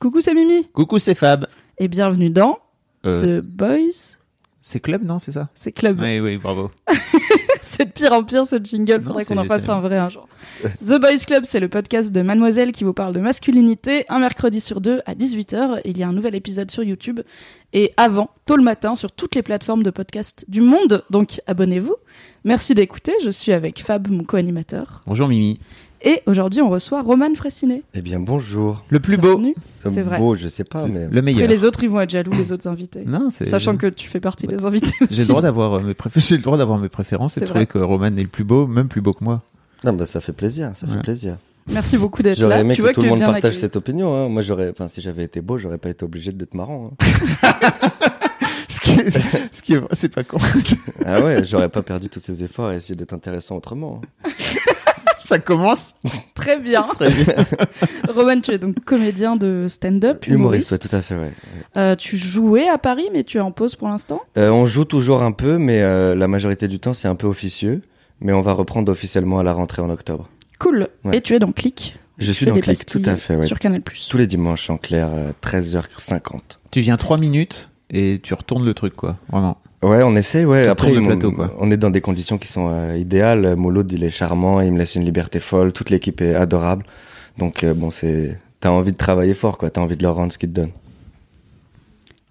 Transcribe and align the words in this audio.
Coucou, 0.00 0.20
c'est 0.20 0.34
Mimi 0.34 0.64
Coucou, 0.72 0.98
c'est 0.98 1.14
Fab. 1.14 1.46
et 1.78 1.88
bienvenue 1.88 2.30
dans 2.30 2.58
Euh. 3.06 3.40
The 3.40 3.44
Boys. 3.44 4.16
C'est 4.60 4.80
Club, 4.80 5.02
non, 5.04 5.18
c'est 5.18 5.32
ça 5.32 5.48
C'est 5.54 5.72
Club. 5.72 5.98
Oui, 6.00 6.20
oui, 6.20 6.36
bravo. 6.36 6.70
c'est 7.62 7.86
de 7.86 7.90
pire 7.90 8.12
en 8.12 8.22
pire 8.22 8.44
ce 8.46 8.56
jingle, 8.62 9.02
faudrait 9.02 9.24
qu'on 9.24 9.38
en 9.38 9.44
fasse 9.44 9.68
un 9.68 9.80
vrai 9.80 9.96
un 9.98 10.08
jour. 10.08 10.28
The 10.62 11.00
Boys 11.00 11.24
Club, 11.26 11.44
c'est 11.44 11.60
le 11.60 11.68
podcast 11.68 12.12
de 12.12 12.20
Mademoiselle 12.22 12.72
qui 12.72 12.84
vous 12.84 12.92
parle 12.92 13.12
de 13.14 13.20
masculinité, 13.20 14.04
un 14.08 14.18
mercredi 14.18 14.60
sur 14.60 14.80
deux 14.80 15.00
à 15.06 15.14
18h. 15.14 15.80
Il 15.84 15.96
y 15.98 16.02
a 16.02 16.08
un 16.08 16.12
nouvel 16.12 16.34
épisode 16.34 16.70
sur 16.70 16.82
YouTube 16.82 17.20
et 17.72 17.92
avant, 17.96 18.30
tôt 18.46 18.56
le 18.56 18.62
matin, 18.62 18.94
sur 18.94 19.10
toutes 19.12 19.34
les 19.34 19.42
plateformes 19.42 19.82
de 19.82 19.90
podcast 19.90 20.44
du 20.48 20.60
monde. 20.60 21.04
Donc 21.10 21.40
abonnez-vous. 21.46 21.96
Merci 22.44 22.74
d'écouter, 22.74 23.12
je 23.24 23.30
suis 23.30 23.52
avec 23.52 23.82
Fab, 23.82 24.08
mon 24.08 24.24
co-animateur. 24.24 25.02
Bonjour 25.06 25.28
Mimi. 25.28 25.58
Et 26.02 26.22
aujourd'hui, 26.26 26.60
on 26.62 26.70
reçoit 26.70 27.02
Roman 27.02 27.34
Fressinet. 27.34 27.82
Eh 27.92 28.02
bien, 28.02 28.20
bonjour. 28.20 28.84
Le 28.88 29.00
plus 29.00 29.16
beau. 29.16 29.36
Bienvenue. 29.36 29.54
Euh, 29.84 29.90
C'est 29.92 30.02
vrai. 30.02 30.18
Beau, 30.18 30.36
je 30.36 30.46
sais 30.46 30.62
pas, 30.64 30.86
mais. 30.86 31.00
Le 31.00 31.06
Après, 31.06 31.22
meilleur. 31.22 31.48
les 31.48 31.64
autres, 31.64 31.82
ils 31.82 31.90
vont 31.90 32.00
être 32.00 32.10
jaloux, 32.10 32.30
les 32.32 32.52
autres 32.52 32.68
invités. 32.68 33.02
Non, 33.04 33.30
c'est. 33.30 33.46
Sachant 33.46 33.76
que 33.76 33.88
tu 33.88 34.08
fais 34.08 34.20
partie 34.20 34.46
des 34.46 34.64
invités 34.64 34.92
aussi. 35.00 35.14
J'ai 35.16 35.22
le 35.22 35.28
droit 35.28 35.42
d'avoir 35.42 35.74
euh, 35.74 35.80
mes 35.80 35.94
préfé- 35.94 36.20
j'ai 36.28 36.36
le 36.36 36.42
droit 36.42 36.56
d'avoir 36.56 36.78
mes 36.78 36.88
préférences 36.88 37.32
et 37.36 37.40
C'est 37.40 37.46
de 37.46 37.50
trouver 37.50 37.66
que 37.66 37.78
Roman 37.78 38.06
est 38.06 38.22
le 38.22 38.28
plus 38.28 38.44
beau, 38.44 38.68
même 38.68 38.86
plus 38.86 39.00
beau 39.00 39.12
que 39.12 39.24
moi. 39.24 39.42
Non, 39.84 39.92
bah, 39.92 40.04
ça 40.04 40.20
fait 40.20 40.32
plaisir, 40.32 40.70
ça 40.74 40.86
Ouais. 40.86 40.92
fait 40.94 41.00
plaisir. 41.02 41.36
Merci 41.70 41.98
beaucoup 41.98 42.22
d'être 42.22 42.38
J'aurais 42.38 42.54
là. 42.56 42.60
aimé 42.60 42.74
tu 42.74 42.78
que 42.78 42.82
vois 42.86 42.92
tout 42.92 43.00
que 43.00 43.06
le 43.06 43.10
monde 43.10 43.18
partage 43.20 43.36
accueilli. 43.44 43.60
cette 43.60 43.76
opinion. 43.76 44.14
Hein. 44.14 44.28
Moi, 44.28 44.42
j'aurais, 44.42 44.70
enfin, 44.70 44.86
si 44.88 45.00
j'avais 45.00 45.24
été 45.24 45.40
beau, 45.40 45.58
j'aurais 45.58 45.78
pas 45.78 45.90
été 45.90 46.04
obligé 46.04 46.30
d'être 46.32 46.54
marrant. 46.54 46.92
hein. 47.02 47.48
ce 48.68 48.80
qui 48.80 48.92
est, 48.92 49.10
ce 49.52 49.62
qui 49.62 49.74
est, 49.74 49.80
c'est 49.92 50.08
pas 50.14 50.22
con. 50.24 50.38
ah 51.04 51.20
ouais, 51.20 51.44
j'aurais 51.44 51.68
pas 51.68 51.82
perdu 51.82 52.08
tous 52.08 52.20
ces 52.20 52.42
efforts 52.44 52.68
à 52.68 52.76
essayer 52.76 52.94
d'être 52.94 53.12
intéressant 53.12 53.56
autrement. 53.56 54.00
ça 55.28 55.38
commence 55.38 55.94
Très 56.34 56.58
bien. 56.58 56.82
très 56.98 57.10
bien. 57.10 57.34
Roman, 58.08 58.40
tu 58.40 58.52
es 58.52 58.58
donc 58.58 58.82
comédien 58.84 59.36
de 59.36 59.66
stand-up, 59.68 60.26
Humoriste, 60.26 60.70
humoriste. 60.70 60.72
ouais, 60.72 60.78
tout 60.78 60.96
à 60.96 61.02
fait, 61.02 61.16
ouais. 61.16 61.32
Euh, 61.76 61.96
tu 61.96 62.16
jouais 62.16 62.68
à 62.68 62.78
Paris, 62.78 63.08
mais 63.12 63.24
tu 63.24 63.36
es 63.38 63.40
en 63.40 63.52
pause 63.52 63.76
pour 63.76 63.88
l'instant? 63.88 64.22
Euh, 64.36 64.50
on 64.50 64.64
joue 64.66 64.84
toujours 64.84 65.22
un 65.22 65.32
peu, 65.32 65.58
mais 65.58 65.82
euh, 65.82 66.14
la 66.14 66.28
majorité 66.28 66.66
du 66.68 66.78
temps, 66.80 66.94
c'est 66.94 67.08
un 67.08 67.14
peu 67.14 67.26
officieux. 67.26 67.82
Mais 68.20 68.32
on 68.32 68.40
va 68.40 68.52
reprendre 68.52 68.90
officiellement 68.90 69.38
à 69.38 69.42
la 69.44 69.52
rentrée 69.52 69.80
en 69.82 69.90
octobre. 69.90 70.28
Cool. 70.58 70.88
Ouais. 71.04 71.18
Et 71.18 71.20
tu 71.20 71.34
es 71.34 71.38
dans 71.38 71.52
Click. 71.52 71.96
Je 72.18 72.32
suis 72.32 72.46
dans 72.46 72.58
Click, 72.58 72.84
tout 72.84 73.02
à 73.04 73.14
fait, 73.14 73.36
ouais. 73.36 73.42
Sur 73.44 73.60
Canal+. 73.60 73.80
Tous 74.10 74.16
les 74.18 74.26
dimanches 74.26 74.70
en 74.70 74.76
clair, 74.76 75.08
euh, 75.12 75.30
13h50. 75.40 76.40
Tu 76.72 76.80
viens 76.80 76.96
trois 76.96 77.16
minutes 77.16 77.70
et 77.90 78.18
tu 78.20 78.34
retournes 78.34 78.64
le 78.64 78.74
truc, 78.74 78.96
quoi. 78.96 79.18
Vraiment. 79.30 79.58
Ouais, 79.82 80.02
on 80.02 80.16
essaye, 80.16 80.44
ouais. 80.44 80.66
Après, 80.66 80.92
plateau, 80.92 81.30
quoi. 81.30 81.54
on 81.58 81.70
est 81.70 81.76
dans 81.76 81.90
des 81.90 82.00
conditions 82.00 82.36
qui 82.36 82.48
sont 82.48 82.68
euh, 82.72 82.96
idéales. 82.96 83.54
Mouloud, 83.54 83.90
il 83.92 84.02
est 84.02 84.10
charmant, 84.10 84.60
il 84.60 84.72
me 84.72 84.78
laisse 84.78 84.96
une 84.96 85.04
liberté 85.04 85.38
folle. 85.38 85.72
Toute 85.72 85.90
l'équipe 85.90 86.20
est 86.20 86.34
adorable. 86.34 86.84
Donc, 87.38 87.62
euh, 87.62 87.74
bon, 87.74 87.90
c'est, 87.90 88.38
t'as 88.58 88.70
envie 88.70 88.90
de 88.92 88.96
travailler 88.96 89.34
fort, 89.34 89.56
quoi. 89.56 89.70
T'as 89.70 89.80
envie 89.80 89.96
de 89.96 90.02
leur 90.02 90.16
rendre 90.16 90.32
ce 90.32 90.38
qu'ils 90.38 90.48
te 90.50 90.54
donnent. 90.54 90.72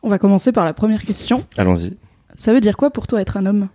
On 0.04 0.10
va 0.10 0.20
commencer 0.20 0.52
par 0.52 0.66
la 0.66 0.74
première 0.74 1.04
question. 1.04 1.44
Allons-y. 1.58 1.96
Ça 2.36 2.54
veut 2.54 2.60
dire 2.60 2.76
quoi 2.76 2.92
pour 2.92 3.08
toi 3.08 3.22
être 3.22 3.38
un 3.38 3.46
homme? 3.46 3.70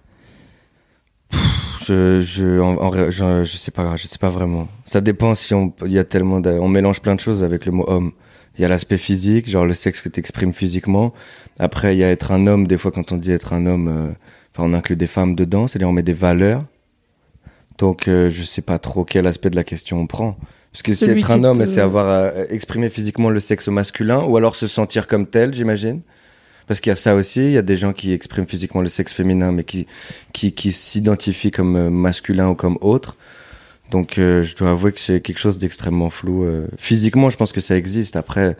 Je, 1.84 2.20
je, 2.22 2.60
en, 2.60 2.76
en 2.76 2.90
ré- 2.90 3.10
je, 3.10 3.44
je 3.44 3.56
sais 3.56 3.70
pas, 3.72 3.96
je 3.96 4.06
sais 4.06 4.18
pas 4.18 4.30
vraiment. 4.30 4.68
Ça 4.84 5.00
dépend 5.00 5.34
si 5.34 5.52
on, 5.54 5.72
il 5.84 5.92
y 5.92 5.98
a 5.98 6.04
tellement 6.04 6.40
de, 6.40 6.50
on 6.50 6.68
mélange 6.68 7.00
plein 7.00 7.14
de 7.14 7.20
choses 7.20 7.42
avec 7.42 7.66
le 7.66 7.72
mot 7.72 7.84
homme. 7.88 8.12
Il 8.58 8.62
y 8.62 8.64
a 8.64 8.68
l'aspect 8.68 8.98
physique, 8.98 9.48
genre 9.48 9.64
le 9.64 9.74
sexe 9.74 10.02
que 10.02 10.08
t'exprimes 10.08 10.52
physiquement. 10.52 11.12
Après, 11.58 11.94
il 11.94 11.98
y 11.98 12.04
a 12.04 12.10
être 12.10 12.32
un 12.32 12.46
homme. 12.46 12.66
Des 12.66 12.76
fois, 12.78 12.90
quand 12.90 13.12
on 13.12 13.16
dit 13.16 13.32
être 13.32 13.52
un 13.52 13.66
homme, 13.66 13.88
euh, 13.88 14.08
enfin, 14.54 14.68
on 14.68 14.74
inclut 14.74 14.96
des 14.96 15.06
femmes 15.06 15.34
dedans, 15.34 15.66
c'est-à-dire 15.68 15.88
on 15.88 15.92
met 15.92 16.02
des 16.02 16.12
valeurs. 16.12 16.64
Donc, 17.78 18.08
euh, 18.08 18.30
je 18.30 18.42
sais 18.42 18.62
pas 18.62 18.78
trop 18.78 19.04
quel 19.04 19.26
aspect 19.26 19.50
de 19.50 19.56
la 19.56 19.64
question 19.64 20.00
on 20.00 20.06
prend. 20.06 20.36
Parce 20.72 20.82
que 20.82 20.92
Celui 20.94 21.20
être 21.20 21.30
un 21.30 21.44
homme, 21.44 21.58
te- 21.58 21.66
c'est 21.66 21.80
avoir 21.80 22.08
euh, 22.08 22.44
exprimé 22.50 22.88
physiquement 22.88 23.30
le 23.30 23.40
sexe 23.40 23.68
masculin, 23.68 24.22
ou 24.24 24.36
alors 24.36 24.56
se 24.56 24.66
sentir 24.66 25.06
comme 25.06 25.26
tel, 25.26 25.54
j'imagine. 25.54 26.00
Parce 26.66 26.80
qu'il 26.80 26.90
y 26.90 26.92
a 26.92 26.96
ça 26.96 27.14
aussi, 27.14 27.40
il 27.40 27.52
y 27.52 27.58
a 27.58 27.62
des 27.62 27.76
gens 27.76 27.92
qui 27.92 28.12
expriment 28.12 28.46
physiquement 28.46 28.82
le 28.82 28.88
sexe 28.88 29.12
féminin, 29.12 29.52
mais 29.52 29.64
qui 29.64 29.86
qui, 30.32 30.52
qui 30.52 30.72
s'identifient 30.72 31.50
comme 31.50 31.76
euh, 31.76 31.90
masculin 31.90 32.48
ou 32.50 32.54
comme 32.54 32.78
autre. 32.80 33.16
Donc, 33.92 34.16
euh, 34.16 34.42
je 34.42 34.56
dois 34.56 34.70
avouer 34.70 34.90
que 34.92 35.00
c'est 35.00 35.20
quelque 35.20 35.38
chose 35.38 35.58
d'extrêmement 35.58 36.08
flou. 36.08 36.44
euh. 36.44 36.66
Physiquement, 36.78 37.28
je 37.28 37.36
pense 37.36 37.52
que 37.52 37.60
ça 37.60 37.76
existe. 37.76 38.16
Après, 38.16 38.56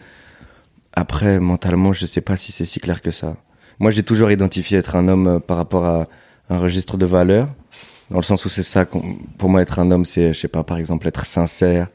après, 0.93 1.41
mentalement, 1.41 1.95
je 1.95 2.05
sais 2.05 2.21
pas 2.21 2.37
si 2.37 2.53
c'est 2.53 2.67
si 2.67 2.81
clair 2.81 3.01
que 3.01 3.11
ça. 3.11 3.39
Moi, 3.79 3.91
j'ai 3.91 4.03
toujours 4.03 4.31
identifié 4.31 4.77
être 4.77 4.95
un 4.95 5.09
homme 5.09 5.27
euh, 5.27 5.39
par 5.41 5.57
rapport 5.57 5.87
à 5.87 6.07
un 6.51 6.59
registre 6.59 6.99
de 6.99 7.07
valeurs, 7.07 7.49
dans 8.11 8.19
le 8.19 8.23
sens 8.23 8.45
où 8.45 8.51
c'est 8.51 8.63
ça. 8.63 8.85
Pour 8.85 9.49
moi, 9.49 9.63
être 9.63 9.79
un 9.79 9.91
homme, 9.91 10.05
c'est, 10.05 10.35
je 10.35 10.39
sais 10.39 10.49
pas, 10.49 10.65
par 10.65 10.77
exemple, 10.77 11.09
être 11.09 11.25
sincère, 11.25 11.89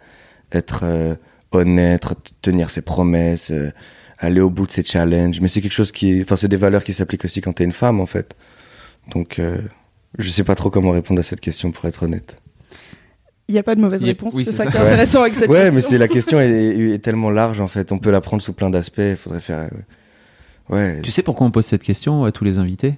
être 0.52 0.80
euh, 0.82 1.14
honnête, 1.52 2.06
tenir 2.42 2.72
ses 2.72 2.82
promesses, 2.82 3.52
euh, 3.52 3.72
aller 4.18 4.42
au 4.42 4.50
bout 4.50 4.66
de 4.66 4.72
ses 4.72 4.84
challenges. 4.84 5.42
Mais 5.42 5.48
c'est 5.48 5.62
quelque 5.62 5.74
chose 5.74 5.92
qui, 5.92 6.24
enfin, 6.24 6.38
c'est 6.38 6.48
des 6.48 6.58
valeurs 6.58 6.84
qui 6.84 6.94
s'appliquent 6.94 7.26
aussi 7.26 7.42
quand 7.42 7.54
t'es 7.54 7.66
une 7.66 7.72
femme, 7.72 8.00
en 8.00 8.08
fait. 8.08 8.36
Donc, 9.12 9.40
je 10.18 10.30
sais 10.30 10.44
pas 10.44 10.56
trop 10.56 10.70
comment 10.70 10.92
répondre 10.92 11.20
à 11.20 11.24
cette 11.24 11.40
question, 11.40 11.72
pour 11.72 11.86
être 11.86 12.04
honnête. 12.04 12.42
Il 13.50 13.54
n'y 13.54 13.60
a 13.60 13.64
pas 13.64 13.76
de 13.76 13.82
mauvaise 13.82 14.04
réponse. 14.04 14.34
oui, 14.36 14.44
c'est 14.46 14.52
ça, 14.52 14.66
ça. 14.66 14.72
qui 14.72 14.78
est 14.78 14.80
intéressant 14.82 15.22
avec 15.22 15.36
cette 15.36 15.50
ouais, 15.50 15.58
question. 15.60 15.74
mais 15.76 15.82
c'est 15.82 15.98
la 15.98 16.08
question 16.08 16.40
est, 16.40 16.50
est 16.94 17.00
tellement 17.00 17.30
large 17.30 17.62
en 17.62 17.68
fait. 17.68 17.92
On 17.92 17.98
peut 17.98 18.12
la 18.12 18.20
prendre 18.22 18.42
sous 18.44 18.54
plein 18.54 18.70
d'aspects. 18.70 19.00
Il 19.00 19.16
faudrait 19.16 19.40
faire. 19.40 19.60
euh, 19.60 19.68
Ouais. 20.70 21.02
Tu 21.02 21.12
sais 21.12 21.24
pourquoi 21.24 21.48
on 21.48 21.52
pose 21.52 21.66
cette 21.66 21.84
question 21.84 22.26
à 22.26 22.32
tous 22.34 22.44
les 22.44 22.58
invités? 22.60 22.96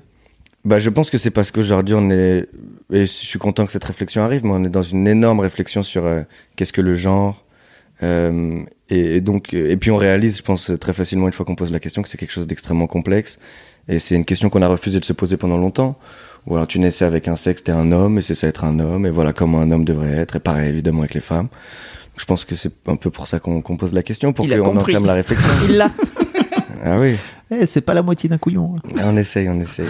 Bah, 0.66 0.80
je 0.80 0.90
pense 0.90 1.10
que 1.12 1.18
c'est 1.20 1.30
parce 1.30 1.52
qu'aujourd'hui 1.52 1.94
on 1.96 2.10
est. 2.10 2.48
Et 2.92 3.02
je 3.02 3.06
suis 3.06 3.38
content 3.40 3.66
que 3.66 3.72
cette 3.72 3.84
réflexion 3.84 4.24
arrive, 4.24 4.44
mais 4.44 4.52
on 4.52 4.64
est 4.64 4.70
dans 4.70 4.82
une 4.82 5.08
énorme 5.08 5.40
réflexion 5.40 5.84
sur 5.84 6.06
euh, 6.06 6.22
qu'est-ce 6.56 6.74
que 6.74 6.81
le 6.81 6.96
genre. 6.96 7.46
Euh, 8.02 8.62
et, 8.90 9.18
et 9.18 9.22
donc, 9.22 9.54
et 9.54 9.78
puis 9.78 9.92
on 9.92 9.98
réalise, 9.98 10.38
je 10.38 10.42
pense 10.42 10.72
très 10.80 10.94
facilement 10.94 11.28
une 11.28 11.34
fois 11.34 11.46
qu'on 11.46 11.56
pose 11.56 11.72
la 11.72 11.80
question, 11.80 12.02
que 12.02 12.10
c'est 12.10 12.18
quelque 12.18 12.31
chose 12.31 12.48
d'extrêmement 12.48 12.88
complexe. 12.88 13.38
Et 13.88 14.00
c'est 14.00 14.16
une 14.16 14.26
question 14.26 14.50
qu'on 14.50 14.62
a 14.62 14.68
refusé 14.68 15.00
de 15.00 15.06
se 15.06 15.14
poser 15.14 15.38
pendant 15.38 15.58
longtemps. 15.58 15.98
Ou 16.50 16.56
alors 16.56 16.68
tu 16.68 16.80
naissais 16.80 17.06
avec 17.06 17.28
un 17.28 17.36
sexe, 17.36 17.64
t'es 17.64 17.72
un 17.72 17.92
homme, 17.92 18.18
et 18.18 18.22
c'est 18.22 18.34
ça 18.34 18.48
être 18.48 18.64
un 18.66 18.80
homme, 18.80 19.06
et 19.06 19.12
voilà 19.12 19.34
comment 19.34 19.62
un 19.62 19.72
homme 19.72 19.86
devrait 19.86 20.12
être. 20.14 20.36
Et 20.36 20.40
pareil 20.40 20.68
évidemment 20.70 21.00
avec 21.02 21.14
les 21.14 21.22
femmes. 21.22 21.48
Je 22.18 22.26
pense 22.26 22.44
que 22.44 22.56
c'est 22.56 22.74
un 22.88 22.96
peu 22.98 23.12
pour 23.12 23.28
ça 23.28 23.40
qu'on 23.40 23.62
pose 23.62 23.94
la 23.94 24.04
question, 24.04 24.34
pour 24.34 24.46
qu'on 24.48 24.78
entame 24.78 25.06
la 25.06 25.14
réflexion. 25.14 25.50
Il 25.70 25.78
l'a. 25.78 25.90
ah 26.84 26.98
oui, 27.00 27.16
Eh, 27.52 27.66
c'est 27.66 27.82
pas 27.82 27.94
la 27.94 28.02
moitié 28.02 28.28
d'un 28.30 28.38
couillon. 28.40 28.76
hein. 28.76 29.02
on 29.06 29.16
essaye, 29.16 29.48
on 29.48 29.60
essaye. 29.62 29.88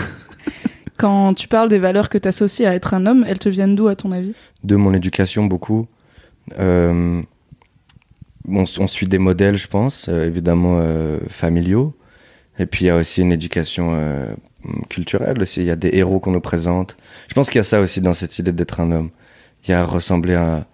Quand 0.98 1.34
tu 1.34 1.48
parles 1.48 1.70
des 1.70 1.80
valeurs 1.80 2.10
que 2.10 2.18
tu 2.18 2.28
associes 2.28 2.66
à 2.66 2.76
être 2.76 2.94
un 2.94 3.06
homme, 3.06 3.24
elles 3.28 3.40
te 3.40 3.48
viennent 3.50 3.76
d'où 3.76 3.88
à 3.88 3.96
ton 3.96 4.12
avis? 4.12 4.34
De 4.66 4.76
mon 4.76 4.94
éducation 4.94 5.46
beaucoup. 5.46 5.88
Euh, 6.60 7.22
on, 8.48 8.64
on 8.80 8.88
suit 8.88 9.08
des 9.08 9.18
modèles, 9.20 9.58
je 9.58 9.68
pense, 9.68 10.08
euh, 10.10 10.28
évidemment 10.28 10.80
euh, 10.82 11.20
familiaux. 11.30 11.96
Et 12.60 12.66
puis 12.66 12.86
il 12.86 12.88
y 12.90 12.92
a 12.92 12.98
aussi 12.98 13.22
une 13.22 13.32
éducation 13.32 13.92
euh, 13.94 14.34
culturelle 14.90 15.42
aussi. 15.42 15.62
Il 15.62 15.68
y 15.68 15.72
a 15.72 15.76
des 15.76 15.92
héros 15.94 16.20
qu'on 16.20 16.32
nous 16.32 16.42
présente. 16.42 16.98
Je 17.28 17.34
pense 17.34 17.50
qu'il 17.50 17.58
y 17.58 17.62
a 17.62 17.64
ça 17.64 17.80
aussi 17.82 18.02
dans 18.02 18.14
cette 18.14 18.38
idée 18.38 18.52
d'être 18.52 18.80
un 18.82 18.92
homme. 18.92 19.10
Il 19.66 19.72
y 19.72 19.74
a 19.74 19.84
ressembler 19.84 20.36
à, 20.36 20.68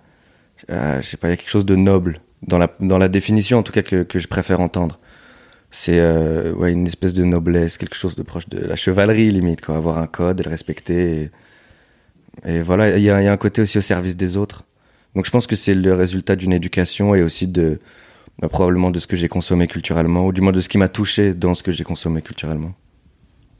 à- 0.69 1.01
je 1.01 1.07
sais 1.07 1.17
pas, 1.17 1.27
il 1.27 1.31
y 1.31 1.33
a 1.33 1.37
quelque 1.37 1.49
chose 1.49 1.65
de 1.65 1.75
noble 1.75 2.21
dans 2.41 2.57
la 2.57 2.69
dans 2.79 2.97
la 2.97 3.07
définition 3.07 3.59
en 3.59 3.63
tout 3.63 3.71
cas 3.71 3.83
que 3.83 4.03
que 4.03 4.19
je 4.19 4.27
préfère 4.27 4.59
entendre. 4.61 4.99
C'est 5.71 5.99
euh, 5.99 6.53
une 6.67 6.87
espèce 6.87 7.13
de 7.13 7.23
noblesse, 7.25 7.77
quelque 7.77 7.95
chose 7.95 8.15
de 8.15 8.23
proche 8.23 8.47
de 8.49 8.59
la 8.59 8.75
chevalerie 8.75 9.31
limite 9.31 9.61
quoi, 9.61 9.75
avoir 9.75 9.97
un 9.97 10.07
code 10.07 10.39
et 10.39 10.43
le 10.43 10.49
respecter. 10.49 11.29
Et, 12.45 12.61
voilà, 12.61 12.97
il 12.97 13.03
y 13.03 13.09
a 13.09 13.31
un 13.31 13.37
côté 13.37 13.61
aussi 13.61 13.77
au 13.77 13.81
service 13.81 14.15
des 14.15 14.37
autres. 14.37 14.63
Donc 15.15 15.25
je 15.25 15.31
pense 15.31 15.47
que 15.47 15.55
c'est 15.55 15.73
le 15.73 15.93
résultat 15.93 16.35
d'une 16.35 16.53
éducation 16.53 17.15
et 17.15 17.23
aussi 17.23 17.47
de 17.47 17.79
bah, 18.39 18.49
probablement 18.49 18.91
de 18.91 18.99
ce 18.99 19.07
que 19.07 19.15
j'ai 19.15 19.27
consommé 19.27 19.67
culturellement, 19.67 20.25
ou 20.25 20.31
du 20.31 20.41
moins 20.41 20.51
de 20.51 20.61
ce 20.61 20.69
qui 20.69 20.77
m'a 20.77 20.89
touché 20.89 21.33
dans 21.33 21.55
ce 21.55 21.63
que 21.63 21.71
j'ai 21.71 21.83
consommé 21.83 22.21
culturellement. 22.21 22.73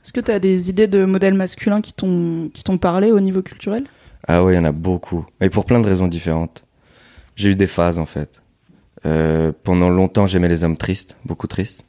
Est-ce 0.03 0.13
que 0.13 0.19
tu 0.19 0.31
as 0.31 0.39
des 0.39 0.69
idées 0.69 0.87
de 0.87 1.03
modèles 1.05 1.33
masculins 1.33 1.81
qui 1.81 1.93
t'ont 1.93 2.77
parlé 2.79 3.11
au 3.11 3.19
niveau 3.19 3.41
culturel? 3.41 3.85
Ah 4.27 4.43
ouais, 4.43 4.53
il 4.53 4.55
y 4.55 4.59
en 4.59 4.65
a 4.65 4.71
beaucoup. 4.71 5.25
Et 5.41 5.49
pour 5.49 5.65
plein 5.65 5.79
de 5.79 5.87
raisons 5.87 6.07
différentes. 6.07 6.63
J'ai 7.35 7.49
eu 7.49 7.55
des 7.55 7.67
phases 7.67 7.99
en 7.99 8.05
fait. 8.05 8.41
Euh, 9.05 9.51
pendant 9.63 9.89
longtemps, 9.89 10.25
j'aimais 10.25 10.47
les 10.47 10.63
hommes 10.63 10.77
tristes, 10.77 11.15
beaucoup 11.25 11.47
tristes. 11.47 11.85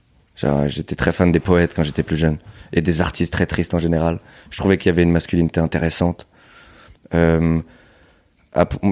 J'étais 0.66 0.94
très 0.96 1.12
fan 1.12 1.32
des 1.32 1.40
poètes 1.40 1.74
quand 1.74 1.82
j'étais 1.82 2.02
plus 2.02 2.16
jeune. 2.16 2.38
Et 2.72 2.80
des 2.80 3.00
artistes 3.00 3.32
très 3.32 3.46
tristes 3.46 3.74
en 3.74 3.78
général. 3.78 4.18
Je 4.50 4.58
trouvais 4.58 4.76
qu'il 4.76 4.90
y 4.90 4.92
avait 4.92 5.02
une 5.02 5.12
masculinité 5.12 5.60
intéressante. 5.60 6.28
Euh, 7.14 7.60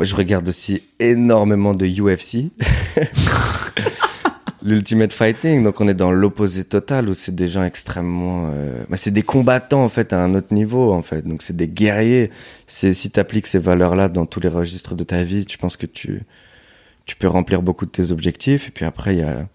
je 0.02 0.16
regarde 0.16 0.49
aussi 0.49 0.82
énormément 0.99 1.75
de 1.75 1.87
UFC. 1.87 2.50
L'Ultimate 4.62 5.12
Fighting, 5.12 5.62
donc 5.62 5.82
on 5.82 5.88
est 5.88 5.94
dans 5.94 6.11
l'opposé 6.11 6.64
total 6.64 7.11
où 7.11 7.14
c'est 7.14 7.34
des 7.34 7.49
gens 7.49 7.64
extrêmement, 7.64 8.50
euh, 8.55 8.82
bah, 8.88 8.96
c'est 8.96 9.11
des 9.11 9.22
combattants 9.22 9.84
en 9.84 9.90
fait 9.90 10.14
à 10.14 10.22
un 10.22 10.34
autre 10.34 10.55
niveau 10.55 10.90
en 10.90 11.02
fait, 11.02 11.26
donc 11.26 11.43
c'est 11.43 11.55
des 11.55 11.69
guerriers. 11.69 12.31
C'est 12.66 12.94
si 12.94 13.11
t'appliques 13.11 13.46
ces 13.46 13.58
valeurs-là 13.58 14.08
dans 14.08 14.25
tous 14.25 14.40
les 14.40 14.49
registres 14.49 14.94
de 14.94 15.05
ta 15.05 15.22
vie, 15.22 15.44
tu 15.44 15.58
penses 15.58 15.76
que 15.76 15.84
tu 15.84 16.22
tu 17.05 17.16
peux 17.16 17.28
remplir 17.28 17.61
beaucoup 17.61 17.84
de 17.84 17.90
tes 17.90 18.11
objectifs. 18.11 18.69
Et 18.69 18.70
puis 18.70 18.87
après 18.87 19.14
il 19.16 19.19
y 19.19 19.22
a, 19.22 19.46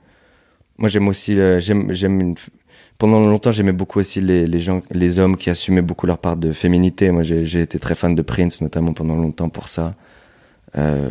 moi 0.77 0.89
j'aime 0.89 1.07
aussi, 1.07 1.39
euh, 1.39 1.59
j'aime 1.59 1.91
j'aime 1.93 2.21
une... 2.21 2.35
pendant 2.99 3.21
longtemps 3.21 3.51
j'aimais 3.51 3.71
beaucoup 3.71 3.99
aussi 3.99 4.21
les 4.21 4.45
les 4.45 4.59
gens, 4.59 4.83
les 4.91 5.17
hommes 5.17 5.37
qui 5.37 5.49
assumaient 5.49 5.81
beaucoup 5.81 6.05
leur 6.05 6.19
part 6.19 6.37
de 6.37 6.51
féminité. 6.51 7.09
Moi 7.09 7.23
j'ai 7.23 7.61
été 7.61 7.79
très 7.79 7.95
fan 7.95 8.13
de 8.13 8.21
Prince 8.21 8.61
notamment 8.61 8.93
pendant 8.93 9.15
longtemps 9.15 9.49
pour 9.49 9.67
ça. 9.67 9.95
Euh, 10.77 11.09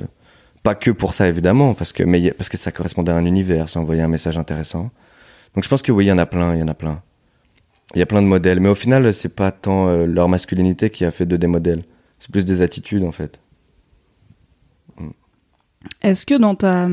pas 0.62 0.76
que 0.76 0.90
pour 0.93 1.14
ça 1.14 1.29
évidemment, 1.29 1.75
parce 1.75 1.93
que 1.93 2.05
mais 2.05 2.31
parce 2.32 2.49
que 2.49 2.56
ça 2.56 2.70
correspondait 2.70 3.11
à 3.11 3.17
un 3.17 3.25
univers, 3.25 3.69
ça 3.69 3.81
envoyait 3.81 4.02
un 4.02 4.08
message 4.08 4.37
intéressant. 4.37 4.90
Donc 5.55 5.64
je 5.64 5.69
pense 5.69 5.82
que 5.82 5.90
oui, 5.90 6.05
il 6.05 6.08
y 6.08 6.12
en 6.12 6.19
a 6.19 6.26
plein, 6.26 6.55
il 6.55 6.61
y 6.61 6.62
en 6.62 6.69
a 6.69 6.75
plein. 6.75 7.02
Il 7.94 7.99
y 7.99 8.02
a 8.02 8.06
plein 8.06 8.20
de 8.20 8.26
modèles, 8.26 8.61
mais 8.61 8.69
au 8.69 8.75
final, 8.75 9.14
c'est 9.14 9.35
pas 9.35 9.50
tant 9.50 9.88
euh, 9.88 10.05
leur 10.05 10.29
masculinité 10.29 10.90
qui 10.90 11.06
a 11.06 11.11
fait 11.11 11.25
de 11.25 11.38
des 11.38 11.46
modèles, 11.46 11.85
c'est 12.19 12.31
plus 12.31 12.44
des 12.44 12.61
attitudes 12.61 13.02
en 13.02 13.12
fait. 13.12 13.40
Est-ce 16.02 16.26
que 16.26 16.35
dans 16.35 16.55
ta, 16.55 16.87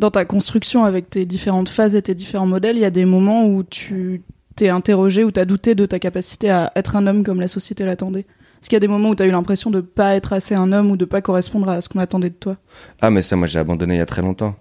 dans 0.00 0.10
ta 0.10 0.24
construction 0.24 0.84
avec 0.84 1.10
tes 1.10 1.26
différentes 1.26 1.68
phases 1.68 1.94
et 1.94 2.00
tes 2.00 2.14
différents 2.14 2.46
modèles, 2.46 2.76
il 2.76 2.80
y 2.80 2.86
a 2.86 2.90
des 2.90 3.04
moments 3.04 3.46
où 3.46 3.62
tu 3.62 4.22
t'es 4.56 4.70
interrogé, 4.70 5.24
où 5.24 5.30
t'as 5.30 5.44
douté 5.44 5.74
de 5.74 5.84
ta 5.84 5.98
capacité 5.98 6.50
à 6.50 6.72
être 6.74 6.96
un 6.96 7.06
homme 7.06 7.22
comme 7.22 7.38
la 7.38 7.48
société 7.48 7.84
l'attendait 7.84 8.20
Est-ce 8.20 8.70
qu'il 8.70 8.76
y 8.76 8.78
a 8.78 8.80
des 8.80 8.88
moments 8.88 9.10
où 9.10 9.14
t'as 9.14 9.26
eu 9.26 9.30
l'impression 9.30 9.70
de 9.70 9.82
pas 9.82 10.14
être 10.16 10.32
assez 10.32 10.54
un 10.54 10.72
homme 10.72 10.90
ou 10.90 10.96
de 10.96 11.04
pas 11.04 11.20
correspondre 11.20 11.68
à 11.68 11.82
ce 11.82 11.90
qu'on 11.90 11.98
attendait 11.98 12.30
de 12.30 12.34
toi? 12.34 12.56
Ah 13.02 13.10
mais 13.10 13.20
ça, 13.20 13.36
moi 13.36 13.46
j'ai 13.46 13.58
abandonné 13.58 13.96
il 13.96 13.98
y 13.98 14.00
a 14.00 14.06
très 14.06 14.22
longtemps. 14.22 14.56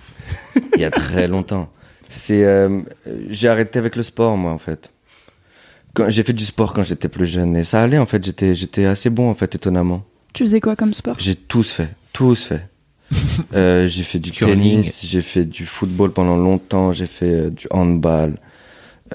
il 0.74 0.80
y 0.80 0.84
a 0.84 0.90
très 0.90 1.26
longtemps. 1.26 1.68
C'est, 2.08 2.44
euh, 2.44 2.80
j'ai 3.28 3.48
arrêté 3.48 3.80
avec 3.80 3.96
le 3.96 4.04
sport 4.04 4.36
moi 4.36 4.52
en 4.52 4.58
fait. 4.58 4.92
J'ai 6.08 6.22
fait 6.22 6.32
du 6.32 6.44
sport 6.44 6.74
quand 6.74 6.84
j'étais 6.84 7.08
plus 7.08 7.26
jeune 7.26 7.56
et 7.56 7.64
ça 7.64 7.82
allait 7.82 7.98
en 7.98 8.06
fait. 8.06 8.24
J'étais, 8.24 8.54
j'étais 8.54 8.84
assez 8.84 9.10
bon 9.10 9.28
en 9.28 9.34
fait 9.34 9.52
étonnamment. 9.56 10.04
Tu 10.32 10.44
faisais 10.44 10.60
quoi 10.60 10.76
comme 10.76 10.94
sport? 10.94 11.16
J'ai 11.18 11.34
tous 11.34 11.72
fait, 11.72 11.88
tous 12.12 12.44
fait. 12.44 12.68
Euh, 13.54 13.88
j'ai 13.88 14.02
fait 14.04 14.18
du 14.18 14.32
tennis, 14.56 15.04
j'ai 15.06 15.22
fait 15.22 15.44
du 15.44 15.66
football 15.66 16.12
pendant 16.12 16.36
longtemps, 16.36 16.92
j'ai 16.92 17.06
fait 17.06 17.30
euh, 17.32 17.50
du 17.50 17.66
handball, 17.70 18.36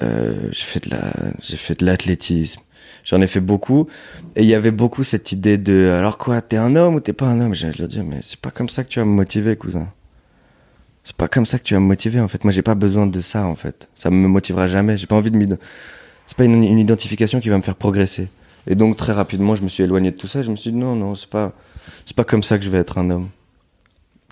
euh, 0.02 0.48
j'ai 0.50 0.64
fait 0.64 0.84
de 0.86 0.90
la, 0.90 1.12
j'ai 1.42 1.56
fait 1.56 1.78
de 1.80 1.84
l'athlétisme. 1.84 2.60
J'en 3.04 3.20
ai 3.20 3.26
fait 3.26 3.40
beaucoup 3.40 3.88
et 4.36 4.42
il 4.42 4.48
y 4.48 4.54
avait 4.54 4.70
beaucoup 4.70 5.02
cette 5.02 5.32
idée 5.32 5.58
de 5.58 5.92
alors 5.98 6.18
quoi, 6.18 6.40
t'es 6.40 6.56
un 6.56 6.76
homme 6.76 6.94
ou 6.94 7.00
t'es 7.00 7.12
pas 7.12 7.26
un 7.26 7.40
homme? 7.40 7.54
Je 7.54 7.66
leur 7.66 7.88
dire 7.88 8.04
mais 8.04 8.20
c'est 8.22 8.38
pas 8.38 8.50
comme 8.52 8.68
ça 8.68 8.84
que 8.84 8.88
tu 8.88 9.00
vas 9.00 9.04
me 9.04 9.10
motiver, 9.10 9.56
cousin. 9.56 9.88
C'est 11.04 11.16
pas 11.16 11.26
comme 11.26 11.46
ça 11.46 11.58
que 11.58 11.64
tu 11.64 11.74
vas 11.74 11.80
me 11.80 11.86
motiver 11.86 12.20
en 12.20 12.28
fait. 12.28 12.44
Moi 12.44 12.52
j'ai 12.52 12.62
pas 12.62 12.76
besoin 12.76 13.06
de 13.08 13.20
ça 13.20 13.44
en 13.44 13.56
fait. 13.56 13.88
Ça 13.96 14.08
me 14.10 14.28
motivera 14.28 14.68
jamais. 14.68 14.96
J'ai 14.96 15.08
pas 15.08 15.16
envie 15.16 15.32
de 15.32 15.36
m'id- 15.36 15.58
C'est 16.26 16.36
pas 16.36 16.44
une, 16.44 16.62
une 16.62 16.78
identification 16.78 17.40
qui 17.40 17.48
va 17.48 17.56
me 17.56 17.62
faire 17.62 17.74
progresser. 17.76 18.28
Et 18.68 18.76
donc 18.76 18.96
très 18.96 19.12
rapidement 19.12 19.56
je 19.56 19.62
me 19.62 19.68
suis 19.68 19.82
éloigné 19.82 20.12
de 20.12 20.16
tout 20.16 20.28
ça. 20.28 20.42
Je 20.42 20.50
me 20.50 20.56
suis 20.56 20.70
dit 20.70 20.78
non 20.78 20.94
non 20.94 21.16
c'est 21.16 21.28
pas 21.28 21.52
c'est 22.06 22.16
pas 22.16 22.24
comme 22.24 22.44
ça 22.44 22.56
que 22.58 22.64
je 22.64 22.70
vais 22.70 22.78
être 22.78 22.98
un 22.98 23.10
homme. 23.10 23.28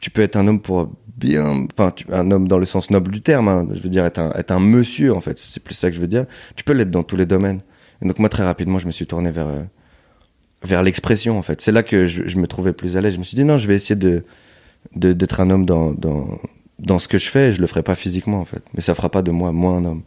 Tu 0.00 0.10
peux 0.10 0.22
être 0.22 0.36
un 0.36 0.46
homme 0.46 0.60
pour 0.60 0.90
bien, 1.16 1.66
enfin, 1.72 1.92
un 2.10 2.30
homme 2.30 2.48
dans 2.48 2.58
le 2.58 2.64
sens 2.64 2.90
noble 2.90 3.10
du 3.12 3.20
terme. 3.20 3.48
hein. 3.48 3.66
Je 3.72 3.80
veux 3.80 3.88
dire 3.90 4.04
être 4.06 4.18
un, 4.18 4.32
être 4.32 4.50
un 4.52 4.60
monsieur 4.60 5.14
en 5.14 5.20
fait. 5.20 5.38
C'est 5.38 5.62
plus 5.62 5.74
ça 5.74 5.90
que 5.90 5.96
je 5.96 6.00
veux 6.00 6.08
dire. 6.08 6.24
Tu 6.56 6.64
peux 6.64 6.72
l'être 6.72 6.90
dans 6.90 7.02
tous 7.02 7.16
les 7.16 7.26
domaines. 7.26 7.60
Et 8.02 8.06
donc 8.08 8.18
moi 8.18 8.28
très 8.30 8.44
rapidement 8.44 8.78
je 8.78 8.86
me 8.86 8.90
suis 8.90 9.06
tourné 9.06 9.30
vers 9.30 9.48
euh, 9.48 9.62
vers 10.62 10.82
l'expression 10.82 11.38
en 11.38 11.42
fait. 11.42 11.60
C'est 11.60 11.72
là 11.72 11.82
que 11.82 12.06
je, 12.06 12.22
je 12.26 12.36
me 12.38 12.46
trouvais 12.46 12.72
plus 12.72 12.96
à 12.96 13.00
l'aise. 13.00 13.14
Je 13.14 13.18
me 13.18 13.24
suis 13.24 13.36
dit 13.36 13.44
non, 13.44 13.58
je 13.58 13.66
vais 13.68 13.74
essayer 13.74 13.96
de 13.96 14.24
de- 14.96 15.12
d'être 15.12 15.40
un 15.40 15.50
homme 15.50 15.66
dans 15.66 15.90
dans 15.92 16.26
dans 16.78 16.98
ce 16.98 17.08
que 17.08 17.18
je 17.18 17.28
fais. 17.28 17.48
Et 17.48 17.52
je 17.52 17.60
le 17.60 17.66
ferai 17.66 17.82
pas 17.82 17.94
physiquement 17.94 18.40
en 18.40 18.44
fait, 18.46 18.62
mais 18.74 18.80
ça 18.80 18.94
fera 18.94 19.10
pas 19.10 19.20
de 19.22 19.30
moi 19.30 19.52
moi 19.52 19.74
un 19.76 19.84
homme. 19.84 20.02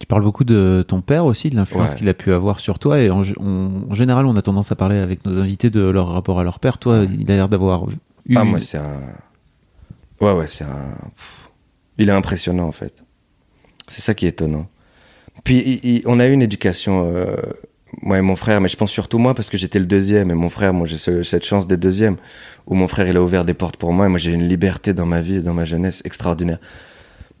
Tu 0.00 0.06
parles 0.08 0.24
beaucoup 0.24 0.42
de 0.42 0.84
ton 0.86 1.00
père 1.00 1.24
aussi, 1.24 1.50
de 1.50 1.54
l'influence 1.56 1.90
Ouais. 1.92 1.96
qu'il 1.96 2.08
a 2.08 2.14
pu 2.14 2.32
avoir 2.32 2.58
sur 2.58 2.80
toi. 2.80 3.00
Et 3.00 3.10
en, 3.10 3.22
g- 3.22 3.34
on- 3.38 3.84
en 3.88 3.94
général, 3.94 4.26
on 4.26 4.34
a 4.34 4.42
tendance 4.42 4.72
à 4.72 4.74
parler 4.74 4.96
avec 4.98 5.24
nos 5.24 5.38
invités 5.38 5.70
de 5.70 5.80
leur 5.88 6.08
rapport 6.08 6.40
à 6.40 6.44
leur 6.44 6.58
père. 6.58 6.78
Toi, 6.78 7.04
il 7.16 7.30
a 7.30 7.36
l'air 7.36 7.48
d'avoir 7.48 7.86
Ah 8.36 8.44
moi 8.44 8.58
c'est 8.60 8.78
un 8.78 9.00
ouais 10.20 10.32
ouais 10.32 10.46
c'est 10.46 10.64
un 10.64 10.92
pff, 11.16 11.50
il 11.98 12.08
est 12.08 12.12
impressionnant 12.12 12.66
en 12.66 12.72
fait. 12.72 13.02
C'est 13.88 14.00
ça 14.00 14.14
qui 14.14 14.26
est 14.26 14.30
étonnant. 14.30 14.66
Puis 15.44 15.58
il- 15.58 15.84
il- 15.96 16.02
on 16.06 16.18
a 16.20 16.26
eu 16.26 16.32
une 16.32 16.42
éducation 16.42 17.10
euh, 17.14 17.36
moi 18.02 18.18
et 18.18 18.22
mon 18.22 18.34
frère, 18.36 18.60
mais 18.60 18.68
je 18.68 18.76
pense 18.76 18.90
surtout 18.90 19.18
moi 19.18 19.34
parce 19.34 19.50
que 19.50 19.58
j'étais 19.58 19.78
le 19.78 19.86
deuxième 19.86 20.30
et 20.30 20.34
mon 20.34 20.48
frère, 20.48 20.72
moi 20.72 20.86
j'ai 20.86 20.96
ce- 20.96 21.22
cette 21.22 21.44
chance 21.44 21.66
d'être 21.66 21.80
deuxième 21.80 22.16
où 22.66 22.74
mon 22.74 22.88
frère 22.88 23.06
il 23.08 23.16
a 23.16 23.22
ouvert 23.22 23.44
des 23.44 23.54
portes 23.54 23.76
pour 23.76 23.92
moi 23.92 24.06
et 24.06 24.08
moi 24.08 24.18
j'ai 24.18 24.30
eu 24.30 24.34
une 24.34 24.48
liberté 24.48 24.94
dans 24.94 25.06
ma 25.06 25.20
vie 25.20 25.36
et 25.36 25.40
dans 25.42 25.54
ma 25.54 25.64
jeunesse 25.66 26.00
extraordinaire. 26.04 26.58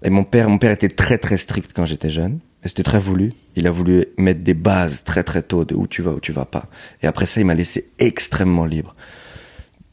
Et 0.02 0.10
mon 0.10 0.24
père, 0.24 0.50
mon 0.50 0.58
père 0.58 0.70
était 0.72 0.90
très 0.90 1.16
très 1.16 1.38
strict 1.38 1.72
quand 1.74 1.86
j'étais 1.86 2.10
jeune. 2.10 2.40
Et 2.62 2.68
c'était 2.68 2.82
très 2.82 2.98
voulu. 2.98 3.32
Il 3.56 3.66
a 3.66 3.70
voulu 3.70 4.06
mettre 4.16 4.40
des 4.40 4.54
bases 4.54 5.02
très 5.02 5.22
très 5.22 5.42
tôt 5.42 5.64
de 5.64 5.74
où 5.74 5.86
tu 5.86 6.00
vas, 6.02 6.12
où 6.12 6.20
tu 6.20 6.32
vas 6.32 6.44
pas. 6.46 6.66
Et 7.02 7.06
après 7.06 7.26
ça, 7.26 7.40
il 7.40 7.46
m'a 7.46 7.54
laissé 7.54 7.90
extrêmement 7.98 8.64
libre. 8.66 8.94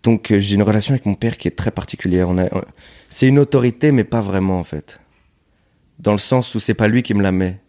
Donc 0.03 0.31
euh, 0.31 0.39
j'ai 0.39 0.55
une 0.55 0.63
relation 0.63 0.93
avec 0.93 1.05
mon 1.05 1.13
père 1.13 1.37
qui 1.37 1.47
est 1.47 1.55
très 1.55 1.71
particulière. 1.71 2.29
On 2.29 2.37
a, 2.37 2.45
c'est 3.09 3.27
une 3.27 3.39
autorité, 3.39 3.91
mais 3.91 4.03
pas 4.03 4.21
vraiment 4.21 4.59
en 4.59 4.63
fait. 4.63 4.99
Dans 5.99 6.13
le 6.13 6.17
sens 6.17 6.55
où 6.55 6.59
c'est 6.59 6.73
pas 6.73 6.87
lui 6.87 7.03
qui 7.03 7.13
me 7.13 7.21
la 7.21 7.31
met. 7.31 7.61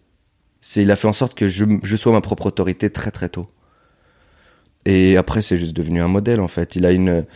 C'est 0.61 0.83
il 0.83 0.91
a 0.91 0.97
fait 0.97 1.09
en 1.09 1.13
sorte 1.13 1.35
que 1.35 1.49
je, 1.49 1.65
je 1.83 1.97
sois 1.97 2.13
ma 2.13 2.21
propre 2.21 2.47
autorité 2.47 2.89
très 2.89 3.11
très 3.11 3.29
tôt. 3.29 3.49
Et 4.87 5.17
après 5.17 5.43
c'est 5.43 5.59
juste 5.59 5.75
devenu 5.77 6.01
un 6.01 6.09
modèle 6.09 6.41
en 6.41 6.49
fait. 6.49 6.77
Il 6.77 6.87
a 6.87 6.93
une 6.93 7.27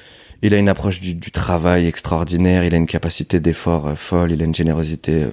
il 0.42 0.54
a 0.54 0.58
une 0.58 0.68
approche 0.68 1.00
du, 1.00 1.14
du 1.14 1.30
travail 1.30 1.86
extraordinaire. 1.86 2.64
Il 2.64 2.72
a 2.74 2.76
une 2.76 2.86
capacité 2.86 3.40
d'effort 3.40 3.88
euh, 3.88 3.94
folle. 3.94 4.32
Il 4.32 4.40
a 4.42 4.44
une 4.44 4.54
générosité 4.54 5.24
euh, 5.24 5.30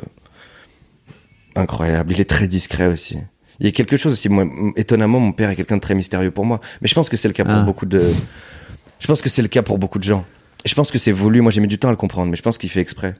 incroyable. 1.56 2.14
Il 2.14 2.20
est 2.22 2.30
très 2.30 2.48
discret 2.48 2.88
aussi. 2.88 3.18
Il 3.60 3.66
y 3.66 3.70
a 3.70 3.72
quelque 3.72 3.98
chose 3.98 4.14
aussi. 4.14 4.30
Moi, 4.30 4.46
étonnamment, 4.76 5.20
mon 5.20 5.32
père 5.32 5.50
est 5.50 5.56
quelqu'un 5.56 5.76
de 5.76 5.82
très 5.82 5.96
mystérieux 5.96 6.32
pour 6.32 6.46
moi. 6.46 6.60
Mais 6.82 6.88
je 6.88 6.96
pense 6.96 7.10
que 7.10 7.18
c'est 7.18 7.28
le 7.28 7.34
cas 7.34 7.44
pour 7.46 7.54
Ah. 7.54 7.64
beaucoup 7.64 7.86
de. 7.86 8.12
Je 9.04 9.08
pense 9.08 9.22
que 9.22 9.28
c'est 9.30 9.42
le 9.42 9.50
cas 9.50 9.62
pour 9.62 9.78
beaucoup 9.78 10.00
de 10.00 10.04
gens. 10.06 10.24
Je 10.66 10.74
pense 10.76 10.90
que 10.90 10.98
c'est 10.98 11.12
voulu. 11.12 11.42
Moi, 11.42 11.52
j'ai 11.52 11.60
mis 11.60 11.68
du 11.68 11.78
temps 11.78 11.90
à 11.90 11.92
le 11.92 11.98
comprendre, 11.98 12.32
mais 12.32 12.38
je 12.38 12.42
pense 12.42 12.58
qu'il 12.58 12.70
fait 12.70 12.80
exprès. 12.80 13.16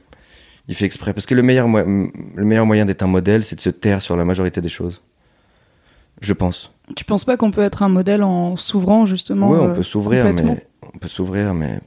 Il 0.66 0.74
fait 0.74 0.86
exprès 0.86 1.12
parce 1.12 1.26
que 1.26 1.34
le 1.34 1.42
meilleur, 1.42 1.68
mo- 1.68 1.78
le 1.84 2.44
meilleur 2.44 2.64
moyen 2.64 2.86
d'être 2.86 3.02
un 3.02 3.06
modèle, 3.06 3.44
c'est 3.44 3.56
de 3.56 3.60
se 3.60 3.68
taire 3.68 4.00
sur 4.00 4.16
la 4.16 4.24
majorité 4.24 4.62
des 4.62 4.70
choses. 4.70 5.02
Je 6.22 6.32
pense. 6.32 6.72
Tu 6.96 7.04
penses 7.04 7.26
pas 7.26 7.36
qu'on 7.36 7.50
peut 7.50 7.60
être 7.60 7.82
un 7.82 7.90
modèle 7.90 8.22
en 8.22 8.56
s'ouvrant 8.56 9.04
justement 9.04 9.50
Oui, 9.50 9.58
on 9.60 9.68
euh, 9.68 9.74
peut 9.74 9.82
s'ouvrir, 9.82 10.24
mais 10.32 10.66
on 10.94 10.98
peut 10.98 11.08
s'ouvrir, 11.08 11.52
mais 11.52 11.80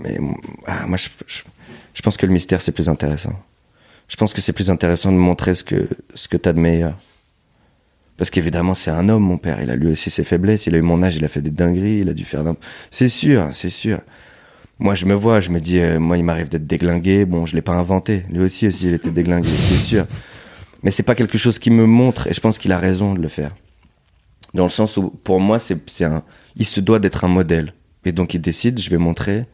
mais 0.00 0.18
ah, 0.66 0.86
moi, 0.86 0.96
je, 0.96 1.08
je, 1.26 1.42
je 1.92 2.00
pense 2.00 2.16
que 2.16 2.24
le 2.24 2.32
mystère 2.32 2.62
c'est 2.62 2.72
plus 2.72 2.88
intéressant. 2.88 3.34
Je 4.08 4.16
pense 4.16 4.32
que 4.32 4.40
c'est 4.40 4.54
plus 4.54 4.70
intéressant 4.70 5.12
de 5.12 5.18
montrer 5.18 5.54
ce 5.54 5.64
que 5.64 5.86
ce 6.14 6.28
que 6.28 6.38
t'as 6.38 6.54
de 6.54 6.60
meilleur. 6.60 6.94
Parce 8.16 8.30
qu'évidemment, 8.30 8.74
c'est 8.74 8.90
un 8.90 9.08
homme, 9.08 9.22
mon 9.22 9.38
père. 9.38 9.60
Il 9.60 9.70
a 9.70 9.76
lui 9.76 9.88
aussi 9.88 10.10
ses 10.10 10.24
faiblesses. 10.24 10.66
Il 10.66 10.74
a 10.74 10.78
eu 10.78 10.82
mon 10.82 11.02
âge, 11.02 11.16
il 11.16 11.24
a 11.24 11.28
fait 11.28 11.40
des 11.40 11.50
dingueries, 11.50 12.00
il 12.00 12.08
a 12.08 12.14
dû 12.14 12.24
faire. 12.24 12.44
C'est 12.90 13.08
sûr, 13.08 13.48
c'est 13.52 13.70
sûr. 13.70 14.00
Moi, 14.78 14.94
je 14.94 15.06
me 15.06 15.14
vois, 15.14 15.40
je 15.40 15.50
me 15.50 15.60
dis, 15.60 15.78
euh, 15.78 15.98
moi, 16.00 16.16
il 16.16 16.24
m'arrive 16.24 16.48
d'être 16.48 16.66
déglingué. 16.66 17.24
Bon, 17.24 17.46
je 17.46 17.54
l'ai 17.54 17.62
pas 17.62 17.74
inventé. 17.74 18.24
Lui 18.30 18.40
aussi, 18.40 18.66
aussi, 18.66 18.88
il 18.88 18.94
était 18.94 19.10
déglingué, 19.10 19.48
c'est 19.58 19.76
sûr. 19.76 20.06
Mais 20.82 20.90
c'est 20.90 21.02
pas 21.02 21.14
quelque 21.14 21.38
chose 21.38 21.58
qui 21.58 21.70
me 21.70 21.86
montre, 21.86 22.26
et 22.26 22.34
je 22.34 22.40
pense 22.40 22.58
qu'il 22.58 22.70
a 22.72 22.78
raison 22.78 23.14
de 23.14 23.20
le 23.20 23.28
faire. 23.28 23.54
Dans 24.52 24.64
le 24.64 24.70
sens 24.70 24.96
où, 24.96 25.10
pour 25.10 25.40
moi, 25.40 25.58
c'est 25.58 26.04
un, 26.04 26.22
il 26.56 26.66
se 26.66 26.80
doit 26.80 26.98
d'être 26.98 27.24
un 27.24 27.28
modèle. 27.28 27.72
Et 28.04 28.12
donc, 28.12 28.34
il 28.34 28.40
décide, 28.40 28.78
je 28.78 28.90
vais 28.90 28.98
montrer 28.98 29.46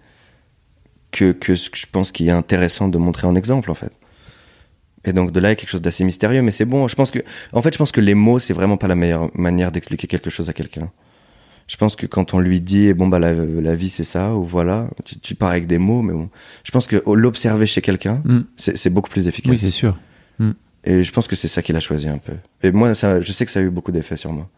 que, 1.13 1.33
que 1.33 1.55
ce 1.55 1.71
que 1.71 1.79
je 1.79 1.87
pense 1.87 2.13
qu'il 2.13 2.29
est 2.29 2.33
intéressant 2.33 2.89
de 2.89 2.99
montrer 2.99 3.27
en 3.27 3.37
exemple, 3.37 3.71
en 3.71 3.75
fait. 3.75 3.97
Et 5.05 5.13
donc, 5.13 5.33
de 5.33 5.41
là, 5.41 5.49
il 5.49 5.53
y 5.53 5.55
a 5.55 5.57
quelque 5.57 5.71
chose 5.71 5.81
d'assez 5.83 6.05
mystérieux, 6.05 6.43
mais 6.43 6.51
c'est 6.51 6.65
bon. 6.67 6.87
Je 6.89 6.95
pense 6.95 7.11
que, 7.11 7.21
en 7.53 7.63
fait, 7.63 7.73
je 7.73 7.79
pense 7.79 7.91
que 7.93 8.01
les 8.01 8.15
mots, 8.15 8.39
c'est 8.39 8.53
vraiment 8.53 8.77
pas 8.77 8.87
la 8.89 8.95
meilleure 8.97 9.31
manière 9.35 9.73
d'expliquer 9.73 10.07
quelque 10.07 10.29
chose 10.31 10.49
à 10.51 10.53
quelqu'un. 10.53 10.91
Je 11.69 11.77
pense 11.77 11.97
que 11.97 12.05
quand 12.05 12.35
on 12.35 12.41
lui 12.41 12.61
dit, 12.61 12.93
bon, 12.95 13.07
bah, 13.09 13.19
la, 13.19 13.33
la 13.33 13.75
vie, 13.77 13.89
c'est 13.89 14.05
ça, 14.05 14.35
ou 14.35 14.45
voilà, 14.45 14.89
tu, 15.05 15.19
tu 15.19 15.35
pars 15.35 15.51
avec 15.51 15.67
des 15.67 15.79
mots, 15.79 16.03
mais 16.03 16.13
bon. 16.13 16.29
Je 16.65 16.71
pense 16.71 16.87
que 16.87 17.03
oh, 17.07 17.15
l'observer 17.15 17.65
chez 17.67 17.81
quelqu'un, 17.81 18.21
Mm. 18.25 18.41
c'est 18.57 18.91
beaucoup 18.91 19.09
plus 19.09 19.27
efficace. 19.29 19.51
Oui, 19.53 19.59
c'est 19.59 19.71
sûr. 19.71 19.97
Et 20.83 21.03
je 21.03 21.13
pense 21.13 21.29
que 21.29 21.37
c'est 21.37 21.47
ça 21.49 21.61
qu'il 21.61 21.77
a 21.77 21.81
choisi 21.81 22.09
un 22.09 22.17
peu. 22.17 22.33
Et 22.63 22.73
moi, 22.73 22.95
ça, 22.95 23.21
je 23.21 23.33
sais 23.33 23.45
que 23.45 23.51
ça 23.53 23.61
a 23.61 23.63
eu 23.63 23.69
beaucoup 23.69 23.93
d'effet 23.93 24.17
sur 24.17 24.33
moi. 24.33 24.49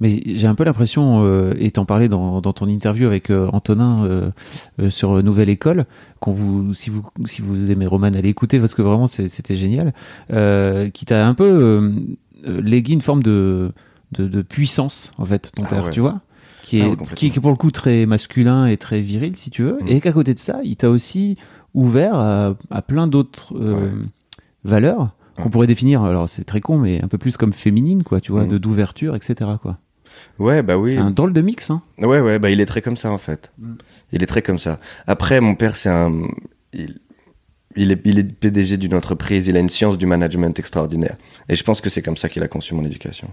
Mais 0.00 0.22
j'ai 0.26 0.46
un 0.46 0.54
peu 0.54 0.62
l'impression, 0.64 1.24
euh, 1.24 1.54
et 1.58 1.70
t'en 1.72 1.84
parlais 1.84 2.08
dans, 2.08 2.40
dans 2.40 2.52
ton 2.52 2.68
interview 2.68 3.06
avec 3.08 3.30
euh, 3.30 3.48
Antonin 3.52 4.04
euh, 4.04 4.30
euh, 4.80 4.90
sur 4.90 5.20
Nouvelle 5.22 5.48
École, 5.48 5.86
qu'on 6.20 6.30
vous, 6.32 6.72
si 6.74 6.88
vous, 6.90 7.02
si 7.24 7.42
vous 7.42 7.70
aimez 7.70 7.86
Roman, 7.86 8.06
allez 8.08 8.28
écouter 8.28 8.60
parce 8.60 8.74
que 8.74 8.82
vraiment 8.82 9.08
c'était 9.08 9.56
génial, 9.56 9.92
euh, 10.32 10.88
qui 10.90 11.04
t'a 11.04 11.26
un 11.26 11.34
peu 11.34 11.44
euh, 11.44 11.90
euh, 12.46 12.60
légué 12.62 12.92
une 12.92 13.00
forme 13.00 13.22
de, 13.24 13.72
de, 14.12 14.28
de 14.28 14.42
puissance 14.42 15.12
en 15.18 15.24
fait, 15.24 15.50
ton 15.56 15.64
Ah 15.64 15.68
père, 15.68 15.84
ouais. 15.86 15.90
tu 15.90 15.98
vois, 16.00 16.20
qui 16.62 16.80
Ah 16.80 16.84
est, 16.86 16.88
ouais, 16.90 16.96
qui 17.16 17.26
est 17.26 17.40
pour 17.40 17.50
le 17.50 17.56
coup 17.56 17.72
très 17.72 18.06
masculin 18.06 18.66
et 18.66 18.76
très 18.76 19.00
viril 19.00 19.36
si 19.36 19.50
tu 19.50 19.62
veux, 19.64 19.78
Mm. 19.82 19.88
et 19.88 20.00
qu'à 20.00 20.12
côté 20.12 20.32
de 20.32 20.38
ça, 20.38 20.60
il 20.62 20.76
t'a 20.76 20.90
aussi 20.90 21.36
ouvert 21.74 22.14
à, 22.14 22.54
à 22.70 22.82
plein 22.82 23.08
d'autres 23.08 23.52
euh, 23.56 23.74
Ouais. 23.74 23.90
valeurs 24.64 25.10
qu'on 25.36 25.50
pourrait 25.50 25.66
définir, 25.68 26.02
alors 26.02 26.28
c'est 26.28 26.42
très 26.44 26.60
con, 26.60 26.78
mais 26.78 27.02
un 27.02 27.06
peu 27.08 27.16
plus 27.18 27.36
comme 27.36 27.52
féminine, 27.52 28.02
quoi, 28.02 28.20
tu 28.20 28.32
vois, 28.32 28.44
Mm. 28.44 28.48
de 28.48 28.58
d'ouverture, 28.58 29.14
etc. 29.16 29.50
quoi. 29.62 29.78
Ouais, 30.38 30.62
bah 30.62 30.76
oui. 30.76 30.94
C'est 30.94 31.00
un 31.00 31.10
drôle 31.10 31.32
de 31.32 31.40
mix, 31.40 31.70
hein. 31.70 31.82
Ouais, 31.98 32.20
ouais, 32.20 32.38
bah 32.38 32.50
il 32.50 32.60
est 32.60 32.66
très 32.66 32.82
comme 32.82 32.96
ça 32.96 33.10
en 33.10 33.18
fait. 33.18 33.50
Mm. 33.58 33.74
Il 34.12 34.22
est 34.22 34.26
très 34.26 34.42
comme 34.42 34.58
ça. 34.58 34.80
Après, 35.06 35.40
mon 35.40 35.54
père, 35.54 35.76
c'est 35.76 35.90
un. 35.90 36.12
Il, 36.72 36.98
il 37.76 37.92
est, 37.92 38.00
il 38.04 38.18
est 38.18 38.24
PDG 38.24 38.76
d'une 38.76 38.94
entreprise, 38.94 39.46
il 39.46 39.56
a 39.56 39.60
une 39.60 39.68
science 39.68 39.98
du 39.98 40.06
management 40.06 40.58
extraordinaire. 40.58 41.16
Et 41.48 41.56
je 41.56 41.62
pense 41.62 41.80
que 41.80 41.90
c'est 41.90 42.02
comme 42.02 42.16
ça 42.16 42.28
qu'il 42.28 42.42
a 42.42 42.48
conçu 42.48 42.74
mon 42.74 42.84
éducation. 42.84 43.28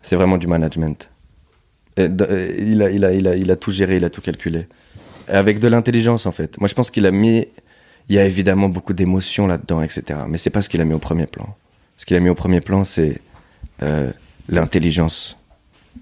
C'est 0.00 0.16
vraiment 0.16 0.38
du 0.38 0.46
management. 0.46 1.10
Et 1.96 2.04
il, 2.04 2.82
a, 2.82 2.90
il, 2.90 3.04
a, 3.04 3.12
il, 3.12 3.26
a, 3.26 3.36
il 3.36 3.50
a 3.50 3.56
tout 3.56 3.70
géré, 3.70 3.96
il 3.96 4.04
a 4.04 4.10
tout 4.10 4.20
calculé. 4.20 4.66
Et 5.28 5.32
avec 5.32 5.58
de 5.58 5.68
l'intelligence 5.68 6.26
en 6.26 6.32
fait. 6.32 6.58
Moi, 6.58 6.68
je 6.68 6.74
pense 6.74 6.90
qu'il 6.90 7.06
a 7.06 7.10
mis. 7.10 7.46
Il 8.08 8.16
y 8.16 8.18
a 8.18 8.24
évidemment 8.24 8.68
beaucoup 8.68 8.94
d'émotions 8.94 9.46
là-dedans, 9.46 9.80
etc. 9.80 10.20
Mais 10.28 10.36
c'est 10.36 10.50
pas 10.50 10.60
ce 10.60 10.68
qu'il 10.68 10.80
a 10.80 10.84
mis 10.84 10.94
au 10.94 10.98
premier 10.98 11.26
plan. 11.26 11.54
Ce 11.96 12.04
qu'il 12.04 12.16
a 12.16 12.20
mis 12.20 12.28
au 12.28 12.34
premier 12.34 12.60
plan, 12.60 12.82
c'est 12.82 13.20
euh, 13.82 14.10
l'intelligence. 14.48 15.38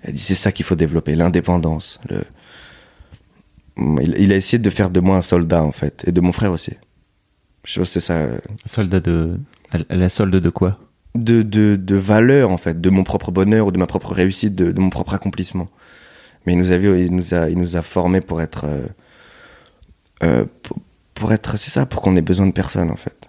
Dit 0.09 0.19
c'est 0.19 0.35
ça 0.35 0.53
qu'il 0.53 0.65
faut 0.65 0.77
développer, 0.77 1.15
l'indépendance. 1.15 2.01
Le... 2.09 2.23
Il, 4.03 4.15
il 4.19 4.33
a 4.33 4.37
essayé 4.37 4.59
de 4.59 4.71
faire 4.71 4.91
de 4.91 5.01
moi 5.01 5.17
un 5.17 5.23
soldat 5.23 5.63
en 5.63 5.73
fait, 5.73 6.05
et 6.07 6.13
de 6.13 6.21
mon 6.21 6.33
frère 6.33 6.53
aussi. 6.53 6.73
Je 7.65 7.79
pense 7.81 7.89
que 7.89 7.93
c'est 7.95 8.01
ça, 8.01 8.15
euh, 8.15 8.39
Soldat 8.67 9.01
de. 9.01 9.39
la- 9.91 10.09
solde 10.09 10.37
de 10.37 10.51
quoi? 10.51 10.79
De, 11.15 11.43
de, 11.43 11.77
de 11.77 11.97
valeur 11.97 12.51
en 12.51 12.57
fait, 12.57 12.81
de 12.81 12.91
mon 12.91 13.05
propre 13.05 13.31
bonheur 13.33 13.67
ou 13.67 13.71
de 13.73 13.79
ma 13.79 13.87
propre 13.87 14.13
réussite, 14.13 14.55
de, 14.55 14.73
de 14.73 14.81
mon 14.81 14.91
propre 14.91 15.13
accomplissement. 15.15 15.69
Mais 16.47 16.53
il 16.55 16.59
nous 16.59 16.73
a 16.73 16.79
vu, 16.79 17.05
il 17.05 17.15
nous 17.15 17.35
a, 17.35 17.51
il 17.51 17.59
nous 17.59 17.77
a 17.77 17.83
formés 17.83 18.21
pour 18.21 18.41
être, 18.41 18.65
euh, 18.65 18.87
euh, 20.23 20.45
pour, 20.63 20.79
pour 21.15 21.33
être, 21.33 21.59
c'est 21.59 21.71
ça, 21.71 21.85
pour 21.85 22.01
qu'on 22.01 22.17
ait 22.17 22.23
besoin 22.23 22.47
de 22.47 22.53
personne 22.53 22.91
en 22.91 22.97
fait. 22.97 23.29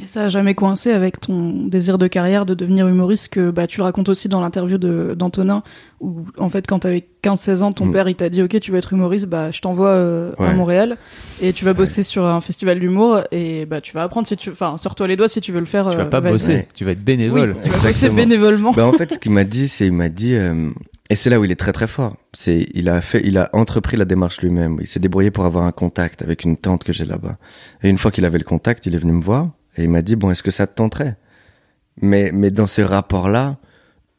Et 0.00 0.06
ça 0.06 0.24
a 0.24 0.28
jamais 0.28 0.54
coincé 0.54 0.92
avec 0.92 1.18
ton 1.20 1.66
désir 1.66 1.98
de 1.98 2.06
carrière 2.06 2.46
de 2.46 2.54
devenir 2.54 2.86
humoriste 2.86 3.32
que 3.32 3.50
bah, 3.50 3.66
tu 3.66 3.78
le 3.78 3.84
racontes 3.84 4.08
aussi 4.08 4.28
dans 4.28 4.40
l'interview 4.40 4.78
de- 4.78 5.14
d'Antonin 5.18 5.62
où 6.00 6.24
en 6.38 6.48
fait 6.48 6.66
quand 6.68 6.78
t'avais 6.78 7.04
15-16 7.24 7.62
ans 7.62 7.72
ton 7.72 7.86
Mm. 7.86 7.92
père 7.92 8.08
il 8.08 8.14
t'a 8.14 8.28
dit 8.28 8.40
ok 8.40 8.60
tu 8.60 8.70
veux 8.70 8.78
être 8.78 8.92
humoriste 8.92 9.26
bah 9.26 9.50
je 9.50 9.60
t'envoie 9.60 9.88
euh, 9.88 10.32
à. 10.38 10.52
Montréal 10.54 10.96
et 11.42 11.52
tu 11.52 11.64
vas 11.64 11.72
bosser 11.74 12.04
sur 12.04 12.24
un 12.24 12.40
festival 12.40 12.78
d'humour 12.78 13.22
et 13.32 13.66
bah 13.66 13.80
tu 13.80 13.92
vas 13.92 14.04
apprendre 14.04 14.28
si 14.28 14.36
tu 14.36 14.50
enfin 14.50 14.76
sors-toi 14.76 15.08
les 15.08 15.16
doigts 15.16 15.26
si 15.26 15.40
tu 15.40 15.50
veux 15.50 15.58
le 15.60 15.66
faire 15.66 15.88
Tu 15.90 15.96
vas 15.96 16.02
euh, 16.04 16.06
pas 16.06 16.20
bosser, 16.20 16.52
Ouais. 16.54 16.68
tu 16.74 16.84
vas 16.84 16.92
être 16.92 16.98
oui 16.98 17.04
bénévole. 17.04 17.56
tu 17.64 17.68
vas 17.70 17.76
bosser 17.76 17.88
Exactement. 17.88 18.14
bénévolement 18.16 18.70
Bah 18.72 18.86
en 18.86 18.92
fait, 18.92 19.14
ce 19.14 19.18
qu'il 19.18 19.32
m'a 19.32 19.42
dit, 19.44 19.66
c'est 19.66 19.86
il 19.86 19.92
m'a 19.92 20.08
dit, 20.08 20.34
euh, 20.36 20.70
et 21.10 21.16
c'est 21.16 21.28
là 21.30 21.40
où 21.40 21.44
il 21.44 21.50
est 21.50 21.56
très 21.58 21.72
très 21.72 21.86
fort. 21.88 22.14
C'est 22.32 22.66
il 22.74 22.88
a 22.88 23.00
fait, 23.00 23.22
il 23.24 23.36
a 23.38 23.50
entrepris 23.52 23.96
la 23.96 24.04
démarche 24.04 24.40
lui-même. 24.42 24.76
Il 24.80 24.86
s'est 24.86 25.00
débrouillé 25.00 25.30
pour 25.32 25.44
avoir 25.44 25.64
un 25.64 25.72
contact 25.72 26.22
avec 26.22 26.44
une 26.44 26.56
tante 26.56 26.84
que 26.84 26.92
j'ai 26.92 27.04
là-bas. 27.06 27.36
Et 27.82 27.88
une 27.88 27.98
fois 27.98 28.10
qu'il 28.12 28.24
avait 28.24 28.38
le 28.38 28.44
contact, 28.44 28.86
il 28.86 28.94
est 28.94 28.98
venu 28.98 29.12
me 29.12 29.22
voir 29.22 29.48
et 29.76 29.84
il 29.84 29.90
m'a 29.90 30.02
dit 30.02 30.16
bon, 30.16 30.30
est-ce 30.30 30.42
que 30.42 30.50
ça 30.50 30.66
te 30.66 30.74
tenterait? 30.74 31.16
Mais 32.00 32.30
mais 32.32 32.50
dans 32.50 32.66
ce 32.66 32.82
rapport-là, 32.82 33.58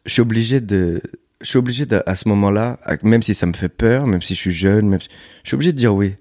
je 0.06 0.14
suis 0.14 0.22
obligé 0.22 0.62
de, 0.62 1.02
je 1.42 1.48
suis 1.48 1.58
obligé 1.58 1.86
à 2.06 2.16
ce 2.16 2.28
moment-là, 2.30 2.80
même 3.04 3.24
si 3.24 3.34
ça 3.34 3.46
me 3.46 3.54
fait 3.54 3.70
peur, 3.70 4.08
même 4.08 4.22
si 4.22 4.36
je 4.36 4.40
suis 4.40 4.54
jeune, 4.54 4.88
même, 4.88 5.00
je 5.00 5.50
suis 5.50 5.56
obligé 5.56 5.72
de 5.72 5.78
dire 5.78 5.94
oui. 5.94 6.16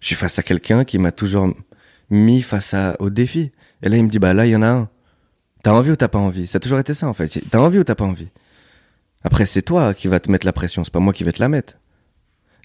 Je 0.00 0.08
suis 0.08 0.16
face 0.16 0.38
à 0.38 0.42
quelqu'un 0.42 0.84
qui 0.84 0.98
m'a 0.98 1.12
toujours 1.12 1.54
mis 2.10 2.42
face 2.42 2.74
à, 2.74 2.96
au 3.00 3.10
défi. 3.10 3.52
Et 3.82 3.88
là, 3.88 3.96
il 3.96 4.04
me 4.04 4.10
dit 4.10 4.18
bah 4.18 4.34
là, 4.34 4.46
il 4.46 4.50
y 4.50 4.56
en 4.56 4.62
a 4.62 4.68
un. 4.68 4.88
T'as 5.62 5.72
envie 5.72 5.90
ou 5.90 5.96
t'as 5.96 6.08
pas 6.08 6.18
envie? 6.18 6.46
Ça 6.46 6.56
a 6.56 6.60
toujours 6.60 6.78
été 6.78 6.92
ça 6.92 7.08
en 7.08 7.14
fait. 7.14 7.40
T'as 7.50 7.58
envie 7.58 7.78
ou 7.78 7.84
t'as 7.84 7.94
pas 7.94 8.04
envie? 8.04 8.28
Après, 9.22 9.46
c'est 9.46 9.62
toi 9.62 9.94
qui 9.94 10.08
vas 10.08 10.20
te 10.20 10.30
mettre 10.30 10.44
la 10.44 10.52
pression, 10.52 10.84
c'est 10.84 10.92
pas 10.92 11.00
moi 11.00 11.14
qui 11.14 11.24
vais 11.24 11.32
te 11.32 11.40
la 11.40 11.48
mettre. 11.48 11.80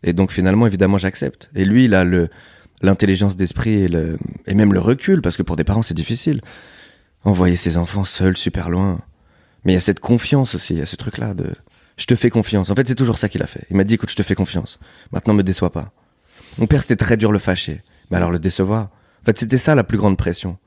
Et 0.03 0.11
donc 0.11 0.31
finalement, 0.31 0.67
évidemment, 0.67 0.97
j'accepte. 0.97 1.49
Et 1.55 1.63
lui, 1.63 1.85
il 1.85 1.95
a 1.95 2.03
le 2.03 2.29
l'intelligence 2.81 3.35
d'esprit 3.35 3.73
et, 3.83 3.87
le, 3.87 4.17
et 4.47 4.53
même 4.53 4.73
le 4.73 4.79
recul, 4.79 5.21
parce 5.21 5.37
que 5.37 5.43
pour 5.43 5.55
des 5.55 5.63
parents, 5.63 5.81
c'est 5.81 5.93
difficile. 5.93 6.41
Envoyer 7.23 7.55
ses 7.55 7.77
enfants 7.77 8.05
seuls 8.05 8.37
super 8.37 8.69
loin. 8.69 9.01
Mais 9.65 9.73
il 9.73 9.75
y 9.75 9.77
a 9.77 9.81
cette 9.81 9.99
confiance 9.99 10.55
aussi, 10.55 10.73
il 10.73 10.79
y 10.79 10.81
a 10.81 10.85
ce 10.85 10.95
truc-là 10.95 11.33
de 11.33 11.53
je 11.99 12.05
te 12.05 12.15
fais 12.15 12.29
confiance. 12.29 12.69
En 12.69 12.75
fait, 12.75 12.87
c'est 12.87 12.95
toujours 12.95 13.17
ça 13.17 13.27
qu'il 13.27 13.43
a 13.43 13.45
fait. 13.45 13.65
Il 13.69 13.75
m'a 13.75 13.83
dit 13.83 13.95
écoute, 13.95 14.09
je 14.09 14.15
te 14.15 14.23
fais 14.23 14.35
confiance. 14.35 14.79
Maintenant, 15.11 15.33
me 15.33 15.43
déçois 15.43 15.71
pas. 15.71 15.91
Mon 16.57 16.65
père, 16.65 16.81
c'était 16.81 16.95
très 16.95 17.17
dur 17.17 17.31
le 17.31 17.39
fâcher. 17.39 17.83
Mais 18.09 18.17
alors 18.17 18.31
le 18.31 18.39
décevoir? 18.39 18.89
En 19.21 19.25
fait, 19.25 19.37
c'était 19.37 19.57
ça 19.57 19.75
la 19.75 19.83
plus 19.83 19.97
grande 19.97 20.17
pression. 20.17 20.57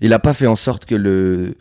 Il 0.00 0.12
a 0.12 0.20
pas 0.20 0.32
fait 0.32 0.46
en 0.46 0.56
sorte 0.56 0.86
que 0.86 0.94
le 0.94 1.56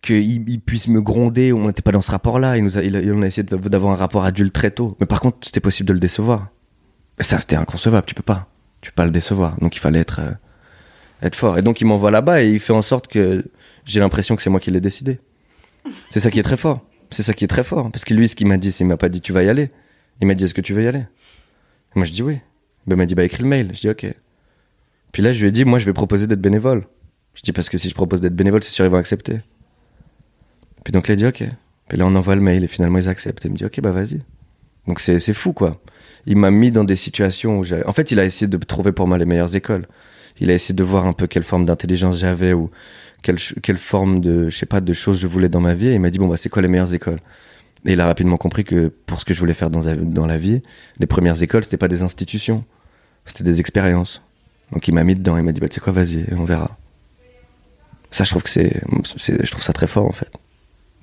qu'il 0.00 0.48
il 0.48 0.60
puisse 0.60 0.88
me 0.88 1.02
gronder. 1.02 1.52
On 1.52 1.66
n'était 1.66 1.82
pas 1.82 1.92
dans 1.92 2.00
ce 2.00 2.10
rapport-là. 2.10 2.56
Il 2.56 2.64
nous 2.64 2.78
a, 2.78 2.82
il 2.82 2.96
a, 2.96 3.14
on 3.14 3.22
a 3.22 3.26
essayé 3.26 3.42
d'avoir 3.44 3.92
un 3.92 3.96
rapport 3.96 4.24
adulte 4.24 4.54
très 4.54 4.70
tôt. 4.70 4.96
Mais 4.98 5.06
par 5.06 5.20
contre, 5.20 5.38
c'était 5.42 5.60
possible 5.60 5.88
de 5.88 5.92
le 5.92 6.00
décevoir. 6.00 6.48
Ça, 7.20 7.38
c'était 7.38 7.56
inconcevable. 7.56 8.06
Tu 8.06 8.14
peux 8.14 8.22
pas. 8.22 8.48
Tu 8.82 8.90
peux 8.90 8.94
pas 8.96 9.04
le 9.04 9.10
décevoir. 9.10 9.58
Donc, 9.60 9.74
il 9.76 9.78
fallait 9.78 10.00
être 10.00 10.20
euh, 10.20 10.32
être 11.22 11.36
fort. 11.36 11.56
Et 11.56 11.62
donc, 11.62 11.80
il 11.80 11.86
m'envoie 11.86 12.10
là-bas 12.10 12.42
et 12.42 12.50
il 12.50 12.60
fait 12.60 12.72
en 12.72 12.82
sorte 12.82 13.08
que 13.08 13.44
j'ai 13.84 14.00
l'impression 14.00 14.36
que 14.36 14.42
c'est 14.42 14.50
moi 14.50 14.60
qui 14.60 14.70
l'ai 14.70 14.80
décidé. 14.80 15.20
C'est 16.10 16.20
ça 16.20 16.30
qui 16.30 16.38
est 16.38 16.42
très 16.42 16.56
fort. 16.56 16.80
C'est 17.10 17.22
ça 17.22 17.32
qui 17.32 17.44
est 17.44 17.48
très 17.48 17.64
fort. 17.64 17.90
Parce 17.90 18.04
que 18.04 18.14
lui, 18.14 18.28
ce 18.28 18.34
qu'il 18.34 18.46
m'a 18.46 18.56
dit, 18.56 18.72
c'est 18.72 18.84
il 18.84 18.86
m'a 18.86 18.96
pas 18.96 19.08
dit 19.08 19.20
tu 19.20 19.32
vas 19.32 19.42
y 19.42 19.48
aller. 19.48 19.70
Il 20.20 20.26
m'a 20.26 20.34
dit 20.34 20.44
est-ce 20.44 20.54
que 20.54 20.60
tu 20.60 20.74
veux 20.74 20.82
y 20.82 20.86
aller? 20.86 21.00
Et 21.00 21.96
Moi, 21.96 22.04
je 22.04 22.12
dis 22.12 22.22
oui. 22.22 22.40
Ben, 22.86 22.96
il 22.96 22.98
m'a 22.98 23.06
dit 23.06 23.14
bah 23.14 23.24
écris 23.24 23.42
le 23.42 23.48
mail. 23.48 23.70
Je 23.72 23.80
dis 23.80 23.88
ok. 23.88 24.06
Puis 25.12 25.22
là, 25.22 25.32
je 25.32 25.40
lui 25.40 25.48
ai 25.48 25.50
dit 25.52 25.64
moi, 25.64 25.78
je 25.78 25.86
vais 25.86 25.92
proposer 25.92 26.26
d'être 26.26 26.40
bénévole. 26.40 26.86
Je 27.34 27.42
dis 27.42 27.52
parce 27.52 27.68
que 27.68 27.78
si 27.78 27.88
je 27.88 27.94
propose 27.94 28.20
d'être 28.20 28.34
bénévole, 28.36 28.62
c'est 28.62 28.72
sûr 28.72 28.84
ils 28.84 28.90
vont 28.90 28.98
accepter. 28.98 29.40
Puis 30.84 30.92
donc 30.92 31.08
là, 31.08 31.14
il 31.14 31.18
dit 31.18 31.26
ok. 31.26 31.44
Puis 31.88 31.98
là, 31.98 32.06
on 32.06 32.14
envoie 32.14 32.34
le 32.34 32.40
mail 32.40 32.64
et 32.64 32.68
finalement 32.68 32.98
ils 32.98 33.08
acceptent. 33.08 33.44
Il 33.44 33.52
me 33.52 33.56
dit 33.56 33.64
ok, 33.64 33.80
bah 33.80 33.92
vas-y. 33.92 34.22
Donc 34.86 35.00
c'est 35.00 35.32
fou 35.32 35.52
quoi. 35.52 35.80
Il 36.26 36.36
m'a 36.36 36.50
mis 36.50 36.70
dans 36.70 36.84
des 36.84 36.96
situations 36.96 37.58
où 37.58 37.64
j'allais. 37.64 37.86
En 37.86 37.92
fait, 37.92 38.10
il 38.10 38.20
a 38.20 38.24
essayé 38.24 38.46
de 38.46 38.56
trouver 38.58 38.92
pour 38.92 39.08
moi 39.08 39.18
les 39.18 39.24
meilleures 39.24 39.56
écoles. 39.56 39.86
Il 40.40 40.50
a 40.50 40.54
essayé 40.54 40.74
de 40.74 40.84
voir 40.84 41.06
un 41.06 41.12
peu 41.12 41.26
quelle 41.26 41.42
forme 41.42 41.66
d'intelligence 41.66 42.18
j'avais 42.18 42.52
ou 42.52 42.70
quelle, 43.22 43.38
quelle 43.62 43.78
forme 43.78 44.20
de, 44.20 44.50
je 44.50 44.56
sais 44.56 44.66
pas, 44.66 44.80
de 44.80 44.92
choses 44.92 45.20
je 45.20 45.26
voulais 45.26 45.48
dans 45.48 45.60
ma 45.60 45.74
vie. 45.74 45.88
Et 45.88 45.94
il 45.94 46.00
m'a 46.00 46.10
dit 46.10 46.18
bon 46.18 46.28
bah 46.28 46.36
c'est 46.36 46.48
quoi 46.48 46.62
les 46.62 46.68
meilleures 46.68 46.94
écoles? 46.94 47.20
Et 47.84 47.92
il 47.92 48.00
a 48.00 48.06
rapidement 48.06 48.36
compris 48.36 48.64
que 48.64 48.92
pour 49.06 49.20
ce 49.20 49.24
que 49.24 49.34
je 49.34 49.40
voulais 49.40 49.54
faire 49.54 49.70
dans, 49.70 49.82
dans 49.94 50.26
la 50.26 50.38
vie, 50.38 50.62
les 50.98 51.06
premières 51.06 51.42
écoles 51.42 51.64
c'était 51.64 51.76
pas 51.76 51.88
des 51.88 52.02
institutions, 52.02 52.64
c'était 53.24 53.44
des 53.44 53.60
expériences. 53.60 54.22
Donc 54.72 54.88
il 54.88 54.94
m'a 54.94 55.04
mis 55.04 55.14
dedans. 55.14 55.36
Il 55.36 55.42
m'a 55.42 55.52
dit 55.52 55.60
bah 55.60 55.68
tu 55.68 55.74
sais 55.74 55.80
quoi, 55.80 55.92
vas-y, 55.92 56.24
on 56.36 56.44
verra. 56.44 56.76
Ça, 58.10 58.24
je 58.24 58.30
trouve 58.30 58.42
que 58.42 58.50
c'est, 58.50 58.80
je 59.18 59.50
trouve 59.50 59.62
ça 59.62 59.72
très 59.72 59.86
fort 59.86 60.06
en 60.06 60.12
fait, 60.12 60.30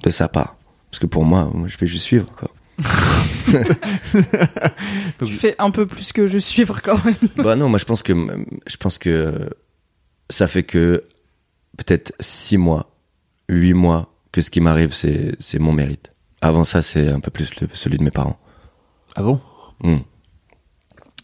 de 0.04 0.12
sa 0.12 0.28
part. 0.28 0.56
Parce 0.92 1.00
que 1.00 1.08
pour 1.08 1.24
moi, 1.26 1.50
moi 1.54 1.68
je 1.68 1.78
vais 1.78 1.88
juste 1.88 2.06
suivre 2.06 2.32
quoi. 2.36 2.50
tu 5.26 5.34
fais 5.34 5.56
un 5.60 5.72
peu 5.72 5.86
plus 5.86 6.12
que 6.12 6.28
je 6.28 6.38
suivre 6.38 6.82
quand 6.82 7.04
même 7.04 7.16
bah 7.38 7.56
non, 7.56 7.70
moi 7.70 7.80
je 7.80 7.86
pense 7.86 8.04
que 8.04 8.14
je 8.68 8.78
pense 8.78 8.98
que 8.98 9.50
ça 10.30 10.48
fait 10.48 10.64
que 10.64 11.04
peut-être 11.78 12.14
six 12.20 12.58
mois, 12.58 12.92
huit 13.50 13.74
mois 13.74 14.14
que 14.32 14.42
ce 14.42 14.50
qui 14.50 14.62
m'arrive 14.62 14.94
c'est 14.94 15.36
c'est 15.40 15.60
mon 15.60 15.72
mérite. 15.72 16.12
Avant 16.42 16.64
ça, 16.64 16.82
c'est 16.82 17.10
un 17.10 17.20
peu 17.20 17.32
plus 17.32 17.50
le- 17.60 17.68
celui 17.74 17.98
de 17.98 18.04
mes 18.04 18.12
parents. 18.12 18.40
Ah 19.16 19.24
bon? 19.24 19.42
Hmm. 19.84 19.98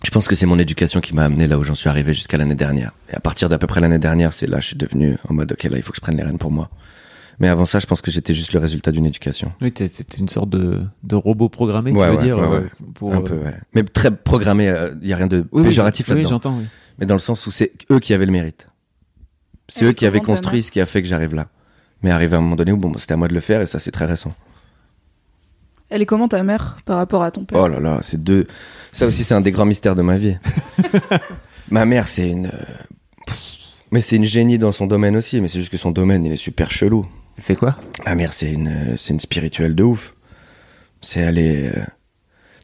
Je 0.03 0.09
pense 0.12 0.27
que 0.27 0.35
c'est 0.35 0.45
mon 0.45 0.59
éducation 0.59 1.00
qui 1.00 1.15
m'a 1.15 1.24
amené 1.24 1.47
là 1.47 1.57
où 1.57 1.63
j'en 1.63 1.74
suis 1.74 1.88
arrivé 1.88 2.13
jusqu'à 2.13 2.38
l'année 2.38 2.55
dernière. 2.55 2.91
Et 3.09 3.15
à 3.15 3.21
partir 3.21 3.47
d'à 3.47 3.57
peu 3.57 3.65
près 3.65 3.79
l'année 3.79 3.97
dernière, 4.00 4.33
c'est 4.33 4.45
là 4.47 4.59
je 4.59 4.67
suis 4.67 4.75
devenu 4.75 5.17
en 5.29 5.33
mode 5.33 5.53
ok 5.53 5.63
là 5.63 5.77
il 5.77 5.83
faut 5.83 5.91
que 5.91 5.97
je 5.97 6.01
prenne 6.01 6.17
les 6.17 6.24
rênes 6.24 6.38
pour 6.38 6.51
moi. 6.51 6.69
Mais 7.39 7.48
avant 7.50 7.65
ça, 7.65 7.80
je 7.80 7.86
pense 7.86 8.01
que 8.01 8.12
j'étais 8.12 8.34
juste 8.34 8.54
le 8.54 8.60
résultat 8.60 8.92
d'une 8.92 9.06
éducation. 9.06 9.51
Oui, 9.62 9.72
t'es 9.72 9.88
une 10.18 10.30
sorte 10.30 10.50
de, 10.50 10.84
de 11.04 11.15
robot 11.15 11.50
programmé, 11.50 11.92
Ouais, 11.92 12.06
tu 12.06 12.12
veux 12.12 12.18
ouais, 12.18 12.24
dire 12.24 12.38
ouais, 12.38 12.44
euh, 12.46 12.62
ouais. 12.62 12.70
pour, 12.94 13.13
un 13.13 13.18
euh, 13.20 13.24
peu, 13.24 13.36
ouais. 13.36 13.54
Mais 13.74 13.84
très 13.84 14.12
programmé. 14.15 14.74
Il 15.01 15.08
y 15.08 15.13
a 15.13 15.18
rien 15.18 15.27
de 15.27 15.39
oui, 15.51 15.62
oui, 15.62 15.63
péjoratif 15.63 16.08
oui, 16.08 16.13
là-dedans. 16.15 16.30
j'entends. 16.30 16.58
Oui. 16.58 16.65
mais 16.98 17.06
dans 17.06 17.15
le 17.15 17.20
sens 17.20 17.46
où 17.48 17.51
c'est 17.51 17.74
eux 17.92 18.00
qui 18.00 18.13
avaient 18.13 18.25
le 18.25 18.32
mérite. 18.32 18.68
C'est 19.68 19.86
eux 19.86 19.92
qui 19.94 20.06
avaient 20.06 20.22
construit 20.22 20.63
ce 20.63 20.72
qui 20.72 20.80
a 20.80 20.86
fait 20.86 21.01
que 21.01 21.08
j'arrive 21.08 21.34
là. 21.36 21.48
Mais 22.04 22.12
arrivé 22.12 22.36
à 22.36 22.38
un 22.38 22.42
moment 22.42 22.56
donné 22.56 22.72
où 22.72 22.77
bon, 22.77 22.94
c'était 22.98 23.13
à 23.13 23.18
moi 23.18 23.27
de 23.27 23.34
le 23.34 23.39
faire 23.39 23.62
et 23.62 23.65
ça 23.65 23.80
c'est 23.80 23.92
très 23.92 24.06
récent. 24.06 24.34
elle 25.89 26.01
est 26.01 26.06
comment 26.06 26.27
ta 26.27 26.42
mère 26.44 26.77
par 26.86 26.98
rapport 26.98 27.24
à 27.24 27.32
ton 27.32 27.46
père? 27.46 27.60
Oh 27.60 27.68
là 27.68 27.80
là, 27.80 28.00
c'est 28.01 28.24
deux. 28.24 28.46
Ça 28.92 29.08
aussi 29.08 29.24
c'est 29.24 29.34
un 29.34 29.42
des 29.42 29.51
grands 29.51 29.65
mystères 29.65 29.96
de 29.96 30.04
ma 30.04 30.18
vie. 30.18 30.38
ma 31.70 31.86
mère 31.86 32.08
c'est 32.08 32.30
une. 32.30 32.46
euh, 32.48 33.32
Mais 33.92 34.01
c'est 34.01 34.15
une 34.18 34.25
génie 34.25 34.58
dans 34.60 34.72
son 34.72 34.88
domaine 34.88 35.15
aussi, 35.18 35.42
mais 35.42 35.48
c'est 35.48 35.60
juste 35.60 35.72
que 35.72 35.77
son 35.77 35.92
domaine 35.92 36.25
il 36.25 36.32
est 36.32 36.38
super 36.38 36.70
chelou. 36.72 37.06
Elle 37.38 37.44
fait 37.44 37.56
quoi? 37.56 37.77
Ma 38.06 38.15
mère 38.15 38.34
c'est 38.34 38.51
une, 38.51 38.96
une 39.10 39.20
spirituelle 39.20 39.75
de 39.75 39.84
ouf. 39.84 40.13
C'est 41.01 41.24
aller. 41.24 41.68
euh, 41.68 41.84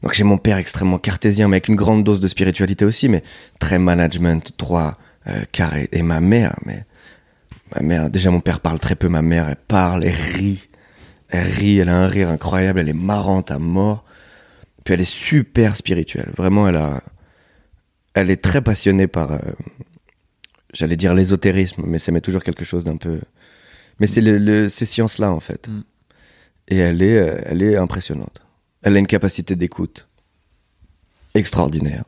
Donc 0.02 0.14
j'ai 0.14 0.24
mon 0.24 0.38
père 0.38 0.58
extrêmement 0.58 0.98
cartésien, 0.98 1.48
mais 1.48 1.58
avec 1.58 1.68
une 1.68 1.76
grande 1.76 2.04
dose 2.04 2.20
de 2.20 2.28
spiritualité 2.28 2.86
aussi, 2.86 3.10
mais 3.10 3.24
très 3.60 3.78
management, 3.78 4.54
droit, 4.58 4.98
euh, 5.28 5.42
carré. 5.52 5.90
Et 5.92 6.02
ma 6.02 6.22
mère, 6.22 6.58
mais 6.66 6.86
ma 7.76 7.82
mère, 7.82 8.10
déjà 8.10 8.32
mon 8.32 8.40
père 8.40 8.60
parle 8.62 8.80
très 8.80 8.96
peu, 8.96 9.10
ma 9.10 9.22
mère 9.22 9.48
elle 9.50 9.58
parle, 9.68 10.04
elle 10.06 10.16
rit, 10.16 10.68
elle 11.30 11.48
rit, 11.48 11.78
elle 11.80 11.90
a 11.90 11.98
un 11.98 12.08
rire 12.08 12.30
incroyable, 12.30 12.80
elle 12.80 12.90
est 12.90 12.94
marrante 12.94 13.52
à 13.52 13.60
mort. 13.60 14.04
Puis 14.84 14.96
elle 14.96 15.02
est 15.02 15.06
super 15.06 15.76
spirituelle, 15.76 16.32
vraiment 16.36 16.68
elle 16.68 16.78
a, 16.78 17.02
elle 18.16 18.32
est 18.32 18.42
très 18.42 18.62
passionnée 18.62 19.06
par, 19.08 19.34
euh, 19.34 19.38
j'allais 20.74 20.96
dire 20.96 21.14
l'ésotérisme, 21.14 21.84
mais 21.86 22.00
ça 22.00 22.12
met 22.12 22.22
toujours 22.22 22.42
quelque 22.42 22.66
chose 22.66 22.84
d'un 22.84 22.98
peu, 22.98 23.20
mais 24.00 24.08
c'est 24.08 24.22
le, 24.22 24.38
le- 24.38 24.70
ces 24.70 24.86
sciences-là 24.86 25.32
en 25.32 25.40
fait. 25.40 25.68
Mm. 25.68 25.84
Et 26.70 26.78
elle 26.78 27.02
est, 27.02 27.18
euh, 27.18 27.42
elle 27.46 27.62
est 27.64 27.76
impressionnante. 27.76 28.42
Elle 28.82 28.96
a 28.96 29.00
une 29.00 29.08
capacité 29.08 29.56
d'écoute 29.56 30.08
extraordinaire. 31.34 32.04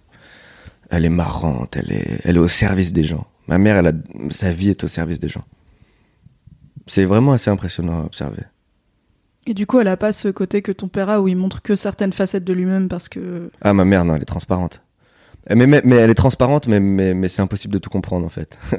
Elle 0.90 1.06
est 1.06 1.10
marrante, 1.10 1.76
elle 1.76 1.92
est, 1.92 2.22
elle 2.24 2.36
est 2.38 2.40
au 2.40 2.48
service 2.48 2.94
des 2.94 3.04
gens. 3.04 3.26
Ma 3.48 3.58
mère, 3.58 3.78
elle 3.78 3.88
a, 3.88 3.94
sa 4.30 4.52
vie 4.52 4.70
est 4.70 4.84
au 4.84 4.88
service 4.88 5.20
des 5.20 5.30
gens. 5.30 5.44
C'est 6.88 7.06
vraiment 7.06 7.32
assez 7.34 7.50
impressionnant 7.50 8.02
à 8.02 8.06
observer. 8.06 8.44
Et 9.46 9.54
du 9.54 9.66
coup, 9.66 9.80
elle 9.80 9.88
a 9.88 9.98
pas 9.98 10.14
ce 10.14 10.30
côté 10.30 10.62
que 10.62 10.72
ton 10.72 10.88
père 10.88 11.10
a 11.10 11.20
où 11.22 11.28
il 11.28 11.36
montre 11.36 11.62
que 11.62 11.76
certaines 11.76 12.14
facettes 12.14 12.44
de 12.46 12.54
lui-même 12.54 12.88
parce 12.88 13.10
que. 13.10 13.52
Ah, 13.62 13.74
ma 13.74 13.84
mère, 13.86 14.06
non, 14.06 14.16
elle 14.16 14.22
est 14.22 14.26
transparente. 14.26 14.82
Mais, 15.50 15.68
mais, 15.68 15.82
mais 15.84 15.96
elle 15.98 16.10
est 16.10 16.16
transparente, 16.16 16.68
mais, 16.68 16.80
mais, 16.80 17.14
mais 17.14 17.28
c'est 17.28 17.42
impossible 17.42 17.74
de 17.74 17.80
tout 17.80 17.90
comprendre, 17.90 18.26
en 18.26 18.30
fait. 18.30 18.58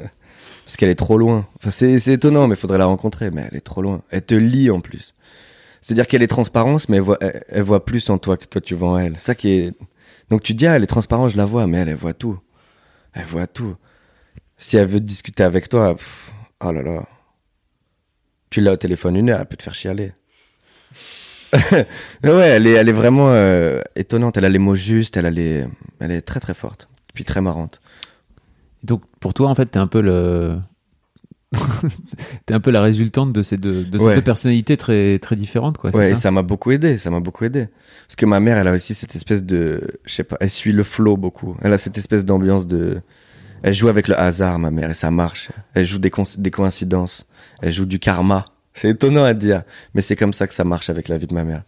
parce 0.65 0.77
qu'elle 0.77 0.89
est 0.89 0.95
trop 0.95 1.17
loin. 1.19 1.47
Enfin, 1.57 1.69
c'est 1.69 2.07
étonnant, 2.07 2.47
mais 2.47 2.55
faudrait 2.55 2.79
la 2.79 2.87
rencontrer. 2.87 3.29
Mais 3.29 3.47
elle 3.49 3.57
est 3.57 3.61
trop 3.61 3.83
loin. 3.83 4.01
Elle 4.09 4.25
te 4.25 4.33
lit, 4.33 4.71
en 4.71 4.81
plus. 4.81 5.13
C'est-à-dire 5.79 6.07
qu'elle 6.07 6.23
est 6.23 6.27
transparente, 6.27 6.89
mais 6.89 6.97
elle 6.97 7.03
voit, 7.03 7.19
elle, 7.21 7.61
voit 7.61 7.85
plus 7.85 8.09
en 8.09 8.17
toi 8.17 8.37
que 8.37 8.45
toi 8.45 8.59
tu 8.59 8.73
vois 8.73 8.89
en 8.89 8.97
elle. 8.97 9.19
Ça 9.19 9.35
qui 9.35 9.51
est. 9.51 9.73
Donc 10.31 10.41
tu 10.41 10.55
dis, 10.55 10.65
ah, 10.65 10.75
elle 10.75 10.83
est 10.83 10.87
transparente, 10.87 11.29
je 11.29 11.37
la 11.37 11.45
vois, 11.45 11.67
mais 11.67 11.77
elle, 11.77 11.89
elle 11.89 11.95
voit 11.95 12.15
tout. 12.15 12.39
Elle 13.13 13.25
voit 13.25 13.45
tout. 13.45 13.75
Si 14.57 14.77
elle 14.77 14.87
veut 14.87 14.99
discuter 14.99 15.43
avec 15.43 15.69
toi, 15.69 15.95
oh 16.63 16.71
là 16.71 16.81
là. 16.81 17.07
Tu 18.49 18.61
l'as 18.61 18.73
au 18.73 18.77
téléphone 18.77 19.15
une 19.15 19.29
heure, 19.29 19.39
elle 19.39 19.45
peut 19.45 19.57
te 19.57 19.61
faire 19.61 19.75
chialer. 19.75 20.13
ouais, 21.53 21.85
elle 22.23 22.65
est, 22.65 22.71
elle 22.71 22.89
est 22.89 22.93
vraiment 22.93 23.29
euh, 23.29 23.81
étonnante. 23.95 24.37
Elle 24.37 24.45
a 24.45 24.49
les 24.49 24.57
mots 24.57 24.75
justes, 24.75 25.17
elle 25.17 25.27
a 25.27 25.31
les, 25.31 25.65
elle 25.99 26.11
est 26.11 26.21
très 26.21 26.39
très 26.39 26.55
forte, 26.55 26.89
puis 27.13 27.25
très 27.25 27.41
marrante. 27.41 27.79
Donc 28.83 29.03
pour 29.25 29.33
toi, 29.33 29.49
en 29.49 29.55
fait, 29.55 29.65
t'es 29.65 29.79
un 29.79 29.87
peu 29.87 30.01
le. 30.01 30.59
t'es 32.45 32.53
un 32.53 32.59
peu 32.59 32.69
la 32.69 32.83
résultante 32.83 33.33
de 33.33 33.41
ces 33.41 33.57
deux, 33.57 33.83
de 33.83 33.97
ces 33.97 34.05
Ouais. 34.05 34.15
deux 34.17 34.21
personnalités 34.21 34.77
très, 34.77 35.17
très 35.17 35.35
différentes, 35.35 35.79
quoi. 35.79 35.89
Ouais, 35.95 36.11
et 36.11 36.13
ça 36.13 36.21
ça 36.21 36.31
m'a 36.31 36.43
beaucoup 36.43 36.69
aidé, 36.69 36.99
ça 36.99 37.09
m'a 37.09 37.19
beaucoup 37.21 37.43
aidé. 37.43 37.69
Parce 38.05 38.15
que 38.17 38.27
ma 38.27 38.39
mère, 38.39 38.55
elle 38.59 38.67
a 38.67 38.71
aussi 38.71 38.93
cette 38.93 39.15
espèce 39.15 39.41
de, 39.41 39.81
je 40.05 40.13
sais 40.13 40.23
pas, 40.23 40.37
elle 40.39 40.51
suit 40.51 40.73
le 40.73 40.83
flow 40.83 41.17
beaucoup. 41.17 41.57
Elle 41.63 41.73
a 41.73 41.79
cette 41.79 41.97
espèce 41.97 42.23
d'ambiance 42.23 42.67
de, 42.67 43.01
elle 43.63 43.73
joue 43.73 43.87
avec 43.87 44.07
le 44.07 44.15
hasard, 44.19 44.59
ma 44.59 44.69
mère, 44.69 44.91
et 44.91 44.93
ça 44.93 45.09
marche. 45.09 45.49
Elle 45.73 45.87
joue 45.87 45.97
des, 45.97 46.11
des 46.37 46.51
coïncidences. 46.51 47.25
Elle 47.63 47.73
joue 47.73 47.85
du 47.87 47.97
karma. 47.97 48.45
C'est 48.75 48.89
étonnant 48.89 49.23
à 49.23 49.33
dire, 49.33 49.63
mais 49.95 50.01
c'est 50.01 50.15
comme 50.15 50.33
ça 50.33 50.45
que 50.45 50.53
ça 50.53 50.65
marche 50.65 50.91
avec 50.91 51.07
la 51.07 51.17
vie 51.17 51.25
de 51.25 51.33
ma 51.33 51.45
mère. 51.45 51.63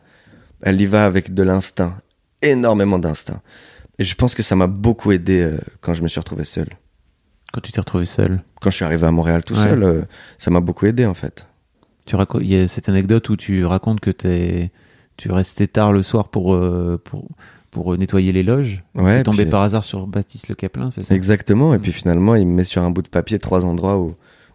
Elle 0.62 0.80
y 0.80 0.86
va 0.86 1.06
avec 1.06 1.34
de 1.34 1.42
l'instinct, 1.42 1.98
énormément 2.44 3.00
d'instinct. 3.00 3.42
Et 3.98 4.04
je 4.04 4.14
pense 4.14 4.36
que 4.36 4.44
ça 4.44 4.56
m'a 4.56 4.68
beaucoup 4.68 5.12
aidé 5.12 5.42
euh, 5.42 5.58
quand 5.82 5.96
je 5.96 6.04
me 6.04 6.08
suis 6.08 6.20
retrouvé 6.20 6.44
seul. 6.44 6.68
Quand 7.58 7.62
tu 7.62 7.72
t'es 7.72 7.80
retrouvé 7.82 8.06
seul. 8.06 8.40
Quand 8.62 8.70
je 8.70 8.76
suis 8.76 8.86
arrivé 8.86 9.08
à 9.08 9.12
Montréal 9.12 9.44
tout 9.44 9.56
Ouais. 9.56 9.64
seul, 9.64 9.82
euh, 9.84 10.02
ça 10.38 10.52
m'a 10.52 10.60
beaucoup 10.60 10.86
aidé 10.86 11.08
en 11.08 11.16
fait. 11.16 11.48
Tu 12.06 12.16
racontes, 12.16 12.42
il 12.44 12.54
y 12.54 12.56
a 12.56 12.68
cette 12.68 12.88
anecdote 12.88 13.28
où 13.30 13.36
tu 13.36 13.66
racontes 13.66 14.00
que 14.00 14.12
t'es, 14.12 14.70
tu 15.18 15.32
restais 15.32 15.66
tard 15.66 15.92
le 15.92 16.04
soir 16.04 16.28
pour, 16.28 16.54
euh, 16.54 17.02
pour, 17.04 17.28
pour 17.72 17.98
nettoyer 17.98 18.32
les 18.32 18.44
loges. 18.44 18.84
Ouais. 18.94 19.18
T'es 19.18 19.24
tombé 19.24 19.42
puis- 19.46 19.50
par 19.52 19.64
hasard 19.64 19.84
sur 19.84 20.06
Baptiste 20.06 20.50
Le 20.50 20.54
Caplin, 20.56 20.92
c'est 20.92 21.02
ça? 21.02 21.16
Exactement. 21.16 21.74
Et 21.74 21.80
puis 21.80 21.92
finalement, 21.92 22.36
il 22.36 22.46
me 22.46 22.54
met 22.54 22.64
sur 22.64 22.84
un 22.84 22.92
bout 22.92 23.02
de 23.02 23.08
papier 23.10 23.40
trois 23.40 23.66
endroits 23.66 23.98
où, 23.98 24.14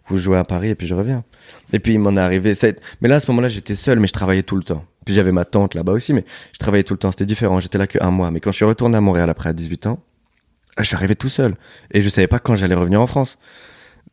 où 0.09 0.15
je 0.15 0.21
jouais 0.21 0.37
à 0.37 0.45
Paris 0.45 0.69
et 0.69 0.75
puis 0.75 0.87
je 0.87 0.95
reviens. 0.95 1.25
Et 1.73 1.79
puis 1.79 1.91
il 1.95 1.99
m'en 1.99 2.15
est 2.15 2.19
arrivé. 2.21 2.55
ça 2.55 2.69
Mais 3.01 3.09
là, 3.09 3.15
à 3.15 3.19
ce 3.19 3.29
moment-là, 3.31 3.49
j'étais 3.49 3.75
seul, 3.75 3.99
mais 3.99 4.07
je 4.07 4.13
travaillais 4.13 4.43
tout 4.43 4.55
le 4.55 4.63
temps. 4.63 4.85
Puis 5.03 5.13
j'avais 5.13 5.33
ma 5.33 5.43
tante 5.43 5.75
là-bas 5.75 5.91
aussi, 5.91 6.13
mais 6.13 6.23
je 6.53 6.57
travaillais 6.57 6.85
tout 6.85 6.93
le 6.93 6.99
temps. 6.99 7.11
C'était 7.11 7.25
différent. 7.25 7.59
J'étais 7.59 7.77
là 7.77 7.85
que 7.85 8.01
un 8.01 8.11
mois. 8.11 8.31
Mais 8.31 8.39
quand 8.39 8.51
je 8.51 8.55
suis 8.55 8.65
retourné 8.65 8.95
à 8.95 9.01
Montréal 9.01 9.29
après 9.29 9.49
à 9.49 9.53
18 9.53 9.87
ans, 9.87 9.99
suis 10.81 10.95
arrivé 10.95 11.15
tout 11.15 11.29
seul. 11.29 11.55
Et 11.91 12.01
je 12.03 12.09
savais 12.09 12.27
pas 12.27 12.39
quand 12.39 12.55
j'allais 12.55 12.75
revenir 12.75 12.99
en 13.01 13.07
France. 13.07 13.37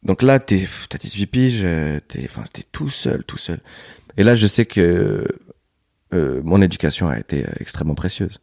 Donc 0.02 0.22
là, 0.22 0.38
t'es, 0.40 0.66
t'as 0.88 0.98
18 0.98 1.26
piges, 1.26 1.60
euh, 1.62 2.00
t'es, 2.08 2.22
enfin, 2.24 2.44
t'es 2.52 2.62
tout 2.72 2.90
seul, 2.90 3.24
tout 3.24 3.38
seul. 3.38 3.60
Et 4.16 4.22
là, 4.24 4.36
je 4.36 4.46
sais 4.46 4.66
que 4.66 5.26
euh, 6.14 6.40
mon 6.44 6.60
éducation 6.62 7.08
a 7.08 7.18
été 7.18 7.44
euh, 7.46 7.50
extrêmement 7.60 7.94
précieuse. 7.94 8.38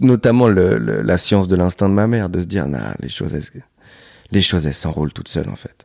Notamment 0.00 0.46
le, 0.48 0.78
le- 0.78 1.02
la 1.02 1.18
science 1.18 1.48
de 1.48 1.56
l'instinct 1.56 1.88
de 1.88 1.94
ma 1.94 2.06
mère, 2.06 2.28
de 2.30 2.38
se 2.40 2.44
dire, 2.44 2.66
nah, 2.68 2.94
les 3.00 3.08
choses, 3.08 3.34
elles, 3.34 3.62
les 4.30 4.42
choses, 4.42 4.66
elles 4.66 4.74
s'enroulent 4.74 5.12
toutes 5.12 5.28
seules, 5.28 5.48
en 5.48 5.56
fait. 5.56 5.84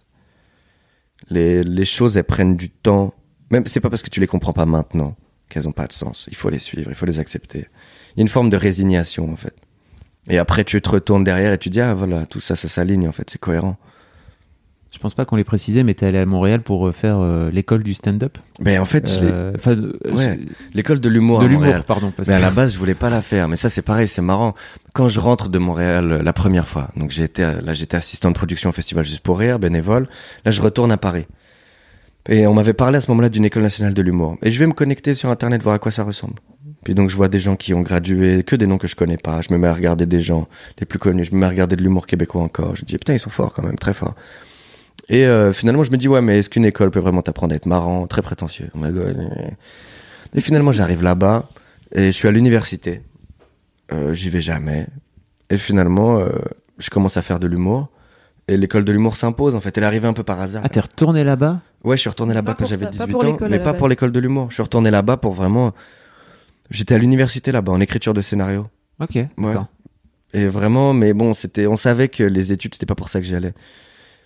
Les, 1.30 1.64
les 1.64 1.86
choses, 1.86 2.18
elles 2.18 2.24
prennent 2.24 2.56
du 2.56 2.70
temps. 2.70 3.14
Même, 3.50 3.66
c'est 3.66 3.80
pas 3.80 3.90
parce 3.90 4.04
que 4.04 4.10
tu 4.10 4.20
les 4.20 4.28
comprends 4.28 4.54
pas 4.54 4.66
maintenant 4.66 5.16
qu'elles 5.50 5.68
ont 5.68 5.72
pas 5.74 5.88
de 5.88 5.94
sens. 5.94 6.26
Il 6.30 6.36
faut 6.36 6.50
les 6.50 6.60
suivre, 6.60 6.90
il 6.90 6.96
faut 6.96 7.06
les 7.06 7.20
accepter. 7.20 7.68
Il 8.16 8.18
y 8.18 8.20
a 8.20 8.22
une 8.22 8.28
forme 8.28 8.50
de 8.50 8.58
résignation, 8.58 9.32
en 9.32 9.36
fait. 9.36 9.56
Et 10.30 10.38
après, 10.38 10.64
tu 10.64 10.82
te 10.82 10.90
retournes 10.90 11.24
derrière 11.24 11.54
et 11.54 11.58
tu 11.58 11.70
dis, 11.70 11.82
ah, 11.82 11.94
voilà, 11.94 12.26
tout 12.26 12.40
ça, 12.40 12.56
ça 12.56 12.68
s'aligne, 12.68 13.08
en 13.08 13.12
fait, 13.12 13.30
c'est 13.30 13.40
cohérent. 13.40 13.78
Je 14.92 14.98
pense 15.00 15.14
pas 15.14 15.26
qu'on 15.26 15.36
l'ait 15.36 15.44
précisé, 15.44 15.84
mais 15.84 15.94
t'es 15.94 16.06
allé 16.06 16.20
à 16.20 16.26
Montréal 16.26 16.62
pour 16.62 16.88
euh, 16.88 16.94
faire 16.94 17.20
euh, 17.20 17.52
l'école 17.52 17.84
du 17.84 17.94
stand-up. 17.94 18.38
Mais 18.62 18.78
en 18.78 18.86
fait, 18.86 19.10
Euh, 19.22 19.52
Ouais, 20.10 20.40
l'école 20.74 21.02
de 21.02 21.10
l'humour 21.10 21.40
de 21.42 21.46
à 21.46 21.50
Montréal. 21.50 21.72
l'humour, 21.74 21.84
pardon. 21.86 22.14
Parce 22.16 22.30
Mais 22.30 22.36
à 22.36 22.40
la 22.40 22.50
base, 22.50 22.74
je 22.74 22.80
voulais 22.80 22.96
pas 22.96 23.10
la 23.10 23.22
faire. 23.22 23.50
Mais 23.50 23.58
ça, 23.58 23.68
c'est 23.68 23.82
pareil, 23.82 24.08
c'est 24.08 24.22
marrant. 24.22 24.56
Quand 24.94 25.10
je 25.10 25.20
rentre 25.20 25.50
de 25.50 25.60
Montréal 25.60 26.22
la 26.24 26.34
première 26.34 26.70
fois, 26.70 26.88
donc 26.96 27.12
j'ai 27.12 27.24
été, 27.24 27.42
là, 27.42 27.74
j'étais 27.74 27.98
assistant 27.98 28.30
de 28.30 28.36
production 28.36 28.70
au 28.70 28.74
festival 28.74 29.04
Juste 29.04 29.20
pour 29.20 29.38
rire, 29.38 29.60
bénévole. 29.60 30.08
Là, 30.46 30.52
je 30.52 30.62
retourne 30.62 30.94
à 30.94 30.98
Paris. 30.98 31.26
Et 32.30 32.48
on 32.48 32.54
m'avait 32.54 32.74
parlé 32.74 32.98
à 32.98 33.02
ce 33.02 33.12
moment-là 33.12 33.28
d'une 33.30 33.44
école 33.46 33.64
nationale 33.64 33.94
de 33.94 34.02
l'humour. 34.02 34.38
Et 34.44 34.52
je 34.52 34.60
vais 34.60 34.66
me 34.68 34.74
connecter 34.74 35.14
sur 35.14 35.30
Internet, 35.30 35.62
voir 35.62 35.76
à 35.76 35.80
quoi 35.80 35.92
ça 35.92 36.04
ressemble. 36.04 36.36
Puis 36.86 36.94
donc, 36.94 37.10
je 37.10 37.16
vois 37.16 37.28
des 37.28 37.40
gens 37.40 37.56
qui 37.56 37.74
ont 37.74 37.82
gradué, 37.82 38.44
que 38.44 38.56
des 38.56 38.68
noms 38.68 38.78
que 38.78 38.88
je 38.88 38.96
connais 38.96 39.18
pas. 39.18 39.42
Je 39.42 39.52
me 39.52 39.58
mets 39.58 39.68
à 39.68 39.74
regarder 39.74 40.06
des 40.06 40.22
gens 40.22 40.48
les 40.80 40.86
plus 40.86 41.00
connus. 41.00 41.26
Je 41.26 41.34
me 41.34 41.40
mets 41.40 41.48
à 41.48 41.50
regarder 41.50 41.76
de 41.76 41.82
l'humour 41.82 42.06
québécois 42.06 42.44
encore. 42.44 42.76
Je 42.76 42.86
dis, 42.86 42.94
putain, 42.94 43.14
ils 43.14 43.20
sont 43.20 43.32
forts 43.32 43.52
quand 43.52 43.64
même, 43.64 43.76
très 43.76 43.94
forts. 43.94 44.14
Et 45.10 45.26
euh, 45.26 45.52
finalement, 45.52 45.84
je 45.84 45.90
me 45.92 45.98
dis, 45.98 46.08
ouais, 46.08 46.22
mais 46.22 46.38
est-ce 46.40 46.50
qu'une 46.50 46.64
école 46.64 46.92
peut 46.92 47.00
vraiment 47.00 47.24
t'apprendre 47.24 47.54
à 47.54 47.56
être 47.56 47.66
marrant, 47.66 48.06
très 48.06 48.22
prétentieux? 48.22 48.70
Et 50.36 50.42
finalement, 50.42 50.72
j'arrive 50.72 51.02
là-bas 51.02 51.50
et 51.92 52.08
je 52.08 52.12
suis 52.12 52.28
à 52.28 52.32
l'université. 52.32 53.02
Euh, 53.92 54.14
J'y 54.14 54.30
vais 54.30 54.44
jamais. 54.44 54.86
Et 55.50 55.58
finalement, 55.58 56.20
euh, 56.20 56.30
je 56.78 56.92
commence 56.92 57.18
à 57.18 57.24
faire 57.24 57.40
de 57.40 57.48
l'humour. 57.48 57.90
Et 58.48 58.58
l'école 58.58 58.86
de 58.86 58.92
l'humour 58.92 59.16
s'impose, 59.16 59.56
en 59.56 59.60
fait. 59.60 59.76
Elle 59.76 59.86
est 59.86 59.88
arrivée 59.88 60.08
un 60.08 60.14
peu 60.14 60.24
par 60.24 60.40
hasard. 60.40 60.62
Ah, 60.64 60.70
t'es 60.70 60.82
retourné 60.82 61.24
là-bas? 61.24 61.62
Ouais, 61.84 61.98
je 61.98 62.02
suis 62.02 62.10
retourné 62.10 62.36
là-bas 62.36 62.54
quand 62.56 62.68
j'avais 62.68 62.86
ça, 62.86 62.92
pas 62.92 63.06
18 63.08 63.12
pour 63.12 63.26
ans, 63.26 63.38
mais 63.50 63.58
pas 63.58 63.74
pour 63.74 63.88
l'école 63.88 64.12
de 64.12 64.20
l'humour. 64.20 64.48
Je 64.50 64.56
suis 64.56 64.64
retourné 64.64 64.92
là-bas 64.92 65.18
pour 65.18 65.34
vraiment. 65.34 65.74
J'étais 66.70 66.96
à 66.96 66.98
l'université 66.98 67.52
là-bas 67.52 67.72
en 67.72 67.80
écriture 67.80 68.14
de 68.14 68.22
scénario. 68.22 68.68
Ok, 69.00 69.18
d'accord. 69.38 69.68
Et 70.34 70.48
vraiment, 70.48 70.94
mais 70.94 71.14
bon, 71.14 71.34
c'était, 71.34 71.68
on 71.68 71.78
savait 71.78 72.10
que 72.10 72.24
les 72.24 72.52
études, 72.52 72.74
c'était 72.74 72.86
pas 72.86 72.96
pour 72.96 73.10
ça 73.10 73.20
que 73.22 73.26
j'y 73.26 73.36
allais. 73.36 73.54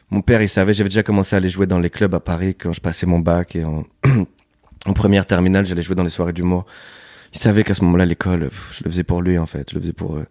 Mon 0.10 0.21
père, 0.21 0.41
il 0.41 0.49
savait, 0.49 0.73
j'avais 0.73 0.89
déjà 0.89 1.04
commencé 1.04 1.36
à 1.36 1.38
aller 1.38 1.49
jouer 1.52 1.67
dans 1.67 1.80
les 1.80 1.91
clubs 1.91 2.13
à 2.15 2.19
Paris 2.19 2.56
quand 2.56 2.73
je 2.73 2.82
passais 2.82 3.06
mon 3.06 3.19
bac 3.19 3.56
et 3.56 3.63
en, 3.63 3.84
en 4.88 4.93
première 4.93 5.25
terminale, 5.28 5.67
j'allais 5.67 5.84
jouer 5.84 5.95
dans 5.95 6.04
les 6.04 6.10
soirées 6.10 6.34
d'humour. 6.34 6.65
Il 7.34 7.39
savait 7.39 7.63
qu'à 7.63 7.75
ce 7.75 7.84
moment-là, 7.84 8.06
l'école, 8.06 8.49
je 8.71 8.84
le 8.84 8.89
faisais 8.89 9.04
pour 9.04 9.21
lui, 9.21 9.38
en 9.38 9.45
fait. 9.45 9.69
Je 9.69 9.75
le 9.75 9.82
faisais 9.82 9.93
pour 9.93 10.17
eux. 10.17 10.25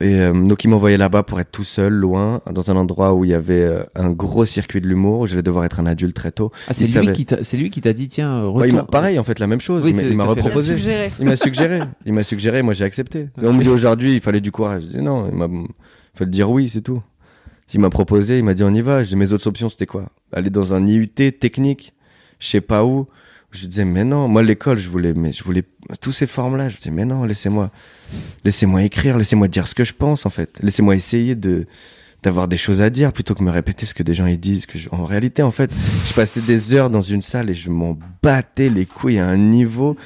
Et 0.00 0.14
euh, 0.20 0.32
donc, 0.32 0.62
il 0.62 0.68
m'envoyait 0.68 0.96
là-bas 0.96 1.24
pour 1.24 1.40
être 1.40 1.50
tout 1.50 1.64
seul, 1.64 1.92
loin, 1.92 2.40
dans 2.52 2.70
un 2.70 2.76
endroit 2.76 3.14
où 3.14 3.24
il 3.24 3.30
y 3.30 3.34
avait 3.34 3.64
euh, 3.64 3.82
un 3.96 4.10
gros 4.10 4.44
circuit 4.44 4.80
de 4.80 4.86
l'humour, 4.86 5.20
où 5.20 5.26
j'allais 5.26 5.42
devoir 5.42 5.64
être 5.64 5.80
un 5.80 5.86
adulte 5.86 6.14
très 6.14 6.30
tôt. 6.30 6.52
Ah, 6.68 6.72
c'est 6.72 6.84
lui, 6.84 6.92
savait. 6.92 7.12
qui 7.12 7.24
t'a- 7.26 7.42
c'est 7.42 7.56
lui 7.56 7.68
qui 7.70 7.80
t'a 7.80 7.92
dit, 7.92 8.06
tiens, 8.06 8.44
euh, 8.44 8.48
Ouais, 8.48 8.68
il 8.68 8.74
m'a- 8.74 8.82
retourne. 8.82 8.86
pareil, 8.92 9.18
en 9.18 9.24
fait, 9.24 9.40
la 9.40 9.48
même 9.48 9.60
chose. 9.60 9.84
Oui, 9.84 9.92
il 10.00 10.16
m'a- 10.16 10.24
reproposé. 10.24 10.76
suggéré. 10.78 11.10
Il 11.18 11.24
m'a 11.26 11.34
suggéré. 11.34 11.80
Il 12.06 12.12
m'a 12.12 12.22
suggéré, 12.22 12.62
moi 12.62 12.74
j'ai 12.74 12.84
accepté. 12.84 13.28
On 13.42 13.52
me 13.52 13.60
dit 13.62 13.68
aujourd'hui, 13.68 14.14
il 14.14 14.20
fallait 14.20 14.40
du 14.40 14.52
courage. 14.52 14.82
Je 14.82 14.96
dis 14.98 15.02
non, 15.02 15.28
il 15.30 15.36
m'a, 15.36 15.46
il 15.46 15.66
fallait 16.14 16.30
dire 16.30 16.48
oui, 16.48 16.68
c'est 16.68 16.82
tout. 16.82 17.02
Il 17.74 17.80
m'a 17.80 17.90
proposé, 17.90 18.38
il 18.38 18.44
m'a 18.44 18.54
dit 18.54 18.62
on 18.62 18.72
y 18.72 18.80
va. 18.80 19.02
J'ai 19.02 19.16
mes 19.16 19.32
autres 19.32 19.48
options, 19.48 19.68
c'était 19.68 19.84
quoi? 19.86 20.06
Aller 20.32 20.48
dans 20.50 20.74
un 20.74 20.86
IUT 20.86 21.08
technique, 21.40 21.92
je 22.38 22.46
sais 22.46 22.60
pas 22.60 22.84
où. 22.84 23.08
Je 23.50 23.66
disais 23.66 23.84
mais 23.86 24.04
non, 24.04 24.28
moi 24.28 24.42
l'école, 24.42 24.78
je 24.78 24.88
voulais, 24.90 25.14
mais 25.14 25.32
je 25.32 25.42
voulais 25.42 25.62
tous 26.00 26.12
ces 26.12 26.26
formes-là. 26.26 26.68
Je 26.68 26.76
disais 26.76 26.90
mais 26.90 27.04
non, 27.06 27.24
laissez-moi, 27.24 27.70
laissez-moi 28.44 28.82
écrire, 28.82 29.16
laissez-moi 29.16 29.48
dire 29.48 29.66
ce 29.66 29.74
que 29.74 29.84
je 29.84 29.94
pense 29.94 30.26
en 30.26 30.30
fait. 30.30 30.58
Laissez-moi 30.62 30.94
essayer 30.96 31.34
de 31.34 31.66
d'avoir 32.22 32.48
des 32.48 32.56
choses 32.56 32.82
à 32.82 32.90
dire 32.90 33.12
plutôt 33.12 33.34
que 33.34 33.44
me 33.44 33.50
répéter 33.50 33.86
ce 33.86 33.94
que 33.94 34.02
des 34.02 34.12
gens 34.14 34.26
ils 34.26 34.40
disent. 34.40 34.66
Que 34.66 34.76
je- 34.76 34.88
En 34.90 35.04
réalité, 35.04 35.42
en 35.42 35.52
fait, 35.52 35.70
je 36.04 36.12
passais 36.14 36.40
des 36.40 36.74
heures 36.74 36.90
dans 36.90 37.00
une 37.00 37.22
salle 37.22 37.48
et 37.48 37.54
je 37.54 37.70
m'en 37.70 37.96
battais 38.22 38.68
les 38.70 38.86
couilles 38.86 39.18
à 39.20 39.26
un 39.28 39.36
niveau 39.38 39.96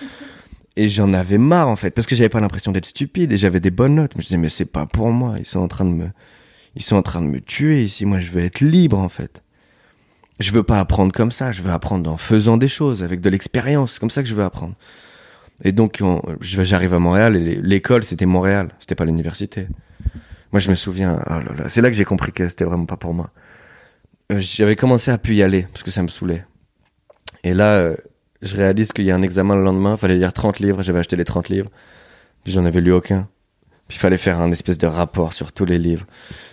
et 0.76 0.88
j'en 0.88 1.12
avais 1.12 1.38
marre 1.38 1.68
en 1.68 1.76
fait 1.76 1.90
parce 1.90 2.06
que 2.06 2.14
j'avais 2.14 2.28
pas 2.28 2.40
l'impression 2.40 2.70
d'être 2.70 2.86
stupide 2.86 3.32
et 3.32 3.36
j'avais 3.36 3.60
des 3.60 3.70
bonnes 3.70 3.94
notes. 3.96 4.12
Mais 4.14 4.22
je 4.22 4.28
disais 4.28 4.38
mais 4.38 4.50
c'est 4.50 4.66
pas 4.66 4.86
pour 4.86 5.10
moi. 5.10 5.36
Ils 5.38 5.46
sont 5.46 5.60
en 5.60 5.68
train 5.68 5.84
de 5.86 5.90
me, 5.90 6.08
ils 6.76 6.82
sont 6.82 6.96
en 6.96 7.02
train 7.02 7.22
de 7.22 7.26
me 7.28 7.40
tuer 7.40 7.82
ici. 7.84 8.04
Moi, 8.04 8.20
je 8.20 8.30
veux 8.30 8.42
être 8.44 8.60
libre 8.60 8.98
en 8.98 9.08
fait. 9.08 9.41
Je 10.40 10.52
veux 10.52 10.62
pas 10.62 10.80
apprendre 10.80 11.12
comme 11.12 11.30
ça. 11.30 11.52
Je 11.52 11.62
veux 11.62 11.70
apprendre 11.70 12.10
en 12.10 12.16
faisant 12.16 12.56
des 12.56 12.68
choses 12.68 13.02
avec 13.02 13.20
de 13.20 13.30
l'expérience. 13.30 13.94
C'est 13.94 14.00
comme 14.00 14.10
ça 14.10 14.22
que 14.22 14.28
je 14.28 14.34
veux 14.34 14.44
apprendre. 14.44 14.74
Et 15.64 15.72
donc, 15.72 16.02
j'arrive 16.40 16.94
à 16.94 16.98
Montréal 16.98 17.36
et 17.36 17.56
l'école 17.56 18.02
c'était 18.04 18.26
Montréal, 18.26 18.70
c'était 18.80 18.96
pas 18.96 19.04
l'université. 19.04 19.68
Moi, 20.52 20.60
je 20.60 20.70
me 20.70 20.74
souviens. 20.74 21.22
oh 21.30 21.64
c'est 21.68 21.80
là 21.80 21.88
que 21.88 21.96
j'ai 21.96 22.04
compris 22.04 22.32
que 22.32 22.48
c'était 22.48 22.64
vraiment 22.64 22.86
pas 22.86 22.96
pour 22.96 23.14
moi. 23.14 23.30
Euh, 24.32 24.40
J'avais 24.40 24.76
commencé 24.76 25.10
à 25.10 25.18
plus 25.18 25.34
y 25.34 25.42
aller 25.42 25.66
parce 25.72 25.82
que 25.82 25.90
ça 25.90 26.02
me 26.02 26.08
saoulait. 26.08 26.44
Et 27.44 27.54
là, 27.54 27.74
euh, 27.74 27.96
je 28.42 28.56
réalise 28.56 28.92
qu'il 28.92 29.04
y 29.04 29.10
a 29.10 29.14
un 29.14 29.22
examen 29.22 29.54
le 29.56 29.62
lendemain, 29.62 29.96
fallait 29.96 30.16
lire 30.16 30.32
30 30.32 30.58
livres, 30.58 30.82
j'avais 30.82 30.98
acheté 30.98 31.16
les 31.16 31.24
30 31.24 31.48
livres, 31.48 31.70
puis 32.44 32.52
j'en 32.52 32.64
avais 32.64 32.80
lu 32.80 32.92
aucun. 32.92 33.28
Il 33.92 33.98
fallait 33.98 34.16
faire 34.16 34.40
un 34.40 34.50
espèce 34.50 34.78
de 34.78 34.86
rapport 34.86 35.32
sur 35.32 35.52
tous 35.52 35.64
les 35.64 35.78
livres. 35.78 36.06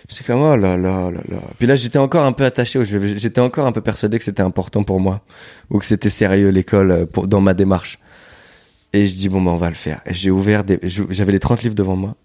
J'étais 0.08 0.24
comme, 0.24 0.42
oh 0.42 0.56
là 0.56 0.76
là 0.76 1.10
là 1.10 1.22
là. 1.28 1.38
Puis 1.58 1.66
là, 1.66 1.76
j'étais 1.76 1.98
encore 1.98 2.24
un 2.24 2.32
peu 2.32 2.44
attaché, 2.44 2.82
j'étais 2.84 3.40
encore 3.40 3.66
un 3.66 3.72
peu 3.72 3.80
persuadé 3.80 4.18
que 4.18 4.24
c'était 4.24 4.42
important 4.42 4.82
pour 4.82 5.00
moi, 5.00 5.22
ou 5.70 5.78
que 5.78 5.86
c'était 5.86 6.10
sérieux 6.10 6.48
l'école 6.48 6.90
euh, 6.90 7.06
dans 7.26 7.40
ma 7.40 7.54
démarche. 7.54 7.98
Et 8.92 9.06
je 9.06 9.14
dis, 9.14 9.28
bon, 9.28 9.40
bah, 9.40 9.52
on 9.52 9.56
va 9.56 9.68
le 9.68 9.74
faire. 9.74 10.02
Et 10.06 10.14
j'ai 10.14 10.30
ouvert 10.30 10.64
j'avais 10.82 11.32
les 11.32 11.38
30 11.38 11.62
livres 11.62 11.74
devant 11.74 11.96
moi, 11.96 12.16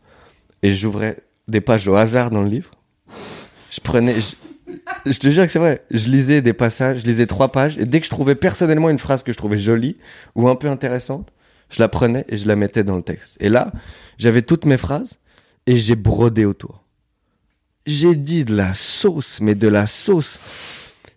et 0.63 0.73
j'ouvrais 0.73 1.17
des 1.47 1.61
pages 1.61 1.87
au 1.87 1.95
hasard 1.95 2.31
dans 2.31 2.41
le 2.41 2.49
livre. 2.49 2.71
Je 3.71 3.79
prenais, 3.81 4.15
je, 4.15 4.35
Je 5.05 5.19
te 5.19 5.29
jure 5.29 5.45
que 5.45 5.51
c'est 5.51 5.59
vrai. 5.59 5.83
Je 5.91 6.09
lisais 6.09 6.41
des 6.41 6.53
passages, 6.53 7.01
je 7.01 7.05
lisais 7.05 7.27
trois 7.27 7.51
pages, 7.51 7.77
et 7.77 7.85
dès 7.85 7.99
que 7.99 8.05
je 8.05 8.11
trouvais 8.11 8.35
personnellement 8.35 8.89
une 8.89 8.99
phrase 8.99 9.23
que 9.23 9.31
je 9.31 9.37
trouvais 9.37 9.59
jolie 9.59 9.97
ou 10.35 10.47
un 10.47 10.55
peu 10.55 10.67
intéressante, 10.67 11.29
je 11.69 11.81
la 11.81 11.87
prenais 11.87 12.25
et 12.29 12.37
je 12.37 12.47
la 12.47 12.55
mettais 12.55 12.83
dans 12.83 12.95
le 12.95 13.01
texte. 13.01 13.37
Et 13.39 13.49
là, 13.49 13.71
j'avais 14.17 14.41
toutes 14.41 14.65
mes 14.65 14.77
phrases 14.77 15.17
et 15.65 15.77
j'ai 15.77 15.95
brodé 15.95 16.45
autour. 16.45 16.83
J'ai 17.85 18.15
dit 18.15 18.45
de 18.45 18.55
la 18.55 18.73
sauce, 18.73 19.39
mais 19.41 19.55
de 19.55 19.67
la 19.67 19.85
sauce. 19.85 20.39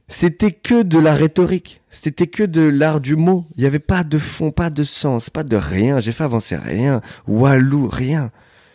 C'était 0.07 0.53
que 0.53 0.83
de 0.83 0.99
la 0.99 1.15
rhétorique. 1.15 1.83
C'était 1.91 2.27
que 2.27 2.43
de 2.43 2.63
l'art 2.63 3.01
du 3.01 3.17
mot. 3.17 3.47
Il 3.57 3.61
n'y 3.61 3.67
avait 3.67 3.79
pas 3.79 4.05
de 4.05 4.19
fond, 4.19 4.51
pas 4.51 4.71
de 4.71 4.85
sens, 4.85 5.31
pas 5.31 5.45
de 5.45 5.57
rien. 5.57 6.01
J'ai 6.01 6.13
fait 6.13 6.25
avancer 6.25 6.57
rien. 6.57 7.01
Walou, 7.27 7.89
rien. 7.89 8.31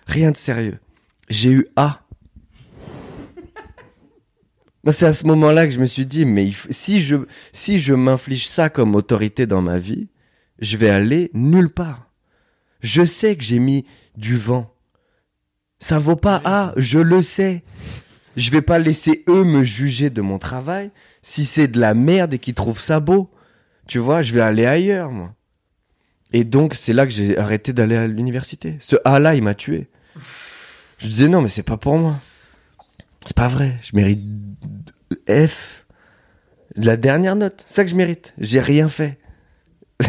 Rien 0.08 0.32
de 0.32 0.38
sérieux. 0.38 0.80
J'ai 1.30 1.52
eu 1.52 1.68
A. 1.76 2.02
C'est 4.92 5.06
à 5.06 5.14
ce 5.14 5.26
moment-là 5.28 5.66
que 5.66 5.74
je 5.74 5.80
me 5.80 5.86
suis 5.86 6.06
dit, 6.06 6.26
mais 6.26 6.52
si 6.70 7.00
je, 7.00 7.16
si 7.54 7.80
je 7.80 7.94
m'inflige 7.94 8.48
ça 8.48 8.70
comme 8.70 8.96
autorité 8.96 9.46
dans 9.46 9.62
ma 9.62 9.78
vie, 9.78 10.10
je 10.60 10.76
vais 10.78 10.90
aller 10.90 11.32
nulle 11.34 11.70
part. 11.70 12.12
Je 12.82 13.04
sais 13.06 13.38
que 13.38 13.44
j'ai 13.44 13.60
mis 13.60 13.86
du 14.16 14.38
vent. 14.38 14.74
Ça 15.80 16.00
vaut 16.00 16.16
pas 16.16 16.42
A, 16.46 16.74
je 16.78 17.00
le 17.00 17.22
sais. 17.22 17.64
Je 18.36 18.52
vais 18.52 18.62
pas 18.62 18.80
laisser 18.80 19.24
eux 19.28 19.44
me 19.44 19.64
juger 19.64 20.10
de 20.10 20.22
mon 20.22 20.40
travail 20.40 20.92
si 21.22 21.46
c'est 21.46 21.68
de 21.68 21.80
la 21.80 21.94
merde 21.94 22.34
et 22.34 22.40
qu'ils 22.40 22.54
trouvent 22.54 22.80
ça 22.80 23.00
beau. 23.00 23.30
Tu 23.88 24.00
vois, 24.00 24.22
je 24.22 24.34
vais 24.34 24.42
aller 24.42 24.66
ailleurs, 24.66 25.12
moi. 25.12 25.36
Et 26.32 26.44
donc, 26.44 26.74
c'est 26.74 26.94
là 26.94 27.06
que 27.06 27.12
j'ai 27.12 27.38
arrêté 27.38 27.74
d'aller 27.74 27.96
à 27.96 28.08
l'université. 28.08 28.78
Ce 28.80 28.96
A-là, 29.06 29.36
il 29.36 29.44
m'a 29.44 29.54
tué. 29.54 29.88
Je 30.98 31.08
disais 31.08 31.28
non, 31.28 31.42
mais 31.42 31.50
c'est 31.50 31.64
pas 31.64 31.78
pour 31.78 31.98
moi. 31.98 32.20
C'est 33.26 33.36
pas 33.36 33.48
vrai. 33.48 33.78
Je 33.84 33.96
mérite 33.96 34.22
F. 35.30 35.86
La 36.76 36.98
dernière 36.98 37.36
note. 37.36 37.64
C'est 37.68 37.76
ça 37.76 37.84
que 37.84 37.90
je 37.90 37.96
mérite. 37.96 38.34
J'ai 38.40 38.60
rien 38.60 38.90
fait. 38.90 39.20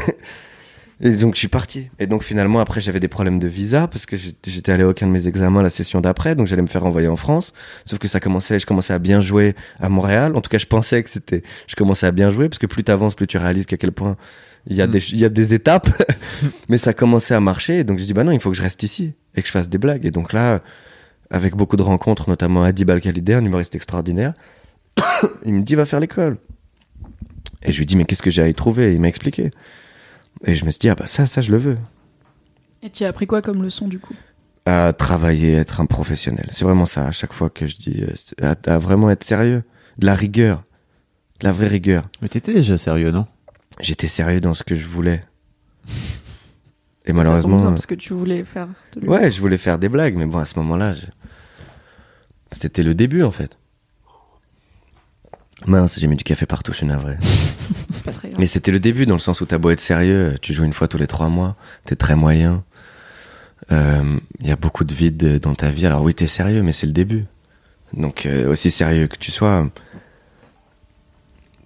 et 1.04 1.16
donc 1.16 1.34
je 1.34 1.38
suis 1.38 1.48
parti. 1.48 1.90
Et 1.98 2.06
donc 2.06 2.24
finalement 2.24 2.60
après 2.60 2.80
j'avais 2.80 2.98
des 2.98 3.08
problèmes 3.08 3.38
de 3.38 3.46
visa 3.46 3.86
parce 3.86 4.06
que 4.06 4.16
j'étais 4.16 4.72
allé 4.72 4.82
à 4.82 4.88
aucun 4.88 5.06
de 5.06 5.12
mes 5.12 5.28
examens 5.28 5.62
la 5.62 5.70
session 5.70 6.00
d'après, 6.00 6.34
donc 6.34 6.46
j'allais 6.46 6.62
me 6.62 6.66
faire 6.66 6.82
renvoyer 6.82 7.08
en 7.08 7.16
France. 7.16 7.52
Sauf 7.84 7.98
que 7.98 8.08
ça 8.08 8.20
commençait, 8.20 8.58
je 8.58 8.66
commençais 8.66 8.94
à 8.94 8.98
bien 8.98 9.20
jouer 9.20 9.54
à 9.80 9.88
Montréal. 9.88 10.34
En 10.34 10.40
tout 10.40 10.50
cas 10.50 10.58
je 10.58 10.66
pensais 10.66 11.02
que 11.02 11.10
c'était, 11.10 11.42
je 11.66 11.76
commençais 11.76 12.06
à 12.06 12.10
bien 12.10 12.30
jouer 12.30 12.48
parce 12.48 12.58
que 12.58 12.66
plus 12.66 12.82
t'avances, 12.82 13.14
plus 13.14 13.26
tu 13.26 13.38
réalises 13.38 13.66
qu'à 13.66 13.76
quel 13.76 13.92
point 13.92 14.16
il 14.66 14.76
y 14.76 14.82
a 14.82 14.86
mm. 14.86 14.90
des, 14.90 15.12
il 15.12 15.18
y 15.18 15.24
a 15.24 15.28
des 15.28 15.54
étapes. 15.54 15.90
Mais 16.68 16.78
ça 16.78 16.94
commençait 16.94 17.34
à 17.34 17.40
marcher. 17.40 17.80
Et 17.80 17.84
donc 17.84 17.98
je 17.98 18.04
dis 18.04 18.14
bah 18.14 18.24
non, 18.24 18.32
il 18.32 18.40
faut 18.40 18.50
que 18.50 18.56
je 18.56 18.62
reste 18.62 18.82
ici 18.82 19.12
et 19.34 19.42
que 19.42 19.46
je 19.46 19.52
fasse 19.52 19.68
des 19.68 19.78
blagues. 19.78 20.06
Et 20.06 20.10
donc 20.10 20.32
là, 20.32 20.62
avec 21.30 21.54
beaucoup 21.54 21.76
de 21.76 21.82
rencontres, 21.82 22.28
notamment 22.28 22.64
Adi 22.64 22.84
Balkalidé, 22.84 23.34
un 23.34 23.44
humoriste 23.44 23.74
extraordinaire, 23.74 24.34
il 25.44 25.54
me 25.54 25.62
dit 25.62 25.74
va 25.74 25.84
faire 25.84 26.00
l'école. 26.00 26.38
Et 27.62 27.72
je 27.72 27.78
lui 27.78 27.86
dis 27.86 27.96
mais 27.96 28.04
qu'est-ce 28.04 28.22
que 28.22 28.30
j'ai 28.30 28.42
à 28.42 28.48
y 28.48 28.54
trouver? 28.54 28.94
Il 28.94 29.00
m'a 29.00 29.08
expliqué. 29.08 29.50
Et 30.44 30.54
je 30.54 30.64
me 30.64 30.70
suis 30.70 30.78
dit 30.78 30.88
ah 30.88 30.94
bah 30.94 31.06
ça 31.06 31.26
ça 31.26 31.40
je 31.40 31.50
le 31.50 31.58
veux. 31.58 31.78
Et 32.82 32.90
tu 32.90 33.04
as 33.04 33.08
appris 33.08 33.26
quoi 33.26 33.42
comme 33.42 33.62
leçon 33.62 33.88
du 33.88 33.98
coup? 33.98 34.14
À 34.66 34.92
travailler, 34.92 35.54
être 35.54 35.80
un 35.80 35.86
professionnel. 35.86 36.48
C'est 36.52 36.64
vraiment 36.64 36.86
ça 36.86 37.06
à 37.06 37.12
chaque 37.12 37.32
fois 37.32 37.50
que 37.50 37.66
je 37.66 37.76
dis 37.76 38.04
euh, 38.42 38.54
à, 38.66 38.78
vraiment 38.78 39.10
être 39.10 39.24
sérieux, 39.24 39.62
de 39.98 40.06
la 40.06 40.14
rigueur, 40.14 40.64
de 41.40 41.46
la 41.46 41.52
vraie 41.52 41.68
rigueur. 41.68 42.08
Mais 42.22 42.28
t'étais 42.28 42.52
déjà 42.52 42.78
sérieux 42.78 43.10
non? 43.10 43.26
J'étais 43.80 44.08
sérieux 44.08 44.40
dans 44.40 44.54
ce 44.54 44.62
que 44.62 44.74
je 44.74 44.86
voulais. 44.86 45.24
Et 47.06 47.12
malheureusement. 47.12 47.60
Ça 47.60 47.68
parce 47.68 47.86
que 47.86 47.94
tu 47.94 48.14
voulais 48.14 48.44
faire. 48.44 48.68
Ouais, 49.02 49.30
je 49.30 49.40
voulais 49.40 49.58
faire 49.58 49.78
des 49.78 49.88
blagues, 49.88 50.14
mais 50.14 50.24
bon, 50.24 50.38
à 50.38 50.44
ce 50.44 50.58
moment-là, 50.60 50.94
c'était 52.50 52.82
le 52.82 52.94
début 52.94 53.22
en 53.22 53.30
fait. 53.30 53.58
Mince, 55.66 55.98
j'ai 55.98 56.06
mis 56.06 56.16
du 56.16 56.24
café 56.24 56.46
partout, 56.46 56.72
je 56.72 56.78
suis 56.78 56.86
navré. 56.86 57.16
C'est 57.90 58.04
pas 58.04 58.12
très 58.12 58.28
grave. 58.28 58.40
Mais 58.40 58.46
c'était 58.46 58.70
le 58.70 58.80
début, 58.80 59.06
dans 59.06 59.14
le 59.14 59.20
sens 59.20 59.40
où 59.40 59.46
t'as 59.46 59.58
beau 59.58 59.70
être 59.70 59.80
sérieux, 59.80 60.36
tu 60.40 60.52
joues 60.52 60.64
une 60.64 60.72
fois 60.72 60.88
tous 60.88 60.98
les 60.98 61.06
trois 61.06 61.28
mois, 61.28 61.56
t'es 61.84 61.96
très 61.96 62.16
moyen. 62.16 62.64
Il 63.70 63.76
euh, 63.76 64.18
y 64.40 64.50
a 64.50 64.56
beaucoup 64.56 64.84
de 64.84 64.92
vide 64.92 65.38
dans 65.40 65.54
ta 65.54 65.70
vie. 65.70 65.86
Alors 65.86 66.02
oui, 66.02 66.14
t'es 66.14 66.26
sérieux, 66.26 66.62
mais 66.62 66.72
c'est 66.72 66.86
le 66.86 66.92
début. 66.92 67.24
Donc 67.92 68.26
euh, 68.26 68.50
aussi 68.50 68.70
sérieux 68.70 69.06
que 69.06 69.16
tu 69.16 69.30
sois, 69.30 69.70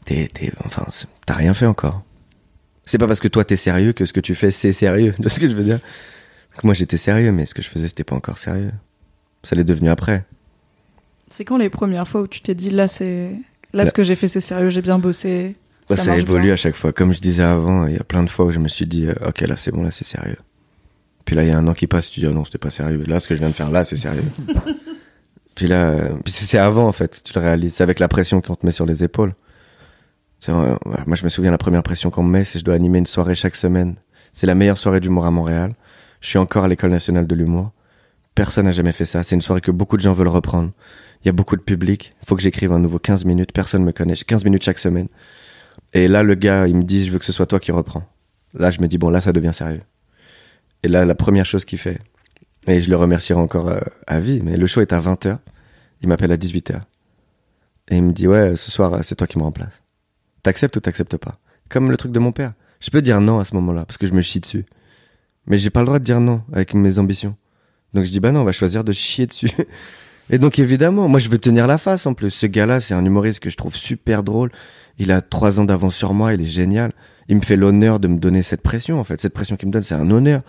t'es, 0.04 0.30
enfin, 0.64 0.86
t'as 1.26 1.34
rien 1.34 1.54
fait 1.54 1.66
encore. 1.66 2.02
C'est 2.84 2.98
pas 2.98 3.06
parce 3.06 3.20
que 3.20 3.28
toi 3.28 3.44
t'es 3.44 3.56
sérieux 3.56 3.92
que 3.92 4.04
ce 4.04 4.12
que 4.12 4.20
tu 4.20 4.34
fais 4.34 4.50
c'est 4.50 4.72
sérieux. 4.72 5.14
De 5.18 5.28
ce 5.28 5.40
que 5.40 5.48
je 5.48 5.56
veux 5.56 5.64
dire? 5.64 5.80
moi 6.64 6.74
j'étais 6.74 6.96
sérieux, 6.96 7.30
mais 7.30 7.46
ce 7.46 7.54
que 7.54 7.62
je 7.62 7.70
faisais 7.70 7.88
c'était 7.88 8.04
pas 8.04 8.16
encore 8.16 8.38
sérieux. 8.38 8.72
Ça 9.44 9.54
l'est 9.54 9.64
devenu 9.64 9.90
après. 9.90 10.24
C'est 11.28 11.44
quand 11.44 11.56
les 11.56 11.70
premières 11.70 12.08
fois 12.08 12.22
où 12.22 12.26
tu 12.26 12.40
t'es 12.40 12.54
dit 12.54 12.70
là 12.70 12.88
c'est 12.88 13.38
Là, 13.72 13.84
ce 13.86 13.92
que 13.92 14.02
j'ai 14.02 14.14
fait, 14.14 14.28
c'est 14.28 14.40
sérieux, 14.40 14.70
j'ai 14.70 14.82
bien 14.82 14.98
bossé? 14.98 15.56
Bah, 15.88 15.96
ça, 15.96 16.16
évolue 16.16 16.52
à 16.52 16.56
chaque 16.56 16.76
fois. 16.76 16.92
Comme 16.92 17.12
je 17.12 17.20
disais 17.20 17.42
avant, 17.42 17.86
il 17.86 17.94
y 17.94 17.98
a 17.98 18.04
plein 18.04 18.22
de 18.22 18.30
fois 18.30 18.46
où 18.46 18.50
je 18.50 18.58
me 18.58 18.68
suis 18.68 18.86
dit, 18.86 19.06
euh, 19.06 19.14
ok, 19.26 19.40
là, 19.42 19.56
c'est 19.56 19.72
bon, 19.72 19.82
là, 19.82 19.90
c'est 19.90 20.04
sérieux. 20.04 20.36
Puis 21.24 21.36
là, 21.36 21.44
il 21.44 21.48
y 21.48 21.52
a 21.52 21.58
un 21.58 21.66
an 21.66 21.74
qui 21.74 21.86
passe, 21.86 22.10
tu 22.10 22.20
dis, 22.20 22.26
oh 22.26 22.32
non, 22.32 22.44
c'était 22.44 22.58
pas 22.58 22.70
sérieux. 22.70 23.02
Là, 23.06 23.20
ce 23.20 23.28
que 23.28 23.34
je 23.34 23.40
viens 23.40 23.48
de 23.48 23.54
faire 23.54 23.70
là, 23.70 23.84
c'est 23.84 23.96
sérieux. 23.96 24.24
puis 25.54 25.66
là, 25.66 25.90
euh, 25.90 26.08
c'est 26.26 26.58
avant, 26.58 26.86
en 26.86 26.92
fait, 26.92 27.22
tu 27.24 27.32
le 27.34 27.40
réalises. 27.40 27.74
C'est 27.74 27.82
avec 27.82 27.98
la 27.98 28.08
pression 28.08 28.40
qu'on 28.40 28.54
te 28.54 28.66
met 28.66 28.72
sur 28.72 28.86
les 28.86 29.04
épaules. 29.04 29.34
Euh, 30.48 30.76
moi, 31.06 31.16
je 31.16 31.24
me 31.24 31.28
souviens, 31.28 31.50
la 31.50 31.58
première 31.58 31.82
pression 31.82 32.10
qu'on 32.10 32.22
me 32.22 32.30
met, 32.30 32.44
c'est 32.44 32.54
que 32.54 32.58
je 32.60 32.64
dois 32.64 32.74
animer 32.74 32.98
une 32.98 33.06
soirée 33.06 33.34
chaque 33.34 33.56
semaine. 33.56 33.96
C'est 34.32 34.46
la 34.46 34.54
meilleure 34.54 34.78
soirée 34.78 35.00
d'humour 35.00 35.26
à 35.26 35.30
Montréal. 35.30 35.74
Je 36.20 36.28
suis 36.28 36.38
encore 36.38 36.64
à 36.64 36.68
l'école 36.68 36.90
nationale 36.90 37.26
de 37.26 37.34
l'humour. 37.34 37.72
Personne 38.34 38.66
n'a 38.66 38.72
jamais 38.72 38.92
fait 38.92 39.04
ça. 39.04 39.22
C'est 39.22 39.34
une 39.34 39.40
soirée 39.40 39.60
que 39.60 39.70
beaucoup 39.70 39.96
de 39.96 40.02
gens 40.02 40.12
veulent 40.12 40.28
reprendre. 40.28 40.70
Il 41.24 41.26
y 41.26 41.28
a 41.28 41.32
beaucoup 41.32 41.56
de 41.56 41.62
public. 41.62 42.14
Il 42.22 42.28
faut 42.28 42.36
que 42.36 42.42
j'écrive 42.42 42.72
un 42.72 42.78
nouveau 42.78 42.98
15 42.98 43.24
minutes. 43.24 43.52
Personne 43.52 43.82
me 43.82 43.92
connaît. 43.92 44.14
J'ai 44.14 44.24
15 44.24 44.44
minutes 44.44 44.62
chaque 44.62 44.78
semaine. 44.78 45.08
Et 45.94 46.08
là, 46.08 46.22
le 46.22 46.34
gars, 46.34 46.66
il 46.66 46.76
me 46.76 46.84
dit, 46.84 47.06
je 47.06 47.10
veux 47.10 47.18
que 47.18 47.24
ce 47.24 47.32
soit 47.32 47.46
toi 47.46 47.60
qui 47.60 47.72
reprends. 47.72 48.04
Là, 48.54 48.70
je 48.70 48.80
me 48.80 48.88
dis, 48.88 48.98
bon, 48.98 49.10
là, 49.10 49.20
ça 49.20 49.32
devient 49.32 49.52
sérieux. 49.52 49.82
Et 50.82 50.88
là, 50.88 51.04
la 51.04 51.14
première 51.14 51.46
chose 51.46 51.64
qu'il 51.64 51.78
fait, 51.78 51.98
et 52.66 52.80
je 52.80 52.90
le 52.90 52.96
remercierai 52.96 53.40
encore 53.40 53.68
euh, 53.68 53.80
à 54.06 54.20
vie, 54.20 54.40
mais 54.42 54.56
le 54.56 54.66
show 54.66 54.80
est 54.80 54.92
à 54.92 55.00
20h. 55.00 55.38
Il 56.02 56.08
m'appelle 56.08 56.32
à 56.32 56.36
18h. 56.36 56.80
Et 57.90 57.96
il 57.96 58.02
me 58.02 58.12
dit, 58.12 58.28
ouais, 58.28 58.56
ce 58.56 58.70
soir, 58.70 59.02
c'est 59.02 59.14
toi 59.14 59.26
qui 59.26 59.38
me 59.38 59.42
remplace. 59.42 59.82
T'acceptes 60.42 60.76
ou 60.76 60.80
t'acceptes 60.80 61.16
pas? 61.16 61.38
Comme 61.68 61.90
le 61.90 61.96
truc 61.96 62.12
de 62.12 62.18
mon 62.18 62.32
père. 62.32 62.52
Je 62.80 62.90
peux 62.90 63.02
dire 63.02 63.20
non 63.20 63.40
à 63.40 63.44
ce 63.44 63.54
moment-là, 63.56 63.84
parce 63.84 63.98
que 63.98 64.06
je 64.06 64.12
me 64.12 64.20
chie 64.20 64.40
dessus. 64.40 64.66
Mais 65.46 65.58
j'ai 65.58 65.70
pas 65.70 65.80
le 65.80 65.86
droit 65.86 65.98
de 65.98 66.04
dire 66.04 66.20
non 66.20 66.42
avec 66.52 66.74
mes 66.74 66.98
ambitions. 66.98 67.34
Donc 67.94 68.04
je 68.04 68.12
dis, 68.12 68.20
bah 68.20 68.32
non, 68.32 68.42
on 68.42 68.44
va 68.44 68.52
choisir 68.52 68.84
de 68.84 68.92
chier 68.92 69.26
dessus. 69.26 69.50
Et 70.30 70.38
donc 70.38 70.58
évidemment, 70.58 71.08
moi 71.08 71.20
je 71.20 71.30
veux 71.30 71.38
tenir 71.38 71.66
la 71.66 71.78
face 71.78 72.06
en 72.06 72.12
plus. 72.12 72.30
Ce 72.30 72.46
gars-là, 72.46 72.80
c'est 72.80 72.94
un 72.94 73.04
humoriste 73.04 73.40
que 73.40 73.48
je 73.48 73.56
trouve 73.56 73.74
super 73.74 74.22
drôle. 74.22 74.52
Il 74.98 75.12
a 75.12 75.22
trois 75.22 75.60
ans 75.60 75.64
d'avance 75.64 75.94
sur 75.94 76.12
moi, 76.14 76.34
il 76.34 76.42
est 76.42 76.46
génial. 76.46 76.92
Il 77.28 77.36
me 77.36 77.42
fait 77.42 77.56
l'honneur 77.56 78.00
de 78.00 78.08
me 78.08 78.18
donner 78.18 78.42
cette 78.42 78.62
pression 78.62 78.98
en 78.98 79.04
fait. 79.04 79.20
Cette 79.20 79.34
pression 79.34 79.56
qu'il 79.56 79.68
me 79.68 79.72
donne, 79.72 79.82
c'est 79.82 79.94
un 79.94 80.10
honneur. 80.10 80.42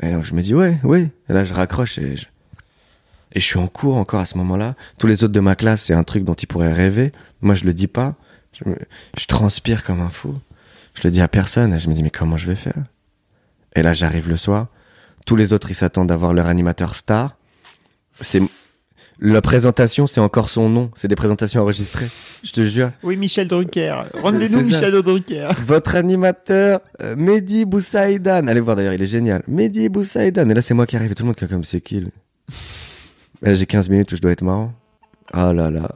Et 0.00 0.12
donc 0.12 0.24
je 0.24 0.34
me 0.34 0.42
dis 0.42 0.54
ouais, 0.54 0.78
oui. 0.84 1.10
Et 1.28 1.32
là 1.32 1.44
je 1.44 1.54
raccroche 1.54 1.98
et 1.98 2.16
je... 2.16 2.26
et 3.32 3.40
je 3.40 3.44
suis 3.44 3.58
en 3.58 3.66
cours 3.66 3.96
encore 3.96 4.20
à 4.20 4.26
ce 4.26 4.36
moment-là. 4.38 4.76
Tous 4.98 5.06
les 5.06 5.24
autres 5.24 5.32
de 5.32 5.40
ma 5.40 5.56
classe, 5.56 5.84
c'est 5.84 5.94
un 5.94 6.04
truc 6.04 6.24
dont 6.24 6.34
ils 6.34 6.46
pourraient 6.46 6.72
rêver. 6.72 7.12
Moi 7.40 7.54
je 7.54 7.64
le 7.64 7.74
dis 7.74 7.88
pas. 7.88 8.14
Je, 8.52 8.64
je 9.18 9.26
transpire 9.26 9.82
comme 9.82 10.00
un 10.00 10.10
fou. 10.10 10.34
Je 10.94 11.02
le 11.04 11.10
dis 11.10 11.20
à 11.20 11.28
personne. 11.28 11.74
Et 11.74 11.78
je 11.78 11.88
me 11.88 11.94
dis 11.94 12.02
mais 12.02 12.10
comment 12.10 12.36
je 12.36 12.46
vais 12.46 12.56
faire? 12.56 12.84
Et 13.74 13.82
là 13.82 13.92
j'arrive 13.94 14.28
le 14.28 14.36
soir. 14.36 14.68
Tous 15.26 15.36
les 15.36 15.52
autres 15.52 15.70
ils 15.70 15.74
s'attendent 15.74 16.08
d'avoir 16.08 16.32
leur 16.32 16.46
animateur 16.46 16.94
star. 16.94 17.36
C'est 18.20 18.42
la 19.20 19.42
présentation, 19.42 20.06
c'est 20.06 20.20
encore 20.20 20.48
son 20.48 20.68
nom. 20.68 20.90
C'est 20.94 21.08
des 21.08 21.16
présentations 21.16 21.62
enregistrées. 21.62 22.06
Je 22.44 22.52
te 22.52 22.64
jure. 22.64 22.92
Oui, 23.02 23.16
Michel 23.16 23.48
Drucker. 23.48 24.02
Rendez-nous 24.14 24.62
Michel 24.62 24.92
Drucker. 25.02 25.48
Votre 25.66 25.96
animateur, 25.96 26.80
euh, 27.02 27.16
Mehdi 27.16 27.64
Boussaïdan. 27.64 28.46
Allez 28.46 28.60
voir 28.60 28.76
d'ailleurs, 28.76 28.92
il 28.92 29.02
est 29.02 29.06
génial. 29.06 29.42
Mehdi 29.48 29.88
Boussaïdan. 29.88 30.48
Et 30.48 30.54
là, 30.54 30.62
c'est 30.62 30.74
moi 30.74 30.86
qui 30.86 30.96
arrive. 30.96 31.10
Et 31.10 31.14
tout 31.16 31.24
le 31.24 31.28
monde 31.28 31.36
qui 31.36 31.44
est 31.44 31.48
comme 31.48 31.64
c'est 31.64 31.80
qui 31.80 32.04
J'ai 33.42 33.66
15 33.66 33.88
minutes 33.88 34.12
où 34.12 34.16
je 34.16 34.20
dois 34.20 34.30
être 34.30 34.42
marrant. 34.42 34.72
Ah 35.32 35.52
là 35.52 35.70
là. 35.70 35.90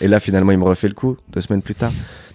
Et 0.00 0.06
là, 0.06 0.20
finalement, 0.20 0.52
il 0.52 0.58
me 0.58 0.64
refait 0.64 0.88
le 0.88 0.94
coup, 0.94 1.16
deux 1.30 1.40
semaines 1.40 1.62
plus 1.62 1.74
tard. 1.74 1.92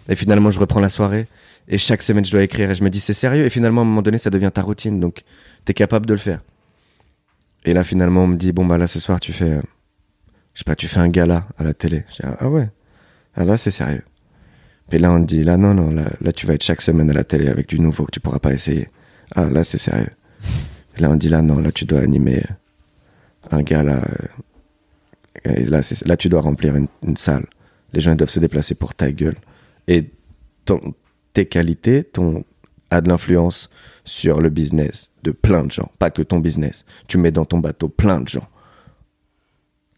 Et 0.09 0.15
finalement, 0.15 0.51
je 0.51 0.59
reprends 0.59 0.81
la 0.81 0.89
soirée. 0.89 1.27
Et 1.69 1.77
chaque 1.77 2.03
semaine, 2.03 2.25
je 2.25 2.31
dois 2.31 2.43
écrire. 2.43 2.69
Et 2.69 2.75
je 2.75 2.83
me 2.83 2.89
dis, 2.89 2.99
c'est 2.99 3.13
sérieux. 3.13 3.45
Et 3.45 3.49
finalement, 3.49 3.81
à 3.81 3.83
un 3.85 3.87
moment 3.87 4.01
donné, 4.01 4.17
ça 4.17 4.29
devient 4.29 4.51
ta 4.53 4.61
routine. 4.61 4.99
Donc, 4.99 5.23
t'es 5.63 5.73
capable 5.73 6.05
de 6.05 6.13
le 6.13 6.19
faire. 6.19 6.41
Et 7.63 7.73
là, 7.73 7.85
finalement, 7.85 8.25
on 8.25 8.27
me 8.27 8.35
dit, 8.35 8.51
bon, 8.51 8.65
bah 8.65 8.77
là, 8.77 8.87
ce 8.87 8.99
soir, 8.99 9.21
tu 9.21 9.31
fais. 9.31 9.49
Euh, 9.49 9.61
je 10.53 10.59
sais 10.59 10.63
pas, 10.65 10.75
tu 10.75 10.87
fais 10.87 10.99
un 10.99 11.09
gala 11.09 11.47
à 11.57 11.63
la 11.63 11.73
télé. 11.73 12.03
Je 12.09 12.15
dis, 12.15 12.33
ah 12.39 12.49
ouais, 12.49 12.69
ah 13.35 13.43
là 13.43 13.57
c'est 13.57 13.71
sérieux. 13.71 14.03
Puis 14.89 14.99
là 14.99 15.11
on 15.11 15.21
te 15.21 15.27
dit, 15.27 15.43
là 15.43 15.57
non, 15.57 15.73
non, 15.73 15.91
là, 15.91 16.33
tu 16.33 16.45
vas 16.45 16.53
être 16.53 16.63
chaque 16.63 16.81
semaine 16.81 17.09
à 17.09 17.13
la 17.13 17.23
télé 17.23 17.47
avec 17.47 17.69
du 17.69 17.79
nouveau 17.79 18.05
que 18.05 18.11
tu 18.11 18.19
pourras 18.19 18.39
pas 18.39 18.53
essayer. 18.53 18.89
Ah 19.35 19.45
là 19.45 19.63
c'est 19.63 19.77
sérieux. 19.77 20.11
Et 20.97 21.01
là 21.01 21.09
on 21.09 21.15
dit, 21.15 21.29
là 21.29 21.41
non, 21.41 21.59
là 21.59 21.71
tu 21.71 21.85
dois 21.85 22.01
animer 22.01 22.43
un 23.51 23.61
gala. 23.63 24.03
Euh, 25.45 25.53
et 25.55 25.65
là, 25.65 25.81
là 26.05 26.17
tu 26.17 26.29
dois 26.29 26.41
remplir 26.41 26.75
une, 26.75 26.87
une 27.05 27.17
salle. 27.17 27.45
Les 27.93 28.01
gens 28.01 28.15
doivent 28.15 28.29
se 28.29 28.39
déplacer 28.39 28.75
pour 28.75 28.93
ta 28.93 29.11
gueule. 29.11 29.37
Et 29.87 30.09
ton, 30.65 30.93
tes 31.33 31.47
qualités 31.47 32.03
ton, 32.03 32.43
a 32.91 33.01
de 33.01 33.09
l'influence 33.09 33.69
sur 34.05 34.39
le 34.39 34.49
business 34.49 35.11
de 35.23 35.31
plein 35.31 35.63
de 35.63 35.71
gens. 35.71 35.91
Pas 35.99 36.11
que 36.11 36.21
ton 36.21 36.39
business. 36.39 36.85
Tu 37.07 37.17
mets 37.17 37.31
dans 37.31 37.45
ton 37.45 37.59
bateau 37.59 37.89
plein 37.89 38.21
de 38.21 38.27
gens 38.27 38.47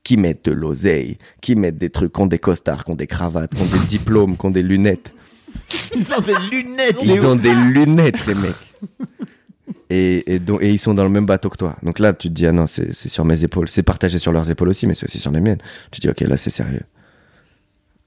qui 0.05 0.17
mettent 0.17 0.45
de 0.45 0.51
l'oseille, 0.51 1.17
qui 1.41 1.55
mettent 1.55 1.79
des 1.79 1.89
trucs, 1.89 2.13
qui 2.13 2.21
ont 2.21 2.27
des 2.27 2.39
costards, 2.39 2.85
qui 2.85 2.91
ont 2.91 2.95
des 2.95 3.07
cravates, 3.07 3.53
qui 3.53 3.61
ont 3.61 3.79
des 3.79 3.85
diplômes, 3.87 4.37
qui 4.37 4.45
ont 4.45 4.51
des 4.51 4.61
lunettes. 4.61 5.11
Ils 5.95 6.13
ont 6.13 6.21
des 6.21 6.35
lunettes, 6.51 6.97
Ils 7.03 7.25
ont 7.25 7.35
des 7.35 7.53
lunettes, 7.53 8.25
les 8.27 8.35
mecs. 8.35 8.53
Et, 9.89 10.35
et, 10.35 10.39
donc, 10.39 10.61
et 10.61 10.69
ils 10.69 10.77
sont 10.77 10.93
dans 10.93 11.03
le 11.03 11.09
même 11.09 11.25
bateau 11.25 11.49
que 11.49 11.57
toi. 11.57 11.75
Donc 11.81 11.99
là, 11.99 12.13
tu 12.13 12.27
te 12.27 12.33
dis, 12.33 12.45
ah 12.45 12.51
non, 12.51 12.67
c'est 12.67 12.93
sur 12.93 13.25
mes 13.25 13.43
épaules. 13.43 13.67
C'est 13.67 13.83
partagé 13.83 14.19
sur 14.19 14.31
leurs 14.31 14.49
épaules 14.49 14.69
aussi, 14.69 14.85
mais 14.85 14.93
c'est 14.93 15.05
aussi 15.05 15.19
sur 15.19 15.31
les 15.31 15.39
miennes. 15.39 15.59
Tu 15.91 16.01
te 16.01 16.07
dis, 16.07 16.11
ok, 16.11 16.21
là, 16.21 16.37
c'est 16.37 16.49
sérieux. 16.49 16.83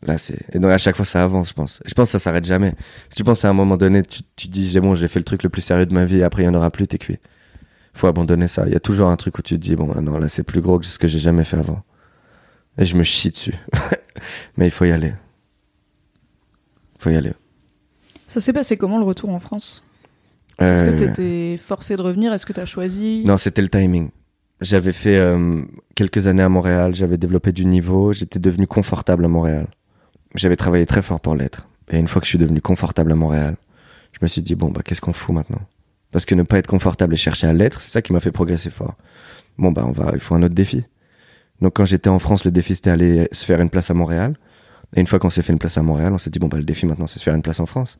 Là, 0.03 0.19
c'est. 0.19 0.39
Et 0.53 0.61
donc, 0.61 0.71
à 0.71 0.79
chaque 0.79 0.97
fois, 0.97 1.05
ça 1.05 1.25
avance, 1.25 1.49
je 1.49 1.55
pense. 1.55 1.81
Je 1.85 1.95
pense 1.95 2.09
que 2.09 2.13
ça 2.13 2.19
s'arrête 2.19 2.45
jamais. 2.45 2.75
Si 3.11 3.17
tu 3.17 3.25
penses 3.25 3.45
à 3.45 3.49
un 3.49 3.55
moment 3.55 3.77
donné, 3.77 4.05
tu, 4.05 4.21
tu 4.37 4.47
te 4.47 4.53
dis, 4.53 4.71
j'ai 4.71 4.81
bon, 4.81 4.95
j'ai 4.95 5.09
fait 5.09 5.19
le 5.19 5.25
truc 5.25 5.43
le 5.43 5.49
plus 5.49 5.63
sérieux 5.63 5.87
de 5.87 5.95
ma 5.95 6.05
vie, 6.05 6.19
et 6.19 6.23
après, 6.23 6.43
il 6.43 6.49
n'y 6.49 6.55
en 6.55 6.59
aura 6.59 6.71
plus, 6.71 6.87
t'es 6.87 6.99
cuit. 6.99 7.19
Faut 7.99 8.07
abandonner 8.07 8.47
ça. 8.47 8.63
Il 8.69 8.73
y 8.73 8.77
a 8.77 8.81
toujours 8.81 9.09
un 9.09 9.17
truc 9.17 9.37
où 9.39 9.43
tu 9.43 9.55
te 9.55 9.61
dis, 9.61 9.75
bon, 9.75 9.93
non, 10.01 10.19
là, 10.21 10.29
c'est 10.29 10.45
plus 10.45 10.61
gros 10.61 10.79
que 10.79 10.87
ce 10.87 11.01
que 11.01 11.09
j'ai 11.09 11.19
jamais 11.19 11.43
fait 11.43 11.57
avant. 11.57 11.83
Et 12.79 12.85
je 12.85 12.97
me 12.97 13.03
chie 13.03 13.31
dessus. 13.31 13.55
mais 14.57 14.69
il 14.69 14.71
faut 14.71 14.85
y 14.85 14.93
aller. 14.93 15.15
Faut 17.01 17.11
y 17.11 17.17
aller. 17.17 17.33
Ça 18.29 18.39
s'est 18.41 18.53
passé 18.53 18.77
comment 18.77 18.99
le 18.99 19.05
retour 19.05 19.31
en 19.31 19.41
France? 19.41 19.85
Est-ce 20.61 20.85
Euh, 20.85 20.93
que 20.93 20.97
t'étais 20.99 21.57
forcé 21.57 21.97
de 21.97 22.03
revenir? 22.03 22.33
Est-ce 22.33 22.47
que 22.47 22.53
t'as 22.53 22.67
choisi? 22.67 23.25
Non, 23.27 23.37
c'était 23.37 23.63
le 23.63 23.69
timing. 23.69 24.11
J'avais 24.61 24.93
fait 24.93 25.19
euh, 25.19 25.63
quelques 25.97 26.29
années 26.29 26.43
à 26.45 26.49
Montréal, 26.49 26.95
j'avais 26.95 27.19
développé 27.19 27.51
du 27.51 27.65
niveau, 27.65 28.13
j'étais 28.13 28.39
devenu 28.39 28.69
confortable 28.69 29.25
à 29.25 29.29
Montréal. 29.29 29.67
J'avais 30.37 30.55
travaillé 30.57 30.87
très 30.87 31.03
fort 31.03 31.19
pour 31.19 31.35
l'être. 31.35 31.67
Et 31.91 31.99
une 31.99 32.07
fois 32.07 32.21
que 32.21 32.27
je 32.27 32.31
suis 32.31 32.39
devenu 32.39 32.61
confortable 32.61 33.11
à 33.11 33.17
Montréal, 33.17 33.57
je 34.13 34.19
me 34.23 34.29
suis 34.29 34.43
dit, 34.43 34.55
bon, 34.55 34.71
bah, 34.71 34.83
qu'est-ce 34.85 35.01
qu'on 35.01 35.13
fout 35.13 35.35
maintenant? 35.35 35.63
Parce 36.11 36.25
que 36.25 36.35
ne 36.35 36.42
pas 36.42 36.59
être 36.59 36.66
confortable 36.66 37.14
et 37.14 37.16
chercher 37.16 37.47
à 37.47 37.53
l'être, 37.53 37.81
c'est 37.81 37.90
ça 37.90 38.03
qui 38.03 38.12
m'a 38.12 38.21
fait 38.21 38.33
progresser 38.33 38.71
fort. 38.71 38.94
Bon, 39.59 39.73
bah, 39.73 39.85
on 39.87 39.92
va, 39.92 40.12
il 40.14 40.21
faut 40.21 40.35
un 40.35 40.42
autre 40.42 40.55
défi. 40.55 40.85
Donc, 41.61 41.75
quand 41.75 41.85
j'étais 41.85 42.09
en 42.09 42.18
France, 42.18 42.44
le 42.44 42.51
défi, 42.51 42.75
c'était 42.75 42.90
aller 42.90 43.29
se 43.33 43.44
faire 43.44 43.61
une 43.61 43.71
place 43.71 43.90
à 43.90 43.94
Montréal. 43.94 44.37
Et 44.97 45.01
une 45.01 45.07
fois 45.07 45.18
qu'on 45.18 45.31
s'est 45.31 45.42
fait 45.42 45.53
une 45.53 45.59
place 45.59 45.77
à 45.77 45.83
Montréal, 45.83 46.12
on 46.12 46.18
s'est 46.18 46.31
dit, 46.31 46.38
bon, 46.38 46.49
bah, 46.49 46.57
le 46.57 46.64
défi 46.64 46.87
maintenant, 46.87 47.07
c'est 47.07 47.18
se 47.18 47.25
faire 47.25 47.35
une 47.35 47.42
place 47.42 47.61
en 47.61 47.66
France. 47.66 47.99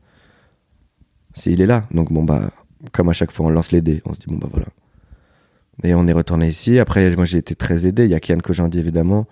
Si 1.35 1.51
il 1.51 1.61
est 1.61 1.67
là. 1.67 1.85
Donc, 1.91 2.11
bon, 2.11 2.23
bah, 2.23 2.49
comme 2.91 3.09
à 3.09 3.13
chaque 3.13 3.31
fois, 3.31 3.45
on 3.45 3.49
lance 3.49 3.71
les 3.71 3.81
dés. 3.81 4.01
On 4.05 4.13
se 4.13 4.19
dit, 4.19 4.27
bon, 4.27 4.37
bah, 4.37 4.47
voilà. 4.51 4.67
Et 5.83 5.93
on 5.93 6.07
est 6.07 6.13
retourné 6.13 6.47
ici. 6.47 6.79
Après, 6.79 7.15
moi, 7.15 7.25
j'ai 7.25 7.37
été 7.37 7.55
très 7.55 7.85
aidé. 7.85 8.05
Il 8.05 8.11
y 8.11 8.15
a 8.15 8.19
Kian 8.19 8.39
Kojandi, 8.39 8.79
évidemment. 8.79 9.27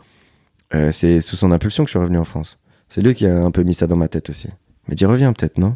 Euh, 0.76 0.92
c'est 0.92 1.22
sous 1.22 1.36
son 1.36 1.52
impulsion 1.52 1.84
que 1.84 1.88
je 1.88 1.92
suis 1.92 2.00
revenu 2.00 2.18
en 2.18 2.26
France. 2.26 2.60
C'est 2.90 3.02
lui 3.02 3.14
qui 3.14 3.26
a 3.26 3.44
un 3.44 3.52
peu 3.52 3.64
mis 3.64 3.74
ça 3.74 3.88
dans 3.88 3.96
ma 3.96 4.08
tête 4.08 4.30
aussi. 4.30 4.50
Mais 4.88 4.96
dis, 4.96 5.06
reviens 5.06 5.34
peut-être, 5.34 5.58
non? 5.58 5.76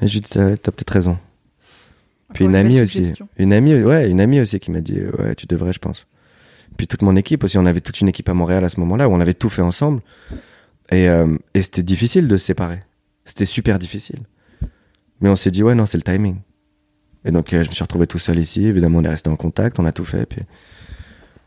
Et 0.00 0.08
je 0.08 0.14
lui 0.14 0.20
dis, 0.20 0.30
t'as 0.30 0.56
t'as 0.56 0.72
peut-être 0.72 0.90
raison. 0.90 1.18
Puis 2.34 2.44
une 2.44 2.54
amie 2.54 2.80
aussi. 2.80 3.12
Une 3.36 3.52
amie, 3.52 3.74
ouais, 3.74 4.08
une 4.08 4.20
amie 4.20 4.40
aussi 4.40 4.60
qui 4.60 4.70
m'a 4.70 4.80
dit, 4.80 4.98
euh, 4.98 5.10
ouais, 5.18 5.34
tu 5.34 5.46
devrais, 5.46 5.72
je 5.72 5.78
pense. 5.78 6.06
Puis 6.76 6.86
toute 6.86 7.02
mon 7.02 7.16
équipe 7.16 7.44
aussi. 7.44 7.58
On 7.58 7.66
avait 7.66 7.80
toute 7.80 8.00
une 8.00 8.08
équipe 8.08 8.28
à 8.28 8.34
Montréal 8.34 8.64
à 8.64 8.68
ce 8.68 8.80
moment-là 8.80 9.08
où 9.08 9.12
on 9.12 9.20
avait 9.20 9.34
tout 9.34 9.48
fait 9.48 9.62
ensemble. 9.62 10.00
Et, 10.90 11.08
euh, 11.08 11.36
et 11.54 11.62
c'était 11.62 11.82
difficile 11.82 12.28
de 12.28 12.36
se 12.36 12.46
séparer. 12.46 12.82
C'était 13.24 13.44
super 13.44 13.78
difficile. 13.78 14.20
Mais 15.20 15.28
on 15.28 15.36
s'est 15.36 15.50
dit, 15.50 15.62
ouais, 15.62 15.74
non, 15.74 15.86
c'est 15.86 15.98
le 15.98 16.02
timing. 16.02 16.36
Et 17.24 17.32
donc, 17.32 17.52
euh, 17.52 17.62
je 17.62 17.68
me 17.68 17.74
suis 17.74 17.82
retrouvé 17.82 18.06
tout 18.06 18.18
seul 18.18 18.38
ici. 18.38 18.66
Évidemment, 18.66 18.98
on 18.98 19.04
est 19.04 19.08
resté 19.08 19.28
en 19.28 19.36
contact, 19.36 19.78
on 19.78 19.84
a 19.84 19.92
tout 19.92 20.04
fait. 20.04 20.26
Puis, 20.26 20.40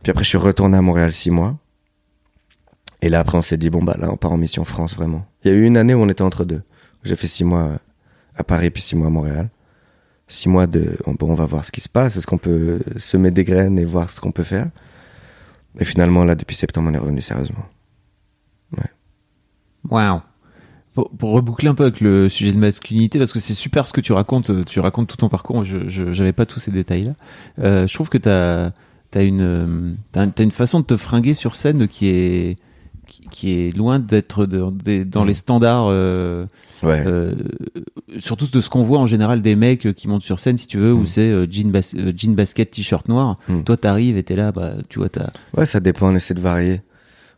puis 0.04 0.12
après, 0.12 0.24
je 0.24 0.30
suis 0.30 0.38
retourné 0.38 0.78
à 0.78 0.82
Montréal 0.82 1.12
six 1.12 1.32
mois. 1.32 1.58
Et 3.02 3.10
là, 3.10 3.20
après, 3.20 3.38
on 3.38 3.42
s'est 3.42 3.58
dit, 3.58 3.70
bon, 3.70 3.84
bah 3.84 3.98
là, 4.00 4.10
on 4.12 4.18
part 4.18 4.32
en 4.32 4.38
mission 4.38 4.64
France, 4.64 4.96
vraiment. 4.96 5.26
Il 5.44 5.52
y 5.52 5.54
a 5.54 5.58
eu 5.58 5.66
une 5.66 5.78
année 5.78 5.94
où 5.94 6.02
on 6.02 6.10
était 6.10 6.22
entre 6.22 6.46
deux. 6.46 6.62
J'ai 7.04 7.16
fait 7.16 7.28
six 7.28 7.44
mois 7.44 7.80
à 8.36 8.44
Paris, 8.44 8.70
puis 8.70 8.82
six 8.82 8.96
mois 8.96 9.08
à 9.08 9.10
Montréal. 9.10 9.50
Six 10.28 10.50
mois 10.50 10.68
de, 10.68 10.98
bon, 11.06 11.32
on 11.32 11.34
va 11.34 11.46
voir 11.46 11.66
ce 11.66 11.72
qui 11.72 11.82
se 11.82 11.90
passe. 11.90 12.18
Est-ce 12.18 12.28
qu'on 12.28 12.38
peut 12.38 12.80
semer 12.98 13.32
des 13.32 13.44
graines 13.44 13.78
et 13.78 13.86
voir 13.86 14.10
ce 14.10 14.22
qu'on 14.22 14.32
peut 14.32 14.44
faire 14.44 14.68
Et 15.80 15.86
finalement, 15.86 16.24
là, 16.24 16.36
depuis 16.36 16.56
septembre, 16.56 16.90
on 16.92 16.94
est 16.94 17.00
revenu 17.00 17.22
sérieusement. 17.22 17.66
Waouh. 19.90 20.22
Pour, 20.94 21.10
pour 21.10 21.32
reboucler 21.32 21.70
un 21.70 21.76
peu 21.76 21.84
avec 21.84 22.02
le 22.02 22.30
sujet 22.30 22.52
de 22.52 22.58
masculinité, 22.58 23.18
parce 23.18 23.34
que 23.34 23.40
c'est 23.40 23.56
super 23.56 23.88
ce 23.88 23.94
que 23.94 24.02
tu 24.02 24.14
racontes, 24.14 24.52
euh, 24.52 24.64
tu 24.64 24.80
racontes 24.80 25.08
tout 25.08 25.18
ton 25.18 25.30
parcours, 25.30 25.64
je 25.64 25.90
j'avais 25.90 26.34
pas 26.34 26.46
tous 26.46 26.60
ces 26.60 26.70
détails-là. 26.72 27.14
Euh, 27.60 27.88
je 27.88 27.94
trouve 27.94 28.10
que 28.10 28.20
t'as 28.20 28.72
as 29.16 29.22
une, 29.24 29.42
euh, 29.42 29.94
t'as 30.12 30.28
t'as 30.28 30.44
une 30.44 30.52
façon 30.52 30.82
de 30.82 30.86
te 30.86 30.98
fringuer 30.98 31.34
sur 31.34 31.56
scène 31.56 31.88
qui 31.88 32.10
est, 32.10 32.58
qui, 33.32 33.54
est 33.54 33.76
loin 33.76 34.00
d'être 34.00 34.46
dans 34.46 35.24
Mm. 35.24 35.28
les 35.28 35.34
standards, 35.34 35.88
euh, 35.90 36.46
Ouais. 36.82 37.04
euh, 37.06 37.34
surtout 38.20 38.48
de 38.48 38.62
ce 38.62 38.70
qu'on 38.70 38.84
voit 38.84 39.00
en 39.00 39.08
général 39.08 39.42
des 39.42 39.56
mecs 39.56 39.94
qui 39.94 40.08
montent 40.08 40.24
sur 40.24 40.40
scène, 40.40 40.58
si 40.58 40.68
tu 40.68 40.78
veux, 40.78 40.94
où 40.94 41.02
Mm. 41.02 41.08
c'est 41.08 41.30
euh, 41.30 41.48
jean, 41.50 41.72
bas- 41.72 41.96
euh, 41.98 42.12
jean 42.16 42.34
basket, 42.36 42.72
t-shirt 42.72 43.08
noir. 43.10 43.38
Mm. 43.48 43.64
Toi, 43.64 43.78
t'arrives 43.78 44.18
et 44.18 44.24
t'es 44.24 44.36
là, 44.36 44.52
bah, 44.52 44.74
tu 44.90 45.00
vois, 45.00 45.10
t'as. 45.10 45.30
Ouais, 45.58 45.66
ça 45.66 45.80
dépend, 45.80 46.12
on 46.12 46.16
essaie 46.16 46.34
de 46.34 46.42
varier. 46.42 46.82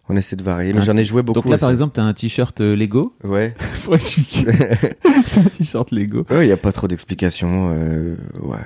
On 0.07 0.15
essaie 0.15 0.35
de 0.35 0.43
varier. 0.43 0.71
Mais 0.73 0.83
j'en 0.83 0.95
ai 0.97 1.03
joué 1.03 1.23
beaucoup. 1.23 1.39
Donc 1.41 1.49
là, 1.51 1.57
par 1.57 1.71
exemple, 1.71 1.93
t'as 1.95 2.03
un 2.03 2.13
t-shirt 2.13 2.61
euh, 2.61 2.75
Lego. 2.75 3.15
Ouais. 3.23 3.55
Faut 3.73 3.95
expliquer. 3.95 4.45
t'as 5.01 5.39
un 5.41 5.43
t-shirt 5.45 5.89
Lego. 5.91 6.25
Ouais, 6.29 6.43
il 6.43 6.47
n'y 6.47 6.51
a 6.51 6.57
pas 6.57 6.71
trop 6.71 6.87
d'explications. 6.87 7.71
euh, 7.73 8.15
ouais. 8.43 8.57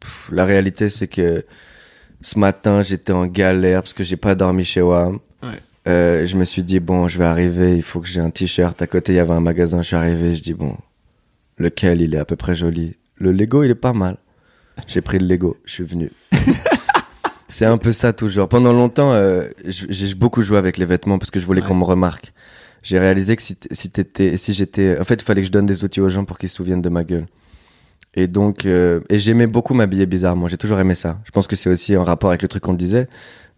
Pff, 0.00 0.28
la 0.32 0.44
réalité, 0.44 0.90
c'est 0.90 1.08
que 1.08 1.44
ce 2.20 2.38
matin, 2.38 2.82
j'étais 2.82 3.12
en 3.12 3.26
galère 3.26 3.80
parce 3.82 3.94
que 3.94 4.04
j'ai 4.04 4.16
pas 4.16 4.34
dormi 4.34 4.64
chez 4.64 4.82
WAM. 4.82 5.18
Ouais. 5.42 5.58
Euh, 5.88 6.26
je 6.26 6.36
me 6.36 6.44
suis 6.44 6.62
dit, 6.62 6.78
bon, 6.80 7.08
je 7.08 7.18
vais 7.18 7.24
arriver, 7.24 7.74
il 7.76 7.82
faut 7.82 8.00
que 8.00 8.06
j'ai 8.08 8.20
un 8.20 8.30
t-shirt. 8.30 8.80
À 8.82 8.86
côté, 8.86 9.12
il 9.12 9.16
y 9.16 9.18
avait 9.18 9.32
un 9.32 9.40
magasin, 9.40 9.82
je 9.82 9.88
suis 9.88 9.96
arrivé, 9.96 10.36
je 10.36 10.42
dis, 10.42 10.54
bon, 10.54 10.76
lequel 11.58 12.00
il 12.00 12.14
est 12.14 12.18
à 12.18 12.24
peu 12.24 12.36
près 12.36 12.54
joli 12.54 12.96
Le 13.16 13.32
Lego, 13.32 13.62
il 13.64 13.70
est 13.70 13.74
pas 13.74 13.92
mal. 13.92 14.16
J'ai 14.86 15.00
pris 15.00 15.18
le 15.18 15.26
Lego, 15.26 15.56
je 15.64 15.72
suis 15.72 15.84
venu. 15.84 16.10
c'est 17.48 17.66
un 17.66 17.78
peu 17.78 17.92
ça 17.92 18.12
toujours. 18.12 18.48
Pendant 18.48 18.72
longtemps, 18.72 19.12
euh, 19.12 19.48
j'ai 19.66 20.14
beaucoup 20.14 20.42
joué 20.42 20.56
avec 20.58 20.76
les 20.78 20.86
vêtements 20.86 21.18
parce 21.18 21.30
que 21.30 21.40
je 21.40 21.46
voulais 21.46 21.60
Ouais. 21.62 21.68
qu'on 21.68 21.74
me 21.74 21.84
remarque. 21.84 22.32
J'ai 22.82 22.98
réalisé 22.98 23.36
que 23.36 23.42
si, 23.42 23.56
si 23.72 24.54
j'étais, 24.54 24.98
en 24.98 25.04
fait, 25.04 25.14
il 25.14 25.24
fallait 25.24 25.42
que 25.42 25.46
je 25.46 25.52
donne 25.52 25.66
des 25.66 25.84
outils 25.84 26.00
aux 26.00 26.08
gens 26.08 26.24
pour 26.24 26.38
qu'ils 26.38 26.48
se 26.48 26.56
souviennent 26.56 26.82
de 26.82 26.88
ma 26.88 27.04
gueule. 27.04 27.26
Et 28.14 28.26
donc, 28.28 28.66
euh, 28.66 29.00
et 29.08 29.18
j'aimais 29.18 29.46
beaucoup 29.46 29.74
m'habiller 29.74 30.06
bizarrement. 30.06 30.48
J'ai 30.48 30.56
toujours 30.56 30.78
aimé 30.80 30.94
ça. 30.94 31.18
Je 31.24 31.30
pense 31.30 31.46
que 31.46 31.54
c'est 31.56 31.70
aussi 31.70 31.96
en 31.96 32.04
rapport 32.04 32.30
avec 32.30 32.42
le 32.42 32.48
truc 32.48 32.62
qu'on 32.62 32.74
disait, 32.74 33.08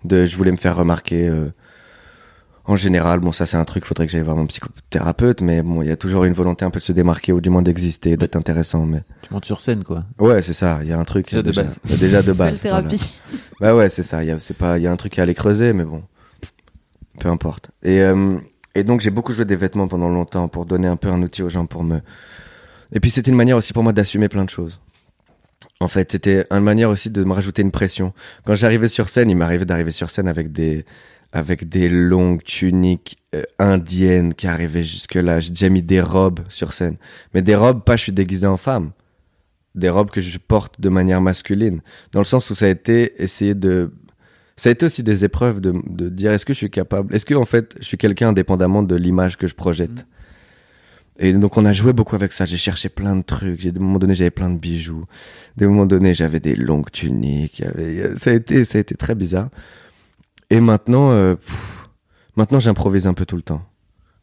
de 0.04 0.26
je 0.26 0.36
voulais 0.36 0.52
me 0.52 0.56
faire 0.56 0.76
remarquer. 0.76 1.28
euh, 1.28 1.48
en 2.66 2.76
général, 2.76 3.20
bon, 3.20 3.30
ça 3.32 3.44
c'est 3.46 3.56
un 3.56 3.64
truc. 3.64 3.84
Faudrait 3.84 4.06
que 4.06 4.12
j'aille 4.12 4.22
voir 4.22 4.36
mon 4.36 4.46
psychothérapeute, 4.46 5.40
mais 5.42 5.62
bon, 5.62 5.82
il 5.82 5.88
y 5.88 5.90
a 5.90 5.96
toujours 5.96 6.24
une 6.24 6.32
volonté 6.32 6.64
un 6.64 6.70
peu 6.70 6.80
de 6.80 6.84
se 6.84 6.92
démarquer 6.92 7.32
ou 7.32 7.40
du 7.40 7.50
moins 7.50 7.60
d'exister, 7.62 8.16
d'être 8.16 8.36
intéressant. 8.36 8.86
Mais 8.86 9.02
Tu 9.22 9.32
montes 9.34 9.44
sur 9.44 9.60
scène, 9.60 9.84
quoi. 9.84 10.04
ouais, 10.18 10.40
c'est 10.42 10.52
ça. 10.54 10.78
Il 10.82 10.88
y 10.88 10.92
a 10.92 10.98
un 10.98 11.04
truc 11.04 11.26
Déjà 11.26 11.42
de 11.42 11.52
base. 11.52 11.78
il 11.84 11.90
y 11.90 11.94
a 11.94 11.96
déjà 11.98 12.22
de 12.22 12.32
base. 12.32 12.50
Belle 12.52 12.60
thérapie. 12.60 13.10
Bah 13.60 13.74
ouais, 13.74 13.88
c'est 13.88 14.02
ça. 14.02 14.22
Il 14.24 14.28
y 14.28 14.32
a, 14.32 14.40
c'est 14.40 14.56
pas, 14.56 14.78
il 14.78 14.82
y 14.84 14.86
a 14.86 14.90
un 14.92 14.96
truc 14.96 15.18
à 15.18 15.22
aller 15.22 15.34
creuser, 15.34 15.72
mais 15.72 15.84
bon, 15.84 16.02
peu 17.20 17.28
importe. 17.28 17.70
Et, 17.82 18.00
euh, 18.00 18.36
et 18.74 18.82
donc 18.82 19.00
j'ai 19.00 19.10
beaucoup 19.10 19.32
joué 19.32 19.44
des 19.44 19.56
vêtements 19.56 19.86
pendant 19.88 20.08
longtemps 20.08 20.48
pour 20.48 20.66
donner 20.66 20.88
un 20.88 20.96
peu 20.96 21.08
un 21.08 21.22
outil 21.22 21.42
aux 21.42 21.48
gens 21.50 21.66
pour 21.66 21.84
me. 21.84 22.00
Et 22.92 23.00
puis 23.00 23.10
c'était 23.10 23.30
une 23.30 23.36
manière 23.36 23.56
aussi 23.56 23.72
pour 23.72 23.82
moi 23.82 23.92
d'assumer 23.92 24.28
plein 24.28 24.44
de 24.44 24.50
choses. 24.50 24.80
En 25.80 25.88
fait, 25.88 26.12
c'était 26.12 26.46
une 26.50 26.60
manière 26.60 26.90
aussi 26.90 27.10
de 27.10 27.24
me 27.24 27.32
rajouter 27.32 27.62
une 27.62 27.70
pression. 27.70 28.12
Quand 28.44 28.54
j'arrivais 28.54 28.88
sur 28.88 29.08
scène, 29.08 29.30
il 29.30 29.36
m'arrivait 29.36 29.64
d'arriver 29.64 29.90
sur 29.90 30.08
scène 30.10 30.28
avec 30.28 30.52
des 30.52 30.84
avec 31.34 31.68
des 31.68 31.88
longues 31.88 32.44
tuniques 32.44 33.18
euh, 33.34 33.42
indiennes 33.58 34.34
qui 34.34 34.46
arrivaient 34.46 34.84
jusque 34.84 35.16
là. 35.16 35.40
J'ai 35.40 35.50
déjà 35.50 35.68
mis 35.68 35.82
des 35.82 36.00
robes 36.00 36.40
sur 36.48 36.72
scène, 36.72 36.96
mais 37.34 37.42
des 37.42 37.56
robes 37.56 37.82
pas 37.82 37.96
je 37.96 38.04
suis 38.04 38.12
déguisé 38.12 38.46
en 38.46 38.56
femme, 38.56 38.92
des 39.74 39.90
robes 39.90 40.10
que 40.10 40.20
je 40.20 40.38
porte 40.38 40.80
de 40.80 40.88
manière 40.88 41.20
masculine. 41.20 41.80
Dans 42.12 42.20
le 42.20 42.24
sens 42.24 42.48
où 42.50 42.54
ça 42.54 42.66
a 42.66 42.68
été 42.68 43.20
essayer 43.20 43.54
de 43.54 43.92
ça 44.56 44.68
a 44.68 44.72
été 44.72 44.86
aussi 44.86 45.02
des 45.02 45.24
épreuves 45.24 45.60
de, 45.60 45.74
de 45.86 46.08
dire 46.08 46.30
est-ce 46.30 46.46
que 46.46 46.52
je 46.52 46.58
suis 46.58 46.70
capable 46.70 47.12
est-ce 47.12 47.26
que 47.26 47.34
en 47.34 47.44
fait 47.44 47.74
je 47.80 47.84
suis 47.84 47.98
quelqu'un 47.98 48.28
indépendamment 48.28 48.84
de 48.84 48.94
l'image 48.94 49.36
que 49.36 49.48
je 49.48 49.56
projette? 49.56 50.06
Et 51.18 51.32
donc 51.32 51.56
on 51.56 51.64
a 51.64 51.72
joué 51.72 51.92
beaucoup 51.92 52.14
avec 52.16 52.32
ça. 52.32 52.44
J'ai 52.44 52.56
cherché 52.56 52.88
plein 52.88 53.14
de 53.14 53.22
trucs. 53.22 53.60
J'ai 53.60 53.70
des 53.70 53.78
moments 53.78 54.00
donnés 54.00 54.14
j'avais 54.16 54.30
plein 54.30 54.50
de 54.50 54.58
bijoux. 54.58 55.04
Des 55.56 55.66
moments 55.66 55.86
donnés 55.86 56.14
j'avais 56.14 56.38
des 56.38 56.54
longues 56.54 56.92
tuniques 56.92 57.64
ça 58.16 58.30
a 58.30 58.34
été 58.34 58.64
ça 58.64 58.78
a 58.78 58.80
été 58.80 58.94
très 58.94 59.16
bizarre 59.16 59.48
et 60.50 60.60
maintenant 60.60 61.10
euh, 61.10 61.34
pff, 61.36 61.88
maintenant 62.36 62.60
j'improvise 62.60 63.06
un 63.06 63.14
peu 63.14 63.24
tout 63.26 63.36
le 63.36 63.42
temps 63.42 63.62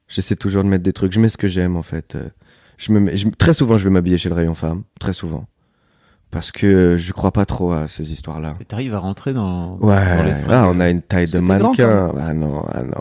j'essaie 0.07 0.35
toujours 0.35 0.63
de 0.63 0.69
mettre 0.69 0.83
des 0.83 0.93
trucs 0.93 1.11
je 1.13 1.19
mets 1.19 1.29
ce 1.29 1.37
que 1.37 1.47
j'aime 1.47 1.75
en 1.77 1.83
fait 1.83 2.15
Euh, 2.15 2.29
je 2.77 2.91
me 2.93 2.99
mets- 2.99 3.15
je- 3.17 3.29
très 3.29 3.53
souvent 3.53 3.77
je 3.77 3.83
vais 3.85 3.89
m'habiller 3.89 4.17
chez 4.17 4.29
le 4.29 4.35
rayon 4.35 4.55
femme 4.55 4.83
très 4.99 5.13
souvent 5.13 5.45
parce 6.31 6.51
que 6.51 6.95
je 6.97 7.11
crois 7.13 7.31
pas 7.31 7.45
trop 7.45 7.73
à 7.73 7.87
ces 7.89 8.13
histoires-là. 8.13 8.55
Et 8.61 8.63
t'arrives 8.65 8.93
à 8.95 8.99
rentrer 8.99 9.33
dans, 9.33 9.75
Ouais, 9.79 10.17
dans 10.17 10.23
les 10.23 10.33
ah, 10.49 10.65
on 10.69 10.79
a 10.79 10.89
une 10.89 11.01
taille 11.01 11.25
de 11.25 11.39
grand, 11.41 11.59
mannequin. 11.59 12.13
Ah 12.17 12.33
non, 12.33 12.65
ah 12.73 12.83
non. 12.83 12.97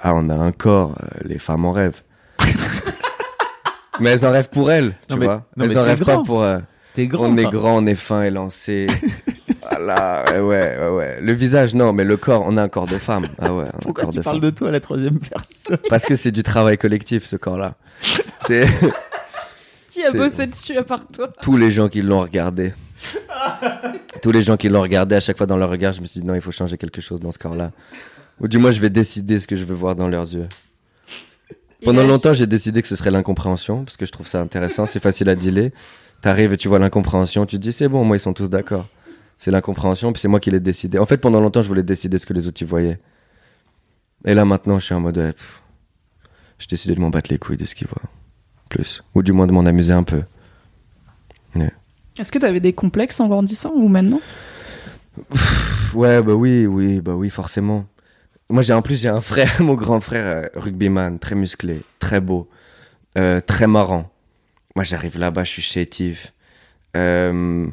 Ah, 0.00 0.14
on 0.16 0.28
a 0.28 0.34
un 0.34 0.50
corps, 0.50 0.96
euh, 1.00 1.06
les 1.24 1.38
femmes 1.38 1.64
en 1.64 1.70
rêvent. 1.70 2.02
mais 4.00 4.10
elles 4.10 4.26
en 4.26 4.32
rêvent 4.32 4.48
pour 4.50 4.70
elles, 4.70 4.94
tu 5.08 5.16
mais- 5.16 5.24
vois. 5.26 5.34
non, 5.56 5.64
mais 5.64 5.72
elles 5.72 5.78
en 5.78 5.84
rêvent 5.84 6.00
grand. 6.00 6.16
pas 6.18 6.22
pour. 6.24 6.42
euh, 6.42 6.58
T'es 6.94 7.06
grand. 7.06 7.28
on 7.28 7.36
est 7.36 7.46
enfin. 7.46 7.56
grand, 7.56 7.76
on 7.82 7.86
est 7.86 7.94
fin 7.94 8.22
et 8.22 8.30
lancé. 8.30 8.86
voilà, 9.70 10.24
ouais, 10.42 10.88
ouais. 10.90 11.20
Le 11.20 11.32
visage, 11.32 11.74
non, 11.74 11.92
mais 11.92 12.04
le 12.04 12.16
corps, 12.16 12.42
on 12.46 12.56
a 12.56 12.62
un 12.62 12.68
corps 12.68 12.86
de 12.86 12.98
femme. 12.98 13.26
Ah 13.38 13.54
ouais, 13.54 13.64
Pourquoi 13.80 14.04
corps 14.04 14.12
tu 14.12 14.18
de 14.18 14.22
parles 14.22 14.40
femme. 14.40 14.50
de 14.50 14.54
toi 14.54 14.68
à 14.68 14.72
la 14.72 14.80
troisième 14.80 15.18
personne? 15.18 15.78
Parce 15.88 16.04
que 16.04 16.16
c'est 16.16 16.32
du 16.32 16.42
travail 16.42 16.76
collectif, 16.78 17.24
ce 17.26 17.36
corps-là. 17.36 17.74
C'est 18.46 18.66
Qui 19.90 20.02
a 20.04 20.10
bossé 20.10 20.46
dessus 20.46 20.76
à 20.76 20.82
part 20.84 21.06
toi? 21.06 21.28
tous 21.42 21.56
les 21.56 21.70
gens 21.70 21.88
qui 21.88 22.02
l'ont 22.02 22.20
regardé. 22.22 22.72
Tous 24.22 24.30
les 24.30 24.44
gens 24.44 24.56
qui 24.56 24.68
l'ont 24.68 24.80
regardé, 24.80 25.16
à 25.16 25.20
chaque 25.20 25.36
fois 25.36 25.46
dans 25.46 25.56
leur 25.56 25.68
regard, 25.70 25.92
je 25.92 26.00
me 26.00 26.06
suis 26.06 26.20
dit 26.20 26.26
non, 26.26 26.34
il 26.36 26.40
faut 26.40 26.52
changer 26.52 26.76
quelque 26.78 27.00
chose 27.00 27.18
dans 27.18 27.32
ce 27.32 27.38
corps-là. 27.38 27.72
Ou 28.40 28.46
du 28.46 28.58
moins, 28.58 28.70
je 28.70 28.78
vais 28.80 28.90
décider 28.90 29.40
ce 29.40 29.48
que 29.48 29.56
je 29.56 29.64
veux 29.64 29.74
voir 29.74 29.96
dans 29.96 30.06
leurs 30.06 30.32
yeux. 30.32 30.46
Pendant 31.84 32.04
longtemps, 32.04 32.32
j'ai 32.32 32.46
décidé 32.46 32.80
que 32.80 32.86
ce 32.86 32.94
serait 32.94 33.10
l'incompréhension, 33.10 33.84
parce 33.84 33.96
que 33.96 34.06
je 34.06 34.12
trouve 34.12 34.28
ça 34.28 34.40
intéressant, 34.40 34.86
c'est 34.86 35.02
facile 35.02 35.28
à 35.28 35.34
dealer. 35.34 35.72
T'arrives 36.22 36.52
et 36.52 36.56
tu 36.56 36.68
vois 36.68 36.78
l'incompréhension, 36.78 37.44
tu 37.46 37.56
te 37.56 37.60
dis 37.62 37.72
c'est 37.72 37.88
bon, 37.88 38.04
moi 38.04 38.16
ils 38.16 38.20
sont 38.20 38.32
tous 38.32 38.48
d'accord. 38.48 38.88
C'est 39.38 39.50
l'incompréhension, 39.50 40.12
puis 40.12 40.20
c'est 40.20 40.28
moi 40.28 40.40
qui 40.40 40.50
l'ai 40.50 40.60
décidé. 40.60 40.98
En 40.98 41.06
fait, 41.06 41.18
pendant 41.18 41.40
longtemps, 41.40 41.62
je 41.62 41.68
voulais 41.68 41.82
décider 41.82 42.18
ce 42.18 42.26
que 42.26 42.32
les 42.32 42.46
autres 42.46 42.62
y 42.62 42.64
voyaient. 42.64 43.00
Et 44.24 44.34
là, 44.34 44.44
maintenant, 44.44 44.78
je 44.78 44.84
suis 44.84 44.94
en 44.94 45.00
mode, 45.00 45.18
ouais, 45.18 45.34
j'ai 46.60 46.68
décidé 46.68 46.94
de 46.94 47.00
m'en 47.00 47.10
battre 47.10 47.28
les 47.30 47.38
couilles 47.38 47.56
de 47.56 47.64
ce 47.64 47.74
qu'ils 47.74 47.88
voient. 47.88 48.08
Plus. 48.68 49.02
Ou 49.16 49.22
du 49.22 49.32
moins 49.32 49.48
de 49.48 49.52
m'en 49.52 49.66
amuser 49.66 49.92
un 49.92 50.04
peu. 50.04 50.22
Est-ce 52.18 52.30
que 52.30 52.38
t'avais 52.38 52.60
des 52.60 52.74
complexes 52.74 53.20
en 53.20 53.28
grandissant 53.28 53.72
ou 53.74 53.88
maintenant? 53.88 54.20
Ouais, 55.94 56.22
bah 56.22 56.34
oui, 56.34 56.66
oui, 56.66 57.00
bah 57.00 57.14
oui, 57.14 57.30
forcément. 57.30 57.86
Moi, 58.50 58.62
j'ai 58.62 58.74
en 58.74 58.82
plus, 58.82 59.00
j'ai 59.00 59.08
un 59.08 59.20
frère, 59.20 59.50
mon 59.60 59.74
grand 59.74 60.00
frère, 60.00 60.26
euh, 60.26 60.48
rugbyman, 60.54 61.18
très 61.18 61.34
musclé, 61.34 61.80
très 61.98 62.20
beau, 62.20 62.48
euh, 63.16 63.40
très 63.40 63.66
marrant. 63.66 64.11
Moi, 64.74 64.84
j'arrive 64.84 65.18
là-bas, 65.18 65.44
je 65.44 65.50
suis 65.50 65.62
chétif. 65.62 66.32
Euh, 66.96 67.66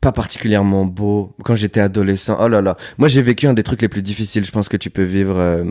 pas 0.00 0.12
particulièrement 0.12 0.84
beau. 0.84 1.34
Quand 1.44 1.54
j'étais 1.54 1.80
adolescent, 1.80 2.36
oh 2.40 2.48
là 2.48 2.60
là. 2.60 2.76
Moi, 2.98 3.08
j'ai 3.08 3.22
vécu 3.22 3.46
un 3.46 3.54
des 3.54 3.62
trucs 3.62 3.82
les 3.82 3.88
plus 3.88 4.02
difficiles, 4.02 4.44
je 4.44 4.50
pense 4.50 4.68
que 4.68 4.76
tu 4.76 4.90
peux 4.90 5.02
vivre. 5.02 5.36
euh, 5.38 5.64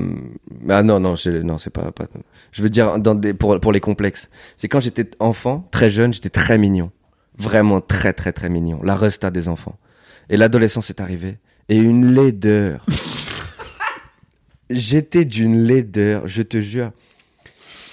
Ah 0.70 0.84
non, 0.84 1.00
non, 1.00 1.16
non, 1.44 1.58
c'est 1.58 1.70
pas. 1.70 1.92
Je 2.52 2.62
veux 2.62 2.70
dire, 2.70 2.96
pour, 3.40 3.60
pour 3.60 3.72
les 3.72 3.80
complexes. 3.80 4.30
C'est 4.58 4.68
quand 4.68 4.80
j'étais 4.80 5.10
enfant, 5.20 5.68
très 5.72 5.90
jeune, 5.90 6.14
j'étais 6.14 6.30
très 6.30 6.58
mignon. 6.58 6.92
Vraiment 7.38 7.82
très, 7.82 8.14
très, 8.14 8.32
très 8.32 8.50
mignon. 8.50 8.82
La 8.84 8.96
resta 8.96 9.32
des 9.32 9.48
enfants. 9.48 9.78
Et 10.30 10.38
l'adolescence 10.38 10.90
est 10.90 11.02
arrivée. 11.02 11.40
Et 11.70 11.78
une 11.78 12.14
laideur. 12.14 12.86
j'étais 14.70 15.26
d'une 15.26 15.64
laideur, 15.64 16.28
je 16.28 16.42
te 16.42 16.62
jure. 16.62 16.92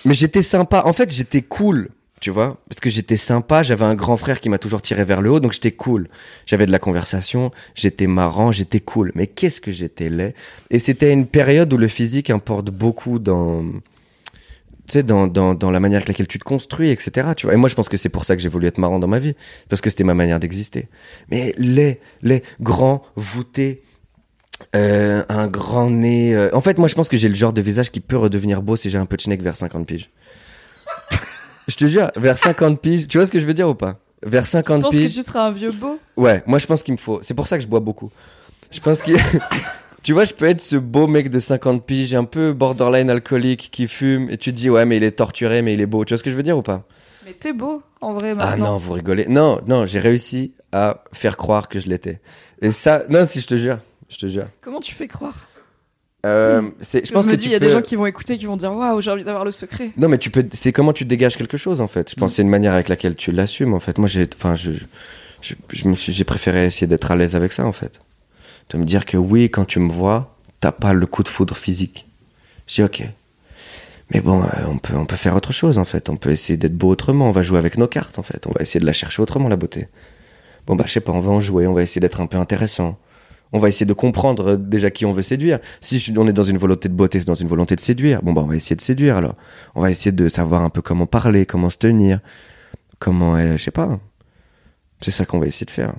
Mais 0.05 0.15
j'étais 0.15 0.43
sympa. 0.43 0.83
En 0.85 0.93
fait, 0.93 1.13
j'étais 1.13 1.43
cool, 1.43 1.89
tu 2.21 2.31
vois. 2.31 2.59
Parce 2.69 2.81
que 2.81 2.91
j'étais 2.91 3.17
sympa. 3.17 3.63
J'avais 3.63 3.85
un 3.85 3.95
grand 3.95 4.17
frère 4.17 4.41
qui 4.41 4.49
m'a 4.49 4.59
toujours 4.59 4.83
tiré 4.83 5.05
vers 5.05 5.21
le 5.23 5.31
haut. 5.31 5.41
Donc 5.41 5.53
j'étais 5.53 5.73
cool. 5.73 6.09
J'avais 6.47 6.67
de 6.67 6.73
la 6.73 6.79
conversation. 6.79 7.51
J'étais 7.75 8.07
marrant. 8.07 8.53
J'étais 8.53 8.81
cool. 8.81 9.13
Mais 9.15 9.27
qu'est-ce 9.27 9.61
que 9.61 9.71
j'étais 9.73 10.09
laid. 10.09 10.35
Et 10.71 10.79
c'était 10.79 11.13
une 11.13 11.27
période 11.27 11.73
où 11.73 11.77
le 11.77 11.89
physique 11.89 12.31
importe 12.31 12.71
beaucoup 12.71 13.19
dans. 13.19 13.63
Tu 14.87 14.95
sais, 14.95 15.03
dans, 15.03 15.27
dans, 15.27 15.53
dans 15.55 15.71
la 15.71 15.81
manière 15.81 15.99
avec 15.99 16.09
laquelle 16.09 16.27
tu 16.29 16.39
te 16.39 16.45
construis, 16.45 16.89
etc. 16.89 17.29
Tu 17.37 17.47
vois. 17.47 17.55
Et 17.55 17.59
moi, 17.59 17.69
je 17.69 17.75
pense 17.75 17.91
que 17.91 17.99
c'est 17.99 18.09
pour 18.09 18.25
ça 18.25 18.35
que 18.37 18.41
j'ai 18.43 18.49
voulu 18.49 18.67
être 18.67 18.79
marrant 18.79 18.99
dans 18.99 19.07
ma 19.09 19.19
vie. 19.19 19.35
Parce 19.69 19.83
que 19.83 19.91
c'était 19.91 20.05
ma 20.05 20.15
manière 20.15 20.41
d'exister. 20.41 20.89
Mais 21.31 21.55
les, 21.59 22.01
les 22.23 22.43
grands, 22.61 23.03
voûtés, 23.15 23.83
euh, 24.75 25.23
un 25.29 25.47
grand 25.47 25.91
nez. 25.91 26.35
euh, 26.35 26.49
En 26.55 26.63
fait, 26.63 26.79
moi, 26.79 26.89
je 26.89 26.95
pense 26.95 27.09
que 27.11 27.19
j'ai 27.19 27.29
le 27.29 27.35
genre 27.35 27.53
de 27.53 27.61
visage 27.61 27.91
qui 27.91 28.01
peut 28.01 28.17
redevenir 28.17 28.63
beau 28.63 28.77
si 28.77 28.89
j'ai 28.89 28.97
un 28.99 29.05
peu 29.07 29.17
de 29.17 29.21
schneck 29.21 29.43
vers 29.43 29.57
50 29.57 29.87
piges. 29.87 30.11
Je 31.69 31.77
te 31.77 31.87
jure, 31.87 32.11
vers 32.17 32.37
50 32.39 32.81
piges. 32.81 33.07
Tu 33.07 33.19
vois 33.19 33.27
ce 33.27 33.33
que 33.33 33.41
je 33.41 33.47
veux 33.47 33.55
dire 33.55 33.69
ou 33.69 33.75
pas? 33.75 33.97
Vers 34.23 34.45
Je 34.45 34.51
50 34.51 34.83
pense 34.83 34.95
que 34.95 35.01
piges. 35.01 35.15
tu 35.15 35.23
seras 35.23 35.47
un 35.47 35.53
vieux 35.53 35.71
beau. 35.71 35.99
Ouais, 36.17 36.43
moi, 36.47 36.59
je 36.59 36.67
pense 36.67 36.83
qu'il 36.83 36.93
me 36.93 36.99
faut. 36.99 37.21
C'est 37.23 37.35
pour 37.35 37.47
ça 37.47 37.57
que 37.59 37.63
je 37.63 37.69
bois 37.69 37.81
beaucoup. 37.81 38.11
Je 38.71 38.81
pense 38.81 39.01
qu'il. 39.03 39.17
tu 40.03 40.13
vois, 40.13 40.25
je 40.25 40.35
peux 40.35 40.47
être 40.47 40.61
ce 40.61 40.77
beau 40.77 41.07
mec 41.07 41.31
de 41.31 41.39
50 41.39 41.85
piges, 41.87 42.15
un 42.15 42.25
peu 42.25 42.53
borderline 42.53 43.11
alcoolique, 43.11 43.69
qui 43.71 43.87
fume, 43.87 44.29
et 44.31 44.37
tu 44.37 44.51
te 44.51 44.57
dis, 44.57 44.71
ouais, 44.71 44.85
mais 44.85 44.97
il 44.97 45.05
est 45.05 45.13
torturé, 45.13 45.63
mais 45.63 45.75
il 45.75 45.81
est 45.81 45.87
beau. 45.87 46.05
Tu 46.05 46.15
vois 46.15 46.19
ce 46.19 46.25
que 46.25 46.31
je 46.31 46.37
veux 46.37 46.43
dire 46.43 46.59
ou 46.59 46.63
pas? 46.63 46.85
Mais 47.27 47.33
t'es 47.35 47.53
beau, 47.53 47.83
en 48.01 48.15
vrai, 48.15 48.35
ah 48.39 48.57
non, 48.57 48.77
vous 48.79 48.95
rigolez. 48.95 49.27
Non, 49.29 49.61
non, 49.67 49.85
j'ai 49.87 49.99
réussi 49.99 50.53
à 50.73 51.05
faire 51.13 51.37
croire 51.37 51.69
que 51.69 51.79
je 51.79 51.89
l'étais. 51.89 52.21
Et 52.63 52.71
ça, 52.71 53.03
non, 53.11 53.27
si 53.27 53.41
je 53.41 53.47
te 53.47 53.55
jure, 53.57 53.79
je 54.09 54.17
te 54.17 54.27
jure. 54.27 54.47
Comment 54.63 54.81
tu 54.81 54.95
fais 54.95 55.07
croire? 55.09 55.35
Euh, 56.29 56.63
c'est, 56.81 57.07
je 57.07 57.13
pense 57.13 57.27
me 57.27 57.33
que 57.33 57.37
dis, 57.37 57.47
il 57.47 57.51
y 57.53 57.55
a 57.55 57.59
peux... 57.59 57.67
des 57.67 57.73
gens 57.73 57.83
qui 57.83 57.97
vont 57.97 58.07
écouter, 58.07 58.37
qui 58.37 58.47
vont 58.47 58.57
dire 58.57 58.73
Waouh, 58.73 59.01
j'ai 59.01 59.11
envie 59.11 59.25
d'avoir 59.25 59.45
le 59.45 59.53
secret. 59.53 59.91
Non, 59.97 60.09
mais 60.09 60.19
tu 60.19 60.31
peux. 60.31 60.47
C'est 60.53 60.73
comment 60.73 60.93
tu 60.93 61.05
dégages 61.05 61.37
quelque 61.37 61.57
chose 61.57 61.81
en 61.81 61.87
fait. 61.87 62.11
Je 62.11 62.15
pense 62.17 62.31
que 62.31 62.37
c'est 62.37 62.43
une 62.43 62.49
manière 62.49 62.75
avec 62.75 62.89
laquelle 62.89 63.15
tu 63.15 63.33
l'assumes 63.33 63.75
en 63.75 63.81
fait. 63.81 63.99
Moi, 63.99 64.09
j'ai, 64.09 64.29
enfin, 64.35 64.55
je, 64.55 64.73
j'ai 65.41 66.25
préféré 66.25 66.67
essayer 66.67 66.87
d'être 66.87 67.11
à 67.11 67.17
l'aise 67.17 67.37
avec 67.37 67.53
ça 67.53 67.65
en 67.65 67.73
fait. 67.73 68.01
De 68.71 68.79
me 68.79 68.85
dire 68.85 69.07
que 69.07 69.17
oui, 69.17 69.51
quand 69.51 69.65
tu 69.65 69.79
me 69.79 69.91
vois, 69.91 70.37
t'as 70.61 70.73
pas 70.73 70.93
le 70.93 71.07
coup 71.07 71.23
de 71.23 71.29
foudre 71.29 71.57
physique. 71.57 72.07
Je 72.67 72.75
dis 72.75 72.83
ok. 72.83 73.03
Mais 74.11 74.21
bon, 74.21 74.43
euh, 74.43 74.47
on 74.69 74.79
peut, 74.79 74.95
on 74.97 75.05
peut 75.05 75.17
faire 75.17 75.37
autre 75.37 75.53
chose 75.53 75.79
en 75.79 75.85
fait. 75.85 76.09
On 76.09 76.17
peut 76.17 76.31
essayer 76.31 76.57
d'être 76.57 76.77
beau 76.77 76.89
autrement. 76.89 77.29
On 77.29 77.33
va 77.33 77.43
jouer 77.43 77.59
avec 77.59 77.77
nos 77.79 77.87
cartes 77.89 78.19
en 78.19 78.23
fait. 78.23 78.47
On 78.47 78.53
va 78.53 78.63
essayer 78.63 78.81
de 78.81 78.87
la 78.87 78.93
chercher 78.93 79.23
autrement 79.23 79.49
la 79.49 79.57
beauté. 79.57 79.89
Bon 80.67 80.77
bah 80.77 80.85
je 80.87 80.93
sais 80.93 81.01
pas, 81.01 81.13
on 81.13 81.21
va 81.21 81.31
en 81.31 81.41
jouer. 81.41 81.67
On 81.67 81.75
va 81.75 81.83
essayer 81.83 82.01
d'être 82.01 82.21
un 82.21 82.27
peu 82.27 82.37
intéressant. 82.37 82.99
On 83.53 83.59
va 83.59 83.69
essayer 83.69 83.87
de 83.87 83.93
comprendre 83.93 84.57
déjà 84.57 84.91
qui 84.91 85.07
on 85.07 85.13
veut 85.13 85.23
séduire. 85.23 85.59
Si 85.81 85.99
je- 85.99 86.13
on 86.19 86.27
est 86.29 86.33
dans 86.33 86.43
une 86.43 86.59
volonté 86.59 86.89
de 86.89 86.95
beauté, 86.95 87.19
c'est 87.19 87.25
dans 87.27 87.35
une 87.35 87.49
volonté 87.49 87.75
de 87.77 87.81
séduire. 87.81 88.23
Bon 88.23 88.33
bah 88.33 88.43
on 88.45 88.47
va 88.49 88.57
essayer 88.57 88.77
de 88.77 88.81
séduire 88.83 89.17
alors. 89.17 89.37
On 89.75 89.81
va 89.81 89.91
essayer 89.91 90.13
de 90.13 90.29
savoir 90.29 90.63
un 90.63 90.71
peu 90.71 90.83
comment 90.83 91.07
parler, 91.07 91.47
comment 91.47 91.71
se 91.71 91.79
tenir, 91.79 92.21
comment, 92.99 93.37
euh, 93.37 93.57
je 93.57 93.63
sais 93.65 93.71
pas. 93.71 93.99
C'est 95.01 95.11
ça 95.13 95.25
qu'on 95.25 95.39
va 95.39 95.47
essayer 95.47 95.65
de 95.67 95.71
faire. 95.71 95.95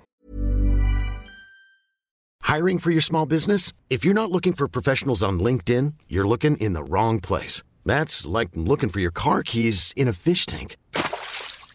Hiring 2.47 2.79
for 2.79 2.91
your 2.91 3.01
small 3.01 3.25
business? 3.25 3.73
If 3.89 4.03
you're 4.03 4.13
not 4.15 4.31
looking 4.31 4.53
for 4.53 4.67
professionals 4.67 5.23
on 5.23 5.39
LinkedIn, 5.39 5.93
you're 6.09 6.27
looking 6.27 6.57
in 6.59 6.73
the 6.73 6.83
wrong 6.83 7.19
place. 7.19 7.63
That's 7.85 8.25
like 8.27 8.49
looking 8.55 8.89
for 8.89 8.99
your 8.99 9.11
car 9.11 9.41
keys 9.43 9.93
in 9.95 10.07
a 10.07 10.13
fish 10.13 10.45
tank. 10.45 10.75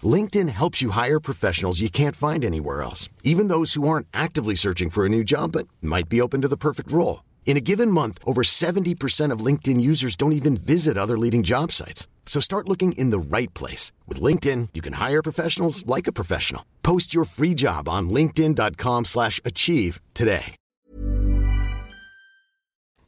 LinkedIn 0.04 0.48
helps 0.48 0.82
you 0.82 0.90
hire 0.90 1.20
professionals 1.20 1.80
you 1.80 1.88
can't 1.88 2.16
find 2.16 2.44
anywhere 2.44 2.82
else, 2.82 3.08
even 3.22 3.46
those 3.46 3.74
who 3.74 3.86
aren't 3.86 4.08
actively 4.12 4.56
searching 4.56 4.90
for 4.90 5.06
a 5.06 5.08
new 5.08 5.22
job 5.22 5.52
but 5.52 5.68
might 5.80 6.08
be 6.08 6.20
open 6.20 6.40
to 6.42 6.48
the 6.52 6.56
perfect 6.56 6.90
role. 6.90 7.22
In 7.46 7.56
a 7.56 7.60
given 7.60 7.88
month, 7.88 8.18
over 8.26 8.42
70% 8.42 9.30
of 9.30 9.44
LinkedIn 9.44 9.80
users 9.80 10.16
don't 10.16 10.32
even 10.32 10.56
visit 10.56 10.98
other 10.98 11.16
leading 11.16 11.44
job 11.44 11.70
sites. 11.70 12.08
So 12.26 12.40
start 12.40 12.68
looking 12.68 12.98
in 12.98 13.10
the 13.10 13.36
right 13.36 13.52
place. 13.54 13.92
With 14.08 14.20
LinkedIn, 14.20 14.70
you 14.74 14.82
can 14.82 14.94
hire 14.94 15.22
professionals 15.22 15.86
like 15.86 16.08
a 16.08 16.12
professional. 16.12 16.62
Post 16.82 17.14
your 17.14 17.26
free 17.26 17.54
job 17.54 17.88
on 17.88 18.10
linkedin.com/achieve 18.10 19.04
slash 19.04 19.40
achieve 19.44 20.00
today. 20.14 20.56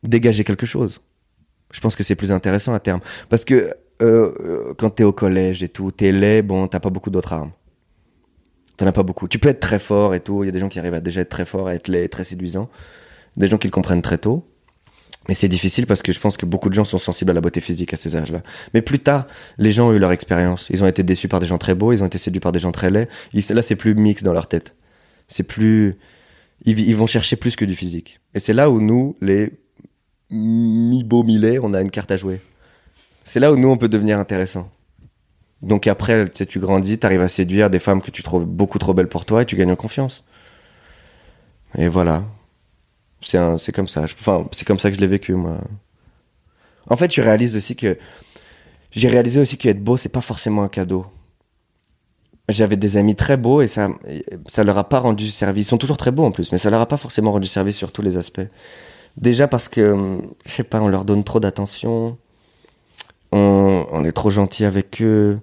Dégager 0.05 0.45
quelque 0.45 0.67
chose. 0.67 1.01
Je 1.73 1.81
pense 1.81 1.97
que 1.97 2.05
c'est 2.05 2.15
plus 2.15 2.31
intéressant 2.31 2.75
à 2.75 2.79
terme. 2.79 3.01
Parce 3.29 3.45
que 3.45 3.75
euh, 4.03 4.33
euh, 4.41 4.75
quand 4.77 4.91
t'es 4.91 5.05
au 5.05 5.13
collège 5.13 5.63
et 5.63 5.69
tout, 5.69 5.91
t'es 5.91 6.13
laid, 6.13 6.43
bon, 6.43 6.69
t'as 6.69 6.81
pas 6.81 6.91
beaucoup 6.91 7.11
d'autres 7.11 7.33
armes. 7.33 7.53
T'en 8.77 8.87
as 8.87 8.93
pas 8.93 9.03
beaucoup. 9.03 9.27
Tu 9.27 9.39
peux 9.39 9.49
être 9.49 9.61
très 9.61 9.79
fort 9.79 10.15
et 10.15 10.21
tout. 10.21 10.45
Il 10.45 10.47
y 10.47 10.49
a 10.51 10.53
des 10.53 10.59
gens 10.59 10.69
qui 10.69 10.79
arrivent 10.79 10.95
à 10.95 11.01
déjà 11.01 11.23
être 11.23 11.31
très 11.31 11.47
fort, 11.47 11.69
à 11.69 11.75
être 11.75 11.89
laid, 11.89 12.09
très 12.09 12.25
séduisant. 12.25 12.69
Des 13.37 13.49
gens 13.49 13.57
qui 13.57 13.67
le 13.67 13.73
comprennent 13.73 14.03
très 14.03 14.19
tôt. 14.19 14.47
Mais 15.29 15.35
c'est 15.35 15.49
difficile 15.49 15.87
parce 15.87 16.03
que 16.03 16.13
je 16.13 16.21
pense 16.21 16.37
que 16.37 16.47
beaucoup 16.47 16.69
de 16.69 16.75
gens 16.75 16.85
sont 16.85 16.99
sensibles 16.99 17.31
à 17.31 17.35
la 17.35 17.41
beauté 17.41 17.61
physique 17.61 17.93
à 17.95 17.97
ces 17.97 18.17
âges-là. 18.17 18.43
Mais 18.75 18.83
plus 18.83 18.99
tard, 18.99 19.27
les 19.59 19.73
gens 19.73 19.89
ont 19.89 19.93
eu 19.93 19.99
leur 19.99 20.13
expérience. 20.13 20.69
Ils 20.71 20.85
ont 20.85 20.87
été 20.87 21.03
déçus 21.03 21.29
par 21.29 21.41
des 21.41 21.47
gens 21.47 21.59
très 21.59 21.75
beaux, 21.75 21.93
ils 21.93 22.03
ont 22.03 22.07
été 22.07 22.19
séduits 22.19 22.41
par 22.41 22.53
des 22.53 22.61
gens 22.61 22.73
très 22.73 22.91
laids. 22.91 23.09
Là, 23.33 23.63
c'est 23.63 23.77
plus 23.77 23.95
mix 23.95 24.23
dans 24.23 24.33
leur 24.33 24.47
tête. 24.47 24.77
C'est 25.27 25.43
plus. 25.43 25.97
Ils, 26.65 26.97
vont 26.97 27.07
chercher 27.07 27.37
plus 27.37 27.57
que 27.57 27.65
du 27.65 27.75
physique. 27.75 28.21
Et 28.35 28.39
c'est 28.39 28.55
là 28.55 28.71
où 28.71 28.81
nous, 28.81 29.17
les 29.21 29.53
mi-beau, 30.31 31.23
mi-laid, 31.23 31.61
on 31.63 31.75
a 31.75 31.83
une 31.83 31.91
carte 31.91 32.11
à 32.11 32.17
jouer. 32.17 32.41
C'est 33.27 33.41
là 33.41 33.53
où 33.53 33.57
nous, 33.57 33.69
on 33.69 33.77
peut 33.77 33.89
devenir 33.89 34.21
intéressant. 34.21 34.71
Donc 35.61 35.89
après, 35.89 36.27
tu, 36.27 36.39
sais, 36.39 36.47
tu 36.47 36.61
grandis, 36.61 36.97
tu 36.97 37.05
arrives 37.05 37.21
à 37.21 37.29
séduire 37.29 37.71
des 37.71 37.81
femmes 37.81 38.01
que 38.01 38.13
tu 38.13 38.23
trouves 38.23 38.45
beaucoup 38.45 38.79
trop 38.79 38.95
belles 38.95 39.09
pour 39.09 39.25
toi 39.25 39.43
et 39.43 39.45
tu 39.45 39.57
gagnes 39.57 39.73
en 39.73 39.77
confiance. 39.77 40.25
Et 41.77 41.89
voilà. 41.89 42.23
C'est 43.21 43.73
comme 43.73 43.89
ça. 43.89 44.05
Enfin, 44.05 44.47
c'est 44.53 44.65
comme 44.65 44.79
ça 44.79 44.91
que 44.91 44.97
je 44.97 45.01
l'ai 45.01 45.09
vécu, 45.09 45.35
moi. 45.35 45.59
En 46.89 46.97
fait, 46.97 47.09
tu 47.09 47.21
réalises 47.21 47.57
aussi 47.57 47.75
que. 47.75 47.99
J'ai 48.93 49.09
réalisé 49.09 49.41
aussi 49.41 49.59
qu'être 49.59 49.83
beau, 49.83 49.97
c'est 49.97 50.09
pas 50.09 50.21
forcément 50.21 50.63
un 50.63 50.69
cadeau. 50.69 51.05
J'avais 52.49 52.77
des 52.77 52.97
amis 52.97 53.17
très 53.17 53.37
beaux 53.37 53.61
et 53.61 53.67
ça, 53.67 53.89
ça 54.47 54.63
leur 54.63 54.79
a 54.79 54.89
pas 54.89 55.01
rendu 55.01 55.27
service. 55.29 55.67
Ils 55.67 55.69
sont 55.69 55.79
toujours 55.79 55.97
très 55.97 56.13
beaux 56.13 56.25
en 56.25 56.31
plus, 56.31 56.53
mais 56.53 56.59
ça 56.59 56.71
leur 56.71 56.81
a 56.81 56.87
pas 56.87 56.97
forcément 56.97 57.33
rendu 57.33 57.49
service 57.49 57.77
sur 57.77 57.91
tous 57.91 58.03
les 58.03 58.17
aspects. 58.17 58.49
Déjà 59.17 59.49
parce 59.49 59.69
que, 59.69 60.21
je 60.45 60.51
sais 60.51 60.63
pas, 60.63 60.81
on 60.81 60.87
leur 60.87 61.05
donne 61.05 61.25
trop 61.25 61.41
d'attention. 61.41 62.17
On, 63.33 63.87
on 63.93 64.05
est 64.05 64.13
trop 64.13 64.31
gentil 64.31 64.65
avec 64.65 65.03
eux. 65.03 65.39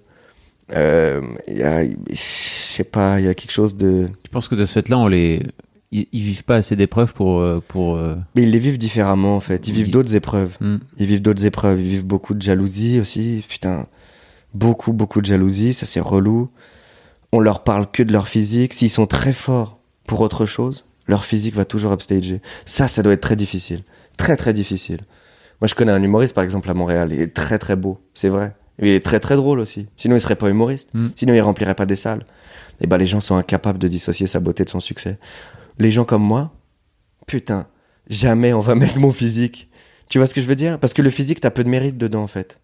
Euh, 0.73 1.21
je 1.47 2.15
sais 2.15 2.83
pas, 2.83 3.19
il 3.19 3.25
y 3.25 3.29
a 3.29 3.33
quelque 3.35 3.51
chose 3.51 3.75
de. 3.75 4.09
Tu 4.23 4.29
penses 4.31 4.47
que 4.47 4.55
de 4.55 4.65
ce 4.65 4.73
fait-là, 4.73 4.97
on 4.97 5.07
les... 5.07 5.45
ils, 5.91 6.07
ils 6.11 6.21
vivent 6.21 6.45
pas 6.45 6.55
assez 6.55 6.75
d'épreuves 6.75 7.13
pour... 7.13 7.39
euh, 7.39 7.61
pour 7.67 7.97
euh, 7.97 8.15
Mais 8.35 8.43
ils 8.43 8.51
les 8.51 8.59
vivent 8.59 8.77
différemment 8.77 9.35
en 9.35 9.39
fait. 9.39 9.67
Ils 9.67 9.73
vivent 9.73 9.91
d'autres 9.91 10.15
épreuves. 10.15 10.57
hmm. 10.61 10.77
Ils 10.97 11.05
vivent 11.05 11.21
d'autres 11.21 11.45
épreuves. 11.45 11.79
Ils 11.81 11.89
vivent 11.89 12.05
beaucoup 12.05 12.33
de 12.33 12.41
jalousie 12.41 12.99
aussi. 12.99 13.43
Putain, 13.47 13.85
beaucoup, 14.53 14.93
beaucoup 14.93 15.21
de 15.21 15.25
jalousie. 15.25 15.73
Ça, 15.73 15.85
c'est 15.85 15.99
relou. 15.99 16.49
On 17.31 17.39
leur 17.39 17.63
parle 17.63 17.91
que 17.91 18.01
de 18.01 18.13
leur 18.13 18.27
physique. 18.27 18.73
S'ils 18.73 18.89
sont 18.89 19.05
très 19.07 19.33
forts 19.33 19.79
pour 20.07 20.21
autre 20.21 20.45
chose, 20.45 20.85
leur 21.07 21.25
physique 21.25 21.55
va 21.55 21.65
toujours 21.65 21.91
upstager. 21.91 22.41
Ça, 22.65 22.87
ça 22.87 23.03
doit 23.03 23.13
être 23.13 23.21
très 23.21 23.35
difficile. 23.35 23.83
Très, 24.17 24.37
très 24.37 24.53
difficile. 24.53 25.01
Moi, 25.63 25.69
je 25.69 25.75
connais 25.75 25.93
un 25.93 26.03
humoriste, 26.03 26.35
par 26.35 26.43
exemple, 26.43 26.69
à 26.69 26.73
Montréal. 26.73 27.13
Il 27.13 27.21
est 27.21 27.33
très, 27.33 27.57
très 27.57 27.77
beau. 27.77 28.01
C'est 28.13 28.27
vrai. 28.27 28.53
Il 28.79 28.89
est 28.89 28.99
très 28.99 29.21
très 29.21 29.37
drôle 29.37 29.61
aussi. 29.61 29.87
Sinon, 29.95 30.17
il 30.17 30.19
serait 30.19 30.35
pas 30.35 30.49
humoriste. 30.49 30.89
Mm. 30.93 31.07
Sinon, 31.15 31.33
il 31.35 31.39
remplirait 31.39 31.73
pas 31.73 31.85
des 31.85 31.95
salles. 31.95 32.25
Et 32.81 32.85
ben, 32.85 32.97
les 32.97 33.05
gens 33.05 33.21
sont 33.21 33.37
incapables 33.37 33.79
de 33.79 33.87
dissocier 33.87 34.27
sa 34.27 34.41
beauté 34.41 34.65
de 34.65 34.69
son 34.69 34.81
succès. 34.81 35.17
Les 35.79 35.89
gens 35.89 36.03
comme 36.03 36.21
moi, 36.21 36.51
putain, 37.27 37.65
jamais 38.09 38.51
on 38.51 38.59
va 38.59 38.75
mettre 38.75 38.99
mon 38.99 39.13
physique. 39.13 39.69
Tu 40.09 40.17
vois 40.17 40.27
ce 40.27 40.33
que 40.33 40.41
je 40.41 40.47
veux 40.47 40.55
dire? 40.55 40.79
Parce 40.79 40.93
que 40.93 41.01
le 41.01 41.09
physique, 41.09 41.39
t'as 41.39 41.49
peu 41.49 41.63
de 41.63 41.69
mérite 41.69 41.97
dedans, 41.97 42.23
en 42.23 42.27
fait. 42.27 42.59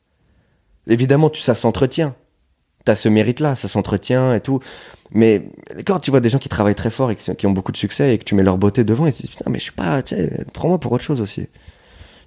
Évidemment, 0.85 1.29
tu, 1.29 1.41
ça 1.41 1.55
s'entretient. 1.55 2.15
T'as 2.83 2.97
ce 2.97 3.07
mérite-là, 3.07 3.55
ça 3.55 3.69
s'entretient 3.69 4.33
et 4.33 4.41
tout. 4.41 4.59
Mais 5.11 5.47
quand 5.85 6.01
tu 6.01 6.11
vois 6.11 6.19
des 6.19 6.29
gens 6.29 6.37
qui 6.37 6.49
travaillent 6.49 6.75
très 6.75 6.89
fort 6.89 7.11
et 7.11 7.15
qui, 7.15 7.33
qui 7.33 7.47
ont 7.47 7.51
beaucoup 7.51 7.71
de 7.71 7.77
succès 7.77 8.13
et 8.13 8.17
que 8.17 8.25
tu 8.25 8.35
mets 8.35 8.43
leur 8.43 8.57
beauté 8.57 8.83
devant, 8.83 9.05
ils 9.05 9.13
se 9.13 9.21
disent 9.21 9.29
putain, 9.29 9.49
mais 9.49 9.59
je 9.59 9.63
suis 9.63 9.71
pas, 9.71 10.03
tu 10.03 10.17
sais, 10.17 10.45
prends-moi 10.51 10.81
pour 10.81 10.91
autre 10.91 11.05
chose 11.05 11.21
aussi. 11.21 11.47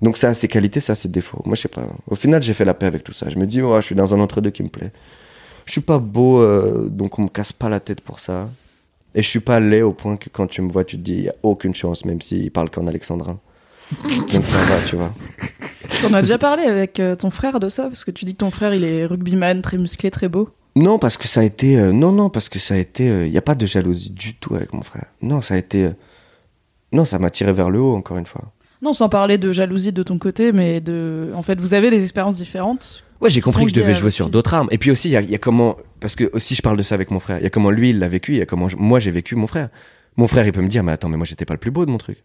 Donc 0.02 0.16
ça, 0.16 0.34
c'est 0.34 0.48
qualités, 0.48 0.80
ça, 0.80 0.94
c'est 0.94 1.10
défauts. 1.10 1.40
Moi, 1.46 1.54
je 1.54 1.62
sais 1.62 1.68
pas. 1.68 1.82
Au 2.08 2.16
final, 2.16 2.42
j'ai 2.42 2.52
fait 2.54 2.64
la 2.64 2.74
paix 2.74 2.86
avec 2.86 3.04
tout 3.04 3.12
ça. 3.12 3.30
Je 3.30 3.38
me 3.38 3.46
dis, 3.46 3.62
ouais, 3.62 3.80
je 3.80 3.86
suis 3.86 3.94
dans 3.94 4.14
un 4.14 4.20
entre-deux 4.20 4.50
qui 4.50 4.62
me 4.64 4.68
plaît. 4.68 4.90
Je 5.64 5.72
suis 5.72 5.80
pas 5.80 5.98
beau, 6.00 6.40
euh, 6.40 6.88
donc 6.88 7.18
on 7.20 7.22
me 7.22 7.28
casse 7.28 7.52
pas 7.52 7.68
la 7.68 7.78
tête 7.78 8.00
pour 8.00 8.18
ça. 8.18 8.50
Et 9.14 9.22
je 9.22 9.28
suis 9.28 9.40
pas 9.40 9.60
laid 9.60 9.82
au 9.82 9.92
point 9.92 10.16
que 10.16 10.28
quand 10.28 10.48
tu 10.48 10.60
me 10.60 10.70
vois, 10.72 10.84
tu 10.84 10.96
te 10.96 11.02
dis, 11.02 11.14
il 11.14 11.24
y 11.24 11.28
a 11.28 11.34
aucune 11.44 11.74
chance, 11.74 12.04
même 12.04 12.20
s'il 12.20 12.50
parle 12.50 12.68
qu'en 12.70 12.86
alexandrin. 12.88 13.38
donc 14.02 14.30
ça 14.44 14.58
va, 14.64 14.82
tu 14.88 14.96
vois. 14.96 15.14
On 16.08 16.14
a 16.14 16.22
déjà 16.22 16.38
parlé 16.38 16.64
avec 16.64 16.98
euh, 16.98 17.14
ton 17.14 17.30
frère 17.30 17.60
de 17.60 17.68
ça, 17.68 17.84
parce 17.84 18.04
que 18.04 18.10
tu 18.10 18.24
dis 18.24 18.32
que 18.32 18.38
ton 18.38 18.50
frère, 18.50 18.74
il 18.74 18.84
est 18.84 19.06
rugbyman, 19.06 19.62
très 19.62 19.78
musclé, 19.78 20.10
très 20.10 20.28
beau. 20.28 20.48
Non, 20.74 20.98
parce 20.98 21.16
que 21.18 21.28
ça 21.28 21.40
a 21.42 21.44
été. 21.44 21.78
euh, 21.78 21.92
non, 21.92 22.10
non, 22.10 22.28
parce 22.30 22.48
que 22.48 22.58
ça 22.58 22.74
a 22.74 22.78
été. 22.78 23.04
Il 23.26 23.30
n'y 23.30 23.36
a 23.38 23.42
pas 23.42 23.54
de 23.54 23.66
jalousie 23.66 24.10
du 24.10 24.34
tout 24.34 24.54
avec 24.54 24.72
mon 24.72 24.82
frère. 24.82 25.04
Non, 25.20 25.40
ça 25.42 25.54
a 25.54 25.58
été. 25.58 25.84
euh, 25.84 25.90
non, 26.92 27.04
ça 27.04 27.18
m'a 27.18 27.30
tiré 27.30 27.52
vers 27.52 27.70
le 27.70 27.80
haut, 27.80 27.94
encore 27.94 28.16
une 28.16 28.26
fois. 28.26 28.50
Non, 28.82 28.92
sans 28.92 29.08
parler 29.08 29.38
de 29.38 29.52
jalousie 29.52 29.92
de 29.92 30.02
ton 30.02 30.18
côté, 30.18 30.50
mais 30.52 30.80
de. 30.80 31.30
En 31.34 31.42
fait, 31.42 31.58
vous 31.60 31.72
avez 31.74 31.90
des 31.90 32.02
expériences 32.02 32.36
différentes. 32.36 33.04
Ouais, 33.20 33.30
j'ai 33.30 33.40
compris 33.40 33.64
que 33.64 33.70
je 33.70 33.74
devais 33.76 33.94
jouer 33.94 34.10
sur 34.10 34.24
physique. 34.26 34.32
d'autres 34.34 34.54
armes. 34.54 34.68
Et 34.72 34.78
puis 34.78 34.90
aussi, 34.90 35.08
il 35.08 35.12
y 35.12 35.16
a, 35.16 35.20
il 35.20 35.30
y 35.30 35.34
a 35.34 35.38
comment. 35.38 35.76
Parce 36.00 36.16
que 36.16 36.28
aussi, 36.32 36.56
je 36.56 36.62
parle 36.62 36.76
de 36.76 36.82
ça 36.82 36.96
avec 36.96 37.12
mon 37.12 37.20
frère. 37.20 37.38
Il 37.38 37.44
y 37.44 37.46
a 37.46 37.50
comment 37.50 37.70
lui, 37.70 37.90
il 37.90 38.00
l'a 38.00 38.08
vécu. 38.08 38.32
Il 38.32 38.38
y 38.38 38.42
a 38.42 38.46
comment 38.46 38.68
je- 38.68 38.76
moi, 38.76 38.98
j'ai 38.98 39.12
vécu 39.12 39.36
mon 39.36 39.46
frère. 39.46 39.68
Mon 40.16 40.26
frère, 40.26 40.44
il 40.44 40.52
peut 40.52 40.60
me 40.60 40.68
dire, 40.68 40.82
mais 40.82 40.90
attends, 40.92 41.08
mais 41.08 41.16
moi, 41.16 41.24
j'étais 41.24 41.44
pas 41.44 41.54
le 41.54 41.60
plus 41.60 41.70
beau 41.70 41.86
de 41.86 41.90
mon 41.92 41.98
truc. 41.98 42.18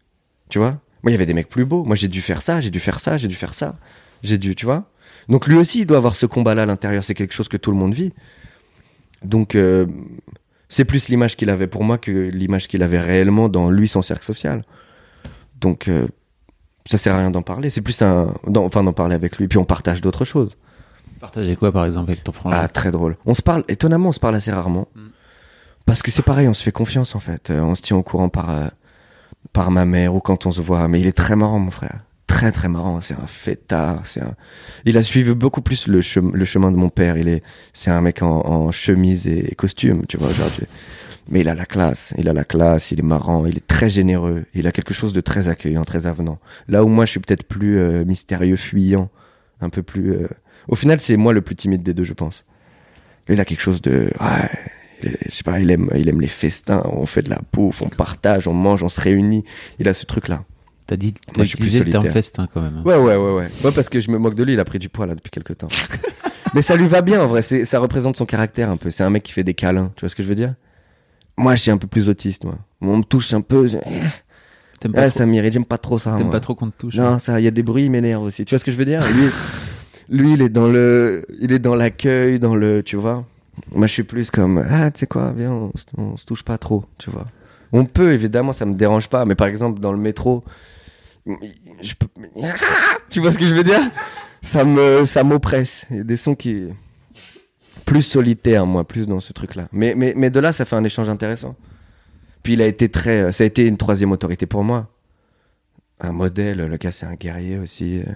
Tu 0.49 0.57
vois? 0.57 0.79
Moi, 1.03 1.11
il 1.11 1.11
y 1.11 1.15
avait 1.15 1.27
des 1.27 1.35
mecs 1.35 1.47
plus 1.49 1.65
beaux. 1.65 1.83
Moi, 1.83 1.95
j'ai 1.95 2.07
dû 2.07 2.21
faire 2.21 2.41
ça, 2.41 2.59
j'ai 2.59 2.71
dû 2.71 2.79
faire 2.79 2.99
ça, 2.99 3.17
j'ai 3.17 3.27
dû 3.27 3.35
faire 3.35 3.53
ça. 3.53 3.75
J'ai 4.23 4.39
dû, 4.39 4.55
tu 4.55 4.65
vois? 4.65 4.89
Donc 5.29 5.45
lui 5.47 5.55
aussi, 5.55 5.81
il 5.81 5.85
doit 5.85 5.97
avoir 5.97 6.15
ce 6.15 6.25
combat-là 6.25 6.63
à 6.63 6.65
l'intérieur. 6.65 7.03
C'est 7.03 7.13
quelque 7.13 7.33
chose 7.35 7.47
que 7.47 7.57
tout 7.57 7.69
le 7.69 7.77
monde 7.77 7.93
vit. 7.93 8.13
Donc, 9.23 9.53
euh, 9.55 9.85
c'est 10.69 10.85
plus 10.85 11.07
l'image 11.09 11.35
qu'il 11.37 11.49
avait 11.51 11.67
pour 11.67 11.83
moi 11.83 11.97
que 11.99 12.11
l'image 12.11 12.67
qu'il 12.67 12.81
avait 12.81 12.99
réellement 12.99 13.47
dans 13.49 13.69
lui, 13.69 13.87
son 13.87 14.01
cercle 14.01 14.25
social. 14.25 14.63
Donc, 15.61 15.87
euh, 15.87 16.07
ça 16.89 16.97
sert 16.97 17.13
à 17.15 17.19
rien 17.19 17.31
d'en 17.31 17.41
parler. 17.41 17.69
C'est 17.69 17.81
plus 17.81 18.01
un. 18.01 18.33
Enfin, 18.55 18.83
d'en 18.83 18.93
parler 18.93 19.15
avec 19.15 19.37
lui. 19.37 19.47
Puis 19.47 19.57
on 19.57 19.65
partage 19.65 20.01
d'autres 20.01 20.25
choses. 20.25 20.57
Partagez 21.19 21.55
quoi, 21.55 21.71
par 21.71 21.85
exemple, 21.85 22.11
avec 22.11 22.23
ton 22.23 22.31
frangin 22.31 22.57
Ah, 22.61 22.67
très 22.67 22.91
drôle. 22.91 23.17
On 23.25 23.33
se 23.33 23.41
parle, 23.41 23.63
étonnamment, 23.67 24.09
on 24.09 24.11
se 24.11 24.19
parle 24.19 24.35
assez 24.35 24.51
rarement. 24.51 24.87
Parce 25.85 26.01
que 26.01 26.11
c'est 26.11 26.21
pareil, 26.21 26.47
on 26.47 26.53
se 26.53 26.63
fait 26.63 26.71
confiance 26.71 27.15
en 27.15 27.19
fait. 27.19 27.49
Euh, 27.49 27.61
on 27.61 27.73
se 27.73 27.81
tient 27.81 27.95
au 27.97 28.03
courant 28.03 28.29
par, 28.29 28.49
euh, 28.49 28.67
par 29.53 29.71
ma 29.71 29.85
mère 29.85 30.13
ou 30.15 30.19
quand 30.19 30.45
on 30.45 30.51
se 30.51 30.61
voit. 30.61 30.87
Mais 30.87 30.99
il 30.99 31.07
est 31.07 31.17
très 31.17 31.35
marrant, 31.35 31.59
mon 31.59 31.71
frère. 31.71 31.99
Très 32.27 32.51
très 32.51 32.67
marrant. 32.67 32.99
C'est 33.01 33.13
un 33.15 33.25
fêtard. 33.25 34.01
C'est 34.05 34.21
un... 34.21 34.33
Il 34.85 34.97
a 34.97 35.01
suivi 35.03 35.33
beaucoup 35.33 35.61
plus 35.61 35.87
le, 35.87 36.01
chem- 36.01 36.33
le 36.33 36.45
chemin 36.45 36.71
de 36.71 36.75
mon 36.77 36.89
père. 36.89 37.17
Il 37.17 37.29
est, 37.29 37.41
c'est 37.73 37.89
un 37.89 38.01
mec 38.01 38.21
en, 38.21 38.45
en 38.45 38.71
chemise 38.71 39.27
et 39.27 39.55
costume, 39.55 40.05
tu 40.07 40.17
vois, 40.17 40.27
aujourd'hui. 40.29 40.67
Mais 41.29 41.41
il 41.41 41.49
a 41.49 41.53
la 41.55 41.65
classe. 41.65 42.13
Il 42.17 42.29
a 42.29 42.33
la 42.33 42.43
classe. 42.45 42.91
Il 42.91 42.99
est 42.99 43.03
marrant. 43.03 43.45
Il 43.45 43.57
est 43.57 43.67
très 43.67 43.89
généreux. 43.89 44.45
Il 44.53 44.65
a 44.67 44.71
quelque 44.71 44.93
chose 44.93 45.13
de 45.13 45.21
très 45.21 45.49
accueillant, 45.49 45.83
très 45.83 46.07
avenant. 46.07 46.39
Là 46.67 46.83
où 46.83 46.87
moi, 46.87 47.05
je 47.05 47.11
suis 47.11 47.19
peut-être 47.19 47.43
plus 47.43 47.77
euh, 47.79 48.05
mystérieux, 48.05 48.55
fuyant, 48.55 49.09
un 49.61 49.69
peu 49.69 49.83
plus. 49.83 50.13
euh, 50.13 50.27
Au 50.67 50.75
final, 50.75 50.99
c'est 50.99 51.17
moi 51.17 51.33
le 51.33 51.41
plus 51.41 51.55
timide 51.55 51.83
des 51.83 51.93
deux, 51.93 52.03
je 52.05 52.13
pense. 52.13 52.45
Il 53.29 53.39
a 53.41 53.45
quelque 53.45 53.61
chose 53.61 53.81
de. 53.81 54.09
Ouais, 54.21 54.49
est- 55.03 55.29
je 55.29 55.35
sais 55.35 55.43
pas, 55.43 55.59
il 55.59 55.69
aime, 55.69 55.89
il 55.95 56.07
aime 56.07 56.21
les 56.21 56.29
festins, 56.29 56.81
on 56.85 57.05
fait 57.05 57.21
de 57.23 57.29
la 57.29 57.39
bouffe, 57.51 57.81
on 57.81 57.89
partage, 57.89 58.47
on 58.47 58.53
mange, 58.53 58.81
on 58.83 58.89
se 58.89 59.01
réunit. 59.01 59.43
Il 59.79 59.89
a 59.89 59.93
ce 59.93 60.05
truc-là. 60.05 60.43
T'as 60.87 60.95
dit, 60.95 61.13
t'as 61.13 61.33
Moi, 61.35 61.43
je 61.43 61.49
suis 61.49 61.57
plus 61.57 61.65
utilisé 61.65 61.83
le 61.83 61.91
terme 61.91 62.09
festin 62.09 62.47
quand 62.53 62.61
même. 62.61 62.77
hein. 62.77 62.83
Ouais, 62.85 62.95
ouais, 62.95 63.17
ouais, 63.17 63.33
ouais. 63.33 63.47
Ouais, 63.65 63.71
parce 63.73 63.89
que 63.89 63.99
je 63.99 64.09
me 64.09 64.17
moque 64.17 64.35
de 64.35 64.43
lui, 64.45 64.53
il 64.53 64.59
a 64.61 64.63
pris 64.63 64.79
du 64.79 64.87
poids 64.87 65.05
là 65.05 65.15
depuis 65.15 65.29
quelques 65.29 65.57
temps. 65.57 65.67
Mais 66.53 66.61
ça 66.61 66.77
lui 66.77 66.87
va 66.87 67.01
bien 67.01 67.21
en 67.21 67.27
vrai, 67.27 67.41
ça 67.41 67.79
représente 67.79 68.15
son 68.15 68.25
caractère 68.25 68.69
un 68.69 68.77
peu. 68.77 68.89
C'est 68.89 69.03
un 69.03 69.09
mec 69.09 69.23
qui 69.23 69.33
fait 69.33 69.43
des 69.43 69.53
câlins, 69.53 69.91
tu 69.97 70.01
vois 70.01 70.09
ce 70.09 70.15
que 70.15 70.23
je 70.23 70.29
veux 70.29 70.35
dire? 70.35 70.53
Moi, 71.37 71.55
je 71.55 71.61
suis 71.61 71.71
un 71.71 71.77
peu 71.77 71.87
plus 71.87 72.09
autiste, 72.09 72.43
moi. 72.45 72.57
On 72.81 72.97
me 72.97 73.03
touche 73.03 73.33
un 73.33 73.41
peu, 73.41 73.67
je... 73.67 73.77
T'aimes 74.79 74.93
pas, 74.93 75.03
ah, 75.03 75.09
trop, 75.09 75.17
ça 75.17 75.25
m'irrite, 75.25 75.53
j'aime 75.53 75.65
pas 75.65 75.79
trop 75.79 75.97
ça. 75.97 76.15
t'aimes 76.17 76.29
pas 76.29 76.39
trop 76.39 76.53
qu'on 76.53 76.69
te 76.69 76.77
touche. 76.77 76.95
Non, 76.95 77.17
ça, 77.17 77.39
il 77.39 77.43
y 77.43 77.47
a 77.47 77.51
des 77.51 77.63
bruits, 77.63 77.85
il 77.85 77.91
m'énerve 77.91 78.23
aussi. 78.23 78.45
Tu 78.45 78.53
vois 78.53 78.59
ce 78.59 78.65
que 78.65 78.71
je 78.71 78.77
veux 78.77 78.85
dire? 78.85 78.99
Lui, 79.11 79.29
lui, 80.09 80.33
il 80.33 80.41
est 80.41 80.49
dans 80.49 80.67
le, 80.67 81.25
il 81.39 81.51
est 81.51 81.59
dans 81.59 81.73
l'accueil, 81.75 82.39
dans 82.39 82.55
le, 82.55 82.83
tu 82.83 82.95
vois. 82.95 83.25
Moi, 83.73 83.87
je 83.87 83.93
suis 83.93 84.03
plus 84.03 84.29
comme, 84.29 84.63
ah, 84.69 84.91
tu 84.91 84.99
sais 84.99 85.07
quoi, 85.07 85.33
viens, 85.35 85.51
on, 85.51 85.71
on 85.97 86.17
se 86.17 86.25
touche 86.25 86.43
pas 86.43 86.57
trop, 86.59 86.85
tu 86.99 87.09
vois. 87.09 87.25
On 87.71 87.85
peut, 87.85 88.13
évidemment, 88.13 88.53
ça 88.53 88.65
me 88.65 88.75
dérange 88.75 89.09
pas, 89.09 89.25
mais 89.25 89.35
par 89.35 89.47
exemple, 89.47 89.79
dans 89.79 89.91
le 89.91 89.97
métro, 89.97 90.43
je 91.81 91.93
peux, 91.95 92.07
tu 93.09 93.19
vois 93.19 93.31
ce 93.31 93.37
que 93.37 93.45
je 93.45 93.55
veux 93.55 93.63
dire? 93.63 93.81
Ça 94.41 94.63
me, 94.63 95.05
ça 95.05 95.23
m'oppresse. 95.23 95.85
Il 95.89 95.97
y 95.97 95.99
a 95.99 96.03
des 96.03 96.17
sons 96.17 96.35
qui, 96.35 96.67
plus 97.87 98.01
solitaires, 98.03 98.65
moi, 98.67 98.87
plus 98.87 99.07
dans 99.07 99.19
ce 99.19 99.33
truc-là. 99.33 99.67
Mais, 99.71 99.95
mais, 99.95 100.13
mais 100.15 100.29
de 100.29 100.39
là, 100.39 100.51
ça 100.53 100.65
fait 100.65 100.75
un 100.75 100.83
échange 100.83 101.09
intéressant. 101.09 101.55
Puis 102.43 102.53
il 102.53 102.61
a 102.61 102.67
été 102.67 102.89
très, 102.89 103.31
ça 103.31 103.43
a 103.43 103.47
été 103.47 103.65
une 103.65 103.77
troisième 103.77 104.11
autorité 104.11 104.45
pour 104.45 104.63
moi 104.63 104.89
un 105.99 106.11
modèle. 106.11 106.57
Le 106.59 106.77
gars, 106.77 106.91
c'est 106.91 107.07
un 107.07 107.15
guerrier 107.15 107.57
aussi. 107.57 107.99
euh. 107.99 108.11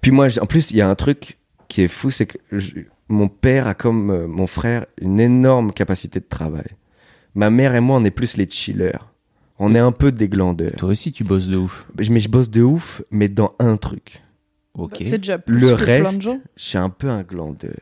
Puis 0.00 0.10
moi, 0.10 0.26
en 0.40 0.46
plus, 0.46 0.70
il 0.72 0.76
y 0.78 0.80
a 0.80 0.88
un 0.88 0.94
truc 0.94 1.38
qui 1.68 1.82
est 1.82 1.88
fou, 1.88 2.10
c'est 2.10 2.26
que 2.26 2.38
je- 2.50 2.72
mon 3.08 3.28
père 3.28 3.66
a 3.66 3.74
comme 3.74 4.10
euh, 4.10 4.26
mon 4.26 4.46
frère 4.46 4.86
une 5.00 5.20
énorme 5.20 5.72
capacité 5.72 6.18
de 6.20 6.26
travail. 6.28 6.66
Ma 7.34 7.50
mère 7.50 7.74
et 7.74 7.80
moi, 7.80 7.98
on 7.98 8.04
est 8.04 8.10
plus 8.10 8.36
les 8.36 8.48
chillers. 8.50 8.98
On 9.60 9.74
est 9.74 9.78
un 9.78 9.92
peu 9.92 10.10
des 10.12 10.28
glandeurs. 10.28 10.76
Toi 10.76 10.90
aussi, 10.90 11.12
tu 11.12 11.24
bosses 11.24 11.48
de 11.48 11.56
ouf. 11.56 11.86
Mais 11.96 12.20
je 12.20 12.28
bosse 12.28 12.50
de 12.50 12.62
ouf, 12.62 13.02
mais 13.10 13.28
dans 13.28 13.54
un 13.58 13.76
truc. 13.76 14.22
Ok. 14.74 14.90
Bah, 14.92 14.96
c'est 15.08 15.18
déjà 15.18 15.38
plus 15.38 15.58
Le 15.58 15.70
que 15.72 15.76
plein 15.84 16.02
reste, 16.04 16.16
de 16.16 16.22
gens. 16.22 16.40
je 16.56 16.62
suis 16.64 16.78
un 16.78 16.90
peu 16.90 17.08
un 17.08 17.22
glandeur. 17.22 17.74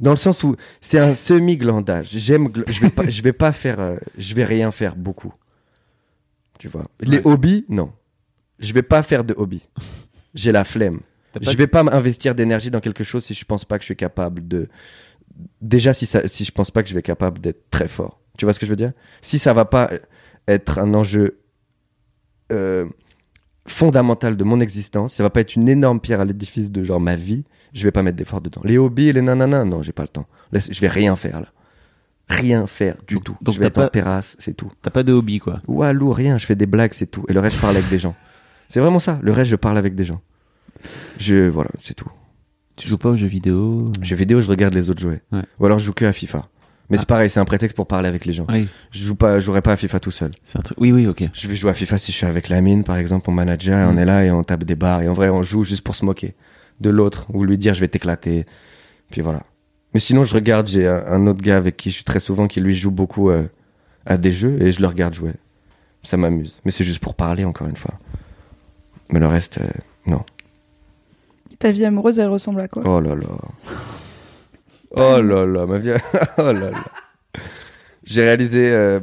Dans 0.00 0.10
le 0.12 0.16
sens 0.16 0.42
où 0.42 0.56
c'est 0.80 0.98
un 0.98 1.12
semi-glandage. 1.14 2.08
J'aime, 2.10 2.48
gl- 2.48 2.64
je 2.72 2.80
vais 2.80 2.90
pas, 2.90 3.08
je 3.08 3.22
vais 3.22 3.32
pas 3.34 3.52
faire, 3.52 3.78
euh, 3.80 3.96
je 4.16 4.34
vais 4.34 4.44
rien 4.44 4.70
faire 4.70 4.96
beaucoup. 4.96 5.32
Tu 6.58 6.68
vois. 6.68 6.86
Les 7.00 7.18
Ouais. 7.18 7.26
hobbies, 7.26 7.64
non. 7.68 7.92
Je 8.58 8.72
vais 8.72 8.82
pas 8.82 9.02
faire 9.02 9.24
de 9.24 9.34
hobby. 9.36 9.62
J'ai 10.34 10.52
la 10.52 10.64
flemme. 10.64 11.00
Je 11.40 11.50
vais 11.56 11.66
pas 11.66 11.82
m'investir 11.82 12.34
d'énergie 12.34 12.70
dans 12.70 12.80
quelque 12.80 13.04
chose 13.04 13.24
si 13.24 13.34
je 13.34 13.44
pense 13.44 13.64
pas 13.64 13.78
que 13.78 13.82
je 13.82 13.86
suis 13.86 13.96
capable 13.96 14.46
de. 14.48 14.68
Déjà, 15.62 15.94
si, 15.94 16.04
ça, 16.06 16.26
si 16.26 16.44
je 16.44 16.52
pense 16.52 16.70
pas 16.70 16.82
que 16.82 16.88
je 16.88 16.94
vais 16.94 17.00
être 17.00 17.06
capable 17.06 17.38
d'être 17.40 17.70
très 17.70 17.88
fort. 17.88 18.20
Tu 18.36 18.44
vois 18.44 18.52
ce 18.52 18.58
que 18.58 18.66
je 18.66 18.70
veux 18.70 18.76
dire? 18.76 18.92
Si 19.22 19.38
ça 19.38 19.52
va 19.52 19.64
pas 19.64 19.90
être 20.48 20.78
un 20.78 20.92
enjeu 20.94 21.38
euh, 22.52 22.86
fondamental 23.66 24.36
de 24.36 24.44
mon 24.44 24.60
existence, 24.60 25.14
ça 25.14 25.22
va 25.22 25.30
pas 25.30 25.40
être 25.40 25.54
une 25.56 25.68
énorme 25.68 26.00
pierre 26.00 26.20
à 26.20 26.24
l'édifice 26.24 26.70
de 26.70 26.82
genre 26.82 27.00
ma 27.00 27.16
vie, 27.16 27.44
je 27.72 27.84
vais 27.84 27.90
pas 27.90 28.02
mettre 28.02 28.16
d'effort 28.16 28.40
dedans. 28.40 28.60
Les 28.64 28.78
hobbies 28.78 29.12
les 29.12 29.22
nanana, 29.22 29.64
non, 29.64 29.82
j'ai 29.82 29.92
pas 29.92 30.02
le 30.02 30.08
temps. 30.08 30.26
Je 30.52 30.80
vais 30.80 30.88
rien 30.88 31.16
faire 31.16 31.40
là. 31.40 31.48
Rien 32.28 32.66
faire 32.68 32.96
du 33.08 33.14
Donc- 33.14 33.24
tout. 33.24 33.36
donc 33.40 33.54
je 33.54 33.60
vais 33.60 33.66
être 33.66 33.78
en 33.78 33.82
pas- 33.82 33.88
terrasse, 33.90 34.36
c'est 34.38 34.54
tout. 34.56 34.70
T'as 34.82 34.90
pas 34.90 35.02
de 35.02 35.12
hobby, 35.12 35.38
quoi. 35.40 35.60
Walou, 35.66 36.12
rien, 36.12 36.38
je 36.38 36.46
fais 36.46 36.54
des 36.54 36.66
blagues, 36.66 36.92
c'est 36.94 37.10
tout. 37.10 37.24
Et 37.28 37.32
le 37.32 37.40
reste, 37.40 37.56
je 37.56 37.60
parle 37.60 37.76
avec 37.76 37.88
des 37.88 37.98
gens. 37.98 38.14
C'est 38.68 38.78
vraiment 38.80 39.00
ça. 39.00 39.18
Le 39.22 39.32
reste, 39.32 39.50
je 39.50 39.56
parle 39.56 39.76
avec 39.78 39.96
des 39.96 40.04
gens. 40.04 40.20
Je, 41.18 41.48
voilà, 41.48 41.70
c'est 41.82 41.94
tout. 41.94 42.08
Tu 42.76 42.88
joues 42.88 42.98
pas 42.98 43.10
aux 43.10 43.16
jeux 43.16 43.26
vidéo 43.26 43.90
Jeux 44.00 44.16
vidéo, 44.16 44.40
je 44.40 44.48
regarde 44.48 44.74
les 44.74 44.90
autres 44.90 45.00
jouer. 45.02 45.20
Ouais. 45.32 45.42
Ou 45.58 45.66
alors 45.66 45.78
je 45.80 45.84
joue 45.86 45.92
que 45.92 46.04
à 46.04 46.12
FIFA. 46.12 46.46
Mais 46.88 46.96
c'est 46.98 47.06
pareil, 47.06 47.28
c'est 47.30 47.38
un 47.40 47.44
prétexte 47.44 47.76
pour 47.76 47.86
parler 47.86 48.08
avec 48.08 48.24
les 48.24 48.32
gens. 48.32 48.46
Oui, 48.48 48.68
Je 48.90 49.04
joue 49.04 49.14
pas, 49.14 49.38
jouerai 49.38 49.60
pas 49.62 49.72
à 49.72 49.76
FIFA 49.76 50.00
tout 50.00 50.10
seul. 50.10 50.30
c'est 50.42 50.58
un 50.58 50.62
truc. 50.62 50.76
Oui, 50.80 50.90
oui, 50.92 51.06
ok. 51.06 51.22
Je 51.32 51.46
vais 51.46 51.54
jouer 51.56 51.70
à 51.70 51.74
FIFA 51.74 51.98
si 51.98 52.10
je 52.10 52.16
suis 52.16 52.26
avec 52.26 52.48
la 52.48 52.60
mine, 52.60 52.82
par 52.84 52.96
exemple, 52.96 53.28
mon 53.30 53.36
manager, 53.36 53.78
et 53.78 53.84
on 53.84 53.92
Mm. 53.94 53.98
est 53.98 54.04
là 54.04 54.24
et 54.24 54.30
on 54.32 54.42
tape 54.42 54.64
des 54.64 54.74
barres. 54.76 55.02
Et 55.02 55.08
en 55.08 55.12
vrai, 55.12 55.28
on 55.28 55.42
joue 55.42 55.62
juste 55.62 55.82
pour 55.84 55.94
se 55.94 56.04
moquer 56.04 56.34
de 56.80 56.90
l'autre 56.90 57.26
ou 57.32 57.44
lui 57.44 57.58
dire 57.58 57.74
je 57.74 57.80
vais 57.80 57.88
t'éclater. 57.88 58.46
Puis 59.10 59.20
voilà. 59.20 59.42
Mais 59.94 60.00
sinon, 60.00 60.22
je 60.24 60.34
regarde, 60.34 60.66
j'ai 60.68 60.86
un, 60.86 61.04
un 61.06 61.26
autre 61.26 61.42
gars 61.42 61.56
avec 61.56 61.76
qui 61.76 61.90
je 61.90 61.96
suis 61.96 62.04
très 62.04 62.20
souvent 62.20 62.46
qui 62.46 62.60
lui 62.60 62.76
joue 62.76 62.90
beaucoup 62.92 63.30
euh, 63.30 63.44
à 64.06 64.16
des 64.16 64.32
jeux 64.32 64.60
et 64.62 64.70
je 64.72 64.80
le 64.80 64.86
regarde 64.86 65.14
jouer. 65.14 65.32
Ça 66.02 66.16
m'amuse. 66.16 66.58
Mais 66.64 66.70
c'est 66.70 66.84
juste 66.84 67.00
pour 67.02 67.14
parler, 67.14 67.44
encore 67.44 67.66
une 67.66 67.76
fois. 67.76 67.94
Mais 69.10 69.18
le 69.20 69.26
reste, 69.26 69.58
euh, 69.58 69.66
non. 70.06 70.22
Ta 71.58 71.72
vie 71.72 71.84
amoureuse, 71.84 72.18
elle 72.18 72.28
ressemble 72.28 72.60
à 72.60 72.68
quoi? 72.68 72.82
Oh 72.86 73.00
là 73.00 73.14
là. 73.14 73.26
Oh 74.92 75.20
là 75.20 75.44
là, 75.44 75.66
ma 75.66 75.78
vie. 75.78 75.90
Oh 76.38 76.52
là 76.52 76.70
là. 76.70 76.84
J'ai 78.04 78.22
réalisé. 78.22 78.70
euh, 78.72 79.00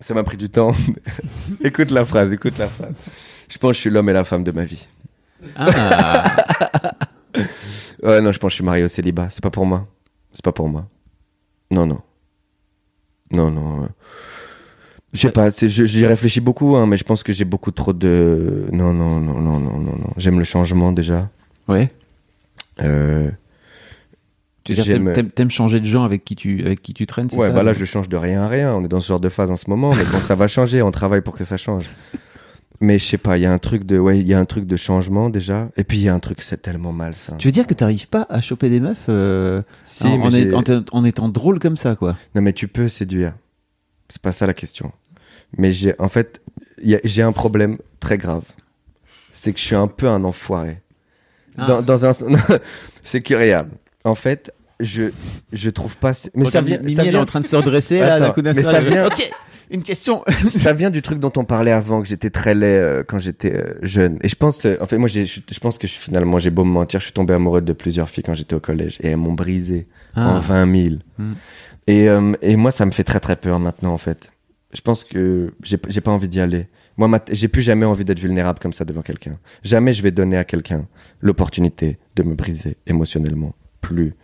ça 0.00 0.12
m'a 0.14 0.22
pris 0.24 0.36
du 0.36 0.50
temps. 0.50 0.74
écoute 1.64 1.90
la 1.90 2.04
phrase, 2.04 2.32
écoute 2.32 2.58
la 2.58 2.66
phrase. 2.66 2.94
Je 3.48 3.56
pense 3.58 3.70
que 3.70 3.74
je 3.76 3.80
suis 3.82 3.90
l'homme 3.90 4.08
et 4.10 4.12
la 4.12 4.24
femme 4.24 4.44
de 4.44 4.50
ma 4.52 4.64
vie. 4.64 4.86
Ah, 5.54 6.24
Ouais, 8.02 8.20
non, 8.20 8.32
je 8.32 8.38
pense 8.38 8.48
que 8.48 8.52
je 8.52 8.54
suis 8.56 8.64
marié 8.64 8.84
au 8.84 8.88
célibat. 8.88 9.28
C'est 9.30 9.42
pas 9.42 9.50
pour 9.50 9.66
moi. 9.66 9.86
C'est 10.32 10.44
pas 10.44 10.52
pour 10.52 10.68
moi. 10.68 10.86
Non, 11.70 11.86
non. 11.86 12.00
Non, 13.32 13.50
non. 13.50 13.82
euh, 13.84 13.86
Je 15.12 15.20
sais 15.20 15.32
pas, 15.32 15.48
j'y 15.50 16.06
réfléchis 16.06 16.40
beaucoup, 16.40 16.76
hein, 16.76 16.86
mais 16.86 16.96
je 16.96 17.04
pense 17.04 17.22
que 17.22 17.32
j'ai 17.32 17.44
beaucoup 17.44 17.70
trop 17.72 17.92
de. 17.92 18.66
Non, 18.72 18.92
non, 18.92 19.18
non, 19.20 19.40
non, 19.40 19.58
non, 19.58 19.78
non, 19.78 19.96
non. 19.96 20.10
J'aime 20.16 20.38
le 20.38 20.44
changement 20.44 20.92
déjà. 20.92 21.28
ouais. 21.68 21.92
Euh, 22.82 23.30
Tu 24.64 24.74
t'aimes- 24.74 25.50
changer 25.50 25.80
de 25.80 25.86
gens 25.86 26.04
avec 26.04 26.24
qui 26.24 26.36
tu, 26.36 26.62
avec 26.66 26.82
qui 26.82 26.92
tu 26.92 27.06
traînes, 27.06 27.30
c'est 27.30 27.36
Ouais, 27.38 27.46
ça 27.48 27.52
bah 27.54 27.62
là, 27.62 27.72
je 27.72 27.84
change 27.86 28.08
de 28.10 28.16
rien 28.18 28.42
à 28.42 28.48
rien. 28.48 28.74
On 28.74 28.84
est 28.84 28.88
dans 28.88 29.00
ce 29.00 29.08
genre 29.08 29.20
de 29.20 29.28
phase 29.30 29.50
en 29.50 29.56
ce 29.56 29.70
moment, 29.70 29.90
mais 29.94 30.04
bon, 30.04 30.18
ça 30.18 30.34
va 30.34 30.46
changer. 30.48 30.82
On 30.82 30.90
travaille 30.90 31.22
pour 31.22 31.34
que 31.36 31.44
ça 31.44 31.56
change. 31.56 31.84
Mais 32.80 32.98
je 32.98 33.04
sais 33.04 33.18
pas, 33.18 33.38
il 33.38 33.42
y 33.42 33.46
a 33.46 33.52
un 33.52 33.58
truc 33.58 33.84
de, 33.84 33.98
ouais, 33.98 34.18
il 34.18 34.26
y 34.26 34.34
a 34.34 34.38
un 34.38 34.44
truc 34.44 34.66
de 34.66 34.76
changement 34.76 35.30
déjà. 35.30 35.70
Et 35.76 35.84
puis 35.84 35.98
il 35.98 36.02
y 36.04 36.08
a 36.08 36.14
un 36.14 36.18
truc, 36.20 36.42
c'est 36.42 36.60
tellement 36.60 36.92
mal 36.92 37.14
ça. 37.14 37.32
Tu 37.38 37.48
veux 37.48 37.52
dire 37.52 37.66
que 37.66 37.74
t'arrives 37.74 38.08
pas 38.08 38.26
à 38.28 38.40
choper 38.40 38.68
des 38.68 38.80
meufs 38.80 39.06
euh, 39.08 39.62
Si, 39.84 40.06
en, 40.06 40.18
mais 40.18 40.26
en 40.26 40.30
j'ai- 40.30 40.48
est- 40.48 40.54
en 40.54 40.62
te- 40.62 40.84
en 40.92 41.04
étant 41.04 41.28
drôle 41.28 41.58
comme 41.58 41.76
ça, 41.76 41.96
quoi? 41.96 42.16
Non, 42.34 42.42
mais 42.42 42.52
tu 42.52 42.68
peux 42.68 42.88
séduire. 42.88 43.32
C'est 44.08 44.20
pas 44.20 44.32
ça 44.32 44.46
la 44.46 44.54
question. 44.54 44.92
Mais 45.56 45.72
j'ai, 45.72 45.94
en 45.98 46.08
fait, 46.08 46.40
j'ai 47.04 47.22
un 47.22 47.32
problème 47.32 47.78
très 48.00 48.18
grave. 48.18 48.42
C'est 49.32 49.52
que 49.52 49.58
je 49.58 49.64
suis 49.64 49.74
un 49.74 49.88
peu 49.88 50.08
un 50.08 50.22
enfoiré. 50.24 50.80
Ah. 51.58 51.66
Dans, 51.66 51.82
dans 51.82 52.04
un, 52.04 52.12
c'est 53.02 53.26
regarde. 53.34 53.68
En 54.04 54.14
fait, 54.14 54.52
je, 54.80 55.04
je 55.52 55.70
trouve 55.70 55.96
pas. 55.96 56.12
Mais 56.34 56.44
ça 56.44 56.60
vient, 56.60 56.78
Mimi, 56.78 56.94
ça 56.94 57.04
elle 57.04 57.14
est 57.14 57.18
en 57.18 57.24
train 57.24 57.40
de 57.40 57.46
se 57.46 57.56
redresser, 57.56 58.00
là, 58.00 58.14
Attends, 58.14 58.26
d'un 58.26 58.32
coup 58.32 58.42
mais 58.44 58.62
ça 58.62 58.80
vient- 58.80 59.06
Ok, 59.06 59.30
une 59.70 59.82
question. 59.82 60.22
ça 60.52 60.72
vient 60.72 60.90
du 60.90 61.02
truc 61.02 61.18
dont 61.18 61.32
on 61.36 61.44
parlait 61.44 61.72
avant 61.72 62.02
que 62.02 62.08
j'étais 62.08 62.30
très 62.30 62.54
laid 62.54 62.66
euh, 62.78 63.02
quand 63.06 63.18
j'étais 63.18 63.54
euh, 63.54 63.74
jeune. 63.82 64.18
Et 64.22 64.28
je 64.28 64.36
pense 64.36 64.64
euh, 64.64 64.76
en 64.80 64.86
fait 64.86 64.98
moi 64.98 65.08
je, 65.08 65.20
je 65.24 65.58
pense 65.60 65.78
que 65.78 65.86
je, 65.86 65.94
finalement 65.94 66.38
j'ai 66.38 66.50
beau 66.50 66.64
me 66.64 66.70
mentir 66.72 67.00
je 67.00 67.04
suis 67.06 67.12
tombé 67.12 67.34
amoureux 67.34 67.60
de 67.62 67.72
plusieurs 67.72 68.08
filles 68.08 68.24
quand 68.24 68.34
j'étais 68.34 68.54
au 68.54 68.60
collège 68.60 68.98
et 69.02 69.08
elles 69.08 69.16
m'ont 69.16 69.32
brisé 69.34 69.86
en 70.14 70.36
Ah. 70.36 70.38
20 70.38 70.82
000 70.82 70.94
Hmm. 71.18 71.32
et, 71.86 72.08
euh, 72.08 72.32
et 72.42 72.56
moi 72.56 72.70
ça 72.70 72.84
me 72.86 72.90
fait 72.90 73.04
très 73.04 73.20
très 73.20 73.36
peur 73.36 73.58
maintenant 73.58 73.92
en 73.92 73.98
fait. 73.98 74.30
Je 74.74 74.80
pense 74.82 75.04
que 75.04 75.54
j'ai 75.62 76.00
pas 76.00 76.10
envie 76.10 76.28
d'y 76.28 76.40
aller. 76.40 76.68
Moi 76.98 77.08
j'ai 77.30 77.48
plus 77.48 77.62
jamais 77.62 77.86
envie 77.86 78.04
d'être 78.04 78.18
vulnérable 78.20 78.58
comme 78.58 78.72
ça 78.72 78.84
devant 78.84 79.02
quelqu'un. 79.02 79.38
Jamais 79.62 79.92
je 79.94 80.02
vais 80.02 80.10
donner 80.10 80.36
à 80.36 80.44
quelqu'un 80.44 80.86
l'opportunité 81.20 81.98
de 82.14 82.22
me 82.22 82.34
briser 82.34 82.76
émotionnellement. 82.86 83.54
Plus 83.80 84.14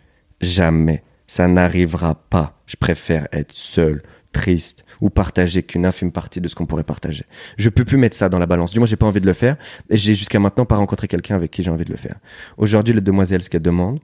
jamais. 0.41 1.03
Ça 1.27 1.47
n'arrivera 1.47 2.15
pas. 2.29 2.61
Je 2.67 2.75
préfère 2.75 3.27
être 3.31 3.51
seul 3.53 4.03
triste 4.33 4.83
ou 4.99 5.09
partager 5.09 5.63
qu'une 5.63 5.85
infime 5.85 6.11
partie 6.11 6.41
de 6.41 6.47
ce 6.49 6.55
qu'on 6.55 6.65
pourrait 6.65 6.83
partager. 6.83 7.23
Je 7.57 7.69
peux 7.69 7.85
plus 7.85 7.97
mettre 7.97 8.17
ça 8.17 8.27
dans 8.27 8.39
la 8.39 8.45
balance. 8.45 8.71
Du 8.73 8.79
moins, 8.79 8.85
j'ai 8.85 8.97
pas 8.97 9.05
envie 9.05 9.21
de 9.21 9.25
le 9.25 9.33
faire 9.33 9.55
et 9.89 9.95
j'ai 9.95 10.15
jusqu'à 10.15 10.39
maintenant 10.39 10.65
pas 10.65 10.75
rencontré 10.75 11.07
quelqu'un 11.07 11.35
avec 11.35 11.51
qui 11.51 11.63
j'ai 11.63 11.71
envie 11.71 11.85
de 11.85 11.91
le 11.91 11.97
faire. 11.97 12.15
Aujourd'hui, 12.57 12.93
les 12.93 12.99
demoiselles, 13.01 13.41
ce 13.43 13.49
qu'elles 13.49 13.61
demandent, 13.61 13.99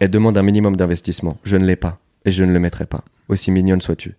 elles 0.00 0.10
demandent 0.10 0.36
un 0.38 0.42
minimum 0.42 0.74
d'investissement. 0.74 1.38
Je 1.44 1.56
ne 1.56 1.64
l'ai 1.64 1.76
pas 1.76 2.00
et 2.24 2.32
je 2.32 2.42
ne 2.42 2.52
le 2.52 2.58
mettrai 2.58 2.86
pas. 2.86 3.04
Aussi 3.28 3.50
mignonne 3.52 3.80
sois-tu. 3.80 4.16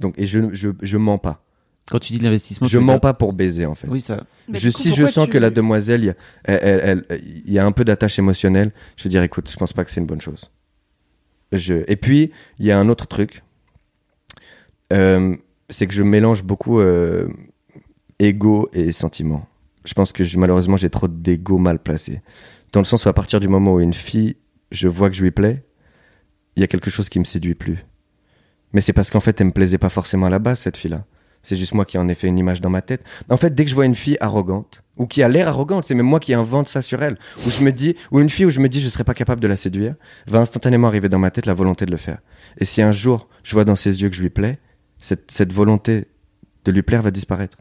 Donc, 0.00 0.14
et 0.18 0.26
je, 0.26 0.40
je, 0.52 0.70
je 0.82 0.96
mens 0.96 1.18
pas. 1.18 1.44
Quand 1.90 1.98
tu 1.98 2.12
dis 2.12 2.18
de 2.18 2.24
l'investissement, 2.24 2.66
Je 2.68 2.78
mens 2.78 2.92
dire- 2.94 3.00
pas 3.00 3.12
pour 3.12 3.32
baiser, 3.32 3.66
en 3.66 3.74
fait. 3.74 3.88
Oui, 3.88 4.00
ça. 4.00 4.24
Mais 4.48 4.58
Je, 4.58 4.70
si 4.70 4.94
je 4.94 5.04
sens 5.04 5.26
tu- 5.26 5.32
que 5.32 5.38
la 5.38 5.50
demoiselle, 5.50 6.02
il 6.02 6.06
y 6.06 6.10
a- 6.10 6.14
elle, 6.44 7.04
elle- 7.10 7.22
y 7.44 7.58
a 7.58 7.66
un 7.66 7.72
peu 7.72 7.84
d'attache 7.84 8.18
émotionnelle, 8.18 8.70
je 8.96 9.02
vais 9.04 9.10
dire, 9.10 9.22
écoute, 9.22 9.50
je 9.50 9.56
pense 9.56 9.72
pas 9.72 9.84
que 9.84 9.90
c'est 9.90 10.00
une 10.00 10.06
bonne 10.06 10.20
chose. 10.20 10.50
Je... 11.50 11.82
Et 11.88 11.96
puis, 11.96 12.30
il 12.58 12.66
y 12.66 12.70
a 12.72 12.78
un 12.78 12.88
autre 12.88 13.06
truc, 13.06 13.42
c'est 15.68 15.86
que 15.86 15.94
je 15.94 16.02
mélange 16.02 16.42
beaucoup 16.42 16.80
euh, 16.80 17.28
ego 18.18 18.68
et 18.72 18.92
sentiment. 18.92 19.46
Je 19.84 19.94
pense 19.94 20.12
que 20.12 20.22
malheureusement, 20.36 20.76
j'ai 20.76 20.90
trop 20.90 21.08
d'ego 21.08 21.58
mal 21.58 21.78
placé. 21.78 22.22
Dans 22.72 22.80
le 22.80 22.84
sens 22.84 23.04
où 23.04 23.08
à 23.08 23.12
partir 23.12 23.40
du 23.40 23.48
moment 23.48 23.74
où 23.74 23.80
une 23.80 23.94
fille, 23.94 24.36
je 24.70 24.88
vois 24.88 25.10
que 25.10 25.16
je 25.16 25.22
lui 25.22 25.30
plais, 25.30 25.64
il 26.56 26.60
y 26.60 26.64
a 26.64 26.68
quelque 26.68 26.90
chose 26.90 27.08
qui 27.08 27.18
me 27.18 27.24
séduit 27.24 27.54
plus. 27.54 27.84
Mais 28.72 28.80
c'est 28.80 28.92
parce 28.92 29.10
qu'en 29.10 29.20
fait, 29.20 29.40
elle 29.40 29.48
me 29.48 29.52
plaisait 29.52 29.78
pas 29.78 29.88
forcément 29.88 30.26
à 30.26 30.30
la 30.30 30.38
base, 30.38 30.60
cette 30.60 30.76
fille-là. 30.76 31.04
C'est 31.42 31.56
juste 31.56 31.74
moi 31.74 31.84
qui 31.84 31.98
en 31.98 32.08
ai 32.08 32.14
fait 32.14 32.28
une 32.28 32.38
image 32.38 32.60
dans 32.60 32.70
ma 32.70 32.82
tête. 32.82 33.02
En 33.28 33.36
fait, 33.36 33.54
dès 33.54 33.64
que 33.64 33.70
je 33.70 33.74
vois 33.74 33.84
une 33.84 33.96
fille 33.96 34.16
arrogante, 34.20 34.84
ou 34.96 35.06
qui 35.06 35.22
a 35.22 35.28
l'air 35.28 35.48
arrogante, 35.48 35.84
c'est 35.84 35.94
même 35.94 36.06
moi 36.06 36.20
qui 36.20 36.34
invente 36.34 36.68
ça 36.68 36.82
sur 36.82 37.02
elle, 37.02 37.18
où 37.44 37.50
je 37.50 37.64
me 37.64 37.72
dis, 37.72 37.96
ou 38.12 38.20
une 38.20 38.30
fille 38.30 38.46
où 38.46 38.50
je 38.50 38.60
me 38.60 38.68
dis 38.68 38.80
je 38.80 38.88
serais 38.88 39.04
pas 39.04 39.14
capable 39.14 39.40
de 39.40 39.48
la 39.48 39.56
séduire, 39.56 39.96
va 40.28 40.38
instantanément 40.38 40.86
arriver 40.86 41.08
dans 41.08 41.18
ma 41.18 41.32
tête 41.32 41.46
la 41.46 41.54
volonté 41.54 41.84
de 41.84 41.90
le 41.90 41.96
faire. 41.96 42.18
Et 42.58 42.64
si 42.64 42.80
un 42.80 42.92
jour 42.92 43.28
je 43.42 43.54
vois 43.54 43.64
dans 43.64 43.74
ses 43.74 44.02
yeux 44.02 44.08
que 44.08 44.14
je 44.14 44.22
lui 44.22 44.30
plais, 44.30 44.60
cette, 45.02 45.52
volonté 45.52 46.06
de 46.64 46.72
lui 46.72 46.82
plaire 46.82 47.02
va 47.02 47.10
disparaître. 47.10 47.58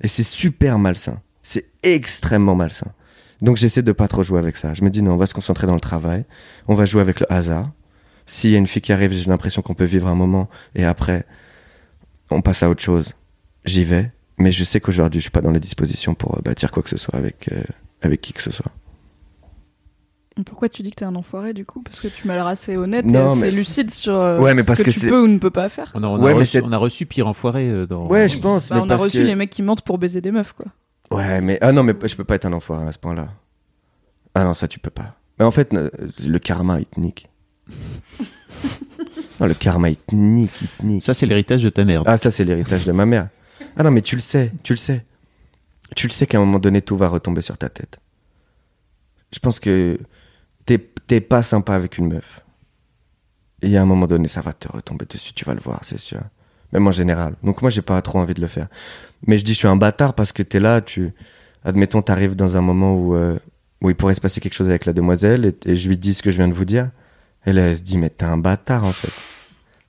Et 0.00 0.08
c'est 0.08 0.22
super 0.22 0.78
malsain. 0.78 1.20
C'est 1.42 1.66
extrêmement 1.82 2.54
malsain. 2.54 2.92
Donc 3.42 3.56
j'essaie 3.56 3.82
de 3.82 3.92
pas 3.92 4.08
trop 4.08 4.22
jouer 4.22 4.38
avec 4.38 4.56
ça. 4.56 4.74
Je 4.74 4.82
me 4.82 4.90
dis 4.90 5.02
non, 5.02 5.12
on 5.12 5.16
va 5.16 5.26
se 5.26 5.34
concentrer 5.34 5.66
dans 5.66 5.74
le 5.74 5.80
travail, 5.80 6.24
on 6.68 6.74
va 6.74 6.86
jouer 6.86 7.02
avec 7.02 7.20
le 7.20 7.30
hasard. 7.30 7.70
S'il 8.24 8.50
y 8.50 8.54
a 8.54 8.58
une 8.58 8.66
fille 8.66 8.82
qui 8.82 8.92
arrive, 8.92 9.12
j'ai 9.12 9.26
l'impression 9.26 9.62
qu'on 9.62 9.74
peut 9.74 9.84
vivre 9.84 10.08
un 10.08 10.14
moment 10.14 10.48
et 10.74 10.84
après 10.84 11.26
on 12.30 12.40
passe 12.40 12.62
à 12.62 12.70
autre 12.70 12.82
chose. 12.82 13.14
J'y 13.64 13.84
vais, 13.84 14.10
mais 14.38 14.50
je 14.50 14.64
sais 14.64 14.80
qu'aujourd'hui 14.80 15.20
je 15.20 15.24
suis 15.24 15.30
pas 15.30 15.42
dans 15.42 15.50
les 15.50 15.60
dispositions 15.60 16.14
pour 16.14 16.38
euh, 16.38 16.40
bâtir 16.42 16.72
quoi 16.72 16.82
que 16.82 16.90
ce 16.90 16.96
soit 16.96 17.14
avec 17.14 17.50
euh, 17.52 17.62
avec 18.00 18.22
qui 18.22 18.32
que 18.32 18.42
ce 18.42 18.50
soit. 18.50 18.72
Pourquoi 20.44 20.68
tu 20.68 20.82
dis 20.82 20.90
que 20.90 20.96
t'es 20.96 21.04
un 21.06 21.14
enfoiré 21.14 21.54
du 21.54 21.64
coup? 21.64 21.80
Parce 21.82 22.00
que 22.00 22.08
tu 22.08 22.26
m'as 22.26 22.34
l'air 22.34 22.46
assez 22.46 22.76
honnête 22.76 23.06
Non, 23.06 23.30
et 23.30 23.32
assez 23.32 23.40
mais- 23.42 23.50
lucide 23.52 23.90
sur 23.90 24.14
euh, 24.14 24.38
Ouais, 24.38 24.52
mais 24.52 24.62
ce 24.62 24.72
que, 24.74 24.82
que 24.82 24.90
tu 24.90 25.00
peux 25.08 25.22
ou 25.22 25.26
ne 25.28 25.38
peux 25.38 25.50
pas 25.50 25.68
faire. 25.70 25.90
On 25.94 26.02
a, 26.02 26.06
on 26.08 26.16
a 26.16 26.18
Ouais, 26.18 26.32
reçu, 26.34 26.52
c'est- 26.52 26.62
on 26.62 26.72
a 26.72 26.76
reçu 26.76 27.06
pire 27.06 27.26
enfoiré 27.26 27.68
euh, 27.70 27.86
dans. 27.86 28.06
Ouais, 28.06 28.28
je 28.28 28.38
pense. 28.38 28.68
Bah, 28.68 28.74
mais 28.76 28.80
on 28.82 28.90
a 28.90 28.96
reçu 28.96 29.18
que- 29.18 29.22
les 29.22 29.34
mecs 29.34 29.48
qui 29.50 29.62
mentent 29.62 29.80
pour 29.82 29.96
baiser 29.98 30.20
des 30.20 30.32
meufs 30.32 30.52
quoi. 30.52 30.66
Ouais, 31.10 31.40
mais 31.40 31.56
ah 31.62 31.72
non, 31.72 31.82
mais 31.82 31.94
je 32.04 32.14
peux 32.16 32.24
pas 32.24 32.34
être 32.34 32.44
un 32.44 32.52
enfoiré 32.52 32.86
à 32.86 32.92
ce 32.92 32.98
point-là. 32.98 33.28
Ah 34.34 34.44
non, 34.44 34.52
ça 34.52 34.68
tu 34.68 34.78
peux 34.78 34.90
pas. 34.90 35.14
Mais 35.38 35.44
en 35.46 35.50
fait, 35.50 35.72
euh, 35.72 35.88
le 36.26 36.38
karma 36.38 36.80
il 36.80 36.86
te 36.86 37.00
nique. 37.00 37.30
non, 39.40 39.46
le 39.46 39.54
karma 39.54 39.88
il 39.90 39.96
te 39.96 40.14
nique, 40.14 40.52
il 40.60 40.68
te 40.68 40.84
nique. 40.84 41.02
Ça, 41.02 41.14
c'est 41.14 41.26
l'héritage 41.26 41.62
de 41.62 41.68
ta 41.70 41.84
mère. 41.84 42.02
Ah, 42.06 42.16
ça, 42.18 42.30
c'est 42.30 42.44
l'héritage 42.44 42.84
de 42.84 42.92
ma 42.92 43.06
mère. 43.06 43.28
Ah 43.76 43.82
non, 43.82 43.90
mais 43.90 44.02
tu 44.02 44.16
le 44.16 44.20
sais, 44.20 44.52
tu 44.62 44.72
le 44.72 44.78
sais. 44.78 45.04
Tu 45.94 46.06
le 46.06 46.12
sais 46.12 46.26
qu'à 46.26 46.38
un 46.38 46.40
moment 46.40 46.58
donné, 46.58 46.82
tout 46.82 46.96
va 46.96 47.08
retomber 47.08 47.42
sur 47.42 47.56
ta 47.56 47.68
tête. 47.68 47.98
Je 49.32 49.38
pense 49.38 49.60
que 49.60 49.98
t'es 50.66 51.20
pas 51.20 51.42
sympa 51.42 51.74
avec 51.74 51.98
une 51.98 52.08
meuf. 52.08 52.42
Et 53.62 53.66
il 53.66 53.72
y 53.72 53.76
a 53.76 53.82
un 53.82 53.86
moment 53.86 54.06
donné, 54.06 54.28
ça 54.28 54.42
va 54.42 54.52
te 54.52 54.68
retomber 54.68 55.06
dessus, 55.06 55.32
tu 55.32 55.44
vas 55.44 55.54
le 55.54 55.60
voir, 55.60 55.80
c'est 55.82 55.98
sûr. 55.98 56.20
Même 56.72 56.86
en 56.86 56.92
général. 56.92 57.34
Donc 57.42 57.62
moi, 57.62 57.70
j'ai 57.70 57.82
pas 57.82 58.00
trop 58.02 58.18
envie 58.18 58.34
de 58.34 58.40
le 58.40 58.48
faire. 58.48 58.68
Mais 59.26 59.38
je 59.38 59.44
dis, 59.44 59.52
je 59.52 59.58
suis 59.58 59.68
un 59.68 59.76
bâtard 59.76 60.14
parce 60.14 60.32
que 60.32 60.42
t'es 60.42 60.60
là, 60.60 60.80
tu... 60.80 61.12
Admettons, 61.64 62.02
t'arrives 62.02 62.36
dans 62.36 62.56
un 62.56 62.60
moment 62.60 62.94
où, 62.94 63.14
euh, 63.14 63.38
où 63.82 63.90
il 63.90 63.96
pourrait 63.96 64.14
se 64.14 64.20
passer 64.20 64.40
quelque 64.40 64.54
chose 64.54 64.68
avec 64.68 64.84
la 64.84 64.92
demoiselle 64.92 65.46
et, 65.46 65.70
et 65.70 65.76
je 65.76 65.88
lui 65.88 65.96
dis 65.96 66.14
ce 66.14 66.22
que 66.22 66.30
je 66.30 66.36
viens 66.36 66.48
de 66.48 66.54
vous 66.54 66.64
dire. 66.64 66.90
Et 67.46 67.52
là, 67.52 67.62
elle 67.62 67.78
se 67.78 67.82
dit, 67.82 67.96
mais 67.96 68.10
t'es 68.10 68.24
un 68.24 68.36
bâtard, 68.36 68.84
en 68.84 68.92
fait. 68.92 69.12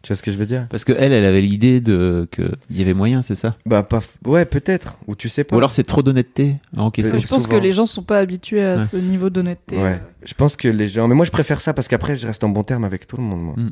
Tu 0.03 0.09
vois 0.09 0.15
ce 0.15 0.21
que 0.23 0.31
je 0.31 0.37
veux 0.37 0.45
dire? 0.45 0.67
Parce 0.69 0.83
que 0.85 0.93
elle, 0.93 1.11
elle 1.11 1.25
avait 1.25 1.41
l'idée 1.41 1.81
de 1.81 2.27
qu'il 2.31 2.51
y 2.69 2.81
avait 2.81 2.93
moyen, 2.93 3.21
c'est 3.23 3.35
ça? 3.35 3.55
Bah, 3.65 3.83
pas. 3.83 3.99
Ouais, 4.25 4.45
peut-être. 4.45 4.95
Ou 5.07 5.15
tu 5.15 5.27
sais 5.27 5.43
pas. 5.43 5.55
Ou 5.55 5.59
alors 5.59 5.71
c'est 5.71 5.83
trop 5.83 6.01
d'honnêteté 6.03 6.55
à 6.77 6.81
encaisser. 6.83 7.19
Je 7.19 7.27
pense 7.27 7.43
souvent. 7.43 7.57
que 7.57 7.61
les 7.61 7.71
gens 7.71 7.87
sont 7.87 8.03
pas 8.03 8.19
habitués 8.19 8.63
à 8.63 8.77
Ouais. 8.77 8.85
ce 8.85 8.95
niveau 8.95 9.29
d'honnêteté. 9.29 9.77
Ouais. 9.77 9.99
Je 10.23 10.33
pense 10.35 10.55
que 10.55 10.67
les 10.67 10.87
gens. 10.87 11.07
Mais 11.07 11.15
moi, 11.15 11.25
je 11.25 11.31
préfère 11.31 11.59
ça 11.61 11.73
parce 11.73 11.87
qu'après, 11.87 12.15
je 12.15 12.27
reste 12.27 12.43
en 12.43 12.49
bon 12.49 12.63
terme 12.63 12.83
avec 12.83 13.07
tout 13.07 13.17
le 13.17 13.23
monde, 13.23 13.41
moi. 13.41 13.53
Mm. 13.57 13.71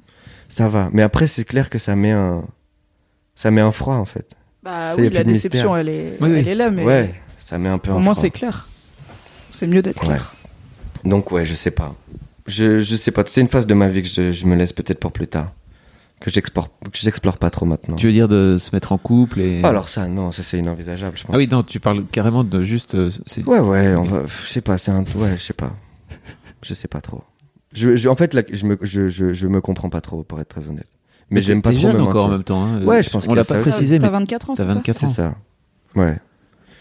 Ça 0.50 0.68
va. 0.68 0.90
Mais 0.94 1.04
après, 1.04 1.28
c'est 1.28 1.46
clair 1.46 1.70
que 1.70 1.78
ça 1.78 1.96
met 1.96 2.12
un. 2.12 2.44
Ça 3.36 3.52
met 3.52 3.62
un 3.62 3.72
froid, 3.72 3.96
en 3.96 4.06
fait. 4.06 4.32
Bah 4.64 4.92
Ça, 4.94 5.02
y 5.02 5.06
a 5.06 5.08
oui, 5.10 5.14
la 5.14 5.24
déception, 5.24 5.74
mystère. 5.74 5.78
elle 5.78 5.90
est, 5.90 6.18
Oui, 6.22 6.30
oui. 6.32 6.40
elle 6.40 6.48
est 6.48 6.56
là, 6.56 6.72
mais 6.72 6.84
Ouais. 6.84 7.14
Ça 7.38 7.58
met 7.60 7.70
un 7.70 7.78
peu 7.78 7.92
au 7.92 7.98
un 7.98 8.00
moins 8.00 8.16
c'est 8.16 8.32
clair. 8.32 8.68
C'est 9.52 9.68
mieux 9.68 9.84
d'être 9.84 10.02
Ouais. 10.02 10.08
clair. 10.16 10.34
Donc, 11.04 11.32
ouais, 11.32 11.46
je 11.46 11.54
sais 11.54 11.70
pas. 11.72 11.94
Je, 12.48 12.80
je 12.80 12.96
sais 12.96 13.12
pas. 13.12 13.24
C'est 13.28 13.42
une 13.42 13.48
phase 13.48 13.68
de 13.68 13.74
ma 13.76 13.88
vie 13.88 14.02
que 14.02 14.08
je, 14.10 14.32
je 14.32 14.46
me 14.48 14.56
laisse 14.56 14.74
peut-être 14.74 15.00
pour 15.00 15.12
plus 15.12 15.28
tard. 15.28 15.52
Que 16.22 16.32
j'explore, 16.32 16.70
que 16.80 16.90
j'explore 16.98 17.38
pas 17.38 17.50
trop 17.50 17.66
maintenant. 17.66 17.96
Tu 17.98 18.08
veux 18.08 18.14
dire 18.14 18.28
de 18.30 18.58
se 18.60 18.70
mettre 18.74 18.94
en 18.94 18.98
couple 18.98 19.42
et. 19.42 19.60
Ah, 19.64 19.68
alors 19.70 19.90
ça, 19.90 20.08
non, 20.08 20.32
ça 20.32 20.44
c'est 20.44 20.58
inenvisageable, 20.58 21.18
je 21.18 21.24
pense. 21.24 21.32
Ah 21.36 21.38
oui, 21.38 21.48
non, 21.52 21.62
tu 21.62 21.80
parles 21.80 22.06
carrément 22.06 22.44
de 22.44 22.64
juste. 22.64 22.96
euh, 22.96 23.12
c'est- 23.26 23.46
Ouais, 23.46 23.60
ouais, 23.60 23.96
on 23.96 24.04
va. 24.04 24.24
Je 24.26 24.48
sais 24.48 24.62
pas, 24.62 24.78
c'est 24.78 24.92
un. 24.92 25.04
Ouais, 25.16 25.36
je 25.38 25.42
sais 25.44 25.54
pas. 25.54 25.74
Je 26.64 26.74
sais 26.74 26.88
pas 26.88 27.02
trop. 27.02 27.22
Je, 27.74 27.98
je- 27.98 28.08
en 28.10 28.16
fait, 28.16 28.34
là, 28.34 28.42
je 28.52 28.66
me, 28.66 28.78
je, 28.82 29.10
je, 29.10 29.34
je 29.34 29.48
me 29.48 29.60
comprends 29.62 29.90
pas 29.90 30.02
trop, 30.02 30.24
pour 30.24 30.40
être 30.40 30.48
très 30.48 30.68
honnête. 30.70 30.88
Mais 31.30 31.42
j'aime 31.42 31.62
pas 31.62 31.72
trop 31.72 31.80
jeune 31.82 31.98
me 31.98 32.04
encore 32.04 32.26
en 32.26 32.30
même 32.30 32.44
temps. 32.44 32.64
hein. 32.64 32.82
Ouais, 32.84 33.04
je 33.04 33.10
pense 33.10 33.26
On 33.26 33.28
qu'il 33.28 33.34
y 33.34 33.36
l'a 33.36 33.42
a 33.42 33.44
pas 33.46 33.56
ça 33.56 33.60
précisé, 33.60 34.00
T'as 34.00 34.06
mais 34.08 34.12
24 34.14 34.50
ans, 34.52 34.54
t'as 34.56 34.64
c'est 34.64 34.68
ça 34.70 34.74
24 34.76 34.98
C'est 34.98 35.06
ans. 35.06 35.10
ça. 35.10 35.36
Ouais. 35.96 36.18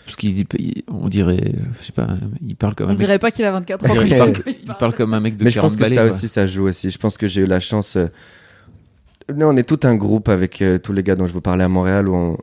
Parce 0.05 0.17
qu'il 0.17 0.45
on 0.89 1.09
dirait, 1.09 1.41
euh, 1.45 1.59
je 1.81 1.87
sais 1.87 1.93
pas, 1.93 2.09
il 2.47 2.55
parle 2.57 2.75
comme 2.75 2.87
un 2.87 2.91
On 2.91 2.93
mec. 2.93 2.99
dirait 2.99 3.19
pas 3.19 3.31
qu'il 3.31 3.45
a 3.47 3.51
24 3.53 3.91
ans. 3.91 3.95
Il 4.05 4.17
parle 4.17 4.33
comme 4.35 4.43
Il 4.47 4.75
parle 4.79 4.95
comme 4.95 5.15
un 5.15 5.21
mec 5.21 5.37
de 5.39 5.45
Mais 5.45 5.51
je 5.51 5.55
40 5.57 5.73
pense 5.79 5.89
que 5.89 5.95
ça 5.95 6.03
quoi. 6.07 6.15
aussi, 6.15 6.29
ça 6.29 6.47
joue 6.47 6.69
aussi. 6.69 6.91
Je 6.91 6.99
pense 6.99 7.17
que 7.17 7.27
j'ai 7.27 7.41
eu 7.43 7.47
la 7.47 7.59
chance. 7.61 7.97
Nous, 9.33 9.47
on 9.47 9.57
est 9.57 9.63
tout 9.69 9.81
un 9.85 9.95
groupe 9.95 10.29
avec 10.29 10.61
euh, 10.61 10.79
tous 10.79 10.93
les 10.93 11.03
gars 11.03 11.17
dont 11.17 11.27
je 11.27 11.33
vous 11.33 11.41
parlais 11.41 11.65
à 11.65 11.69
Montréal 11.69 12.09
où 12.09 12.15
on, 12.15 12.39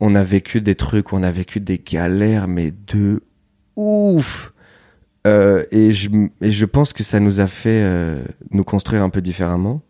on 0.00 0.14
a 0.14 0.22
vécu 0.22 0.60
des 0.60 0.74
trucs, 0.74 1.12
on 1.12 1.22
a 1.22 1.30
vécu 1.30 1.60
des 1.60 1.78
galères, 1.78 2.48
mais 2.48 2.72
de 2.88 3.22
ouf. 3.76 4.52
Euh, 5.26 5.64
et, 5.70 5.92
je, 5.92 6.08
et 6.40 6.50
je 6.50 6.64
pense 6.64 6.92
que 6.92 7.04
ça 7.04 7.20
nous 7.20 7.40
a 7.40 7.46
fait 7.46 7.82
euh, 7.84 8.22
nous 8.50 8.64
construire 8.64 9.02
un 9.02 9.10
peu 9.10 9.20
différemment. 9.20 9.82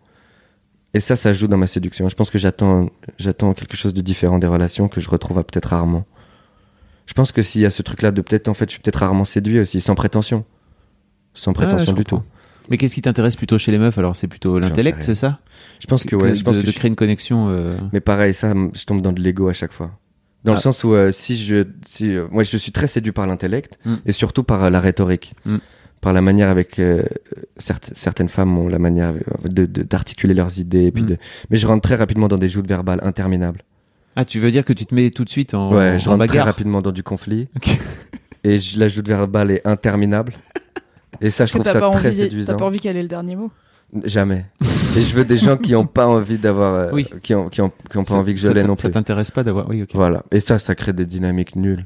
Et 0.94 1.00
ça, 1.00 1.16
ça 1.16 1.32
joue 1.32 1.46
dans 1.46 1.57
ma 1.57 1.66
séduction. 1.66 2.09
Je 2.09 2.14
pense 2.16 2.30
que 2.30 2.36
j'attends, 2.38 2.90
j'attends 3.18 3.55
quelque 3.55 3.76
chose 3.76 3.94
de 3.94 4.03
différent 4.03 4.38
des 4.38 4.46
relations 4.46 4.88
que 4.88 5.00
je 5.00 5.09
retrouve 5.09 5.38
à 5.38 5.44
peut-être 5.44 5.70
rarement. 5.70 6.05
Je 7.07 7.14
pense 7.14 7.32
que 7.32 7.42
s'il 7.42 7.62
y 7.62 7.66
a 7.66 7.70
ce 7.70 7.80
truc-là 7.82 8.11
de 8.11 8.20
peut-être, 8.20 8.48
en 8.48 8.55
fait, 8.55 8.66
je 8.66 8.72
suis 8.72 8.82
peut-être 8.82 8.96
rarement 8.96 9.24
séduit 9.24 9.59
aussi, 9.59 9.80
sans 9.80 9.94
prétention. 9.94 10.44
Sans 11.34 11.53
Ah 11.57 11.61
ouais, 11.61 11.66
prétention 11.66 11.92
du 11.94 12.05
comprends. 12.05 12.18
tout. 12.18 12.24
Mais 12.68 12.76
qu'est-ce 12.78 12.94
qui 12.94 13.02
t'intéresse 13.02 13.36
plutôt 13.36 13.58
chez 13.58 13.72
les 13.72 13.78
meufs 13.78 13.98
Alors? 13.98 14.16
C'est 14.16 14.28
plutôt 14.28 14.58
l'intellect, 14.58 15.02
c'est 15.02 15.14
ça? 15.14 15.40
Je 15.80 15.86
pense 15.86 16.04
que, 16.04 16.14
ouais, 16.16 16.36
je 16.36 16.44
pense 16.44 16.56
de, 16.56 16.62
que 16.62 16.66
de 16.66 16.72
je- 16.72 16.76
créer 16.76 16.88
une 16.88 16.96
connexion. 16.96 17.48
euh, 17.50 17.76
Mais 17.92 18.00
pareil, 18.00 18.34
ça, 18.34 18.54
je 18.74 18.84
tombe 18.84 19.02
dans 19.02 19.12
de 19.12 19.20
l'ego 19.20 19.48
à 19.48 19.52
chaque 19.52 19.72
fois. 19.72 19.90
Dans 20.44 20.52
le 20.52 20.58
Ah. 20.58 20.62
sens 20.62 20.82
où 20.84 20.94
euh, 20.94 21.10
si 21.12 21.36
je, 21.36 21.64
si, 21.86 22.16
euh, 22.16 22.26
moi, 22.30 22.42
je 22.42 22.56
suis 22.56 22.72
très 22.72 22.86
séduit 22.86 23.12
par 23.12 23.26
l'intellect 23.26 23.78
Mm. 23.84 23.94
et 24.06 24.12
surtout 24.12 24.42
par 24.44 24.70
la 24.70 24.80
rhétorique. 24.80 25.34
Mm. 25.44 25.56
par 26.00 26.12
la 26.12 26.20
manière 26.20 26.48
avec 26.48 26.80
certes- 27.58 27.92
certaines 27.94 28.28
femmes 28.28 28.58
ont 28.58 28.66
la 28.66 28.80
manière 28.80 29.14
de- 29.44 29.66
d'articuler 29.66 30.34
leurs 30.34 30.58
idées. 30.58 30.86
et 30.86 30.90
Puis 30.90 31.04
Mm. 31.04 31.06
de... 31.06 31.16
Mais 31.50 31.58
je 31.58 31.66
rentre 31.68 31.82
très 31.82 31.94
rapidement 31.94 32.26
dans 32.26 32.38
des 32.38 32.48
joutes 32.48 32.66
verbales 32.66 32.98
interminables. 33.04 33.62
Ah, 34.16 34.24
tu 34.24 34.40
veux 34.40 34.50
dire 34.50 34.64
que 34.64 34.72
tu 34.72 34.84
te 34.84 34.92
mets 34.96 35.10
tout 35.10 35.22
de 35.24 35.28
suite 35.28 35.54
en, 35.54 35.72
ouais, 35.72 36.00
je 36.00 36.08
en 36.08 36.12
rentre 36.12 36.26
très 36.26 36.38
bagarre? 36.38 36.46
rapidement 36.46 36.82
dans 36.82 36.90
du 36.90 37.04
conflit. 37.04 37.46
Et 38.42 38.58
la 38.76 38.88
joute 38.88 39.06
verbale 39.06 39.52
est 39.52 39.64
interminable. 39.64 40.32
Et 41.20 41.30
ça, 41.30 41.46
je 41.46 41.52
trouve 41.52 41.64
t'as 41.64 41.72
ça 41.74 41.80
pas, 41.80 41.90
très 41.90 42.08
envie, 42.08 42.16
t'as 42.18 42.22
séduisant. 42.24 42.56
pas 42.56 42.64
envie 42.64 42.80
qu'elle 42.80 42.96
ait 42.96 43.02
le 43.02 43.08
dernier 43.08 43.36
mot. 43.36 43.50
Jamais. 44.04 44.46
Et 44.96 45.02
je 45.02 45.14
veux 45.14 45.24
des 45.24 45.36
gens 45.36 45.56
qui 45.58 45.72
n'ont 45.72 45.86
pas 45.86 46.06
envie 46.06 46.38
d'avoir, 46.38 46.74
euh, 46.74 46.90
Oui. 46.92 47.06
qui 47.22 47.34
ont, 47.34 47.48
qui 47.50 47.60
ont, 47.60 47.70
qui 47.90 47.98
ont 47.98 48.04
pas 48.04 48.10
Ça- 48.12 48.16
envie 48.16 48.32
que 48.34 48.40
je 48.40 48.46
ça 48.46 48.54
l'ai 48.54 48.62
t- 48.62 48.66
non 48.66 48.74
Ça 48.76 48.88
plus. 48.88 48.94
t'intéresse 48.94 49.30
pas 49.30 49.44
d'avoir. 49.44 49.68
Oui, 49.68 49.82
ok. 49.82 49.90
Voilà. 49.94 50.22
Et 50.30 50.40
ça, 50.40 50.58
ça 50.58 50.74
crée 50.74 50.94
des 50.94 51.04
dynamiques 51.04 51.56
nulles. 51.56 51.84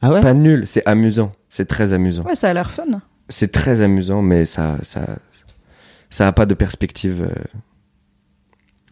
Ah 0.00 0.10
ouais? 0.12 0.22
Pas 0.22 0.32
nulles, 0.34 0.66
c'est 0.66 0.82
amusant. 0.86 1.30
C'est 1.50 1.66
très 1.66 1.92
amusant. 1.92 2.22
Ouais, 2.24 2.34
ça 2.34 2.48
a 2.48 2.54
l'air 2.54 2.70
fun. 2.70 2.84
C'est 3.28 3.52
très 3.52 3.82
amusant, 3.82 4.22
mais 4.22 4.46
ça, 4.46 4.78
ça, 4.82 5.04
ça 6.10 6.26
a 6.26 6.32
pas 6.32 6.46
de 6.46 6.54
perspective. 6.54 7.22
euh, 7.28 7.58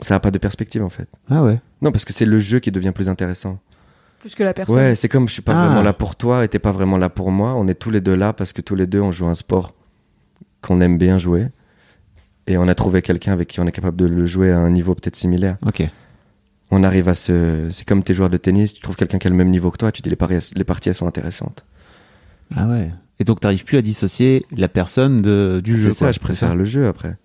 Ça 0.03 0.15
a 0.15 0.21
pas 0.21 0.31
de 0.31 0.39
perspective 0.39 0.83
en 0.83 0.89
fait. 0.91 1.09
Ah 1.31 1.43
ouais. 1.43 1.61
Non, 1.83 1.91
parce 1.93 2.05
que 2.05 2.13
c'est 2.13 2.25
le 2.27 2.39
jeu 2.39 2.59
qui 2.59 2.71
devient 2.71 2.93
plus 2.95 3.09
intéressant. 3.09 3.59
Plus 4.21 4.35
que 4.35 4.43
la 4.43 4.55
personne. 4.55 4.77
Ouais, 4.77 4.95
c'est 4.95 5.09
comme 5.09 5.29
je 5.29 5.33
suis 5.33 5.43
pas 5.43 5.53
Ah. 5.55 5.67
vraiment 5.67 5.83
là 5.83 5.93
pour 5.93 6.15
toi 6.15 6.45
et 6.45 6.49
t'es 6.49 6.59
pas 6.59 6.73
vraiment 6.73 6.97
là 6.99 7.09
pour 7.09 7.31
moi. 7.31 7.55
On 7.57 7.67
est 7.69 7.75
tous 7.75 7.91
les 7.91 8.01
deux 8.01 8.15
là 8.15 8.33
parce 8.33 8.53
que 8.53 8.61
tous 8.63 8.75
les 8.75 8.87
deux 8.87 9.01
on 9.01 9.13
joue 9.13 9.27
un 9.27 9.35
sport 9.35 9.75
qu'on 10.63 10.81
aime 10.81 10.99
bien 10.99 11.19
jouer. 11.19 11.49
Et 12.47 12.57
on 12.59 12.69
a 12.69 12.75
trouvé 12.75 13.01
quelqu'un 13.03 13.33
avec 13.33 13.49
qui 13.49 13.61
on 13.61 13.67
est 13.67 13.73
capable 13.73 13.97
de 13.97 14.05
le 14.07 14.27
jouer 14.27 14.51
à 14.53 14.59
un 14.59 14.71
niveau 14.71 14.95
peut-être 14.95 15.17
similaire. 15.17 15.57
Ok. 15.67 15.89
On 16.71 16.85
arrive 16.85 17.09
à 17.09 17.15
se. 17.15 17.69
C'est 17.71 17.87
comme 17.87 18.03
tes 18.05 18.13
joueurs 18.15 18.31
de 18.31 18.37
tennis, 18.37 18.75
tu 18.75 18.81
trouves 18.81 18.97
quelqu'un 18.97 19.19
qui 19.19 19.27
a 19.27 19.31
le 19.31 19.37
même 19.37 19.51
niveau 19.51 19.71
que 19.71 19.79
toi, 19.79 19.91
tu 19.91 20.03
dis 20.03 20.11
les, 20.11 20.17
paris- 20.17 20.51
les 20.55 20.65
parties 20.65 20.89
elles 20.91 20.95
sont 20.95 21.07
intéressantes. 21.07 21.65
Ah 22.55 22.69
ouais. 22.69 22.91
Et 23.21 23.25
donc 23.25 23.41
t'arrives 23.41 23.65
plus 23.65 23.79
à 23.79 23.83
dissocier 23.83 24.45
la 24.57 24.69
personne 24.69 25.23
de, 25.23 25.61
du 25.65 25.77
jeu. 25.77 25.91
C'est 25.93 25.99
ça, 25.99 26.13
je 26.13 26.19
préfère 26.21 26.55
le 26.55 26.65
jeu 26.65 26.87
après. 26.89 27.17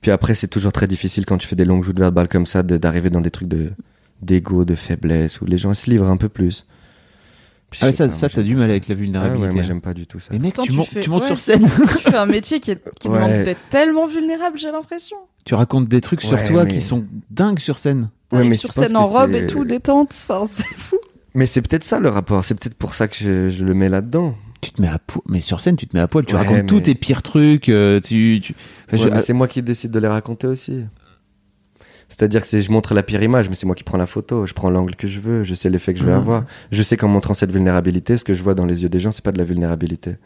Puis 0.00 0.10
après, 0.10 0.34
c'est 0.34 0.48
toujours 0.48 0.72
très 0.72 0.86
difficile 0.86 1.26
quand 1.26 1.38
tu 1.38 1.46
fais 1.48 1.56
des 1.56 1.64
longues 1.64 1.82
joutes 1.84 1.98
verbales 1.98 2.28
comme 2.28 2.46
ça 2.46 2.62
de- 2.62 2.76
d'arriver 2.76 3.10
dans 3.10 3.20
des 3.20 3.30
trucs 3.30 3.48
de 3.48 3.72
d'ego, 4.22 4.64
de 4.64 4.74
faiblesse, 4.74 5.40
où 5.40 5.44
les 5.46 5.58
gens 5.58 5.74
se 5.74 5.90
livrent 5.90 6.08
un 6.08 6.16
peu 6.16 6.28
plus. 6.28 6.64
Puis 7.70 7.80
Ah 7.82 7.86
ouais, 7.86 7.92
ça, 7.92 8.06
pas, 8.06 8.12
ça 8.14 8.28
t'as 8.28 8.42
du 8.42 8.54
mal 8.54 8.64
ça. 8.66 8.70
avec 8.70 8.86
la 8.88 8.92
Ah 8.92 8.96
vulnérabilité. 8.96 9.48
ouais, 9.48 9.52
moi 9.54 9.62
j'aime 9.62 9.80
pas 9.80 9.92
du 9.92 10.06
tout 10.06 10.20
ça. 10.20 10.28
Mais 10.32 10.38
mec, 10.38 10.54
tu, 10.60 10.70
tu 10.72 10.82
fais- 10.84 11.00
tu 11.00 11.10
montes 11.10 11.22
ouais. 11.22 11.26
sur 11.28 11.38
scène, 11.38 11.62
tu 11.64 11.98
fais 12.02 12.16
un 12.16 12.26
métier 12.26 12.60
qui, 12.60 12.70
est, 12.70 12.80
qui 13.00 13.08
Ouais. 13.08 13.16
demande 13.16 13.44
d'être 13.44 13.60
tellement 13.70 14.06
vulnérable, 14.06 14.56
j'ai 14.58 14.70
l'impression. 14.70 15.16
tu 15.44 15.54
racontes 15.54 15.88
des 15.88 16.00
trucs 16.00 16.20
sur 16.22 16.42
toi 16.44 16.64
mais- 16.64 16.70
qui 16.70 16.80
sont 16.80 17.04
dingues 17.30 17.58
sur 17.58 17.78
scène. 17.78 18.02
Ouais, 18.02 18.38
T'arrives 18.38 18.50
mais 18.50 18.56
sur 18.56 18.72
scène 18.72 18.96
en 18.96 19.04
robe 19.04 19.34
et 19.34 19.46
tout, 19.46 19.64
détente. 19.64 20.10
Enfin, 20.28 20.46
c'est 20.46 20.64
fou. 20.76 20.96
Mais 21.34 21.46
c'est 21.46 21.60
peut-être 21.60 21.84
ça 21.84 21.98
le 22.00 22.08
rapport, 22.08 22.44
c'est 22.44 22.54
peut-être 22.54 22.74
pour 22.76 22.94
ça 22.94 23.08
que 23.08 23.16
je, 23.16 23.50
je 23.50 23.64
le 23.64 23.74
mets 23.74 23.88
là-dedans. 23.88 24.34
Tu 24.62 24.70
te 24.70 24.80
mets 24.80 24.88
à 24.88 24.98
poil, 24.98 25.22
mais 25.28 25.40
sur 25.40 25.60
scène, 25.60 25.76
tu 25.76 25.86
te 25.86 25.94
mets 25.96 26.02
à 26.02 26.08
poil, 26.08 26.24
tu 26.24 26.34
Ouais, 26.34 26.40
racontes 26.40 26.66
tous 26.66 26.80
tes 26.80 26.94
pires 26.94 27.22
trucs, 27.22 27.68
euh, 27.68 28.00
tu, 28.00 28.40
tu... 28.42 28.54
Enfin, 28.86 28.96
Ouais, 28.96 29.02
je- 29.02 29.08
mais 29.14 29.20
c'est 29.20 29.32
moi 29.34 29.46
qui 29.48 29.60
décide 29.62 29.90
de 29.90 29.98
les 29.98 30.08
raconter 30.08 30.46
aussi. 30.46 30.84
C'est-à-dire 32.08 32.48
que 32.48 32.58
je 32.58 32.70
montre 32.70 32.94
la 32.94 33.02
pire 33.02 33.22
image, 33.22 33.48
mais 33.48 33.54
c'est 33.56 33.66
moi 33.66 33.74
qui 33.74 33.82
prends 33.84 33.98
la 33.98 34.06
photo, 34.06 34.46
je 34.46 34.54
prends 34.54 34.70
l'angle 34.70 34.94
que 34.94 35.08
je 35.08 35.18
veux, 35.20 35.42
je 35.44 35.54
sais 35.54 35.68
l'effet 35.68 35.92
que 35.92 35.98
je 35.98 36.04
vais 36.04 36.12
Mhm. 36.12 36.16
avoir. 36.18 36.44
Je 36.70 36.82
sais 36.82 36.96
qu'en 36.96 37.08
montrant 37.08 37.34
cette 37.34 37.50
vulnérabilité, 37.50 38.16
ce 38.16 38.24
que 38.24 38.32
je 38.34 38.42
vois 38.42 38.54
dans 38.54 38.64
les 38.64 38.82
yeux 38.84 38.88
des 38.88 39.00
gens, 39.00 39.10
c'est 39.12 39.24
pas 39.24 39.32
de 39.32 39.38
la 39.38 39.44
vulnérabilité. 39.44 40.16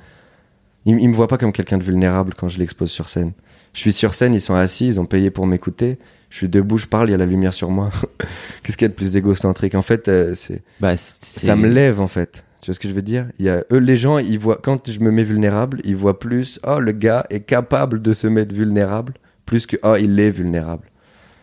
Ils, 0.87 0.99
ils 1.01 1.09
me 1.09 1.15
voient 1.15 1.27
pas 1.29 1.39
comme 1.39 1.53
quelqu'un 1.53 1.79
de 1.79 1.83
vulnérable 1.83 2.35
quand 2.37 2.49
je 2.49 2.59
l'expose 2.59 2.91
sur 2.91 3.09
scène. 3.09 3.33
Je 3.73 3.81
suis 3.81 3.93
sur 3.93 4.15
scène, 4.15 4.35
ils 4.35 4.41
sont 4.41 4.55
assis, 4.55 4.87
ils 4.87 5.01
ont 5.01 5.07
payé 5.07 5.31
pour 5.31 5.47
m'écouter. 5.47 5.99
Je 6.29 6.37
suis 6.37 6.49
debout, 6.49 6.77
je 6.79 6.87
parle, 6.87 7.09
il 7.09 7.13
y 7.13 7.15
a 7.15 7.19
la 7.19 7.27
lumière 7.27 7.55
sur 7.55 7.71
moi. 7.71 7.91
Qu'est-ce 8.63 8.77
qu'il 8.77 8.85
y 8.85 8.87
a 8.87 8.89
de 8.89 8.95
plus 8.95 9.17
égocentrique? 9.17 9.75
En 9.75 9.83
fait, 9.83 10.09
euh, 10.09 10.35
c'est 10.35 10.63
bah, 10.81 10.97
c'est- 10.97 11.41
ça 11.47 11.57
me 11.57 11.69
lève 11.69 12.01
en 12.01 12.09
fait. 12.09 12.45
Tu 12.61 12.67
vois 12.67 12.75
ce 12.75 12.81
que 12.81 12.89
je 12.91 12.95
veux 12.95 13.01
dire? 13.03 13.27
Il 13.39 13.47
y 13.47 13.49
a 13.49 13.65
eux, 13.73 13.79
les 13.79 13.97
gens, 13.97 14.19
ils 14.19 14.39
voient 14.39 14.61
quand 14.63 14.91
je 14.91 15.01
me 15.01 15.11
mets 15.11 15.25
vulnérable, 15.25 15.81
ils 15.85 15.97
voient 15.97 16.19
plus. 16.19 16.61
Oh, 16.67 16.79
le 16.79 16.93
gars 16.93 17.27
est 17.31 17.41
capable 17.41 18.03
de 18.03 18.13
se 18.13 18.27
mettre 18.27 18.55
vulnérable, 18.55 19.15
plus 19.47 19.67
que 19.67 19.77
oh, 19.83 19.97
il 19.99 20.19
est 20.21 20.31
vulnérable. 20.31 20.90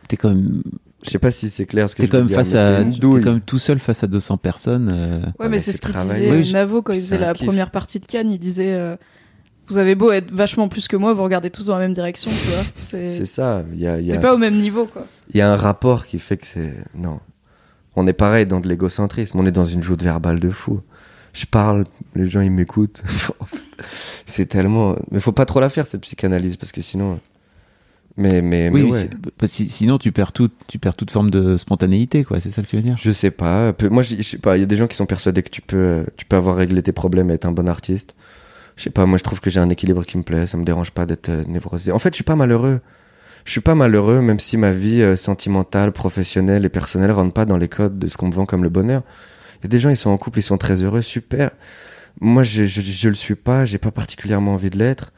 T'es 0.08 0.18
quand 0.18 0.30
même, 0.30 0.62
Je 1.03 1.10
sais 1.10 1.20
pas 1.20 1.32
si 1.32 1.49
c'est 1.49 1.66
clair 1.66 1.89
ce 1.89 1.95
que 1.95 2.01
t'es 2.01 2.08
je 2.08 2.12
quand 2.12 2.18
même 2.20 2.28
dire, 2.28 2.36
face 2.36 2.53
mais 2.53 2.60
à, 2.60 2.78
c'est 2.78 2.84
une 2.84 2.99
t'es 3.22 3.26
même 3.30 3.41
tout 3.41 3.58
seul 3.60 3.80
face 3.80 4.03
à 4.03 4.08
200 4.08 4.38
personnes. 4.38 4.89
euh. 4.91 5.20
Ouais, 5.20 5.32
mais 5.41 5.49
mais 5.49 5.60
c'est 5.60 5.72
c'est 5.72 5.78
ce 5.78 5.82
qu'il 5.82 5.91
travail. 5.93 6.20
disait 6.22 6.32
Oui, 6.32 6.43
je- 6.43 6.53
Navo 6.53 6.82
quand 6.82 6.93
il 6.93 6.99
faisait 7.01 7.18
la 7.18 7.34
kiff. 7.34 7.45
première 7.47 7.72
partie 7.72 7.99
de 7.99 8.05
Cannes. 8.05 8.32
Il 8.32 8.39
disait 8.39 8.74
euh, 8.74 8.95
Vous 9.68 9.78
avez 9.78 9.95
beau 9.95 10.12
être 10.12 10.32
vachement 10.32 10.68
plus 10.70 10.88
que 10.88 10.95
moi, 10.95 11.14
vous 11.14 11.24
regardez 11.24 11.49
tous 11.49 11.66
dans 11.68 11.74
la 11.76 11.82
même 11.82 11.93
direction, 11.93 12.32
tu 12.32 12.47
vois. 12.49 12.64
C'est 12.78 13.05
C'est 13.08 13.26
ça. 13.26 13.64
Il 13.74 13.80
y 13.80 13.88
a, 13.88 13.97
T'es 13.99 14.20
pas 14.20 14.34
au 14.34 14.38
même 14.38 14.58
niveau, 14.58 14.86
quoi. 14.86 15.05
il 15.34 15.38
y 15.38 15.41
a 15.41 15.51
un 15.51 15.58
rapport 15.58 16.05
qui 16.05 16.20
fait 16.20 16.38
que 16.38 16.45
c'est. 16.47 16.74
Non. 16.95 17.20
On 17.95 18.05
est 18.08 18.14
pareil 18.14 18.45
dans 18.45 18.60
de 18.60 18.68
l'égocentrisme. 18.70 19.39
On 19.39 19.45
est 19.45 19.51
dans 19.51 19.66
une 19.66 19.84
joute 19.84 20.03
verbale 20.03 20.39
de 20.39 20.49
fou. 20.51 20.82
Je 21.34 21.45
parle, 21.45 21.84
les 22.16 22.28
gens 22.28 22.41
ils 22.41 22.49
m'écoutent. 22.51 23.01
c'est 24.26 24.45
tellement. 24.47 24.95
Mais 25.12 25.20
faut 25.20 25.32
pas 25.32 25.45
trop 25.45 25.60
la 25.60 25.70
faire 25.70 25.86
cette 25.86 26.01
psychanalyse 26.01 26.58
parce 26.58 26.72
que 26.72 26.82
sinon. 26.82 27.20
Mais 28.18 28.41
mais, 28.41 28.70
Oui, 28.70 28.82
mais 28.82 28.84
oui, 28.86 28.91
ouais. 28.91 28.97
c'est- 28.99 29.11
parce 29.38 29.51
que 29.51 29.55
si- 29.57 29.70
sinon 29.70 29.99
tu 29.99 30.11
perds 30.11 30.32
tout, 30.32 30.49
tu 30.68 30.80
perds 30.80 30.95
toute 30.95 31.11
forme 31.11 31.30
de 31.30 31.55
spontanéité, 31.57 32.24
quoi. 32.24 32.39
C'est 32.39 32.49
ça 32.49 32.63
que 32.63 32.68
tu 32.68 32.76
veux 32.76 32.82
dire? 32.82 32.95
Je 32.99 33.11
sais 33.11 33.30
pas. 33.32 33.74
Moi, 33.91 34.01
je 34.01 34.15
je 34.18 34.22
sais 34.24 34.39
pas. 34.39 34.57
Il 34.57 34.61
y 34.61 34.63
a 34.63 34.65
des 34.65 34.76
gens 34.76 34.88
qui 34.88 34.95
sont 34.97 35.05
persuadés 35.05 35.43
que 35.43 35.49
tu 35.51 35.61
peux, 35.61 36.03
tu 36.18 36.26
peux 36.26 36.36
avoir 36.36 36.55
réglé 36.55 36.82
tes 36.82 36.91
problèmes 36.91 37.30
et 37.30 37.36
être 37.36 37.45
un 37.45 37.51
bon 37.51 37.68
artiste. 37.70 38.15
Je 38.76 38.84
sais 38.84 38.89
pas. 38.89 39.05
Moi, 39.05 39.18
je 39.20 39.24
trouve 39.24 39.39
que 39.39 39.49
j'ai 39.51 39.59
un 39.59 39.70
équilibre 39.70 40.03
qui 40.03 40.18
me 40.18 40.24
plaît. 40.24 40.47
Ça 40.47 40.57
me 40.57 40.63
dérange 40.63 40.91
pas 40.91 41.05
d'être 41.05 41.30
euh, 41.30 41.43
névrosé. 41.47 41.91
En 41.91 41.99
fait, 41.99 42.09
je 42.09 42.15
suis 42.15 42.24
pas 42.24 42.36
malheureux. 42.36 42.80
Je 43.45 43.51
suis 43.51 43.61
pas 43.61 43.76
malheureux, 43.76 44.20
même 44.22 44.39
si 44.39 44.57
ma 44.57 44.72
vie 44.72 45.01
euh, 45.01 45.15
sentimentale, 45.15 45.91
professionnelle 45.91 46.65
et 46.65 46.70
personnelle 46.70 47.11
rentre 47.11 47.34
pas 47.34 47.45
dans 47.45 47.57
les 47.57 47.68
codes 47.70 47.97
de 47.99 48.07
ce 48.07 48.18
qu'on 48.18 48.28
me 48.28 48.34
vend 48.34 48.45
comme 48.45 48.63
le 48.63 48.70
bonheur. 48.70 49.03
Il 49.59 49.63
y 49.63 49.68
a 49.68 49.70
des 49.70 49.80
gens, 49.80 49.89
ils 49.89 49.95
sont 49.95 50.09
en 50.09 50.18
couple, 50.18 50.39
ils 50.39 50.43
sont 50.43 50.57
très 50.57 50.82
heureux, 50.84 51.01
super. 51.01 51.51
Moi, 52.20 52.43
je, 52.43 52.65
je, 52.65 52.82
je 52.82 53.09
le 53.09 53.15
suis 53.15 53.36
pas. 53.36 53.63
J'ai 53.63 53.78
pas 53.78 53.91
particulièrement 53.91 54.53
envie 54.53 54.70
de 54.72 54.78
l'être. 54.78 55.13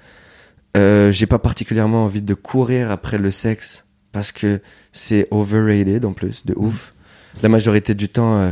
Euh, 0.78 1.11
j'ai 1.11 1.26
pas 1.26 1.39
particulièrement 1.39 2.05
envie 2.05 2.22
de 2.22 2.34
courir 2.34 2.91
après 2.91 3.17
le 3.17 3.32
sexe 3.32 3.86
parce 4.11 4.32
que 4.32 4.61
c'est 4.91 5.28
overrated 5.32 6.05
en 6.05 6.13
plus, 6.13 6.45
de 6.45 6.53
ouf. 6.55 6.93
La 7.43 7.49
majorité 7.49 7.93
du 7.93 8.09
temps, 8.09 8.39
euh, 8.39 8.51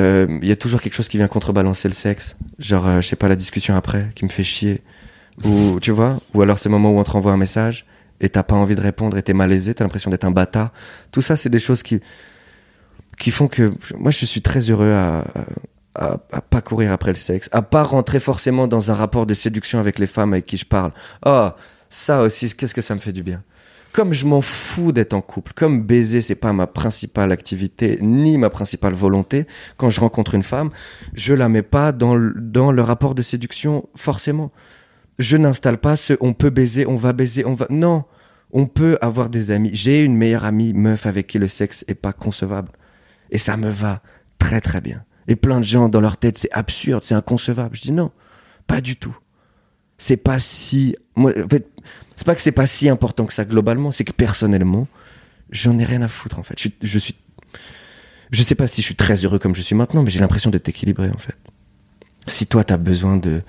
euh, 0.00 0.38
il 0.42 0.48
y 0.48 0.52
a 0.52 0.56
toujours 0.56 0.80
quelque 0.80 0.94
chose 0.94 1.08
qui 1.08 1.16
vient 1.16 1.28
contrebalancer 1.28 1.88
le 1.88 1.94
sexe. 1.94 2.36
Genre, 2.58 2.86
euh, 2.86 3.00
je 3.00 3.08
sais 3.08 3.16
pas, 3.16 3.28
la 3.28 3.36
discussion 3.36 3.74
après 3.74 4.10
qui 4.14 4.24
me 4.24 4.30
fait 4.30 4.44
chier. 4.44 4.82
Ou, 5.44 5.78
tu 5.82 5.90
vois? 5.90 6.20
Ou 6.34 6.42
alors 6.42 6.58
ces 6.58 6.68
moments 6.68 6.92
où 6.92 6.98
on 6.98 7.04
te 7.04 7.10
renvoie 7.10 7.32
un 7.32 7.36
message 7.36 7.86
et 8.20 8.28
t'as 8.28 8.42
pas 8.42 8.54
envie 8.54 8.74
de 8.74 8.80
répondre 8.80 9.16
et 9.16 9.22
t'es 9.22 9.32
malaisé, 9.32 9.74
t'as 9.74 9.84
l'impression 9.84 10.10
d'être 10.10 10.24
un 10.24 10.30
bâtard. 10.30 10.72
Tout 11.10 11.22
ça, 11.22 11.36
c'est 11.36 11.48
des 11.48 11.58
choses 11.58 11.82
qui, 11.82 12.00
qui 13.18 13.30
font 13.30 13.48
que 13.48 13.72
moi, 13.98 14.10
je 14.10 14.24
suis 14.24 14.42
très 14.42 14.70
heureux 14.70 14.92
à, 14.92 15.24
à, 15.94 16.18
à 16.32 16.40
pas 16.40 16.60
courir 16.60 16.92
après 16.92 17.10
le 17.10 17.16
sexe, 17.16 17.48
à 17.52 17.62
pas 17.62 17.82
rentrer 17.82 18.20
forcément 18.20 18.66
dans 18.66 18.90
un 18.90 18.94
rapport 18.94 19.26
de 19.26 19.34
séduction 19.34 19.78
avec 19.78 19.98
les 19.98 20.06
femmes 20.06 20.32
avec 20.32 20.46
qui 20.46 20.56
je 20.56 20.66
parle. 20.66 20.92
Oh, 21.26 21.48
ça 21.88 22.22
aussi, 22.22 22.54
qu'est-ce 22.54 22.74
que 22.74 22.80
ça 22.80 22.94
me 22.94 23.00
fait 23.00 23.12
du 23.12 23.22
bien. 23.22 23.42
Comme 23.92 24.12
je 24.12 24.24
m'en 24.24 24.40
fous 24.40 24.92
d'être 24.92 25.14
en 25.14 25.20
couple, 25.20 25.52
comme 25.52 25.82
baiser, 25.82 26.22
c'est 26.22 26.36
pas 26.36 26.52
ma 26.52 26.68
principale 26.68 27.32
activité, 27.32 27.98
ni 28.00 28.38
ma 28.38 28.48
principale 28.48 28.94
volonté, 28.94 29.46
quand 29.76 29.90
je 29.90 30.00
rencontre 30.00 30.34
une 30.36 30.44
femme, 30.44 30.70
je 31.12 31.34
la 31.34 31.48
mets 31.48 31.62
pas 31.62 31.90
dans 31.90 32.14
le, 32.14 32.32
dans 32.36 32.70
le 32.70 32.82
rapport 32.82 33.16
de 33.16 33.22
séduction, 33.22 33.88
forcément. 33.96 34.52
Je 35.18 35.36
n'installe 35.36 35.78
pas 35.78 35.96
ce 35.96 36.14
on 36.20 36.34
peut 36.34 36.50
baiser, 36.50 36.86
on 36.86 36.94
va 36.94 37.12
baiser, 37.12 37.44
on 37.44 37.54
va. 37.54 37.66
Non! 37.68 38.04
On 38.52 38.66
peut 38.66 38.96
avoir 39.00 39.28
des 39.28 39.50
amis. 39.50 39.70
J'ai 39.74 40.04
une 40.04 40.16
meilleure 40.16 40.44
amie 40.44 40.72
meuf 40.72 41.06
avec 41.06 41.26
qui 41.26 41.38
le 41.38 41.46
sexe 41.46 41.84
est 41.86 41.94
pas 41.94 42.12
concevable. 42.12 42.70
Et 43.30 43.38
ça 43.38 43.56
me 43.56 43.70
va 43.70 44.02
très 44.38 44.60
très 44.60 44.80
bien. 44.80 45.04
Et 45.28 45.36
plein 45.36 45.58
de 45.60 45.64
gens 45.64 45.88
dans 45.88 46.00
leur 46.00 46.16
tête, 46.16 46.38
c'est 46.38 46.50
absurde, 46.52 47.02
c'est 47.04 47.14
inconcevable. 47.14 47.76
Je 47.76 47.82
dis 47.82 47.92
non, 47.92 48.10
pas 48.66 48.80
du 48.80 48.96
tout. 48.96 49.16
C'est 49.98 50.16
pas 50.16 50.38
si. 50.38 50.96
Moi, 51.14 51.32
en 51.44 51.48
fait, 51.48 51.68
c'est 52.16 52.24
pas 52.26 52.34
que 52.34 52.40
c'est 52.40 52.52
pas 52.52 52.66
si 52.66 52.88
important 52.88 53.26
que 53.26 53.32
ça 53.34 53.44
globalement, 53.44 53.90
c'est 53.90 54.04
que 54.04 54.12
personnellement, 54.12 54.88
j'en 55.50 55.78
ai 55.78 55.84
rien 55.84 56.02
à 56.02 56.08
foutre 56.08 56.38
en 56.38 56.42
fait. 56.42 56.54
Je, 56.58 56.98
suis- 56.98 57.16
je 58.30 58.42
sais 58.42 58.54
pas 58.54 58.66
si 58.66 58.80
je 58.80 58.86
suis 58.86 58.94
très 58.96 59.16
heureux 59.24 59.38
comme 59.38 59.54
je 59.54 59.62
suis 59.62 59.74
maintenant, 59.74 60.02
mais 60.02 60.10
j'ai 60.10 60.20
l'impression 60.20 60.50
d'être 60.50 60.68
équilibré 60.68 61.10
en 61.10 61.18
fait. 61.18 61.36
Si 62.26 62.46
toi 62.46 62.64
t'as 62.64 62.76
besoin 62.76 63.16
de, 63.16 63.42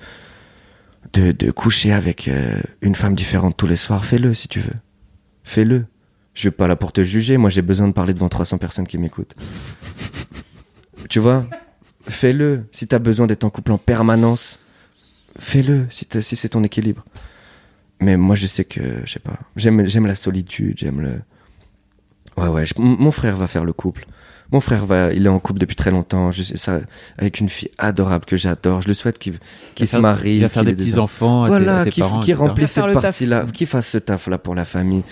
de. 1.14 1.32
de 1.32 1.50
coucher 1.50 1.92
avec 1.92 2.28
euh, 2.28 2.60
une 2.82 2.94
femme 2.94 3.14
différente 3.14 3.56
tous 3.56 3.66
les 3.66 3.76
soirs, 3.76 4.04
fais-le 4.04 4.34
si 4.34 4.48
tu 4.48 4.60
veux. 4.60 4.74
Fais-le. 5.44 5.86
Je 6.34 6.40
suis 6.40 6.50
pas 6.50 6.66
là 6.66 6.76
pour 6.76 6.92
te 6.92 7.04
juger, 7.04 7.36
moi 7.36 7.50
j'ai 7.50 7.60
besoin 7.62 7.88
de 7.88 7.92
parler 7.92 8.14
devant 8.14 8.28
300 8.30 8.56
personnes 8.58 8.86
qui 8.86 8.96
m'écoutent. 8.98 9.34
Tu 11.12 11.18
vois 11.20 11.44
Fais-le. 12.08 12.64
Si 12.72 12.86
t'as 12.88 12.98
besoin 12.98 13.26
d'être 13.26 13.44
en 13.44 13.50
couple 13.50 13.70
en 13.72 13.78
permanence, 13.78 14.58
fais-le 15.38 15.86
si, 15.90 16.06
c'est 16.36 16.48
ton 16.48 16.64
équilibre. 16.64 17.04
Mais 18.00 18.16
moi, 18.16 18.34
je 18.34 18.46
sais 18.46 18.64
que, 18.64 18.80
je 19.04 19.12
sais 19.12 19.20
pas, 19.20 19.38
j'aime, 19.56 19.86
j'aime 19.86 20.06
la 20.06 20.14
solitude, 20.16 20.74
j'aime 20.78 21.00
le. 21.00 21.12
Ouais, 22.42 22.48
ouais. 22.48 22.66
je- 22.66 22.74
mon 22.78 23.10
frère 23.10 23.36
va 23.36 23.46
faire 23.46 23.64
le 23.64 23.72
couple. 23.72 24.06
Mon 24.50 24.60
frère 24.60 24.84
va, 24.84 25.12
il 25.12 25.24
est 25.26 25.28
en 25.28 25.38
couple 25.38 25.60
depuis 25.60 25.76
très 25.76 25.90
longtemps. 25.90 26.32
Je 26.32 26.42
sais 26.42 26.56
ça, 26.56 26.80
avec 27.18 27.40
une 27.40 27.48
fille 27.48 27.70
adorable 27.78 28.24
que 28.24 28.36
j'adore. 28.36 28.82
Je 28.82 28.88
le 28.88 28.94
souhaite 28.94 29.18
qu'il, 29.18 29.38
qu'il 29.74 29.86
se 29.86 29.96
marie. 29.98 30.36
Il 30.36 30.42
va 30.42 30.48
faire 30.48 30.62
qu'il 30.64 30.74
des 30.74 30.82
petits 30.82 30.98
enfants. 30.98 31.46
voilà, 31.46 31.72
à 31.72 31.74
tes, 31.76 31.80
à 31.80 31.84
tes 31.84 31.90
qui, 31.92 32.00
parents, 32.00 32.20
qui 32.20 32.30
etc. 32.32 32.46
remplisse 32.48 32.72
cette 32.72 32.92
partie-là, 33.00 33.46
qui 33.52 33.66
fasse 33.66 33.88
ce 33.88 33.98
taf-là 33.98 34.38
pour 34.38 34.54
la 34.54 34.64
famille, 34.64 35.04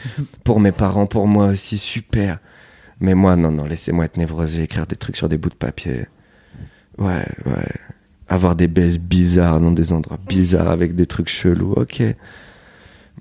pour 0.44 0.60
mes 0.60 0.72
parents, 0.72 1.06
pour 1.06 1.26
moi 1.28 1.46
aussi, 1.48 1.78
super. 1.78 2.38
Mais 3.00 3.14
moi, 3.14 3.36
non, 3.36 3.50
non, 3.50 3.64
laissez-moi 3.64 4.04
être 4.04 4.16
névrosé, 4.16 4.64
écrire 4.64 4.86
des 4.86 4.96
trucs 4.96 5.16
sur 5.16 5.28
des 5.28 5.38
bouts 5.38 5.48
de 5.48 5.54
papier. 5.54 6.06
Ouais, 6.98 7.26
ouais. 7.46 7.68
avoir 8.28 8.54
des 8.54 8.68
baises 8.68 8.98
bizarres 8.98 9.60
dans 9.60 9.72
des 9.72 9.92
endroits 9.92 10.18
bizarres 10.26 10.70
avec 10.70 10.94
des 10.94 11.06
trucs 11.06 11.28
chelous. 11.28 11.72
Ok. 11.72 12.02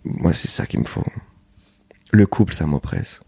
Moi, 0.03 0.33
c'est 0.33 0.49
ça 0.49 0.65
qu'il 0.65 0.79
me 0.81 0.85
faut. 0.85 1.05
Le 2.11 2.25
couple, 2.25 2.53
ça 2.53 2.65
m'oppresse. 2.65 3.21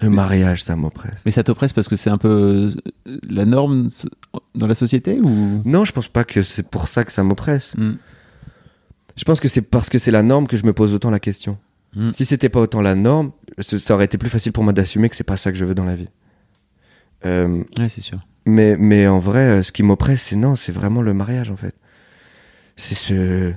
Le 0.00 0.10
mariage, 0.10 0.62
ça 0.62 0.76
m'oppresse. 0.76 1.20
Mais 1.24 1.30
ça 1.30 1.42
t'oppresse 1.42 1.72
parce 1.72 1.88
que 1.88 1.96
c'est 1.96 2.10
un 2.10 2.18
peu 2.18 2.74
euh, 3.06 3.18
la 3.28 3.46
norme 3.46 3.88
dans 4.54 4.66
la 4.66 4.74
société 4.74 5.18
ou? 5.20 5.62
Non, 5.64 5.86
je 5.86 5.92
pense 5.92 6.08
pas 6.08 6.24
que 6.24 6.42
c'est 6.42 6.68
pour 6.68 6.86
ça 6.86 7.04
que 7.04 7.12
ça 7.12 7.22
m'oppresse. 7.22 7.74
Hmm. 7.78 7.94
Je 9.16 9.24
pense 9.24 9.40
que 9.40 9.48
c'est 9.48 9.62
parce 9.62 9.88
que 9.88 9.98
c'est 9.98 10.10
la 10.10 10.22
norme 10.22 10.46
que 10.46 10.58
je 10.58 10.66
me 10.66 10.74
pose 10.74 10.92
autant 10.92 11.08
la 11.08 11.20
question. 11.20 11.56
Hmm. 11.96 12.12
Si 12.12 12.24
c'était 12.26 12.48
pas 12.50 12.60
autant 12.60 12.80
la 12.82 12.94
norme, 12.94 13.32
ce- 13.58 13.78
ça 13.78 13.94
aurait 13.94 14.04
été 14.04 14.18
plus 14.18 14.28
facile 14.28 14.52
pour 14.52 14.62
moi 14.62 14.72
d'assumer 14.72 15.08
que 15.08 15.16
c'est 15.16 15.24
pas 15.24 15.36
ça 15.38 15.50
que 15.50 15.56
je 15.58 15.64
veux 15.64 15.74
dans 15.74 15.84
la 15.84 15.96
vie. 15.96 16.08
Euh, 17.24 17.64
Ouais, 17.78 17.88
c'est 17.88 18.02
sûr. 18.02 18.18
mais, 18.44 18.76
mais 18.78 19.06
en 19.06 19.18
vrai, 19.18 19.40
euh, 19.48 19.62
ce 19.62 19.72
qui 19.72 19.82
m'oppresse, 19.82 20.22
c'est 20.22 20.36
non, 20.36 20.54
c'est 20.54 20.72
vraiment 20.72 21.00
le 21.02 21.14
mariage 21.14 21.50
en 21.50 21.56
fait. 21.56 21.74
C'est 22.76 22.94
ce. 22.94 23.54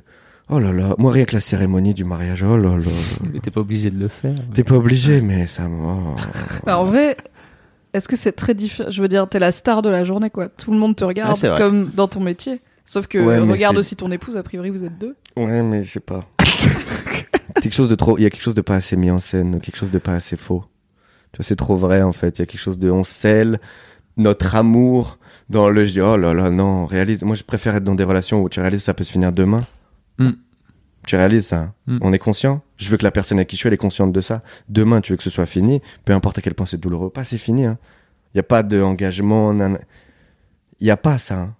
Oh 0.49 0.57
là 0.57 0.71
là, 0.71 0.95
moi 0.97 1.11
rien 1.11 1.25
que 1.25 1.35
la 1.35 1.41
cérémonie 1.41 1.93
du 1.93 2.05
mariage, 2.05 2.41
oh 2.41 2.57
là 2.57 2.69
là. 2.71 2.77
là. 2.77 2.91
Mais 3.33 3.39
t'es 3.39 3.51
pas 3.51 3.59
obligé 3.61 3.91
de 3.91 3.99
le 3.99 4.07
faire. 4.07 4.35
T'es 4.53 4.63
pas 4.63 4.75
obligé, 4.75 5.21
mais 5.21 5.45
ça. 5.45 5.67
me- 5.67 5.85
oh. 5.85 6.15
Bah, 6.65 6.79
en 6.79 6.85
vrai, 6.85 7.17
est-ce 7.93 8.07
que 8.07 8.15
c'est 8.15 8.31
très 8.31 8.53
différent 8.55 8.89
Je 8.89 9.01
veux 9.01 9.07
dire, 9.09 9.27
t'es 9.29 9.37
la 9.39 9.51
star 9.51 9.81
de 9.83 9.89
la 9.89 10.03
journée, 10.03 10.29
quoi. 10.31 10.47
Tout 10.49 10.71
le 10.71 10.77
monde 10.79 10.95
te 10.95 11.03
regarde 11.03 11.37
Ah, 11.43 11.55
comme 11.57 11.91
dans 11.93 12.07
ton 12.07 12.21
métier. 12.21 12.61
Sauf 12.85 13.05
que 13.05 13.19
Ouais, 13.19 13.37
regarde 13.37 13.77
aussi 13.77 13.95
ton 13.95 14.09
épouse, 14.11 14.37
a 14.37 14.41
priori 14.43 14.71
vous 14.71 14.83
êtes 14.83 14.97
deux. 14.97 15.15
Ouais, 15.37 15.61
mais 15.61 15.83
je 15.83 15.91
sais 15.91 15.99
pas. 15.99 16.21
quelque 17.61 17.73
chose 17.73 17.89
de 17.89 17.95
trop. 17.95 18.17
Il 18.17 18.23
y 18.23 18.25
a 18.25 18.29
quelque 18.29 18.41
chose 18.43 18.55
de 18.55 18.61
pas 18.61 18.75
assez 18.75 18.95
mis 18.95 19.11
en 19.11 19.19
scène, 19.19 19.59
quelque 19.61 19.77
chose 19.77 19.91
de 19.91 19.99
pas 19.99 20.13
assez 20.15 20.35
faux. 20.35 20.63
Tu 21.31 21.37
vois, 21.37 21.45
c'est 21.45 21.55
trop 21.55 21.75
vrai 21.75 22.01
en 22.01 22.11
fait. 22.11 22.37
Il 22.39 22.41
y 22.41 22.43
a 22.43 22.45
quelque 22.45 22.61
chose 22.61 22.79
de. 22.79 22.89
On 22.89 23.03
scelle 23.03 23.59
notre 24.17 24.55
amour 24.55 25.17
dans 25.49 25.69
le. 25.69 25.85
Je 25.85 25.91
dis, 25.93 26.01
oh 26.01 26.17
là 26.17 26.33
là, 26.33 26.49
non, 26.49 26.85
réalise. 26.85 27.21
Moi, 27.23 27.35
je 27.35 27.43
préfère 27.43 27.75
être 27.75 27.83
dans 27.83 27.95
des 27.95 28.03
relations 28.03 28.41
où 28.41 28.49
tu 28.49 28.59
réalises 28.59 28.83
ça 28.83 28.93
peut 28.93 29.03
se 29.03 29.11
finir 29.11 29.31
demain. 29.31 29.61
Mm. 30.17 30.31
Tu 31.07 31.15
réalises 31.15 31.47
ça. 31.47 31.59
hein. 31.59 31.73
Mm. 31.87 31.97
On 32.01 32.13
est 32.13 32.19
conscient. 32.19 32.61
Je 32.77 32.89
veux 32.89 32.97
que 32.97 33.03
la 33.03 33.11
personne 33.11 33.37
avec 33.37 33.47
qui 33.47 33.55
je 33.55 33.59
suis, 33.61 33.67
elle 33.67 33.73
est 33.73 33.77
consciente 33.77 34.11
de 34.11 34.21
ça. 34.21 34.41
Demain, 34.67 35.01
tu 35.01 35.13
veux 35.13 35.17
que 35.17 35.23
ce 35.23 35.29
soit 35.29 35.45
fini. 35.45 35.81
Peu 36.05 36.13
importe 36.13 36.37
à 36.37 36.41
quel 36.41 36.53
point 36.55 36.65
c'est 36.65 36.79
douloureux. 36.79 37.09
Pas, 37.09 37.23
c'est 37.23 37.37
fini. 37.37 37.63
Il 37.63 37.77
n'y 38.35 38.39
a 38.39 38.43
pas 38.43 38.63
d'engagement. 38.63 39.53
Il 39.53 40.83
n'y 40.83 40.91
a 40.91 40.97
pas 40.97 41.17
ça. 41.17 41.39
hein. 41.39 41.55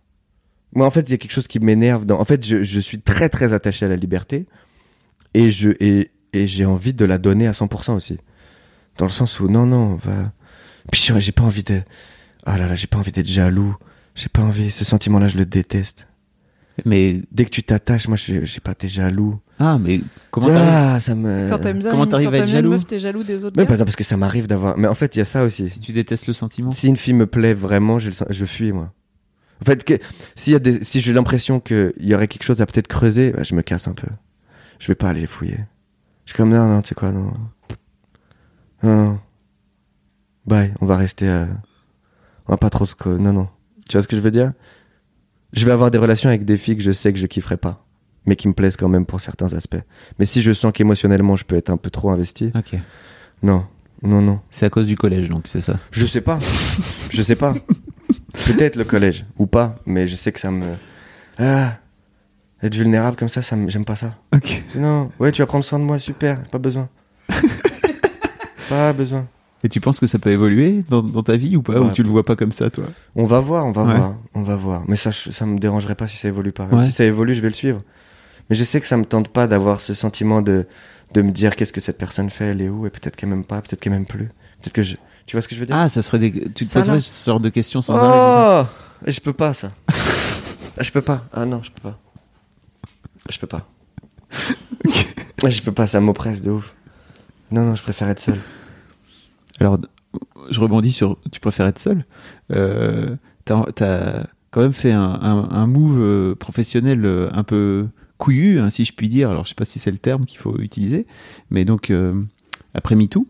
Moi, 0.74 0.86
en 0.86 0.92
fait, 0.92 1.02
il 1.02 1.12
y 1.12 1.14
a 1.14 1.18
quelque 1.18 1.32
chose 1.32 1.48
qui 1.48 1.60
m'énerve. 1.60 2.06
Dans... 2.06 2.20
En 2.20 2.26
fait, 2.26 2.46
je, 2.46 2.64
je 2.64 2.80
suis 2.80 3.00
très, 3.02 3.28
très 3.30 3.54
attaché 3.54 3.86
à 3.86 3.90
la 3.90 3.96
liberté. 3.96 4.46
Et 5.34 5.52
je 5.52 5.70
et, 5.80 6.12
et 6.34 6.48
j'ai 6.48 6.66
envie 6.66 6.94
de 6.94 7.06
la 7.06 7.18
donner 7.18 7.48
à 7.48 7.52
100% 7.52 7.94
aussi. 7.96 8.18
Dans 8.98 9.06
le 9.06 9.12
sens 9.12 9.40
où, 9.40 9.48
non, 9.48 9.66
non, 9.66 9.96
va. 9.96 10.32
Puis 10.92 11.02
j'ai 11.20 11.32
pas 11.32 11.44
envie 11.44 11.64
de. 11.64 11.82
Ah 12.46 12.58
là 12.58 12.68
là, 12.68 12.76
j'ai 12.76 12.88
pas 12.88 12.98
envie 12.98 13.12
d'être 13.12 13.28
jaloux. 13.28 13.76
J'ai 14.16 14.30
pas 14.30 14.42
envie. 14.42 14.72
Ce 14.72 14.84
sentiment-là, 14.84 15.28
je 15.28 15.38
le 15.38 15.46
déteste. 15.46 16.08
Mais 16.86 17.22
Dès 17.32 17.44
que 17.46 17.50
tu 17.50 17.62
t'attaches, 17.62 18.08
moi, 18.08 18.16
je 18.18 18.46
je 18.46 18.52
sais 18.52 18.62
pas, 18.62 18.74
t'es 18.74 18.88
jaloux. 18.88 19.40
ah, 19.60 19.78
mais 19.78 20.00
comment 20.32 20.48
t'arrives 20.48 20.70
ah, 20.72 21.00
ça 21.02 21.14
me. 21.14 21.50
Quand 21.50 21.60
t'aimes 21.60 21.80
bien, 21.80 21.90
comment 21.92 22.06
une- 22.06 22.10
t'arrives 22.10 22.30
quand 22.30 22.36
à 22.36 22.40
être 22.40 22.48
jaloux 22.48 22.70
meuf, 22.72 22.88
t'es 22.88 23.00
jaloux 23.00 23.24
des 23.24 23.44
autres 23.44 23.58
gars 23.58 23.66
pas 23.66 23.78
non, 23.78 23.84
parce 23.84 23.98
que 23.98 24.04
ça 24.06 24.16
m'arrive 24.18 24.48
d'avoir. 24.48 24.78
Mais 24.78 24.88
en 24.88 24.94
fait, 24.94 25.16
il 25.16 25.20
y 25.20 25.22
a 25.22 25.26
ça 25.26 25.44
aussi. 25.44 25.70
si 25.70 25.80
tu 25.82 25.92
détestes 25.92 26.28
le 26.28 26.34
sentiment 26.34 26.72
Si 26.72 26.88
une 26.88 26.96
fille 26.96 27.14
me 27.14 27.28
plaît 27.28 27.54
vraiment, 27.54 28.00
je, 28.00 28.08
le 28.08 28.14
sens- 28.14 28.28
je 28.30 28.46
fuis, 28.46 28.72
moi. 28.72 28.94
En 29.62 29.66
fait, 29.66 29.84
que, 29.84 29.94
s'il 30.36 30.54
y 30.54 30.56
a 30.56 30.60
des, 30.60 30.82
si 30.86 31.02
j'ai 31.02 31.12
l'impression 31.12 31.60
qu'il 31.60 31.92
y 32.00 32.16
aurait 32.16 32.30
quelque 32.30 32.44
chose 32.44 32.62
à 32.62 32.66
peut-être 32.66 32.88
creuser, 32.88 33.32
bah, 33.32 33.44
je 33.44 33.54
me 33.56 33.62
casse 33.62 33.90
un 33.90 33.94
peu. 33.94 34.08
Je 34.80 34.88
vais 34.88 34.96
pas 34.96 35.10
aller 35.10 35.22
les 35.22 35.28
fouiller. 35.28 35.60
Je 36.26 36.32
suis 36.32 36.38
comme, 36.38 36.50
non, 36.50 36.68
non, 36.68 36.82
tu 36.82 36.90
sais 36.90 36.96
quoi, 36.96 37.12
non. 37.12 37.32
Non, 38.84 38.96
non. 39.06 39.20
Bye, 40.46 40.74
on 40.82 40.86
va 40.86 40.96
rester. 40.98 41.28
euh, 41.28 41.46
On 42.48 42.54
va 42.54 42.58
pas 42.58 42.70
trop 42.70 42.86
se. 42.86 42.96
Non, 43.08 43.34
non. 43.34 43.50
Tu 43.88 43.94
vois 43.98 44.02
ce 44.04 44.08
que 44.08 44.16
je 44.16 44.22
veux 44.22 44.32
dire? 44.32 44.54
Je 45.54 45.66
vais 45.66 45.72
avoir 45.72 45.92
des 45.92 45.98
relations 45.98 46.30
avec 46.30 46.46
des 46.46 46.58
filles 46.58 46.78
que 46.78 46.84
je 46.84 46.92
sais 46.92 47.12
que 47.12 47.20
je 47.20 47.26
kifferai 47.26 47.58
pas, 47.58 47.84
mais 48.26 48.36
qui 48.36 48.48
me 48.48 48.54
plaisent 48.54 48.78
quand 48.78 48.88
même 48.90 49.06
pour 49.06 49.20
certains 49.20 49.52
aspects. 49.54 49.82
Mais 50.20 50.26
si 50.26 50.42
je 50.44 50.52
sens 50.54 50.72
qu'émotionnellement 50.72 51.36
je 51.36 51.44
peux 51.44 51.56
être 51.56 51.72
un 51.72 51.78
peu 51.78 51.90
trop 51.90 52.12
investi, 52.12 52.52
Ok. 52.56 52.76
non, 53.42 53.66
non, 54.04 54.22
non. 54.22 54.40
C'est 54.52 54.68
à 54.68 54.70
cause 54.70 54.86
du 54.88 54.96
collège, 54.96 55.28
donc 55.28 55.48
c'est 55.48 55.62
ça. 55.62 55.80
Je 55.92 56.06
sais 56.06 56.22
pas. 56.22 56.38
je 57.12 57.22
sais 57.24 57.36
pas. 57.36 57.54
Peut-être 58.46 58.76
le 58.76 58.84
collège 58.84 59.26
ou 59.40 59.48
pas, 59.48 59.76
mais 59.88 60.08
je 60.08 60.16
sais 60.16 60.32
que 60.32 60.40
ça 60.40 60.52
me. 60.52 60.66
Ah, 61.40 61.80
être 62.64 62.76
vulnérable 62.76 63.16
comme 63.18 63.30
ça, 63.30 63.42
ça 63.42 63.56
me- 63.56 63.70
j'aime 63.70 63.86
pas 63.86 63.96
ça. 63.96 64.16
Ok. 64.36 64.64
Non, 64.76 65.12
ouais, 65.20 65.32
tu 65.32 65.42
vas 65.42 65.46
prendre 65.46 65.64
soin 65.64 65.80
de 65.80 65.84
moi, 65.84 65.98
super, 66.00 66.42
pas 66.44 66.58
besoin. 66.60 66.90
pas 68.70 68.94
besoin. 68.94 69.28
Et 69.64 69.68
tu 69.70 69.82
penses 69.82 70.00
que 70.00 70.08
ça 70.08 70.20
peut 70.20 70.32
évoluer 70.32 70.84
dans, 70.90 71.02
dans 71.04 71.22
ta 71.24 71.36
vie 71.36 71.58
ou 71.58 71.62
pas 71.62 71.74
Bah, 71.74 71.80
Ou 71.82 71.92
tu 71.92 72.02
le 72.04 72.10
vois 72.10 72.24
pas 72.24 72.36
comme 72.38 72.52
ça, 72.54 72.70
toi? 72.70 72.86
On 73.16 73.26
va 73.26 73.40
voir, 73.42 73.66
on 73.66 73.72
va 73.72 73.84
Ouais. 73.84 73.96
voir, 73.96 74.16
on 74.34 74.44
va 74.44 74.56
voir. 74.56 74.84
Mais 74.88 74.96
ça, 74.96 75.12
ça 75.12 75.46
me 75.46 75.60
dérangerait 75.60 75.96
pas 75.96 76.08
si 76.08 76.16
ça 76.18 76.30
évolue 76.30 76.54
pas. 76.54 76.66
Ouais. 76.66 76.86
Si 76.86 76.92
ça 76.92 77.04
évolue, 77.04 77.36
je 77.36 77.42
vais 77.42 77.50
le 77.50 77.54
suivre. 77.54 77.82
Mais 78.50 78.56
je 78.56 78.64
sais 78.64 78.80
que 78.80 78.88
ça 78.88 78.96
me 78.96 79.04
tente 79.06 79.28
pas 79.30 79.48
d'avoir 79.48 79.82
ce 79.82 79.94
sentiment 79.94 80.42
de, 80.42 80.66
de 81.14 81.22
me 81.22 81.32
dire 81.32 81.56
qu'est-ce 81.58 81.74
que 81.74 81.82
cette 81.82 81.98
personne 81.98 82.30
fait, 82.30 82.46
elle 82.46 82.62
est 82.62 82.70
où, 82.70 82.88
et 82.88 82.90
peut-être 82.90 83.16
qu'elle 83.18 83.30
m'aime 83.30 83.44
pas, 83.44 83.62
peut-être 83.62 83.82
qu'elle 83.82 83.92
m'aime 83.94 84.06
plus. 84.06 84.30
Peut-être 84.62 84.74
que 84.74 84.84
je. 84.84 84.96
Tu 85.26 85.36
vois 85.36 85.42
ce 85.42 85.48
que 85.48 85.56
je 85.56 85.60
veux 85.60 85.66
dire? 85.66 85.76
Ah, 85.76 85.90
ça 85.90 86.02
serait 86.02 86.20
des. 86.20 86.32
Tu 86.32 86.66
te 86.66 86.74
poserais 86.74 87.00
ce 87.00 87.26
genre 87.30 87.40
de 87.42 87.50
questions 87.50 87.82
sans 87.82 87.96
arrêt. 87.98 88.66
Oh 88.66 89.08
Et 89.08 89.12
je 89.12 89.20
peux 89.22 89.34
pas 89.34 89.54
ça. 89.54 89.72
Ah, 90.78 90.84
je 90.84 90.92
peux 90.94 91.02
pas. 91.02 91.26
Ah 91.34 91.46
non, 91.46 91.62
je 91.62 91.72
peux 91.72 91.82
pas. 91.82 92.00
Je 93.30 93.40
peux 93.40 93.48
pas. 93.48 93.68
Je 95.48 95.62
peux 95.62 95.72
pas, 95.72 95.88
ça 95.88 96.02
m'oppresse 96.02 96.42
de 96.42 96.52
ouf. 96.52 96.76
Non, 97.52 97.64
non, 97.64 97.76
je 97.76 97.82
préfère 97.82 98.10
être 98.10 98.20
seul. 98.20 98.38
Alors, 99.60 99.80
je 100.50 100.60
rebondis 100.60 100.92
sur. 100.92 101.18
Tu 101.32 101.40
préfères 101.40 101.66
être 101.68 101.80
seul 101.80 102.06
euh, 102.52 103.16
T'as 103.46 103.64
as 103.80 104.28
quand 104.52 104.62
même 104.62 104.74
fait 104.74 104.92
un, 104.92 105.02
un, 105.02 105.50
un 105.50 105.68
move 105.68 106.00
euh, 106.00 106.36
professionnel 106.36 107.06
euh, 107.06 107.30
un 107.34 107.44
peu 107.44 107.88
couillu, 108.18 108.60
hein, 108.60 108.70
si 108.70 108.84
je 108.84 108.94
puis 108.94 109.10
dire. 109.10 109.30
Alors, 109.30 109.46
je 109.46 109.50
sais 109.50 109.56
pas 109.56 109.66
si 109.66 109.80
c'est 109.80 109.92
le 109.92 109.98
terme 109.98 110.26
qu'il 110.26 110.40
faut 110.40 110.60
utiliser, 110.60 111.08
mais 111.50 111.66
donc 111.66 111.90
euh, 111.90 112.22
après 112.74 112.96
MeToo, 112.96 113.28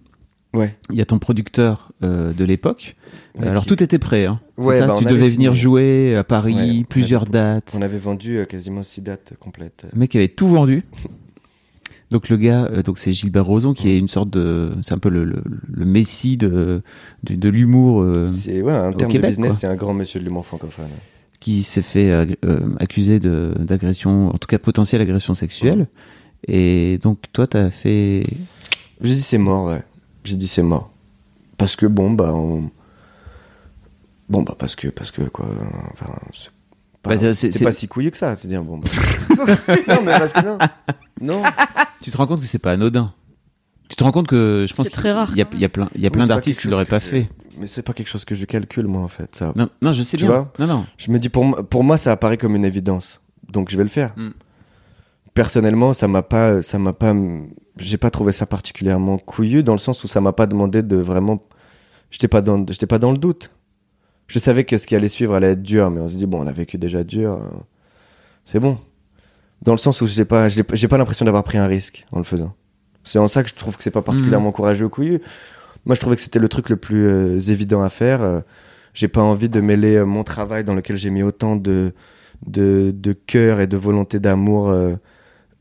Ouais. 0.53 0.75
il 0.89 0.97
y 0.97 1.01
a 1.01 1.05
ton 1.05 1.19
producteur 1.19 1.91
euh, 2.01 2.33
de 2.33 2.43
l'époque. 2.43 2.95
Ouais, 3.37 3.47
Alors 3.47 3.63
qui- 3.63 3.69
tout 3.69 3.83
était 3.83 3.99
prêt. 3.99 4.25
Hein. 4.25 4.39
Ouais, 4.57 4.79
ça 4.79 4.87
bah, 4.87 4.95
tu 4.97 5.05
devais 5.05 5.29
venir 5.29 5.51
signé. 5.51 5.55
jouer 5.55 6.15
à 6.15 6.23
Paris, 6.23 6.85
plusieurs 6.89 7.21
avait- 7.23 7.31
dates. 7.31 7.73
On 7.77 7.81
avait 7.83 7.99
vendu 7.99 8.37
euh, 8.37 8.45
quasiment 8.45 8.81
six 8.81 9.01
dates 9.01 9.33
complètes. 9.39 9.85
Le 9.93 9.99
mec 9.99 10.15
avait 10.15 10.27
tout 10.27 10.47
vendu. 10.47 10.83
Donc 12.11 12.29
le 12.29 12.37
gars, 12.37 12.65
euh, 12.71 12.81
donc 12.81 12.97
c'est 12.97 13.13
Gilbert 13.13 13.45
Rozon 13.45 13.73
qui 13.73 13.89
est 13.89 13.97
une 13.99 14.07
sorte 14.07 14.31
de, 14.31 14.71
c'est 14.81 14.93
un 14.93 14.97
peu 14.97 15.09
le, 15.09 15.23
le, 15.25 15.43
le 15.71 15.85
messie 15.85 16.37
de 16.37 16.81
de, 17.23 17.35
de 17.35 17.49
l'humour 17.49 18.03
C'est 18.27 18.63
ouais, 18.63 18.73
en 18.73 18.91
termes 18.93 19.11
de 19.13 19.19
business, 19.19 19.57
c'est 19.59 19.67
un 19.67 19.75
grand 19.75 19.93
monsieur 19.93 20.19
de 20.19 20.25
l'humour 20.25 20.45
francophone. 20.47 20.87
qui 21.39 21.61
s'est 21.61 21.83
fait 21.83 22.11
accuser 22.79 23.19
de 23.19 23.53
d'agression, 23.59 24.29
en 24.29 24.37
tout 24.39 24.47
cas 24.47 24.57
potentielle 24.57 25.01
agression 25.01 25.35
sexuelle. 25.35 25.87
Et 26.47 26.97
donc 27.03 27.19
toi 27.33 27.45
t'as 27.45 27.69
fait, 27.69 28.23
J'ai 29.01 29.13
dit 29.15 29.21
c'est 29.21 29.37
mort, 29.37 29.65
ouais. 29.67 29.83
J'ai 30.23 30.35
dit 30.35 30.47
c'est 30.47 30.63
mort. 30.63 30.91
Parce 31.57 31.75
que 31.75 31.85
bon, 31.85 32.11
bah, 32.11 32.33
on... 32.33 32.69
Bon, 34.29 34.43
bah, 34.43 34.55
parce 34.57 34.75
que, 34.75 34.87
parce 34.89 35.11
que, 35.11 35.23
quoi. 35.23 35.47
Enfin, 35.93 36.13
c'est 36.33 36.49
pas, 37.01 37.11
Bah, 37.15 37.17
c'est- 37.19 37.33
c'est- 37.33 37.51
c'est 37.51 37.63
pas 37.63 37.71
si 37.71 37.87
couillu 37.87 38.11
que 38.11 38.17
ça. 38.17 38.35
C'est 38.35 38.47
dire, 38.47 38.63
bon, 38.63 38.77
bah... 38.77 38.87
non, 39.87 40.01
mais 40.03 40.17
parce 40.19 40.33
que 40.33 40.45
non. 40.45 40.57
Non. 41.21 41.43
tu 42.01 42.11
te 42.11 42.17
rends 42.17 42.27
compte 42.27 42.41
que 42.41 42.45
c'est 42.45 42.59
pas 42.59 42.71
anodin. 42.73 43.13
Tu 43.89 43.95
te 43.95 44.03
rends 44.03 44.11
compte 44.11 44.27
que 44.27 44.65
je 44.69 44.73
pense 44.75 44.85
C'est 44.85 44.91
très 44.91 45.11
rare, 45.11 45.31
Il 45.31 45.35
y 45.37 45.39
y 45.39 45.65
a 45.65 45.69
plein, 45.69 45.89
il 45.95 46.01
y 46.01 46.05
a 46.05 46.11
plein 46.11 46.27
d'artistes 46.27 46.61
qui 46.61 46.67
l'auraient 46.67 46.85
pas 46.85 46.99
fait. 46.99 47.27
Mais 47.57 47.65
c'est 47.65 47.81
pas 47.81 47.93
quelque 47.93 48.07
chose 48.07 48.23
que 48.23 48.35
je 48.35 48.45
calcule, 48.45 48.85
moi, 48.87 49.01
en 49.01 49.07
fait. 49.07 49.35
Ça. 49.35 49.51
Non, 49.55 49.67
non, 49.81 49.91
je 49.93 50.03
sais 50.03 50.15
Tu 50.17 50.25
bien. 50.25 50.33
vois 50.33 50.53
non, 50.59 50.67
non. 50.67 50.85
Je 50.97 51.11
me 51.11 51.17
dis, 51.19 51.29
pour, 51.29 51.43
moi- 51.43 51.63
pour 51.67 51.83
moi, 51.83 51.97
ça 51.97 52.11
apparaît 52.11 52.37
comme 52.37 52.55
une 52.55 52.65
évidence. 52.65 53.19
Donc, 53.51 53.69
je 53.71 53.77
vais 53.77 53.83
le 53.83 53.89
faire. 53.89 54.13
Mm. 54.15 54.29
Personnellement, 55.39 55.93
ça 55.93 56.09
m'a 56.09 56.21
pas, 56.21 56.61
ça 56.61 56.79
m'a 56.79 56.91
pas, 56.91 57.15
j'ai 57.77 57.97
pas 57.97 58.09
trouvé 58.09 58.33
ça 58.33 58.45
particulièrement 58.45 59.17
couillu 59.17 59.63
dans 59.63 59.71
le 59.71 59.79
sens 59.79 60.03
où 60.03 60.07
ça 60.09 60.19
m'a 60.19 60.33
pas 60.33 60.47
demandé 60.47 60.83
de 60.83 60.97
vraiment, 60.97 61.41
j'étais 62.11 62.27
pas 62.27 62.41
dans, 62.41 62.65
j'étais 62.67 62.87
pas 62.87 62.99
dans 62.99 63.13
le 63.13 63.17
doute. 63.17 63.49
Je 64.27 64.37
savais 64.37 64.65
que 64.65 64.77
ce 64.77 64.85
qui 64.85 64.97
allait 64.97 65.07
suivre 65.07 65.33
allait 65.33 65.53
être 65.53 65.61
dur, 65.61 65.91
mais 65.91 66.01
on 66.01 66.09
se 66.09 66.15
dit, 66.15 66.25
bon, 66.25 66.43
on 66.43 66.47
a 66.47 66.51
vécu 66.51 66.77
déjà 66.77 67.05
dur, 67.05 67.35
euh, 67.35 67.57
c'est 68.43 68.59
bon. 68.59 68.79
Dans 69.61 69.71
le 69.71 69.77
sens 69.77 70.01
où 70.01 70.07
j'ai 70.07 70.25
pas, 70.25 70.49
j'ai 70.49 70.87
pas 70.89 70.97
l'impression 70.97 71.23
d'avoir 71.23 71.45
pris 71.45 71.57
un 71.57 71.67
risque 71.67 72.05
en 72.11 72.17
le 72.17 72.25
faisant. 72.25 72.53
C'est 73.05 73.17
en 73.17 73.29
ça 73.29 73.41
que 73.41 73.49
je 73.49 73.55
trouve 73.55 73.77
que 73.77 73.83
c'est 73.83 73.91
pas 73.91 74.01
particulièrement 74.01 74.51
courageux 74.51 74.87
ou 74.87 74.89
couillu. 74.89 75.21
Moi, 75.85 75.95
je 75.95 76.01
trouvais 76.01 76.17
que 76.17 76.21
c'était 76.21 76.39
le 76.39 76.49
truc 76.49 76.69
le 76.69 76.75
plus 76.75 77.07
euh, 77.07 77.39
évident 77.39 77.81
à 77.81 77.87
faire. 77.87 78.21
Euh, 78.23 78.41
j'ai 78.93 79.07
pas 79.07 79.21
envie 79.21 79.47
de 79.47 79.61
mêler 79.61 79.95
euh, 79.95 80.05
mon 80.05 80.25
travail 80.25 80.65
dans 80.65 80.75
lequel 80.75 80.97
j'ai 80.97 81.11
mis 81.11 81.23
autant 81.23 81.55
de, 81.55 81.93
de, 82.45 82.91
de 82.93 83.13
cœur 83.13 83.61
et 83.61 83.67
de 83.67 83.77
volonté 83.77 84.19
d'amour 84.19 84.75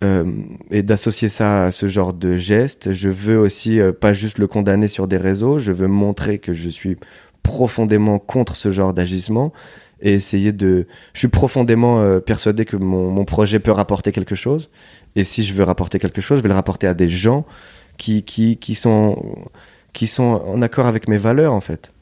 et 0.03 0.83
d'associer 0.83 1.29
ça 1.29 1.65
à 1.65 1.71
ce 1.71 1.89
genre 1.89 2.13
de 2.13 2.37
geste. 2.37 2.93
Je 2.93 3.09
veux 3.09 3.39
aussi 3.39 3.81
euh, 3.81 3.93
pas 3.93 4.13
juste 4.13 4.39
le 4.39 4.47
condamner 4.47 4.87
sur 4.87 5.09
des 5.09 5.17
réseaux, 5.17 5.59
je 5.59 5.73
veux 5.73 5.89
montrer 5.89 6.39
que 6.39 6.55
je 6.55 6.69
suis 6.69 6.97
profondément 7.43 8.19
contre 8.19 8.55
ce 8.55 8.71
genre 8.71 8.95
d'agissement 8.95 9.53
et 10.01 10.13
essayer 10.15 10.53
de... 10.53 10.87
Je 11.15 11.19
suis 11.19 11.29
profondément 11.29 12.01
euh, 12.01 12.21
persuadé 12.21 12.65
que 12.65 12.77
mon, 12.77 13.11
mon 13.11 13.25
projet 13.25 13.59
peut 13.59 13.73
rapporter 13.73 14.13
quelque 14.13 14.37
chose 14.37 14.71
et 15.17 15.25
si 15.25 15.43
je 15.43 15.55
veux 15.55 15.65
rapporter 15.65 15.99
quelque 15.99 16.21
chose, 16.21 16.39
je 16.39 16.43
vais 16.43 16.49
le 16.49 16.55
rapporter 16.55 16.87
à 16.87 16.95
des 16.95 17.09
gens 17.09 17.45
qui, 17.97 18.23
qui, 18.23 18.57
qui, 18.59 18.77
sont, 18.77 19.21
qui 19.93 20.07
sont 20.07 20.43
en 20.47 20.63
accord 20.63 20.87
avec 20.87 21.09
mes 21.09 21.17
valeurs 21.17 21.53
en 21.53 21.61
fait. 21.61 21.93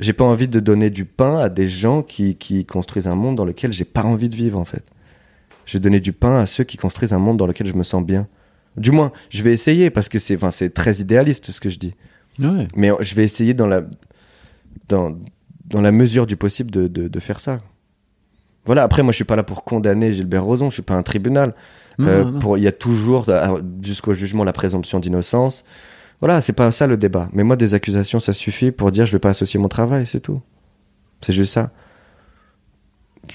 J'ai 0.00 0.14
pas 0.14 0.24
envie 0.24 0.48
de 0.48 0.60
donner 0.60 0.88
du 0.88 1.04
pain 1.04 1.38
à 1.38 1.50
des 1.50 1.68
gens 1.68 2.02
qui, 2.02 2.34
qui 2.36 2.64
construisent 2.64 3.06
un 3.06 3.14
monde 3.14 3.36
dans 3.36 3.44
lequel 3.44 3.70
j'ai 3.70 3.84
pas 3.84 4.02
envie 4.02 4.30
de 4.30 4.34
vivre, 4.34 4.58
en 4.58 4.64
fait. 4.64 4.82
Je 5.70 5.76
vais 5.76 5.80
donner 5.80 6.00
du 6.00 6.12
pain 6.12 6.36
à 6.36 6.46
ceux 6.46 6.64
qui 6.64 6.76
construisent 6.76 7.12
un 7.12 7.20
monde 7.20 7.36
dans 7.36 7.46
lequel 7.46 7.68
je 7.68 7.74
me 7.74 7.84
sens 7.84 8.04
bien. 8.04 8.26
Du 8.76 8.90
moins, 8.90 9.12
je 9.28 9.44
vais 9.44 9.52
essayer 9.52 9.88
parce 9.88 10.08
que 10.08 10.18
c'est, 10.18 10.34
enfin, 10.34 10.50
c'est 10.50 10.70
très 10.70 10.96
idéaliste 10.96 11.52
ce 11.52 11.60
que 11.60 11.68
je 11.68 11.78
dis. 11.78 11.94
Ouais. 12.40 12.66
Mais 12.74 12.90
je 12.98 13.14
vais 13.14 13.22
essayer 13.22 13.54
dans 13.54 13.68
la, 13.68 13.82
dans, 14.88 15.16
dans 15.66 15.80
la 15.80 15.92
mesure 15.92 16.26
du 16.26 16.36
possible 16.36 16.72
de, 16.72 16.88
de, 16.88 17.06
de 17.06 17.20
faire 17.20 17.38
ça. 17.38 17.58
Voilà, 18.64 18.82
après, 18.82 19.04
moi, 19.04 19.12
je 19.12 19.16
suis 19.16 19.24
pas 19.24 19.36
là 19.36 19.44
pour 19.44 19.62
condamner 19.62 20.12
Gilbert 20.12 20.42
Rozon, 20.42 20.70
je 20.70 20.74
suis 20.74 20.82
pas 20.82 20.94
un 20.94 21.04
tribunal. 21.04 21.54
Euh, 22.00 22.24
Il 22.56 22.64
y 22.64 22.66
a 22.66 22.72
toujours, 22.72 23.26
jusqu'au 23.80 24.12
jugement, 24.12 24.42
la 24.42 24.52
présomption 24.52 24.98
d'innocence. 24.98 25.64
Voilà, 26.18 26.40
c'est 26.40 26.52
pas 26.52 26.72
ça 26.72 26.88
le 26.88 26.96
débat. 26.96 27.28
Mais 27.32 27.44
moi, 27.44 27.54
des 27.54 27.74
accusations, 27.74 28.18
ça 28.18 28.32
suffit 28.32 28.72
pour 28.72 28.90
dire 28.90 29.06
je 29.06 29.12
vais 29.12 29.20
pas 29.20 29.30
associer 29.30 29.60
mon 29.60 29.68
travail, 29.68 30.04
c'est 30.04 30.20
tout. 30.20 30.40
C'est 31.20 31.32
juste 31.32 31.52
ça. 31.52 31.70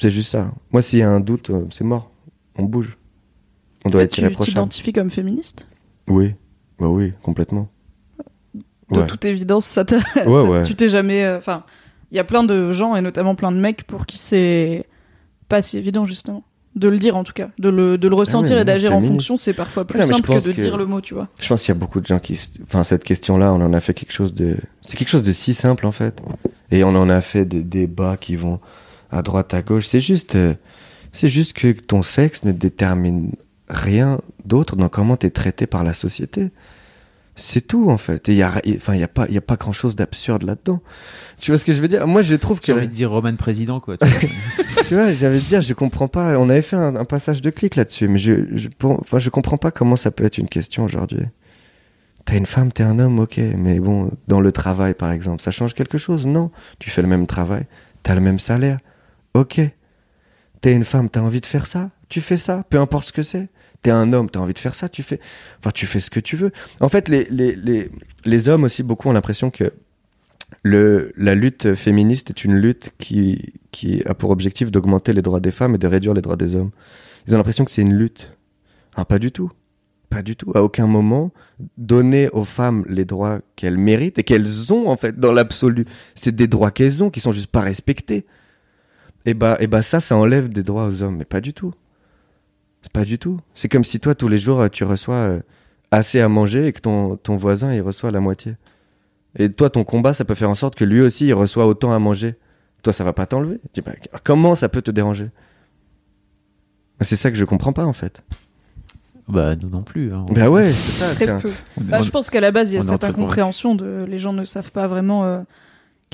C'est 0.02 0.10
juste 0.10 0.32
ça. 0.32 0.52
Moi, 0.72 0.82
s'il 0.82 1.00
y 1.00 1.04
a 1.04 1.10
un 1.10 1.22
doute, 1.22 1.50
euh, 1.50 1.66
c'est 1.72 1.86
mort. 1.86 2.12
On 2.58 2.64
bouge. 2.64 2.98
On 3.86 3.90
doit 3.90 4.04
être 4.04 4.12
tu 4.14 4.22
irréprochable. 4.22 4.54
t'identifies 4.54 4.94
comme 4.94 5.10
féministe? 5.12 5.68
Oui, 6.08 6.34
bah 6.80 6.88
oui, 6.88 7.14
complètement. 7.22 7.68
De 8.92 9.00
Ouais. 9.00 9.08
toute 9.08 9.26
évidence, 9.26 9.66
ça 9.66 9.84
Ouais, 10.26 10.42
ouais. 10.48 10.62
Tu 10.64 10.76
t'es 10.76 10.90
jamais. 10.90 11.24
euh, 11.26 11.38
Enfin, 11.38 11.64
il 12.12 12.18
y 12.18 12.20
a 12.20 12.24
plein 12.24 12.44
de 12.44 12.72
gens 12.72 12.96
et 12.96 13.02
notamment 13.02 13.36
plein 13.36 13.52
de 13.52 13.58
mecs 13.60 13.84
pour 13.84 14.06
qui 14.06 14.18
c'est 14.18 14.86
pas 15.50 15.62
si 15.62 15.78
évident 15.78 16.06
justement 16.06 16.44
de 16.76 16.88
le 16.90 16.98
dire 17.00 17.16
en 17.16 17.24
tout 17.24 17.32
cas, 17.34 17.50
de 17.58 17.70
le, 17.70 17.98
de 17.98 18.08
le 18.10 18.16
ressentir 18.16 18.54
Ah 18.54 18.56
ouais, 18.58 18.62
et 18.64 18.66
d'agir 18.66 18.94
en 18.96 19.00
fonction, 19.02 19.38
c'est 19.38 19.54
parfois 19.54 19.86
plus 19.88 19.98
mais 19.98 20.06
je 20.06 20.12
simple 20.14 20.28
que 20.28 20.44
de 20.46 20.52
que- 20.52 20.62
dire 20.62 20.76
le 20.78 20.86
mot, 20.86 21.00
tu 21.02 21.14
vois. 21.14 21.30
Je 21.40 21.48
pense 21.48 21.62
qu'il 21.64 21.74
y 21.74 21.78
a 21.78 21.80
beaucoup 21.80 22.02
de 22.02 22.06
gens 22.06 22.20
qui. 22.20 22.38
Enfin, 22.64 22.84
cette 22.84 23.04
question-là, 23.06 23.54
on 23.54 23.62
en 23.62 23.72
a 23.74 23.80
fait 23.80 23.94
quelque 23.94 24.12
chose 24.12 24.34
de. 24.34 24.58
C'est 24.82 24.98
quelque 24.98 25.08
chose 25.08 25.24
de 25.24 25.32
si 25.32 25.54
simple, 25.54 25.86
en 25.86 25.92
fait. 25.94 26.22
Et 26.72 26.84
on 26.84 26.90
en 26.90 27.10
a 27.10 27.22
fait 27.22 27.46
des 27.46 27.64
débats 27.64 28.18
qui 28.18 28.36
vont 28.36 28.60
à 29.10 29.22
droite, 29.22 29.54
à 29.54 29.62
gauche. 29.62 29.86
C'est 29.86 30.02
juste. 30.02 30.38
C'est 31.16 31.30
juste 31.30 31.54
que 31.54 31.72
ton 31.72 32.02
sexe 32.02 32.44
ne 32.44 32.52
détermine 32.52 33.32
rien 33.70 34.20
d'autre 34.46 34.76
dans 34.76 34.90
comment 34.90 35.18
tu 35.18 35.26
es 35.28 35.30
traité 35.30 35.66
par 35.66 35.84
la 35.84 35.94
société. 35.94 36.50
C'est 37.38 37.68
tout, 37.68 37.90
en 37.90 37.98
fait. 37.98 38.28
Il 38.30 38.36
y 38.36 38.44
a, 38.44 38.62
enfin, 38.78 38.94
il 38.94 39.00
y 39.00 39.04
a 39.04 39.08
pas, 39.10 39.26
il 39.28 39.34
y 39.36 39.38
a 39.38 39.42
pas 39.42 39.56
grand-chose 39.58 39.96
d'absurde 39.96 40.44
là-dedans. 40.44 40.82
Tu 41.42 41.52
vois 41.52 41.58
ce 41.58 41.66
que 41.66 41.74
je 41.74 41.82
veux 41.82 41.88
dire? 41.90 42.08
Moi, 42.08 42.22
je 42.22 42.36
trouve 42.36 42.60
que. 42.62 42.68
J'ai 42.68 42.74
envie 42.74 42.88
de 42.88 42.94
dire 42.94 43.12
Roman 43.12 43.36
président, 43.36 43.80
quoi. 43.82 43.98
tu 43.98 44.06
vois. 44.92 45.04
vois, 45.04 45.14
j'avais 45.14 45.40
de 45.40 45.44
dire, 45.44 45.62
je 45.62 45.74
comprends 45.74 46.08
pas. 46.08 46.40
On 46.40 46.50
avait 46.50 46.62
fait 46.62 46.78
un, 46.78 46.96
un 46.96 47.04
passage 47.06 47.42
de 47.42 47.50
clic 47.50 47.76
là-dessus, 47.76 48.08
mais 48.08 48.20
je, 48.20 48.46
je, 48.54 48.70
pour- 48.70 49.00
enfin, 49.02 49.20
je 49.20 49.30
comprends 49.30 49.58
pas 49.58 49.72
comment 49.72 49.98
ça 49.98 50.12
peut 50.12 50.24
être 50.24 50.38
une 50.38 50.48
question 50.48 50.86
aujourd'hui. 50.86 51.24
T'es 52.24 52.38
une 52.38 52.46
femme, 52.46 52.72
t'es 52.72 52.84
un 52.84 52.98
homme, 53.00 53.20
ok, 53.20 53.40
mais 53.58 53.80
bon, 53.80 54.12
dans 54.28 54.42
le 54.42 54.52
travail 54.52 54.96
par 54.96 55.12
exemple, 55.12 55.44
ça 55.44 55.52
change 55.52 55.76
quelque 55.76 55.98
chose? 56.00 56.26
Non, 56.26 56.50
tu 56.80 56.90
fais 56.90 57.02
le 57.04 57.08
même 57.08 57.28
travail, 57.28 57.66
t'as 58.02 58.16
le 58.16 58.22
même 58.22 58.40
salaire, 58.40 58.80
ok. 59.36 59.62
T'es 60.66 60.74
une 60.74 60.84
femme, 60.84 61.12
t'as 61.12 61.22
envie 61.22 61.42
de 61.42 61.46
faire 61.46 61.68
ça, 61.68 61.92
tu 62.10 62.22
fais 62.22 62.38
ça, 62.38 62.66
peu 62.72 62.80
importe 62.80 63.10
ce 63.10 63.14
que 63.14 63.22
c'est. 63.22 63.50
T'es 63.84 63.92
un 63.92 64.14
homme, 64.14 64.32
t'as 64.32 64.40
envie 64.40 64.56
de 64.56 64.58
faire 64.58 64.74
ça, 64.74 64.90
tu 64.90 65.04
fais, 65.04 65.20
enfin, 65.60 65.70
tu 65.70 65.86
fais 65.86 66.00
ce 66.00 66.10
que 66.10 66.20
tu 66.20 66.36
veux. 66.36 66.52
En 66.80 66.90
fait, 66.90 67.08
les, 67.08 67.28
les, 67.30 67.56
les, 67.56 67.92
les 68.26 68.50
hommes 68.50 68.64
aussi, 68.64 68.82
beaucoup 68.82 69.08
ont 69.08 69.14
l'impression 69.14 69.52
que 69.52 69.74
le, 70.64 71.14
la 71.18 71.36
lutte 71.36 71.76
féministe 71.76 72.32
est 72.32 72.44
une 72.44 72.56
lutte 72.56 72.90
qui, 72.98 73.54
qui 73.70 74.02
a 74.08 74.16
pour 74.16 74.32
objectif 74.32 74.72
d'augmenter 74.72 75.14
les 75.14 75.22
droits 75.22 75.40
des 75.40 75.52
femmes 75.52 75.76
et 75.76 75.78
de 75.78 75.86
réduire 75.86 76.16
les 76.16 76.24
droits 76.24 76.36
des 76.36 76.56
hommes. 76.56 76.72
Ils 77.28 77.36
ont 77.36 77.38
l'impression 77.38 77.64
que 77.64 77.70
c'est 77.70 77.84
une 77.84 77.94
lutte. 77.94 78.32
Ah, 78.96 79.06
pas 79.06 79.20
du 79.20 79.32
tout. 79.32 79.52
Pas 80.10 80.24
du 80.24 80.36
tout. 80.36 80.52
À 80.56 80.64
aucun 80.64 80.88
moment, 80.88 81.32
donner 81.78 82.28
aux 82.30 82.44
femmes 82.44 82.86
les 82.90 83.06
droits 83.06 83.42
qu'elles 83.56 83.78
méritent 83.78 84.18
et 84.18 84.24
qu'elles 84.24 84.74
ont, 84.74 84.90
en 84.90 84.98
fait, 84.98 85.20
dans 85.20 85.32
l'absolu. 85.32 85.86
C'est 86.16 86.36
des 86.36 86.48
droits 86.48 86.72
qu'elles 86.72 87.04
ont 87.04 87.12
qui 87.12 87.20
sont 87.20 87.34
juste 87.34 87.52
pas 87.52 87.62
respectés. 87.62 88.26
Et 89.26 89.34
bah, 89.34 89.58
et 89.60 89.68
bah, 89.68 89.82
ça, 89.82 90.00
ça 90.00 90.16
enlève 90.16 90.50
des 90.50 90.64
droits 90.64 90.86
aux 90.88 91.02
hommes. 91.02 91.18
Mais 91.18 91.26
pas 91.26 91.42
du 91.42 91.54
tout. 91.54 91.74
C'est 92.82 92.92
pas 92.92 93.06
du 93.06 93.18
tout. 93.18 93.40
C'est 93.56 93.68
comme 93.70 93.84
si 93.84 94.00
toi, 94.00 94.14
tous 94.16 94.28
les 94.28 94.38
jours, 94.38 94.60
euh, 94.62 94.68
tu 94.70 94.84
reçois 94.84 95.16
euh, 95.16 95.40
assez 95.92 96.20
à 96.22 96.30
manger 96.30 96.68
et 96.68 96.74
que 96.74 96.80
ton, 96.82 97.16
ton 97.18 97.36
voisin, 97.36 97.74
il 97.74 97.82
reçoit 97.82 98.12
la 98.12 98.20
moitié. 98.20 98.56
Et 99.38 99.52
toi, 99.52 99.70
ton 99.70 99.84
combat, 99.84 100.14
ça 100.14 100.24
peut 100.26 100.36
faire 100.36 100.50
en 100.50 100.56
sorte 100.56 100.76
que 100.76 100.86
lui 100.86 101.02
aussi, 101.02 101.26
il 101.28 101.34
reçoit 101.34 101.66
autant 101.66 101.92
à 101.94 102.00
manger. 102.00 102.36
Toi, 102.84 102.94
ça 102.94 103.04
va 103.04 103.14
pas 103.14 103.26
t'enlever. 103.26 103.60
Bah, 103.84 103.94
comment 104.24 104.54
ça 104.56 104.70
peut 104.70 104.82
te 104.84 104.92
déranger? 104.92 105.30
C'est 107.02 107.16
ça 107.16 107.32
que 107.32 107.38
je 107.38 107.44
comprends 107.46 107.74
pas, 107.74 107.86
en 107.86 107.94
fait. 107.94 108.24
bah, 109.28 109.56
nous 109.56 109.70
non 109.70 109.82
plus. 109.82 110.14
hein. 110.14 110.26
Bah 110.32 110.50
ouais, 110.50 110.72
c'est 110.72 110.92
ça. 110.92 111.16
Très 111.16 111.40
peu. 111.42 111.52
Bah, 111.82 112.02
je 112.02 112.10
pense 112.12 112.30
qu'à 112.30 112.40
la 112.40 112.52
base, 112.52 112.72
il 112.72 112.76
y 112.76 112.78
a 112.78 112.84
cette 112.84 113.04
incompréhension 113.04 113.74
de 113.76 114.06
les 114.08 114.20
gens 114.20 114.32
ne 114.34 114.44
savent 114.44 114.72
pas 114.72 114.86
vraiment 114.88 115.26
euh, 115.26 115.40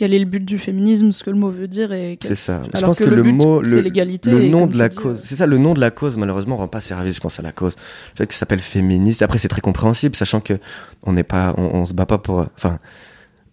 quel 0.02 0.16
est 0.16 0.20
le 0.20 0.26
but 0.26 0.44
du 0.44 0.58
féminisme, 0.58 1.12
ce 1.12 1.24
que 1.24 1.30
le 1.30 1.36
mot 1.36 1.52
veut 1.52 1.68
dire 1.68 1.94
et 1.94 2.18
quel- 2.20 2.30
C'est 2.30 2.36
ça. 2.36 2.64
je 2.74 2.82
pense 2.82 2.98
que 2.98 3.04
que, 3.04 3.10
le 3.12 3.22
but, 3.22 3.34
mot, 3.34 3.64
c'est 3.64 3.76
le, 3.76 3.82
l'égalité 3.82 4.32
le 4.32 4.48
nom 4.48 4.66
de 4.66 4.76
la 4.76 4.90
dis, 4.90 4.96
cause, 4.96 5.20
euh, 5.20 5.24
c'est 5.24 5.36
ça, 5.36 5.46
le 5.46 5.60
nom 5.60 5.76
de 5.76 5.80
la 5.80 5.92
cause, 5.92 6.18
malheureusement, 6.18 6.58
rend 6.58 6.68
pas 6.68 6.82
service, 6.82 7.16
je 7.18 7.20
pense, 7.22 7.38
à 7.40 7.44
la 7.44 7.52
cause. 7.52 7.76
Le 8.14 8.18
fait 8.18 8.26
que 8.26 8.34
ça 8.34 8.40
s'appelle 8.40 8.62
féministe. 8.62 9.22
Après, 9.22 9.38
c'est 9.38 9.48
très 9.48 9.62
compréhensible, 9.62 10.16
sachant 10.16 10.40
que 10.40 10.56
on 11.04 11.14
n'est 11.14 11.22
pas, 11.24 11.54
on, 11.58 11.66
on 11.82 11.86
se 11.86 11.94
bat 11.94 12.08
pas 12.08 12.18
pour, 12.18 12.48
enfin, 12.58 12.80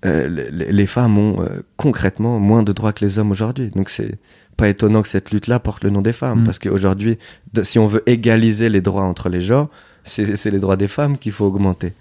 euh, 0.07 0.49
les, 0.51 0.73
les 0.73 0.87
femmes 0.87 1.19
ont 1.19 1.43
euh, 1.43 1.61
concrètement 1.77 2.39
moins 2.39 2.63
de 2.63 2.73
droits 2.73 2.95
que 2.95 3.05
les 3.05 3.19
hommes 3.19 3.31
aujourd'hui. 3.31 3.69
Donc 3.77 3.91
c'est 3.91 4.15
pas 4.57 4.71
étonnant 4.71 5.03
que 5.03 5.09
cette 5.09 5.31
lutte-là 5.33 5.59
porte 5.59 5.85
le 5.85 5.91
nom 5.91 6.01
des 6.01 6.15
femmes, 6.15 6.41
Mm. 6.41 6.45
parce 6.45 6.59
qu'aujourd'hui, 6.59 7.19
de- 7.53 7.63
si 7.63 7.79
on 7.79 7.87
veut 7.87 8.03
égaliser 8.07 8.71
les 8.71 8.81
droits 8.81 9.03
entre 9.05 9.29
les 9.29 9.43
genres, 9.43 9.69
c'est 10.03 10.35
c'est 10.37 10.51
les 10.51 10.61
droits 10.61 10.79
des 10.79 10.89
femmes 10.89 11.19
qu'il 11.19 11.33
faut 11.33 11.45
augmenter. 11.45 11.93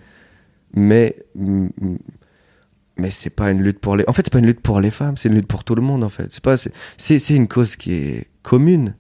Mais 0.74 1.18
mm, 1.36 1.68
mm, 1.82 1.96
mais 2.98 3.12
c'est 3.12 3.30
pas 3.30 3.52
une 3.52 3.62
lutte 3.62 3.80
pour 3.80 3.96
les. 3.96 4.04
En 4.08 4.14
fait, 4.14 4.24
c'est 4.26 4.32
pas 4.34 4.40
une 4.40 4.46
lutte 4.46 4.62
pour 4.62 4.80
les 4.80 4.92
femmes, 4.92 5.18
c'est 5.18 5.30
une 5.30 5.36
lutte 5.36 5.48
pour 5.48 5.64
tout 5.64 5.76
le 5.76 5.82
monde. 5.82 6.04
En 6.04 6.10
fait, 6.10 6.28
c'est 6.32 6.44
pas. 6.44 6.58
c'est- 6.58 6.72
C'est 6.98 7.36
une 7.36 7.48
cause 7.48 7.76
qui 7.76 7.94
est 7.94 8.28
commune. 8.44 8.96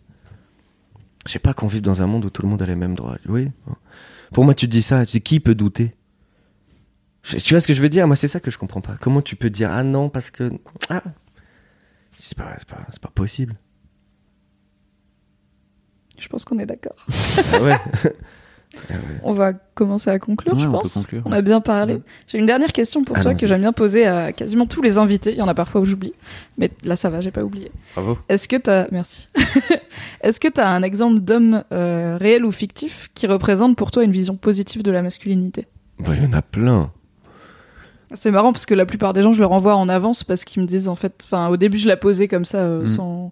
Je 1.25 1.31
sais 1.33 1.39
pas 1.39 1.53
qu'on 1.53 1.67
vive 1.67 1.81
dans 1.81 2.01
un 2.01 2.07
monde 2.07 2.25
où 2.25 2.29
tout 2.29 2.41
le 2.41 2.47
monde 2.47 2.61
a 2.61 2.65
les 2.65 2.75
mêmes 2.75 2.95
droits. 2.95 3.17
Oui. 3.27 3.51
Pour 4.31 4.45
moi, 4.45 4.53
tu 4.53 4.67
dis 4.67 4.81
ça, 4.81 5.05
tu 5.05 5.13
dis 5.13 5.21
qui 5.21 5.39
peut 5.39 5.55
douter? 5.55 5.93
Je- 7.23 7.37
Tu 7.37 7.53
vois 7.53 7.59
ce 7.61 7.67
que 7.67 7.73
je 7.73 7.81
veux 7.81 7.89
dire? 7.89 8.07
Moi, 8.07 8.15
c'est 8.15 8.27
ça 8.29 8.39
que 8.39 8.49
je 8.51 8.57
comprends 8.57 8.81
pas. 8.81 8.95
Comment 9.01 9.21
tu 9.21 9.35
peux 9.35 9.49
dire 9.49 9.69
ah 9.71 9.83
non 9.83 10.09
parce 10.09 10.31
que 10.31 10.51
ah 10.89 11.03
c'est 12.17 12.37
pas 12.37 12.55
c'est 12.59 12.67
pas 12.67 12.85
c'est 12.91 13.01
pas 13.01 13.11
possible. 13.13 13.55
Je 16.19 16.27
pense 16.29 16.45
qu'on 16.45 16.57
est 16.59 16.65
d'accord. 16.65 17.05
Ah 17.53 17.61
ouais. 17.61 17.77
On 19.23 19.31
va 19.33 19.53
commencer 19.53 20.09
à 20.09 20.19
conclure, 20.19 20.53
Ouais, 20.53 20.59
je 20.59 20.67
on 20.67 20.71
pense. 20.71 20.93
conclure, 20.93 21.21
on 21.25 21.31
a 21.31 21.41
bien 21.41 21.61
parlé. 21.61 21.95
Ouais. 21.95 22.01
J'ai 22.27 22.37
une 22.37 22.45
dernière 22.45 22.71
question 22.73 23.03
pour 23.03 23.19
toi 23.19 23.33
que 23.35 23.47
j'aime 23.47 23.61
bien 23.61 23.73
poser 23.73 24.05
à 24.05 24.31
quasiment 24.31 24.65
tous 24.65 24.81
les 24.81 24.97
invités. 24.97 25.31
Il 25.33 25.37
y 25.37 25.41
en 25.41 25.47
a 25.47 25.53
parfois 25.53 25.81
où 25.81 25.85
j'oublie, 25.85 26.13
mais 26.57 26.71
là 26.83 26.95
ça 26.95 27.09
va, 27.09 27.19
j'ai 27.21 27.31
pas 27.31 27.43
oublié. 27.43 27.71
Bravo. 27.95 28.17
Est-ce 28.29 28.47
que 28.47 28.55
t'as, 28.55 28.87
merci. 28.91 29.27
Est-ce 30.21 30.39
que 30.39 30.47
t'as 30.47 30.69
un 30.69 30.83
exemple 30.83 31.19
d'homme 31.19 31.63
euh, 31.71 32.17
réel 32.19 32.45
ou 32.45 32.51
fictif 32.51 33.09
qui 33.13 33.27
représente 33.27 33.75
pour 33.75 33.91
toi 33.91 34.03
une 34.03 34.11
vision 34.11 34.35
positive 34.35 34.83
de 34.83 34.91
la 34.91 35.01
masculinité? 35.01 35.67
Bah, 35.99 36.11
il 36.15 36.23
y 36.23 36.27
en 36.27 36.33
a 36.33 36.41
plein. 36.41 36.91
C'est 38.13 38.31
marrant 38.31 38.53
parce 38.53 38.65
que 38.65 38.73
la 38.73 38.85
plupart 38.85 39.11
des 39.11 39.21
gens, 39.21 39.33
je 39.33 39.41
leur 39.41 39.51
envoie 39.51 39.75
en 39.75 39.89
avance 39.89 40.23
parce 40.23 40.45
qu'ils 40.45 40.61
me 40.61 40.67
disent 40.67 40.87
en 40.87 40.95
fait, 40.95 41.25
enfin 41.25 41.49
au 41.49 41.57
début 41.57 41.77
je 41.77 41.89
la 41.89 41.97
posais 41.97 42.27
comme 42.29 42.45
ça 42.45 42.59
euh, 42.59 42.83
Mm. 42.83 42.87
sans 42.87 43.31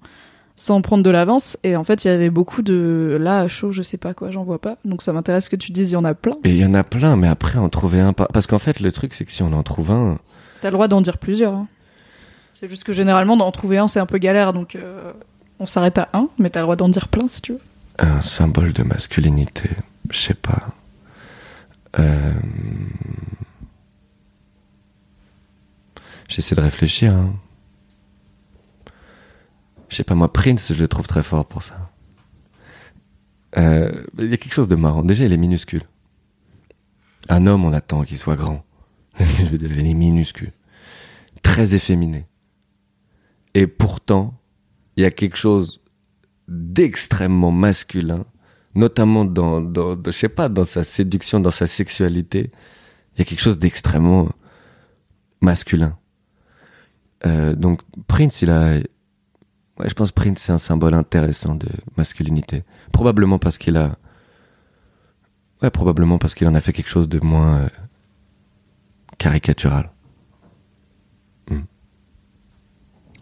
sans 0.58 0.82
prendre 0.82 1.04
de 1.04 1.10
l'avance 1.10 1.58
et 1.64 1.76
en 1.76 1.84
fait 1.84 2.06
il 2.06 2.08
y 2.08 2.12
avait 2.12 2.30
beaucoup 2.30 2.62
de 2.62 3.18
là 3.20 3.40
à 3.40 3.48
chaud, 3.48 3.72
je 3.72 3.82
sais 3.82 3.98
pas 3.98 4.14
quoi, 4.14 4.32
j'en 4.32 4.44
vois 4.44 4.60
pas. 4.60 4.78
Donc 4.86 5.02
ça 5.02 5.12
m'intéresse 5.14 5.50
que 5.50 5.56
tu 5.58 5.72
dises 5.72 5.92
il 5.92 5.94
y 5.94 5.98
en 5.98 6.06
a 6.06 6.14
plein. 6.14 6.36
Et 6.46 6.52
il 6.52 6.58
y 6.58 6.66
en 6.66 6.74
a 6.74 6.84
plein, 6.84 7.16
mais 7.18 7.28
après 7.28 7.60
en 7.60 7.68
trouver 7.70 8.00
un 8.00 8.14
pas. 8.14 8.28
Parce 8.32 8.48
qu'en 8.48 8.60
fait, 8.60 8.80
le 8.80 8.92
truc, 8.92 9.14
c'est 9.14 9.26
que 9.26 9.32
si 9.32 9.44
on 9.44 9.52
en 9.54 9.64
trouve 9.64 9.92
un, 9.92 10.18
T'as 10.62 10.70
le 10.70 10.74
droit 10.74 10.88
d'en 10.88 11.02
dire 11.02 11.18
plusieurs. 11.18 11.54
hein. 11.54 11.68
C'est 12.54 12.70
juste 12.70 12.86
que 12.86 12.94
généralement 12.94 13.36
d'en 13.36 13.52
trouver 13.52 13.78
un 13.78 13.88
c'est 13.90 14.00
un 14.00 14.06
peu 14.06 14.18
galère 14.18 14.54
donc 14.54 14.76
euh, 14.76 15.12
on 15.60 15.66
s'arrête 15.66 15.98
à 15.98 16.08
un, 16.14 16.30
mais 16.40 16.50
t'as 16.50 16.62
le 16.62 16.64
droit 16.66 16.78
d'en 16.78 16.88
dire 16.90 17.10
plein 17.10 17.28
si 17.28 17.42
tu 17.42 17.52
veux. 17.54 17.60
un 18.00 18.22
symbole 18.22 18.72
de 18.72 18.84
masculinité, 18.84 19.70
je 20.10 20.18
sais 20.20 20.34
pas. 20.34 20.70
Euh... 22.00 22.32
J'essaie 26.28 26.56
de 26.56 26.62
réfléchir. 26.62 27.14
hein. 27.14 27.34
Je 29.90 29.96
sais 29.98 30.04
pas, 30.04 30.16
moi, 30.16 30.32
Prince, 30.32 30.74
je 30.74 30.82
le 30.82 30.88
trouve 30.88 31.08
très 31.08 31.24
fort 31.24 31.46
pour 31.46 31.64
ça. 31.64 31.92
Euh, 33.58 34.04
Il 34.18 34.30
y 34.30 34.34
a 34.34 34.38
quelque 34.38 34.54
chose 34.54 34.68
de 34.68 34.76
marrant. 34.76 35.04
Déjà, 35.04 35.26
il 35.26 35.34
est 35.34 35.38
minuscule. 35.38 35.84
Un 37.30 37.48
homme, 37.48 37.66
on 37.66 37.74
attend 37.74 38.04
qu'il 38.04 38.18
soit 38.18 38.36
grand. 38.36 38.64
Je 39.20 39.46
veux 39.46 39.62
il 39.62 39.88
est 39.88 39.94
minuscule. 39.94 40.52
Très 41.42 41.74
efféminé. 41.76 42.26
Et 43.54 43.68
pourtant, 43.68 44.34
il 44.98 45.04
y 45.04 45.06
a 45.06 45.12
quelque 45.12 45.38
chose 45.38 45.82
d'extrêmement 46.48 47.52
masculin, 47.52 48.26
notamment 48.76 49.24
dans, 49.26 49.62
dans, 49.62 49.96
dans- 49.96 50.12
je 50.12 50.18
sais 50.18 50.30
pas, 50.30 50.50
dans 50.50 50.66
sa 50.66 50.84
séduction, 50.84 51.40
dans 51.40 51.52
sa 51.52 51.66
sexualité. 51.66 52.52
Il 53.16 53.20
y 53.20 53.22
a 53.22 53.26
quelque 53.26 53.42
chose 53.42 53.58
d'extrêmement 53.58 54.30
masculin. 55.42 55.98
Euh, 57.26 57.56
donc 57.56 57.82
Prince, 58.08 58.42
il 58.42 58.50
a, 58.52 58.80
ouais, 59.80 59.90
je 59.90 59.94
pense 59.94 60.12
Prince 60.12 60.40
c'est 60.40 60.52
un 60.52 60.58
symbole 60.58 60.94
intéressant 60.94 61.56
de 61.56 61.68
masculinité. 61.98 62.64
Probablement 62.92 63.40
parce 63.40 63.58
qu'il 63.58 63.78
a, 63.78 63.96
ouais, 65.62 65.70
probablement 65.70 66.18
parce 66.18 66.36
qu'il 66.36 66.48
en 66.48 66.56
a 66.56 66.62
fait 66.62 66.74
quelque 66.74 66.90
chose 66.90 67.10
de 67.10 67.20
moins 67.24 67.58
euh, 67.62 67.70
caricatural. 69.18 69.90
Hmm. 71.50 71.60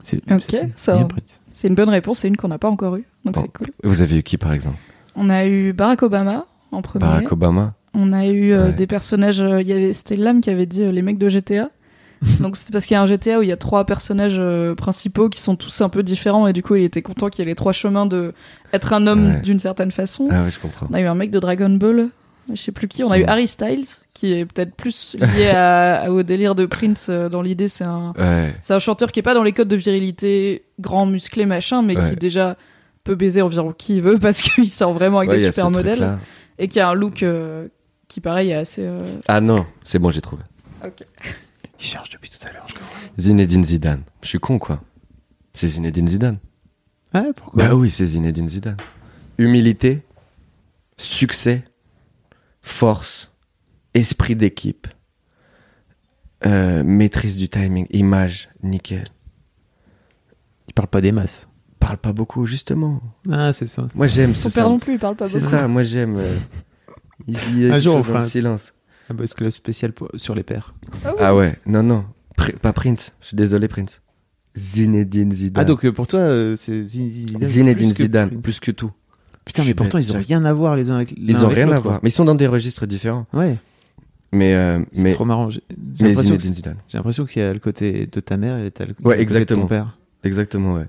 C'est- 0.04 0.32
Ok, 0.32 0.56
ça-. 0.76 1.08
C'est 1.52 1.68
une 1.68 1.76
bonne 1.76 1.90
réponse, 1.90 2.20
c'est 2.20 2.28
une 2.28 2.38
qu'on 2.38 2.48
n'a 2.48 2.58
pas 2.58 2.70
encore 2.70 2.96
eue, 2.96 3.06
donc 3.26 3.36
Bon. 3.36 3.42
c'est 3.42 3.52
cool. 3.54 3.68
Vous 3.84 4.02
avez 4.02 4.18
eu 4.18 4.24
qui 4.24 4.38
par 4.38 4.54
exemple? 4.54 4.78
On 5.16 5.30
a 5.30 5.46
eu 5.46 5.72
Barack 5.74 6.02
Obama 6.02 6.46
en 6.72 6.82
premier. 6.82 7.06
Barack 7.06 7.32
Obama? 7.32 7.76
On 7.94 8.12
a 8.12 8.26
eu 8.26 8.52
euh, 8.54 8.68
Ouais. 8.70 8.74
des 8.74 8.88
personnages. 8.88 9.40
euh, 9.40 9.62
Il 9.62 9.68
y 9.68 9.72
avait 9.74 9.94
c'était 9.94 10.16
Lam 10.16 10.42
qui 10.42 10.50
avait 10.50 10.66
dit 10.66 10.82
euh, 10.82 10.92
les 10.92 11.04
mecs 11.04 11.20
de 11.20 11.30
GTA. 11.30 11.70
Donc 12.40 12.56
c'était 12.58 12.72
parce 12.72 12.86
qu'il 12.86 12.96
y 12.96 12.98
a 12.98 13.02
un 13.02 13.06
GTA 13.08 13.40
où 13.40 13.42
il 13.42 13.50
y 13.50 13.52
a 13.52 13.58
trois 13.58 13.86
personnages 13.86 14.38
euh, 14.38 14.76
principaux 14.76 15.30
qui 15.30 15.40
sont 15.42 15.56
tous 15.56 15.82
un 15.82 15.90
peu 15.90 16.04
différents 16.04 16.48
et 16.48 16.54
du 16.54 16.64
coup 16.64 16.76
il 16.76 16.84
était 16.84 17.02
content 17.02 17.30
qu'il 17.30 17.44
y 17.44 17.48
ait 17.48 17.52
les 17.52 17.56
trois 17.56 17.74
chemins 17.74 18.06
de 18.06 18.34
être 18.72 18.94
un 18.94 19.08
homme 19.08 19.28
Ouais. 19.36 19.42
d'une 19.42 19.60
certaine 19.60 19.92
façon. 19.92 20.28
Ah 20.32 20.44
ouais, 20.44 20.52
je 20.52 20.60
comprends. 20.60 20.88
On 20.90 20.94
a 20.94 21.02
eu 21.02 21.06
un 21.06 21.16
mec 21.16 21.32
de 21.32 21.40
Dragon 21.40 21.70
Ball, 21.70 22.08
je 22.52 22.56
sais 22.56 22.72
plus 22.72 22.88
qui. 22.88 23.04
On 23.04 23.12
a 23.12 23.20
eu. 23.20 23.26
Harry 23.26 23.48
Styles 23.48 23.86
qui 24.14 24.34
est 24.34 24.46
peut-être 24.46 24.76
plus 24.76 25.16
lié 25.36 25.50
à- 25.50 26.06
au 26.12 26.24
délire 26.24 26.56
de 26.56 26.66
Prince. 26.66 27.08
euh, 27.10 27.30
Dans 27.30 27.42
l'idée 27.42 27.68
c'est 27.68 27.84
un 27.84 28.14
Ouais. 28.18 28.56
c'est 28.62 28.74
un 28.74 28.80
chanteur 28.80 29.12
qui 29.12 29.20
est 29.20 29.24
pas 29.24 29.34
dans 29.34 29.44
les 29.44 29.52
codes 29.54 29.68
de 29.68 29.76
virilité 29.76 30.64
grand 30.80 31.06
musclé 31.06 31.46
machin 31.46 31.82
mais 31.82 31.96
qui 31.96 32.16
déjà 32.16 32.56
peut 33.04 33.16
baiser 33.16 33.42
environ 33.42 33.74
qui 33.78 33.96
il 33.98 34.02
veut 34.02 34.18
parce 34.22 34.42
qu'il 34.42 34.70
sort 34.70 34.94
vraiment 34.94 35.18
avec 35.20 35.32
des 35.32 35.40
super 35.40 35.70
modèles 35.72 36.18
et 36.60 36.68
qui 36.68 36.80
a 36.80 36.88
un 36.90 36.94
look 36.94 37.24
euh, 37.24 37.68
qui 38.08 38.22
pareil 38.22 38.52
est 38.52 38.56
assez 38.56 38.84
euh, 38.86 39.02
Ah 39.28 39.42
non, 39.42 39.66
c'est 39.84 39.98
bon, 40.00 40.12
j'ai 40.12 40.22
trouvé. 40.22 40.44
Il 41.84 41.88
cherche 41.88 42.10
depuis 42.12 42.30
tout 42.30 42.48
à 42.48 42.52
l'heure. 42.54 42.66
je 42.70 42.76
le 42.76 42.80
vois. 42.80 42.88
Zinedine 43.20 43.66
Zidane. 43.66 44.04
Je 44.22 44.28
suis 44.30 44.40
con 44.40 44.58
quoi. 44.58 44.82
C'est 45.54 45.68
Zinedine 45.68 46.08
Zidane. 46.08 46.38
Ouais, 47.14 47.32
pourquoi 47.36 47.62
Bah 47.64 47.76
oui, 47.76 47.92
c'est 47.92 48.06
Zinedine 48.06 48.48
Zidane. 48.48 48.78
Humilité, 49.38 50.04
succès, 50.98 51.64
force, 52.62 53.32
esprit 53.94 54.36
d'équipe, 54.36 54.88
euh, 56.46 56.84
maîtrise 56.84 57.36
du 57.38 57.50
timing, 57.50 57.86
image, 57.92 58.50
nickel. 58.64 59.06
Il 60.68 60.74
parle 60.74 60.88
pas 60.88 61.02
des 61.02 61.12
masses. 61.12 61.50
Parle 61.80 61.98
pas 61.98 62.14
beaucoup, 62.14 62.46
justement. 62.46 63.02
Ah, 63.30 63.52
c'est 63.54 63.68
ça. 63.68 63.88
Moi 63.94 64.08
j'aime 64.08 64.34
ce 64.36 64.50
Son 64.50 64.56
père 64.56 64.70
non 64.70 64.80
plus, 64.80 64.94
il 64.94 65.00
parle 65.00 65.16
pas 65.18 65.28
C'est 65.28 65.40
beaucoup. 65.40 65.52
ça, 65.52 65.68
moi 65.68 65.84
j'aime. 65.84 66.16
euh, 66.18 66.38
il 67.28 67.34
dit 67.36 67.66
Un 67.66 67.72
quelque 67.72 67.80
jour, 67.80 67.96
on 67.98 68.04
fera 68.04 68.20
un- 68.24 68.28
silence. 68.28 68.74
Un 69.14 69.16
boys 69.16 69.28
club 69.36 69.52
spécial 69.52 69.92
pour- 69.94 70.10
sur 70.16 70.34
les 70.34 70.42
pères. 70.44 70.74
Ah 71.20 71.36
ouais, 71.36 71.56
non, 71.68 71.84
non. 71.84 72.04
Pr- 72.38 72.58
pas 72.58 72.74
Prince. 72.74 73.12
Je 73.22 73.28
suis 73.28 73.38
désolé, 73.38 73.68
Prince. 73.68 74.02
Zinedine 74.58 75.32
Zidane. 75.32 75.62
Ah, 75.62 75.66
donc 75.66 75.86
euh, 75.86 75.92
pour 75.92 76.08
toi, 76.08 76.20
euh, 76.20 76.56
c'est 76.56 76.84
Zinedine 76.84 77.28
Zidane. 77.28 77.44
Zinedine 77.50 77.88
plus 77.90 77.98
que 77.98 78.04
Zidane, 78.04 78.30
Prince. 78.30 78.42
plus 78.44 78.60
que 78.60 78.72
tout. 78.72 78.92
Putain, 79.46 79.64
mais 79.66 79.74
pourtant, 79.74 79.98
ils 80.00 80.12
ont 80.16 80.20
rien 80.20 80.44
à 80.46 80.54
voir 80.54 80.76
les 80.76 80.90
uns 80.90 80.96
avec 80.96 81.12
l'un 81.12 81.18
Ils 81.28 81.46
ont 81.46 81.50
rien 81.50 81.72
à 81.72 81.80
voir. 81.80 82.00
Mais 82.02 82.10
ils 82.10 82.14
sont 82.14 82.26
dans 82.26 82.34
des 82.36 82.48
registres 82.48 82.86
différents. 82.88 83.26
Ouais, 83.34 83.58
Mais, 84.32 84.56
euh, 84.56 84.80
c'est 84.94 85.02
mais, 85.04 85.14
trop 85.14 85.26
marrant. 85.26 85.50
J'ai 85.52 85.60
l'impression 86.00 86.14
que 86.14 86.24
Zinedine 86.24 86.40
c'est- 86.40 86.54
Zidane. 86.56 86.78
j'ai 86.88 86.98
l'impression 86.98 87.26
qu'il 87.26 87.42
y 87.42 87.46
a 87.46 87.54
le 87.54 87.60
côté 87.60 88.08
de 88.12 88.20
ta 88.20 88.38
mère 88.38 88.64
et 88.64 88.72
t'as 88.72 88.86
le 88.86 88.94
côté 88.94 89.16
de 89.16 89.22
exactement. 89.22 89.62
ton 89.64 89.68
père. 89.68 89.98
Exactement, 90.24 90.74
ouais. 90.76 90.88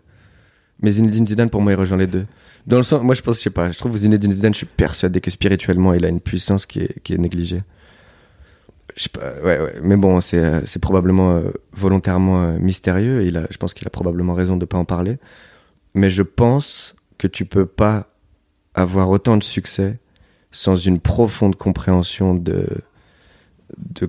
Mais 0.80 0.90
Zinedine 0.92 1.26
Zidane, 1.26 1.50
pour 1.50 1.60
moi, 1.60 1.72
il 1.72 1.74
rejoint 1.76 1.98
les 1.98 2.06
deux. 2.06 2.24
Dans 2.66 2.78
le 2.78 2.82
sens, 2.84 3.02
moi, 3.02 3.14
je 3.14 3.20
pense, 3.22 3.36
je 3.36 3.42
sais 3.42 3.50
pas, 3.50 3.70
je 3.70 3.78
trouve 3.78 3.92
que 3.92 3.98
Zinedine 3.98 4.32
Zidane, 4.32 4.54
je 4.54 4.58
suis 4.58 4.66
persuadé 4.66 5.20
que 5.20 5.30
spirituellement, 5.30 5.92
il 5.92 6.04
a 6.04 6.08
une 6.08 6.20
puissance 6.20 6.64
qui 6.64 6.80
est, 6.80 7.02
qui 7.02 7.12
est 7.14 7.18
négligée. 7.18 7.62
Mais 9.82 9.96
bon, 9.96 10.20
c'est, 10.20 10.38
euh, 10.38 10.60
probablement 10.80 11.36
euh, 11.36 11.50
volontairement 11.72 12.42
euh, 12.42 12.58
mystérieux. 12.58 13.26
Je 13.50 13.56
pense 13.56 13.74
qu'il 13.74 13.86
a 13.86 13.90
probablement 13.90 14.34
raison 14.34 14.56
de 14.56 14.64
pas 14.64 14.78
en 14.78 14.84
parler. 14.84 15.18
Mais 15.94 16.10
je 16.10 16.22
pense 16.22 16.94
que 17.18 17.26
tu 17.26 17.44
peux 17.44 17.66
pas 17.66 18.08
avoir 18.74 19.10
autant 19.10 19.36
de 19.36 19.42
succès 19.42 19.98
sans 20.50 20.76
une 20.76 21.00
profonde 21.00 21.56
compréhension 21.56 22.34
de, 22.34 22.66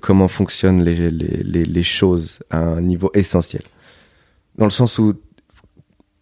comment 0.01 0.27
fonctionnent 0.27 0.83
les, 0.83 1.09
les, 1.09 1.83
choses 1.83 2.39
à 2.51 2.59
un 2.59 2.81
niveau 2.81 3.09
essentiel. 3.15 3.63
Dans 4.57 4.65
le 4.65 4.71
sens 4.71 4.99
où, 4.99 5.15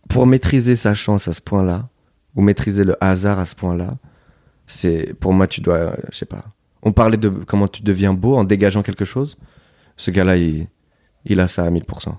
pour 0.07 0.25
maîtriser 0.25 0.77
sa 0.77 0.93
chance 0.93 1.27
à 1.27 1.33
ce 1.33 1.41
point-là, 1.41 1.89
ou 2.35 2.41
maîtriser 2.41 2.83
le 2.83 2.95
hasard 3.03 3.39
à 3.39 3.45
ce 3.45 3.55
point-là, 3.55 3.97
c'est, 4.65 5.13
pour 5.19 5.33
moi, 5.33 5.47
tu 5.47 5.59
dois, 5.59 5.95
je 6.11 6.17
sais 6.17 6.25
pas. 6.25 6.45
On 6.83 6.91
parlait 6.91 7.17
de 7.17 7.29
comment 7.29 7.67
tu 7.67 7.81
deviens 7.81 8.13
beau 8.13 8.35
en 8.35 8.43
dégageant 8.43 8.83
quelque 8.83 9.05
chose. 9.05 9.37
Ce 9.97 10.11
gars-là, 10.11 10.37
il, 10.37 10.67
il 11.25 11.39
a 11.39 11.47
ça 11.47 11.63
à 11.63 11.69
1000%. 11.71 12.13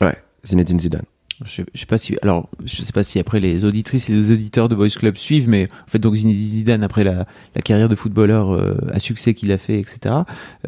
Ouais, 0.00 0.16
Zinedine 0.44 0.80
Zidane. 0.80 1.04
Je 1.44 1.62
je 1.74 1.80
sais 1.80 1.86
pas 1.86 1.98
si, 1.98 2.16
alors, 2.22 2.48
je 2.64 2.82
sais 2.82 2.92
pas 2.92 3.02
si 3.02 3.18
après 3.18 3.40
les 3.40 3.64
auditrices 3.64 4.08
et 4.08 4.12
les 4.12 4.30
auditeurs 4.30 4.68
de 4.68 4.74
Boys 4.74 4.90
Club 4.90 5.16
suivent, 5.16 5.48
mais 5.48 5.68
en 5.86 5.90
fait, 5.90 5.98
donc 5.98 6.14
Zinedine 6.14 6.40
Zidane, 6.42 6.82
après 6.82 7.04
la, 7.04 7.26
la 7.54 7.62
carrière 7.62 7.88
de 7.88 7.94
footballeur 7.94 8.52
euh, 8.52 8.76
à 8.92 9.00
succès 9.00 9.34
qu'il 9.34 9.50
a 9.50 9.58
fait, 9.58 9.78
etc., 9.78 10.14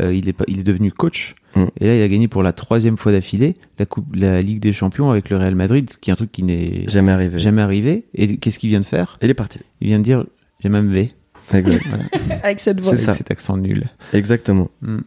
euh, 0.00 0.12
il, 0.14 0.28
est 0.28 0.32
pas, 0.32 0.44
il 0.48 0.61
est 0.61 0.64
devenu 0.64 0.90
coach. 0.90 1.34
Mm. 1.55 1.64
Et 1.80 1.86
là, 1.86 1.96
il 1.96 2.02
a 2.02 2.09
gagné 2.09 2.28
pour 2.28 2.42
la 2.42 2.52
troisième 2.52 2.96
fois 2.96 3.12
d'affilée 3.12 3.55
la, 3.78 3.86
coupe, 3.86 4.14
la 4.16 4.42
Ligue 4.42 4.61
des 4.61 4.72
Champions 4.72 5.11
avec 5.11 5.30
le 5.30 5.36
Real 5.36 5.55
Madrid, 5.55 5.90
ce 5.90 5.98
qui 5.98 6.11
est 6.11 6.12
un 6.12 6.16
truc 6.16 6.32
qui 6.32 6.42
n'est 6.42 6.88
Jamais 6.88 7.12
arrivé. 7.12 7.38
jamais 7.38 7.62
arrivé. 7.62 8.07
Et 8.14 8.36
qu'est-ce 8.38 8.59
qu'il 8.59 8.70
vient 8.70 8.80
de 8.80 8.84
faire? 8.84 9.18
Il 9.22 9.30
est 9.30 9.34
parti. 9.34 9.61
Il 9.80 9.88
vient 9.88 9.98
de 9.98 10.05
dire 10.05 10.24
J'ai 10.61 10.68
même 10.68 10.90
V, 10.90 11.12
Exact. 11.53 11.84
Avec 12.42 12.61
cette 12.61 12.80
voix. 12.80 12.92
C'est 12.92 13.03
avec 13.03 13.07
ça. 13.07 13.14
cet 13.14 13.30
accent 13.30 13.57
nul. 13.57 13.84
Exactement. 14.12 14.70
Mm. 14.80 14.99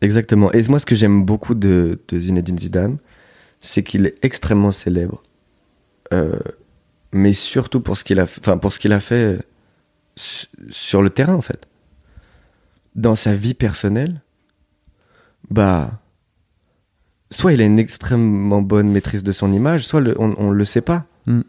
Exactement. 0.00 0.52
Et 0.52 0.62
moi, 0.68 0.78
ce 0.78 0.86
que 0.86 0.94
j'aime 0.94 1.24
beaucoup 1.24 1.54
de, 1.54 2.00
de 2.08 2.18
Zinedine 2.18 2.58
Zidane, 2.58 2.98
c'est 3.60 3.82
qu'il 3.82 4.06
est 4.06 4.16
extrêmement 4.22 4.72
célèbre. 4.72 5.22
Euh, 6.12 6.38
mais 7.12 7.32
surtout 7.32 7.80
pour 7.80 7.96
ce 7.96 8.04
qu'il 8.04 8.18
a, 8.20 8.24
enfin, 8.24 8.58
pour 8.58 8.72
ce 8.72 8.78
qu'il 8.78 8.92
a 8.92 9.00
fait 9.00 9.14
euh, 9.14 9.38
su- 10.16 10.46
sur 10.70 11.00
le 11.00 11.10
terrain, 11.10 11.34
en 11.34 11.40
fait. 11.40 11.66
Dans 12.96 13.14
sa 13.14 13.34
vie 13.34 13.54
personnelle, 13.54 14.20
bah, 15.50 15.92
soit 17.30 17.52
il 17.52 17.60
a 17.60 17.64
une 17.64 17.78
extrêmement 17.78 18.60
bonne 18.62 18.90
maîtrise 18.90 19.22
de 19.24 19.32
son 19.32 19.52
image, 19.52 19.86
soit 19.86 20.00
le- 20.00 20.20
on, 20.20 20.34
on 20.38 20.50
le 20.50 20.64
sait 20.64 20.80
pas. 20.82 21.06
Mm. 21.26 21.40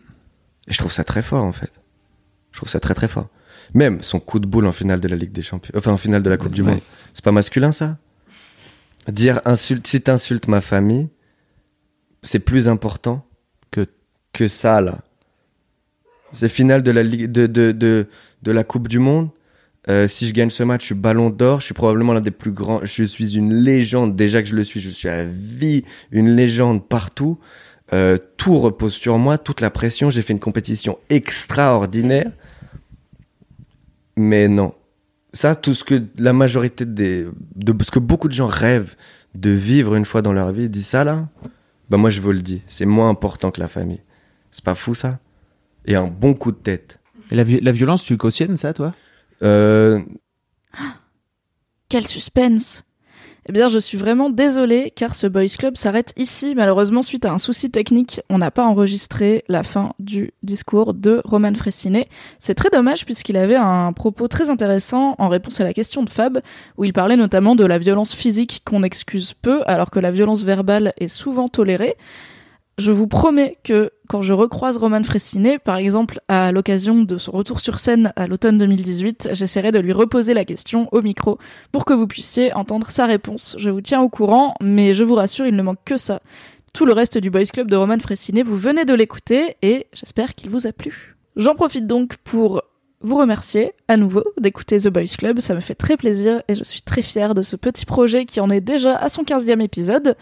Et 0.68 0.74
je 0.74 0.78
trouve 0.78 0.92
ça 0.92 1.04
très 1.04 1.22
fort, 1.22 1.44
en 1.44 1.52
fait. 1.52 1.72
Je 2.52 2.58
trouve 2.58 2.70
ça 2.70 2.80
très 2.80 2.94
très 2.94 3.08
fort. 3.10 3.28
Même 3.76 4.02
son 4.02 4.20
coup 4.20 4.40
de 4.40 4.48
boule 4.48 4.66
en 4.66 4.72
finale 4.72 5.00
de 5.02 5.08
la 5.08 5.16
Ligue 5.18 5.34
des 5.34 5.42
Champions, 5.44 5.74
enfin 5.78 5.92
en 5.92 5.98
finale 5.98 6.24
de 6.24 6.30
la 6.30 6.38
Coupe 6.38 6.54
du. 6.56 6.64
Monde, 6.64 6.80
c'est 7.14 7.24
pas 7.24 7.32
masculin 7.34 7.72
ça? 7.72 7.98
Dire 9.08 9.42
insulte, 9.46 9.86
si 9.86 10.02
t'insultes 10.02 10.48
ma 10.48 10.62
famille, 10.62 11.10
c'est 12.24 12.40
plus 12.40 12.68
important 12.68 13.24
Que- 13.72 13.86
que 14.34 14.48
ça 14.48 14.82
là. 14.82 15.00
C'est 16.32 16.50
finale 16.50 16.82
de 16.84 16.92
la 16.92 17.04
Ligue 17.04 17.32
de, 17.32 17.46
de, 17.48 17.72
de, 17.72 18.08
de 18.42 18.52
la 18.52 18.64
Coupe 18.64 18.88
du 18.88 18.98
Monde. 19.00 19.30
Euh, 19.90 20.08
si 20.08 20.26
je 20.28 20.34
gagne 20.34 20.50
ce 20.50 20.64
match, 20.64 20.82
je 20.82 20.86
suis 20.88 20.96
ballon 20.96 21.30
d'or. 21.30 21.60
Je 21.60 21.66
suis 21.66 21.74
probablement 21.76 22.14
l'un 22.14 22.22
des 22.22 22.32
plus 22.32 22.52
grands. 22.52 22.80
Je 22.84 23.04
suis 23.04 23.36
une 23.38 23.54
légende. 23.54 24.16
Déjà 24.16 24.42
que 24.42 24.48
je 24.50 24.56
le 24.56 24.64
suis, 24.64 24.80
je 24.80 24.90
suis 24.90 25.10
à 25.10 25.24
vie 25.26 25.84
une 26.12 26.36
légende 26.36 26.88
partout. 26.88 27.38
Euh, 27.94 28.18
tout 28.38 28.58
repose 28.60 28.94
sur 28.94 29.18
moi, 29.20 29.38
toute 29.38 29.62
la 29.62 29.70
pression. 29.70 30.10
J'ai 30.10 30.22
fait 30.24 30.34
une 30.34 30.40
compétition 30.40 30.98
extraordinaire. 31.10 32.32
Mais 34.16 34.48
non. 34.48 34.74
Ça, 35.34 35.56
tout 35.56 35.74
ce 35.74 35.84
que 35.84 36.04
la 36.18 36.34
majorité 36.34 36.86
des. 36.86 37.28
De, 37.56 37.76
ce 37.84 37.92
que 37.92 38.00
beaucoup 38.00 38.28
de 38.28 38.34
gens 38.34 38.48
rêvent 38.48 38.96
de 39.34 39.50
vivre 39.50 39.96
une 39.96 40.06
fois 40.06 40.22
dans 40.22 40.32
leur 40.32 40.52
vie, 40.52 40.70
dit 40.70 40.84
ça 40.84 41.04
là. 41.04 41.28
Bah, 41.90 41.98
moi, 41.98 42.10
je 42.10 42.22
vous 42.22 42.32
le 42.32 42.42
dis. 42.42 42.62
C'est 42.68 42.86
moins 42.86 43.10
important 43.10 43.52
que 43.52 43.60
la 43.60 43.68
famille. 43.68 44.02
C'est 44.52 44.64
pas 44.64 44.76
fou, 44.76 44.96
ça 44.96 45.20
Et 45.86 45.96
un 45.96 46.08
bon 46.08 46.34
coup 46.34 46.52
de 46.52 46.58
tête. 46.58 47.00
Et 47.32 47.36
la, 47.36 47.44
la 47.44 47.72
violence, 47.72 48.04
tu 48.04 48.16
cautionnes 48.18 48.56
ça, 48.56 48.74
toi? 48.74 48.94
Euh, 49.44 50.00
Quel 51.90 52.08
suspense 52.08 52.85
Eh 53.48 53.52
bien, 53.52 53.68
je 53.68 53.78
suis 53.78 53.96
vraiment 53.96 54.32
désolée 54.32 54.92
car 54.96 55.14
ce 55.14 55.28
Boys 55.28 55.56
Club 55.60 55.78
s'arrête 55.78 56.14
ici. 56.18 56.56
Malheureusement, 56.56 57.04
suite 57.04 57.26
à 57.26 57.32
un 57.32 57.38
souci 57.38 57.70
technique, 57.70 58.22
on 58.28 58.40
n'a 58.40 58.50
pas 58.50 58.66
enregistré 58.66 59.44
la 59.48 59.62
fin 59.62 59.94
du 60.00 60.34
discours 60.42 60.96
de 60.96 61.22
Roman 61.24 61.54
Fressinet. 61.54 62.08
C'est 62.40 62.56
très 62.56 62.72
dommage 62.72 63.06
puisqu'il 63.06 63.38
avait 63.38 63.56
un 63.56 63.94
propos 63.94 64.28
très 64.28 64.50
intéressant 64.50 65.14
en 65.20 65.30
réponse 65.30 65.62
à 65.62 65.64
la 65.64 65.74
question 65.74 66.02
de 66.02 66.10
Fab, 66.10 66.42
où 66.78 66.86
il 66.86 66.94
parlait 66.94 67.18
notamment 67.18 67.56
de 67.56 67.66
la 67.66 67.78
violence 67.78 68.16
physique 68.16 68.64
qu'on 68.66 68.82
excuse 68.82 69.36
peu 69.36 69.62
alors 69.68 69.92
que 69.92 70.00
la 70.00 70.10
violence 70.10 70.42
verbale 70.44 70.94
est 70.98 71.08
souvent 71.08 71.48
tolérée. 71.48 71.98
Je 72.78 72.92
vous 72.92 73.08
promets 73.08 73.58
que 73.64 73.92
quand 74.10 74.22
je 74.22 74.34
recroise 74.34 74.76
Roman 74.76 75.02
Fressinet, 75.02 75.60
par 75.60 75.78
exemple 75.78 76.20
à 76.28 76.52
l'occasion 76.52 77.04
de 77.04 77.18
son 77.18 77.32
retour 77.32 77.62
sur 77.62 77.80
scène 77.80 78.12
à 78.18 78.28
l'automne 78.28 78.58
2018, 78.58 79.30
j'essaierai 79.32 79.72
de 79.72 79.80
lui 79.80 79.94
reposer 79.94 80.34
la 80.34 80.44
question 80.44 80.90
au 80.92 81.02
micro 81.02 81.38
pour 81.72 81.86
que 81.86 81.94
vous 81.94 82.06
puissiez 82.06 82.54
entendre 82.54 82.90
sa 82.90 83.06
réponse. 83.06 83.56
Je 83.58 83.70
vous 83.70 83.80
tiens 83.80 84.02
au 84.02 84.10
courant, 84.10 84.56
mais 84.62 84.94
je 84.94 85.06
vous 85.06 85.16
rassure, 85.16 85.46
il 85.46 85.56
ne 85.56 85.62
manque 85.62 85.84
que 85.86 85.96
ça. 85.96 86.22
Tout 86.74 86.86
le 86.86 86.92
reste 86.92 87.18
du 87.18 87.30
Boys 87.30 87.46
Club 87.46 87.72
de 87.72 87.78
Roman 87.78 88.00
Fressinet, 88.00 88.44
vous 88.44 88.58
venez 88.58 88.84
de 88.84 88.94
l'écouter 88.94 89.56
et 89.62 89.88
j'espère 89.94 90.36
qu'il 90.36 90.50
vous 90.50 90.68
a 90.68 90.74
plu. 90.74 91.16
J'en 91.38 91.56
profite 91.56 91.88
donc 91.88 92.18
pour 92.18 92.62
vous 93.00 93.16
remercier 93.16 93.74
à 93.88 93.96
nouveau 93.96 94.24
d'écouter 94.38 94.80
The 94.80 94.90
Boys 94.90 95.16
Club, 95.18 95.40
ça 95.40 95.54
me 95.54 95.62
fait 95.62 95.76
très 95.76 95.96
plaisir 95.96 96.42
et 96.50 96.56
je 96.56 96.64
suis 96.64 96.82
très 96.82 97.02
fière 97.02 97.36
de 97.36 97.42
ce 97.42 97.56
petit 97.56 97.86
projet 97.86 98.26
qui 98.26 98.42
en 98.42 98.50
est 98.50 98.62
déjà 98.62 98.98
à 98.98 99.08
son 99.08 99.24
15e 99.24 99.62
épisode. 99.62 100.18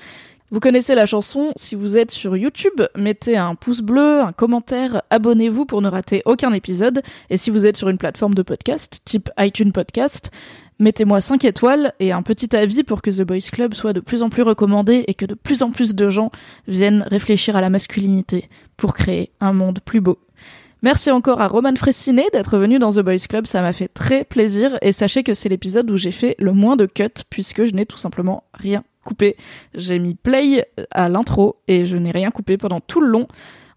Vous 0.53 0.59
connaissez 0.59 0.93
la 0.93 1.07
chanson, 1.07 1.51
si 1.55 1.73
vous 1.73 1.97
êtes 1.97 2.11
sur 2.11 2.37
YouTube, 2.37 2.79
mettez 2.95 3.37
un 3.37 3.55
pouce 3.55 3.81
bleu, 3.81 4.21
un 4.21 4.33
commentaire, 4.33 5.01
abonnez-vous 5.09 5.65
pour 5.65 5.81
ne 5.81 5.89
rater 5.89 6.21
aucun 6.25 6.53
épisode, 6.53 7.01
et 7.31 7.37
si 7.37 7.49
vous 7.49 7.65
êtes 7.65 7.75
sur 7.75 7.89
une 7.89 7.97
plateforme 7.97 8.35
de 8.35 8.43
podcast, 8.43 9.01
type 9.03 9.31
iTunes 9.39 9.71
Podcast, 9.71 10.29
Mettez-moi 10.77 11.21
5 11.21 11.43
étoiles 11.45 11.93
et 11.99 12.11
un 12.11 12.21
petit 12.21 12.55
avis 12.55 12.83
pour 12.83 13.01
que 13.01 13.09
The 13.09 13.23
Boys 13.23 13.49
Club 13.51 13.73
soit 13.73 13.93
de 13.93 13.99
plus 13.99 14.21
en 14.21 14.29
plus 14.29 14.43
recommandé 14.43 15.05
et 15.07 15.15
que 15.15 15.25
de 15.25 15.33
plus 15.33 15.63
en 15.63 15.71
plus 15.71 15.95
de 15.95 16.09
gens 16.09 16.29
viennent 16.67 17.03
réfléchir 17.09 17.55
à 17.55 17.61
la 17.61 17.71
masculinité 17.71 18.47
pour 18.77 18.93
créer 18.93 19.31
un 19.39 19.53
monde 19.53 19.79
plus 19.83 20.01
beau. 20.01 20.19
Merci 20.83 21.09
encore 21.09 21.41
à 21.41 21.47
Roman 21.47 21.75
Fressinet 21.75 22.27
d'être 22.31 22.59
venu 22.59 22.77
dans 22.77 22.91
The 22.91 22.99
Boys 22.99 23.25
Club, 23.27 23.47
ça 23.47 23.63
m'a 23.63 23.73
fait 23.73 23.87
très 23.87 24.23
plaisir 24.23 24.77
et 24.83 24.91
sachez 24.91 25.23
que 25.23 25.33
c'est 25.33 25.49
l'épisode 25.49 25.89
où 25.89 25.97
j'ai 25.97 26.11
fait 26.11 26.35
le 26.37 26.53
moins 26.53 26.75
de 26.75 26.85
cuts 26.85 27.23
puisque 27.31 27.65
je 27.65 27.73
n'ai 27.73 27.87
tout 27.87 27.97
simplement 27.97 28.43
rien 28.53 28.83
coupé. 29.03 29.37
J'ai 29.75 29.99
mis 29.99 30.15
play 30.15 30.67
à 30.91 31.09
l'intro 31.09 31.57
et 31.67 31.85
je 31.85 31.97
n'ai 31.97 32.11
rien 32.11 32.31
coupé 32.31 32.57
pendant 32.57 32.79
tout 32.79 33.01
le 33.01 33.07
long. 33.07 33.27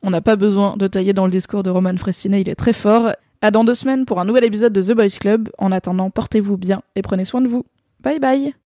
On 0.02 0.10
n'a 0.10 0.20
pas 0.20 0.36
besoin 0.36 0.76
de 0.76 0.86
tailler 0.86 1.12
dans 1.12 1.26
le 1.26 1.32
discours 1.32 1.62
de 1.62 1.70
Roman 1.70 1.96
Fressinet, 1.96 2.40
il 2.40 2.48
est 2.48 2.54
très 2.54 2.72
fort. 2.72 3.12
À 3.42 3.50
dans 3.50 3.64
deux 3.64 3.74
semaines 3.74 4.06
pour 4.06 4.18
un 4.18 4.24
nouvel 4.24 4.44
épisode 4.44 4.72
de 4.72 4.82
The 4.82 4.92
Boys 4.92 5.18
Club. 5.20 5.50
En 5.58 5.72
attendant, 5.72 6.10
portez-vous 6.10 6.56
bien 6.56 6.82
et 6.94 7.02
prenez 7.02 7.24
soin 7.24 7.40
de 7.40 7.48
vous. 7.48 7.64
Bye 8.00 8.18
bye 8.18 8.65